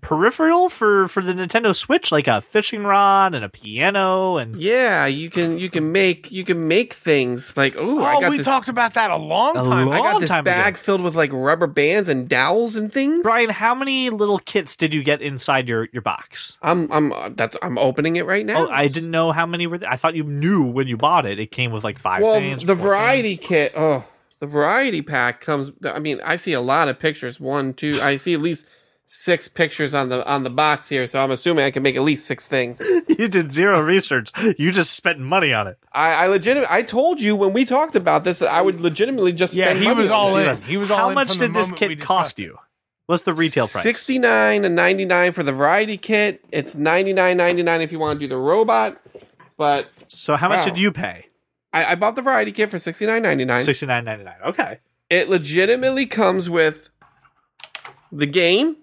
peripheral 0.00 0.68
for 0.68 1.08
for 1.08 1.22
the 1.22 1.32
Nintendo 1.32 1.74
Switch, 1.74 2.10
like 2.12 2.26
a 2.26 2.40
fishing 2.40 2.84
rod 2.84 3.34
and 3.34 3.44
a 3.44 3.48
piano, 3.48 4.36
and 4.36 4.60
Yeah, 4.60 5.06
you 5.06 5.30
can 5.30 5.58
you 5.58 5.68
can 5.70 5.92
make 5.92 6.30
you 6.30 6.44
can 6.44 6.68
make 6.68 6.92
things 6.94 7.56
like 7.56 7.76
oh, 7.78 8.02
I 8.02 8.14
oh, 8.16 8.20
got 8.20 8.30
we 8.30 8.36
this 8.38 8.46
talked 8.46 8.68
about 8.68 8.94
that 8.94 9.10
a 9.10 9.16
long 9.16 9.56
A 9.56 9.62
time. 9.62 9.86
long 9.86 9.92
I 9.92 9.98
got 10.12 10.20
this 10.20 10.30
time 10.30 10.40
ago. 10.40 10.50
bag 10.50 10.76
filled 10.76 11.00
with 11.00 11.14
like 11.14 11.30
rubber 11.32 11.66
bands 11.66 12.08
and 12.08 12.28
dowels 12.28 12.76
and 12.76 12.92
things. 12.92 13.22
Brian, 13.22 13.50
how 13.50 13.74
many 13.74 14.10
little 14.10 14.38
kits 14.38 14.76
did 14.76 14.92
you 14.94 15.02
get 15.02 15.22
inside 15.22 15.68
your 15.68 15.88
your 15.92 16.02
box? 16.02 16.58
I'm 16.62 16.90
I'm 16.92 17.12
uh, 17.12 17.30
that's 17.32 17.56
I'm 17.62 17.78
opening 17.78 18.16
it 18.16 18.26
right 18.26 18.44
now. 18.46 18.66
Oh, 18.66 18.70
I 18.70 18.88
didn't 18.88 19.10
know 19.10 19.32
how 19.32 19.46
many 19.46 19.66
were. 19.66 19.78
There. 19.78 19.90
I 19.90 19.96
thought 19.96 20.14
you 20.14 20.24
knew 20.24 20.64
when 20.64 20.86
you 20.86 20.96
bought 20.96 21.26
it. 21.26 21.38
It 21.38 21.50
came 21.50 21.70
with 21.72 21.84
like 21.84 21.98
five 21.98 22.22
Well, 22.22 22.34
things. 22.34 22.64
the 22.64 22.74
variety 22.74 23.36
things. 23.36 23.46
kit. 23.48 23.72
Oh, 23.76 24.04
the 24.40 24.46
variety 24.46 25.02
pack 25.02 25.40
comes. 25.40 25.72
I 25.84 25.98
mean, 25.98 26.20
I 26.24 26.36
see 26.36 26.52
a 26.52 26.60
lot 26.60 26.88
of 26.88 26.98
pictures. 26.98 27.40
One, 27.40 27.74
two. 27.74 27.98
I 28.02 28.16
see 28.16 28.34
at 28.34 28.40
least 28.40 28.66
six 29.08 29.48
pictures 29.48 29.94
on 29.94 30.08
the 30.10 30.26
on 30.26 30.44
the 30.44 30.50
box 30.50 30.88
here. 30.88 31.06
So 31.06 31.22
I'm 31.22 31.30
assuming 31.30 31.64
I 31.64 31.70
can 31.70 31.82
make 31.82 31.96
at 31.96 32.02
least 32.02 32.26
six 32.26 32.46
things. 32.46 32.82
You 33.08 33.26
did 33.26 33.50
zero 33.50 33.80
research. 33.80 34.30
You 34.58 34.70
just 34.70 34.92
spent 34.92 35.18
money 35.18 35.52
on 35.52 35.66
it. 35.66 35.78
I, 35.92 36.12
I 36.12 36.26
legitimate. 36.28 36.70
I 36.70 36.82
told 36.82 37.20
you 37.20 37.34
when 37.34 37.52
we 37.52 37.64
talked 37.64 37.96
about 37.96 38.22
this 38.22 38.38
that 38.38 38.52
I 38.52 38.62
would 38.62 38.80
legitimately 38.80 39.32
just 39.32 39.54
Yeah, 39.54 39.66
spend 39.66 39.78
he 39.80 39.86
money 39.86 39.96
was 40.02 40.10
on 40.10 40.16
all 40.16 40.34
this. 40.34 40.58
in. 40.58 40.64
He 40.64 40.76
was 40.76 40.90
all 40.90 40.98
How 40.98 41.08
in 41.08 41.14
much 41.14 41.36
did 41.36 41.52
this 41.54 41.72
kit 41.72 42.00
cost 42.00 42.38
you? 42.38 42.58
What's 43.06 43.22
the 43.22 43.32
retail 43.34 43.66
price? 43.66 43.82
Sixty 43.82 44.18
nine 44.18 44.64
and 44.64 44.76
ninety 44.76 45.04
nine 45.06 45.32
for 45.32 45.42
the 45.42 45.52
variety 45.52 45.96
kit. 45.96 46.44
It's 46.52 46.76
ninety 46.76 47.12
nine 47.12 47.36
ninety 47.38 47.62
nine 47.62 47.80
if 47.80 47.90
you 47.90 47.98
want 47.98 48.20
to 48.20 48.24
do 48.26 48.28
the 48.28 48.36
robot. 48.40 49.00
But 49.56 49.90
So 50.08 50.36
how 50.36 50.48
much 50.48 50.58
Wow. 50.60 50.64
did 50.66 50.78
you 50.78 50.92
pay? 50.92 51.26
I, 51.72 51.84
I 51.92 51.94
bought 51.96 52.14
the 52.14 52.22
variety 52.22 52.52
kit 52.52 52.70
for 52.70 52.78
sixty 52.78 53.06
nine 53.06 53.22
ninety 53.22 53.44
nine. 53.46 53.60
Sixty 53.62 53.86
nine 53.86 54.04
ninety 54.04 54.24
nine. 54.24 54.36
Okay, 54.46 54.78
It 55.10 55.28
legitimately 55.28 56.06
comes 56.06 56.48
with 56.50 56.90
the 58.12 58.26
game 58.26 58.76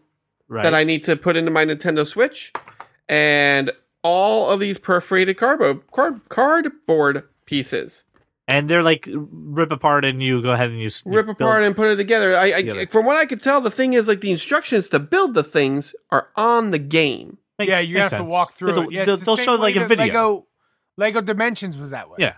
right. 0.48 0.64
that 0.64 0.74
I 0.74 0.84
need 0.84 1.04
to 1.04 1.16
put 1.16 1.36
into 1.38 1.52
my 1.52 1.66
Nintendo 1.66 2.06
Switch, 2.06 2.52
and 3.10 3.72
all 4.04 4.50
of 4.50 4.60
these 4.60 4.78
perforated 4.78 5.38
cardboard 5.38 5.82
card, 5.92 6.22
cardboard 6.30 7.24
pieces. 7.46 8.04
and 8.48 8.70
they're 8.70 8.84
like 8.84 9.08
rip 9.12 9.72
apart, 9.72 10.06
and 10.06 10.22
you 10.22 10.42
go 10.42 10.52
ahead 10.52 10.70
and 10.70 10.80
you 10.80 10.90
you 11.06 11.12
Rip 11.12 11.28
apart 11.28 11.64
and 11.64 11.76
put 11.76 11.90
it 11.90 11.96
together. 11.96 12.36
I, 12.36 12.46
I 12.46 12.52
Together. 12.62 12.86
from 12.88 13.06
what 13.06 13.18
I 13.18 13.26
could 13.26 13.42
tell, 13.42 13.62
the 13.62 13.72
thing 13.72 13.94
is 13.94 14.08
like 14.08 14.22
the 14.22 14.32
instructions 14.32 14.90
to 14.90 15.00
build 15.00 15.34
the 15.34 15.44
things 15.44 15.96
are 16.12 16.30
on 16.36 16.72
the 16.72 16.80
game. 16.80 17.38
Makes- 17.58 17.70
yeah, 17.70 17.80
you 17.80 17.98
makes 17.98 18.12
have 18.12 18.20
to 18.20 18.26
walk 18.26 18.54
through 18.54 18.74
They'll, 18.74 18.84
it. 18.84 18.92
Yeah, 18.92 19.06
they'll, 19.06 19.18
the 19.18 19.26
they'll 19.26 19.38
show 19.38 19.56
like 19.56 19.76
a 19.76 19.88
video. 19.88 20.06
Lego, 20.06 20.48
Lego 20.98 21.22
Dimensions 21.22 21.78
was 21.78 21.92
that 21.92 22.10
way. 22.10 22.18
Yeah. 22.20 22.36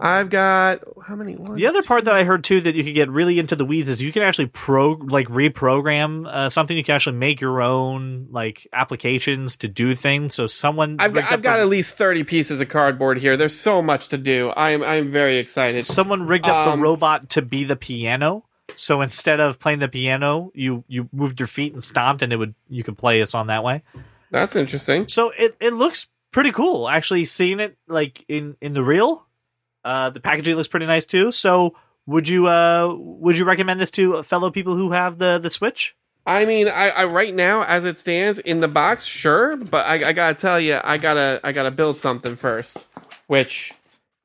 I've 0.00 0.30
got 0.30 0.80
how 1.06 1.14
many? 1.14 1.36
One, 1.36 1.54
The 1.56 1.66
other 1.66 1.82
part 1.82 2.04
that 2.04 2.14
I 2.14 2.24
heard 2.24 2.42
too 2.42 2.60
that 2.62 2.74
you 2.74 2.82
could 2.82 2.94
get 2.94 3.08
really 3.08 3.38
into 3.38 3.54
the 3.54 3.64
weeds 3.64 3.88
is 3.88 4.02
you 4.02 4.10
can 4.12 4.22
actually 4.22 4.46
pro 4.46 4.92
like 4.92 5.28
reprogram 5.28 6.26
uh, 6.26 6.48
something. 6.48 6.76
You 6.76 6.82
can 6.82 6.94
actually 6.96 7.16
make 7.16 7.40
your 7.40 7.62
own 7.62 8.26
like 8.30 8.66
applications 8.72 9.56
to 9.58 9.68
do 9.68 9.94
things. 9.94 10.34
So 10.34 10.46
someone 10.46 10.96
I've 10.98 11.12
got, 11.14 11.30
I've 11.32 11.42
got 11.42 11.56
the- 11.56 11.62
at 11.62 11.68
least 11.68 11.94
thirty 11.96 12.24
pieces 12.24 12.60
of 12.60 12.68
cardboard 12.68 13.18
here. 13.18 13.36
There's 13.36 13.58
so 13.58 13.80
much 13.82 14.08
to 14.08 14.18
do. 14.18 14.52
I'm 14.56 14.82
I'm 14.82 15.08
very 15.08 15.36
excited. 15.38 15.84
someone 15.84 16.26
rigged 16.26 16.48
up 16.48 16.64
the 16.66 16.72
Um, 16.72 16.80
robot 16.80 17.30
to 17.30 17.42
be 17.42 17.64
the 17.64 17.76
piano. 17.76 18.44
So 18.74 19.02
instead 19.02 19.38
of 19.38 19.58
playing 19.58 19.80
the 19.80 19.88
piano, 19.88 20.50
you 20.54 20.82
you 20.88 21.08
moved 21.12 21.38
your 21.38 21.46
feet 21.46 21.72
and 21.74 21.84
stomped, 21.84 22.22
and 22.22 22.32
it 22.32 22.36
would 22.36 22.54
you 22.68 22.82
could 22.82 22.96
play 22.98 23.20
a 23.20 23.26
song 23.26 23.48
that 23.48 23.62
way. 23.62 23.82
That's 24.30 24.56
interesting. 24.56 25.08
So 25.08 25.30
it, 25.38 25.56
it 25.60 25.74
looks 25.74 26.08
pretty 26.32 26.52
cool. 26.52 26.88
Actually, 26.88 27.26
seeing 27.26 27.60
it 27.60 27.76
like 27.86 28.24
in 28.28 28.56
in 28.62 28.72
the 28.72 28.82
real, 28.82 29.26
uh, 29.84 30.10
the 30.10 30.20
packaging 30.20 30.56
looks 30.56 30.68
pretty 30.68 30.86
nice 30.86 31.06
too. 31.06 31.30
So 31.32 31.74
would 32.06 32.28
you 32.28 32.48
uh 32.48 32.94
would 32.98 33.38
you 33.38 33.44
recommend 33.44 33.80
this 33.80 33.90
to 33.92 34.22
fellow 34.22 34.50
people 34.50 34.76
who 34.76 34.92
have 34.92 35.18
the 35.18 35.38
the 35.38 35.50
Switch? 35.50 35.94
I 36.24 36.44
mean, 36.44 36.68
I, 36.68 36.90
I 36.90 37.04
right 37.04 37.34
now 37.34 37.62
as 37.64 37.84
it 37.84 37.98
stands 37.98 38.38
in 38.38 38.60
the 38.60 38.68
box, 38.68 39.04
sure, 39.04 39.56
but 39.56 39.86
I, 39.86 40.10
I 40.10 40.12
gotta 40.12 40.34
tell 40.34 40.60
you, 40.60 40.78
I 40.82 40.96
gotta 40.96 41.40
I 41.42 41.52
gotta 41.52 41.70
build 41.70 41.98
something 41.98 42.36
first. 42.36 42.86
Which, 43.26 43.72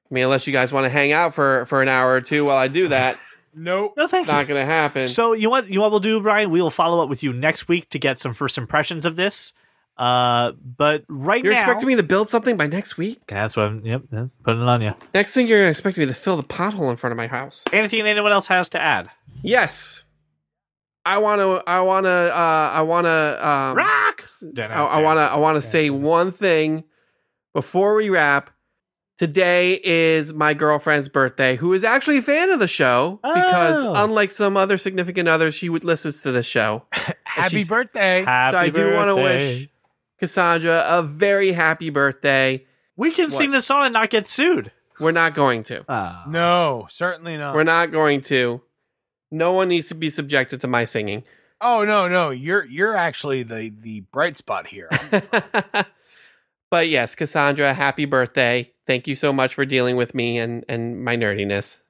I 0.10 0.14
mean, 0.14 0.24
unless 0.26 0.46
you 0.48 0.54
guys 0.54 0.72
want 0.74 0.86
to 0.86 0.90
hang 0.90 1.12
out 1.12 1.34
for 1.34 1.66
for 1.66 1.82
an 1.82 1.88
hour 1.88 2.14
or 2.14 2.22
two 2.22 2.46
while 2.46 2.58
I 2.58 2.68
do 2.68 2.88
that, 2.90 3.20
Nope. 3.60 3.96
No, 3.98 4.06
thank 4.06 4.28
you. 4.28 4.34
not 4.34 4.48
gonna 4.48 4.66
happen. 4.66 5.08
So 5.08 5.34
you 5.34 5.50
want 5.50 5.68
you 5.68 5.76
know 5.76 5.82
what 5.82 5.92
we'll 5.92 6.00
do, 6.00 6.22
Brian? 6.22 6.52
We 6.52 6.62
will 6.62 6.70
follow 6.70 7.02
up 7.02 7.10
with 7.10 7.24
you 7.24 7.34
next 7.34 7.68
week 7.68 7.90
to 7.90 7.98
get 8.00 8.20
some 8.20 8.34
first 8.34 8.58
impressions 8.58 9.06
of 9.06 9.16
this. 9.16 9.54
Uh, 9.98 10.52
but 10.78 11.04
right 11.08 11.44
now 11.44 11.50
You're 11.50 11.56
now, 11.56 11.64
expecting 11.64 11.88
me 11.88 11.96
to 11.96 12.04
build 12.04 12.30
something 12.30 12.56
by 12.56 12.68
next 12.68 12.98
week? 12.98 13.20
That's 13.28 13.58
what 13.58 13.66
I'm. 13.66 13.84
Yep, 13.86 14.04
yep, 14.12 14.28
putting 14.44 14.62
it 14.62 14.68
on 14.68 14.82
you. 14.82 14.94
Next 15.14 15.34
thing 15.34 15.48
you're 15.48 15.68
expecting 15.68 16.02
me 16.02 16.08
to 16.08 16.14
fill 16.14 16.38
the 16.38 16.44
pothole 16.44 16.90
in 16.92 16.98
front 16.98 17.12
of 17.12 17.18
my 17.18 17.28
house. 17.28 17.64
Anything 17.74 18.02
anyone 18.08 18.32
else 18.32 18.48
has 18.48 18.70
to 18.70 18.82
add? 18.82 19.10
Yes. 19.42 20.04
I 21.06 21.20
want 21.20 21.40
to, 21.40 21.64
I 21.70 21.80
want 21.82 22.04
to, 22.06 22.10
uh, 22.10 22.72
I 22.74 22.82
want 22.82 23.06
to, 23.06 23.48
um, 23.48 23.78
Rock. 23.78 24.24
I 24.60 25.02
want 25.02 25.18
to, 25.18 25.22
I 25.22 25.36
want 25.38 25.56
to 25.56 25.62
say 25.62 25.90
one 25.90 26.32
thing 26.32 26.84
before 27.54 27.96
we 27.96 28.10
wrap. 28.10 28.52
Today 29.18 29.80
is 29.84 30.32
my 30.32 30.54
girlfriend's 30.54 31.10
birthday, 31.10 31.56
who 31.56 31.74
is 31.74 31.84
actually 31.84 32.20
a 32.20 32.22
fan 32.22 32.52
of 32.52 32.60
the 32.60 32.68
show 32.68 33.20
because, 33.24 33.84
Oh. 33.84 33.94
unlike 33.96 34.30
some 34.30 34.56
other 34.56 34.78
significant 34.78 35.28
others, 35.28 35.56
she 35.56 35.70
would 35.70 35.84
listen 35.84 36.12
to 36.12 36.32
the 36.32 36.44
show. 36.44 36.84
Happy 37.24 37.50
she's- 37.58 37.68
birthday. 37.68 38.24
Happy 38.24 38.52
so 38.52 38.58
I 38.60 38.70
do 38.70 38.94
want 38.94 39.08
to 39.08 39.16
wish 39.16 39.70
Cassandra 40.20 40.86
a 40.88 41.04
very 41.04 41.52
happy 41.52 41.90
birthday. 41.90 42.66
We 42.96 43.12
can 43.12 43.30
sing 43.30 43.52
the 43.52 43.62
song 43.62 43.86
and 43.86 43.94
not 43.94 44.10
get 44.10 44.28
sued. 44.28 44.72
We're 45.00 45.12
not 45.12 45.36
going 45.36 45.64
to. 45.64 45.86
Ah. 45.88 46.26
no, 46.28 46.88
certainly 46.90 47.38
not. 47.38 47.54
We're 47.54 47.64
not 47.64 47.92
going 47.92 48.22
to. 48.22 48.62
No 49.30 49.54
one 49.54 49.70
needs 49.70 49.90
to 49.90 49.96
be 49.96 50.10
subjected 50.10 50.62
to 50.62 50.68
my 50.68 50.86
singing. 50.86 51.24
oh 51.62 51.84
no, 51.86 52.08
no. 52.08 52.32
You're 52.32 52.66
you're 52.66 52.96
actually 52.96 53.44
the 53.44 53.72
the 53.82 54.02
bright 54.12 54.38
spot 54.38 54.68
here. 54.68 54.90
but 56.72 56.90
yes, 56.90 57.14
Cassandra, 57.14 57.74
happy 57.74 58.06
birthday. 58.06 58.72
Thank 58.88 59.08
you 59.08 59.16
so 59.16 59.32
much 59.34 59.54
for 59.54 59.66
dealing 59.66 59.98
with 59.98 60.16
me 60.16 60.40
and, 60.40 60.64
and 60.70 61.04
my 61.04 61.18
nerdiness. 61.18 61.82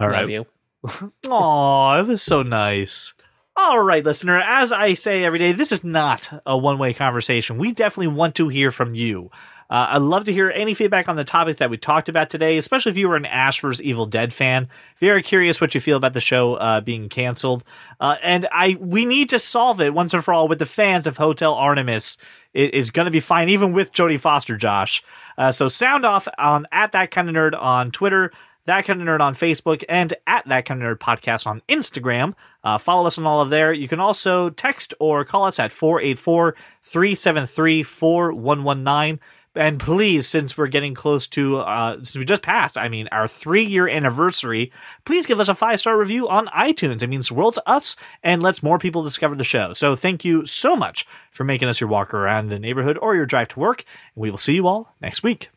All 0.00 0.08
Love 0.10 0.22
right. 0.22 0.28
you. 0.28 0.46
Aw, 1.30 2.00
it 2.00 2.06
was 2.06 2.22
so 2.22 2.42
nice. 2.42 3.14
All 3.62 3.78
right, 3.78 4.02
listener, 4.02 4.40
as 4.40 4.72
I 4.72 4.94
say 4.94 5.22
every 5.22 5.38
day, 5.38 5.52
this 5.52 5.70
is 5.70 5.84
not 5.84 6.32
a 6.46 6.56
one 6.56 6.78
way 6.78 6.94
conversation. 6.94 7.58
We 7.58 7.72
definitely 7.72 8.06
want 8.06 8.34
to 8.36 8.48
hear 8.48 8.70
from 8.70 8.94
you. 8.94 9.30
Uh, 9.68 9.88
I'd 9.90 9.98
love 9.98 10.24
to 10.24 10.32
hear 10.32 10.50
any 10.50 10.72
feedback 10.72 11.10
on 11.10 11.16
the 11.16 11.24
topics 11.24 11.58
that 11.58 11.68
we 11.68 11.76
talked 11.76 12.08
about 12.08 12.30
today, 12.30 12.56
especially 12.56 12.92
if 12.92 12.96
you 12.96 13.06
were 13.06 13.16
an 13.16 13.26
Ash 13.26 13.60
vs. 13.60 13.84
Evil 13.84 14.06
Dead 14.06 14.32
fan. 14.32 14.68
Very 14.96 15.22
curious 15.22 15.60
what 15.60 15.74
you 15.74 15.80
feel 15.80 15.98
about 15.98 16.14
the 16.14 16.20
show 16.20 16.54
uh, 16.54 16.80
being 16.80 17.10
canceled. 17.10 17.62
Uh, 18.00 18.16
and 18.22 18.48
I 18.50 18.78
we 18.80 19.04
need 19.04 19.28
to 19.28 19.38
solve 19.38 19.82
it 19.82 19.92
once 19.92 20.14
and 20.14 20.24
for 20.24 20.32
all 20.32 20.48
with 20.48 20.58
the 20.58 20.64
fans 20.64 21.06
of 21.06 21.18
Hotel 21.18 21.52
Artemis. 21.52 22.16
It 22.54 22.72
is 22.72 22.90
going 22.90 23.04
to 23.04 23.12
be 23.12 23.20
fine, 23.20 23.50
even 23.50 23.74
with 23.74 23.92
Jodie 23.92 24.18
Foster, 24.18 24.56
Josh. 24.56 25.04
Uh, 25.36 25.52
so 25.52 25.68
sound 25.68 26.06
off 26.06 26.26
on 26.38 26.66
at 26.72 26.92
that 26.92 27.10
kind 27.10 27.28
of 27.28 27.34
nerd 27.34 27.54
on 27.60 27.90
Twitter 27.90 28.32
that 28.64 28.84
kind 28.84 29.00
of 29.00 29.06
nerd 29.06 29.20
on 29.20 29.34
Facebook 29.34 29.84
and 29.88 30.14
at 30.26 30.46
that 30.48 30.64
kind 30.64 30.82
of 30.82 30.98
nerd 30.98 31.00
podcast 31.00 31.46
on 31.46 31.62
Instagram. 31.68 32.34
Uh, 32.62 32.78
follow 32.78 33.06
us 33.06 33.18
on 33.18 33.26
all 33.26 33.40
of 33.40 33.50
there. 33.50 33.72
You 33.72 33.88
can 33.88 34.00
also 34.00 34.50
text 34.50 34.94
or 35.00 35.24
call 35.24 35.44
us 35.44 35.58
at 35.58 35.72
484 35.72 36.56
373 36.82 37.82
4119. 37.82 39.20
And 39.56 39.80
please, 39.80 40.28
since 40.28 40.56
we're 40.56 40.68
getting 40.68 40.94
close 40.94 41.26
to, 41.28 41.56
uh, 41.58 41.94
since 41.96 42.16
we 42.16 42.24
just 42.24 42.42
passed, 42.42 42.78
I 42.78 42.88
mean, 42.88 43.08
our 43.10 43.26
three 43.26 43.64
year 43.64 43.88
anniversary, 43.88 44.70
please 45.04 45.26
give 45.26 45.40
us 45.40 45.48
a 45.48 45.54
five 45.56 45.80
star 45.80 45.98
review 45.98 46.28
on 46.28 46.46
iTunes. 46.48 47.02
It 47.02 47.08
means 47.08 47.28
the 47.28 47.34
world 47.34 47.54
to 47.54 47.68
us 47.68 47.96
and 48.22 48.42
lets 48.42 48.62
more 48.62 48.78
people 48.78 49.02
discover 49.02 49.34
the 49.34 49.42
show. 49.42 49.72
So 49.72 49.96
thank 49.96 50.24
you 50.24 50.44
so 50.44 50.76
much 50.76 51.04
for 51.32 51.42
making 51.42 51.68
us 51.68 51.80
your 51.80 51.90
walk 51.90 52.14
around 52.14 52.48
the 52.48 52.60
neighborhood 52.60 52.98
or 53.02 53.16
your 53.16 53.26
drive 53.26 53.48
to 53.48 53.60
work. 53.60 53.84
And 54.14 54.22
we 54.22 54.30
will 54.30 54.38
see 54.38 54.54
you 54.54 54.68
all 54.68 54.94
next 55.00 55.24
week. 55.24 55.50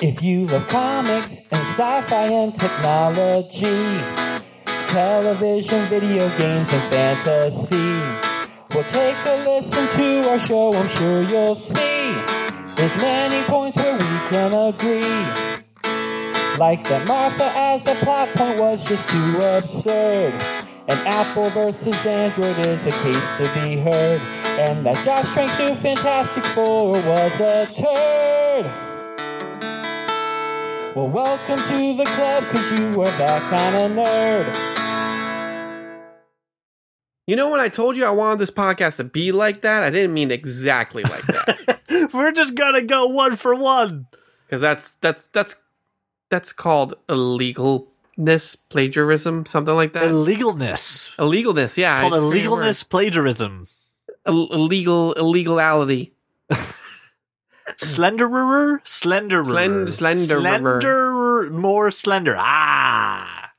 If 0.00 0.22
you 0.22 0.46
love 0.46 0.68
comics 0.68 1.38
and 1.50 1.60
sci-fi 1.60 2.26
and 2.26 2.54
technology, 2.54 4.00
television, 4.86 5.84
video 5.86 6.28
games, 6.38 6.72
and 6.72 6.82
fantasy, 6.92 7.98
well, 8.70 8.84
take 8.84 9.16
a 9.26 9.44
listen 9.44 9.88
to 9.98 10.30
our 10.30 10.38
show. 10.38 10.72
I'm 10.72 10.86
sure 10.86 11.22
you'll 11.22 11.56
see 11.56 12.14
there's 12.76 12.96
many 12.98 13.42
points 13.48 13.76
where 13.76 13.94
we 13.94 14.28
can 14.30 14.52
agree. 14.52 15.02
Like 16.58 16.86
that 16.88 17.04
Martha 17.08 17.50
as 17.56 17.84
a 17.88 17.96
plot 17.96 18.28
point 18.36 18.60
was 18.60 18.88
just 18.88 19.08
too 19.08 19.38
absurd. 19.40 20.32
And 20.86 21.08
Apple 21.08 21.50
versus 21.50 22.06
Android 22.06 22.56
is 22.60 22.86
a 22.86 22.92
case 22.92 23.32
to 23.38 23.42
be 23.52 23.76
heard. 23.76 24.20
And 24.60 24.86
that 24.86 25.04
Josh 25.04 25.34
Trank's 25.34 25.58
new 25.58 25.74
Fantastic 25.74 26.44
Four 26.44 26.92
was 26.92 27.40
a 27.40 27.66
turd. 27.66 28.97
Well, 30.98 31.10
welcome 31.10 31.58
to 31.60 31.96
the 31.96 32.04
club, 32.16 32.42
cause 32.46 32.72
you 32.72 33.00
are 33.00 33.18
that 33.18 33.40
kind 33.50 33.76
of 33.76 33.92
nerd. 33.92 34.52
You 37.24 37.36
know, 37.36 37.52
when 37.52 37.60
I 37.60 37.68
told 37.68 37.96
you 37.96 38.04
I 38.04 38.10
wanted 38.10 38.40
this 38.40 38.50
podcast 38.50 38.96
to 38.96 39.04
be 39.04 39.30
like 39.30 39.60
that, 39.60 39.84
I 39.84 39.90
didn't 39.90 40.12
mean 40.12 40.32
exactly 40.32 41.04
like 41.04 41.22
that. 41.26 42.10
We're 42.12 42.32
just 42.32 42.56
gonna 42.56 42.82
go 42.82 43.06
one 43.06 43.36
for 43.36 43.54
one. 43.54 44.08
Because 44.46 44.60
that's 44.60 44.94
that's 44.94 45.28
that's 45.32 45.54
that's 46.30 46.52
called 46.52 46.94
illegalness, 47.06 48.56
plagiarism, 48.68 49.46
something 49.46 49.76
like 49.76 49.92
that. 49.92 50.10
Illegalness. 50.10 51.14
Illegalness, 51.14 51.78
yeah. 51.78 51.94
It's 51.94 52.00
called 52.00 52.14
I 52.14 52.16
just 52.16 52.32
figured 52.32 52.50
illegalness 52.50 52.90
plagiarism. 52.90 53.68
Ill- 54.26 54.48
illegal 54.52 55.12
illegality. 55.14 56.12
Slenderer? 57.76 58.80
Slenderer. 58.84 59.44
Slen- 59.44 59.86
slenderer. 59.86 60.80
Slender, 60.80 61.50
more 61.50 61.90
slender. 61.90 62.36
Ah. 62.38 63.50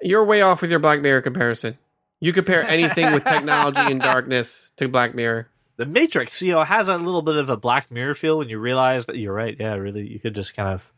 You're 0.00 0.24
way 0.24 0.42
off 0.42 0.60
with 0.62 0.70
your 0.70 0.80
Black 0.80 1.00
Mirror 1.00 1.22
comparison. 1.22 1.78
You 2.20 2.32
compare 2.32 2.62
anything 2.62 3.12
with 3.12 3.24
technology 3.24 3.80
and 3.80 4.00
darkness 4.00 4.72
to 4.76 4.88
Black 4.88 5.14
Mirror. 5.14 5.48
The 5.76 5.86
Matrix, 5.86 6.40
you 6.42 6.52
know, 6.52 6.62
has 6.62 6.88
a 6.88 6.96
little 6.96 7.22
bit 7.22 7.36
of 7.36 7.50
a 7.50 7.56
Black 7.56 7.90
Mirror 7.90 8.14
feel 8.14 8.38
when 8.38 8.48
you 8.48 8.58
realize 8.58 9.06
that 9.06 9.16
you're 9.16 9.32
right. 9.32 9.56
Yeah, 9.58 9.74
really, 9.74 10.06
you 10.06 10.20
could 10.20 10.34
just 10.34 10.54
kind 10.54 10.68
of 10.68 10.92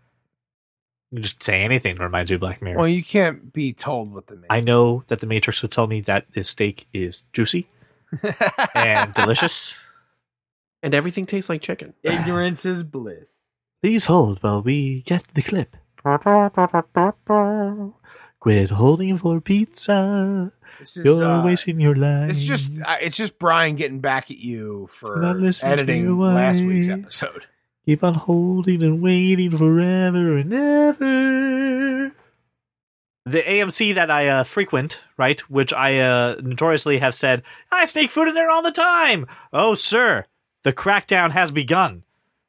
just 1.15 1.43
say 1.43 1.61
anything 1.63 1.95
that 1.95 2.03
reminds 2.03 2.31
you 2.31 2.35
of 2.37 2.41
Black 2.41 2.61
Mirror. 2.61 2.79
well, 2.79 2.89
you 2.89 3.03
can't 3.05 3.53
be 3.53 3.73
told 3.73 4.13
what 4.13 4.27
the 4.27 4.35
Matrix. 4.35 4.49
I 4.51 4.61
know 4.61 5.05
that 5.07 5.21
the 5.21 5.27
Matrix 5.27 5.63
would 5.63 5.71
tell 5.71 5.87
me 5.87 6.01
that 6.03 6.27
this 6.35 6.49
steak 6.49 6.87
is 6.93 7.25
juicy 7.33 7.69
and 8.75 9.15
delicious. 9.15 9.81
And 10.85 10.93
everything 10.93 11.25
tastes 11.25 11.49
like 11.49 11.63
chicken. 11.63 11.95
ignorance 12.03 12.67
is 12.67 12.85
bliss. 12.85 13.31
Please 13.83 14.05
hold 14.05 14.43
while 14.43 14.61
we 14.61 15.01
get 15.07 15.25
the 15.33 15.41
clip. 15.41 15.79
Quit 18.39 18.69
holding 18.69 19.17
for 19.17 19.41
pizza. 19.41 20.53
Is, 20.81 21.01
You're 21.03 21.25
uh, 21.25 21.43
wasting 21.43 21.81
your 21.81 21.95
life. 21.95 22.29
It's 22.29 22.45
just 22.45 22.71
uh, 22.85 22.97
it's 23.01 23.17
just 23.17 23.39
Brian 23.39 23.77
getting 23.77 24.01
back 24.01 24.31
at 24.31 24.37
you 24.37 24.91
for 24.93 25.17
Not 25.17 25.39
listening 25.39 25.71
to 25.71 25.83
editing 25.83 26.19
last 26.19 26.61
week's 26.61 26.91
episode. 26.91 27.47
keep 27.87 28.05
on 28.05 28.13
holding 28.13 28.83
and 28.83 29.01
waiting 29.01 29.57
forever 29.57 30.37
and 30.37 30.53
ever. 30.53 32.13
The 33.25 33.41
AMC 33.41 33.95
that 33.95 34.11
I 34.11 34.29
uh, 34.29 34.45
frequent, 34.45 35.03
right, 35.17 35.41
which 35.49 35.73
I 35.73 35.99
uh, 36.01 36.37
notoriously 36.43 36.99
have 36.99 37.15
said, 37.15 37.43
I 37.73 37.87
sneak 37.87 38.11
food 38.11 38.29
in 38.29 38.35
there 38.35 38.51
all 38.51 38.61
the 38.63 38.71
time. 38.71 39.27
Oh, 39.51 39.75
sir, 39.75 40.27
the 40.65 40.73
crackdown 40.73 41.31
has 41.31 41.51
begun. 41.51 42.03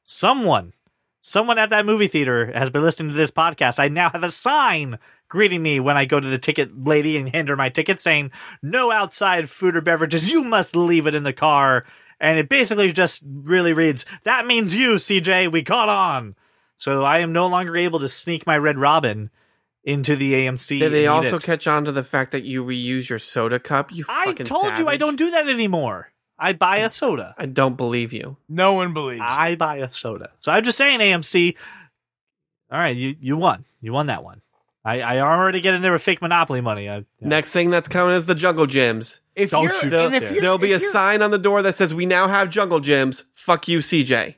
Someone, 0.04 0.74
someone 1.20 1.60
at 1.60 1.70
that 1.70 1.86
movie 1.86 2.08
theater 2.08 2.52
has 2.54 2.70
been 2.70 2.82
listening 2.82 3.12
to 3.12 3.18
this 3.18 3.32
podcast. 3.32 3.80
I 3.80 3.88
now 3.88 4.10
have 4.10 4.24
a 4.24 4.32
sign 4.32 4.98
greeting 5.28 5.62
me 5.62 5.80
when 5.80 5.98
I 5.98 6.06
go 6.06 6.20
to 6.20 6.28
the 6.28 6.38
ticket 6.38 6.86
lady 6.86 7.18
and 7.18 7.30
hand 7.30 7.50
her 7.50 7.56
my 7.56 7.70
ticket 7.70 8.00
saying, 8.00 8.32
no 8.62 8.92
outside 8.92 9.50
food 9.50 9.76
or 9.76 9.82
beverages. 9.82 10.32
You 10.32 10.44
must 10.44 10.76
leave 10.76 11.08
it 11.08 11.16
in 11.16 11.24
the 11.24 11.34
car. 11.34 11.86
And 12.20 12.40
it 12.40 12.48
basically 12.48 12.92
just 12.92 13.24
really 13.28 13.74
reads, 13.74 14.06
that 14.24 14.48
means 14.48 14.76
you, 14.76 14.96
CJ. 14.96 15.52
We 15.52 15.64
caught 15.64 15.90
on. 15.90 16.36
So 16.78 17.04
I 17.04 17.20
am 17.20 17.34
no 17.34 17.48
longer 17.48 17.76
able 17.76 18.00
to 18.00 18.10
sneak 18.10 18.48
my 18.48 18.58
Red 18.58 18.78
Robin 18.78 19.30
into 19.84 20.16
the 20.16 20.34
AMC. 20.34 20.80
Did 20.80 20.94
they 20.94 21.08
also 21.08 21.38
it. 21.38 21.44
catch 21.44 21.68
on 21.68 21.86
to 21.86 21.92
the 21.92 22.04
fact 22.04 22.32
that 22.32 22.44
you 22.44 22.64
reuse 22.64 23.10
your 23.10 23.20
soda 23.20 23.60
cup? 23.60 23.92
You 23.92 24.06
I 24.08 24.34
told 24.34 24.78
you 24.78 24.88
I 24.88 24.98
don't 24.98 25.18
do 25.18 25.32
that 25.32 25.50
anymore. 25.50 26.12
I 26.38 26.54
buy 26.54 26.78
a 26.78 26.90
soda. 26.90 27.34
I 27.38 27.46
don't 27.46 27.78
believe 27.78 28.14
you. 28.14 28.38
No 28.50 28.74
one 28.74 28.94
believes. 28.94 29.22
I 29.24 29.56
buy 29.56 29.78
a 29.78 29.90
soda. 29.90 30.32
So 30.38 30.52
I'm 30.52 30.64
just 30.64 30.78
saying, 30.78 31.00
AMC. 31.00 31.56
All 32.72 32.80
right, 32.80 32.96
you 32.96 33.16
you 33.20 33.38
won. 33.38 33.66
You 33.82 33.94
won 33.94 34.08
that 34.08 34.24
one. 34.24 34.42
I 34.84 35.02
I 35.02 35.20
already 35.20 35.62
get 35.62 35.74
in 35.74 35.82
there 35.82 35.94
with 35.94 36.02
fake 36.02 36.22
monopoly 36.22 36.62
money. 36.62 36.90
I, 36.90 36.98
yeah. 36.98 37.04
Next 37.22 37.52
thing 37.52 37.70
that's 37.70 37.88
coming 37.88 38.16
is 38.16 38.26
the 38.26 38.36
jungle 38.36 38.68
gyms. 38.68 39.20
if 39.36 39.52
Don't 39.52 39.64
you're, 39.64 39.92
you 39.92 39.98
and 40.00 40.16
if 40.16 40.42
There'll 40.42 40.58
be 40.58 40.74
if 40.74 40.82
a 40.82 40.86
sign 40.86 41.22
on 41.22 41.32
the 41.32 41.38
door 41.38 41.62
that 41.62 41.76
says, 41.76 41.94
"We 41.94 42.06
now 42.06 42.28
have 42.28 42.50
jungle 42.50 42.80
gyms." 42.80 43.24
Fuck 43.34 43.68
you, 43.68 43.80
CJ. 43.80 44.36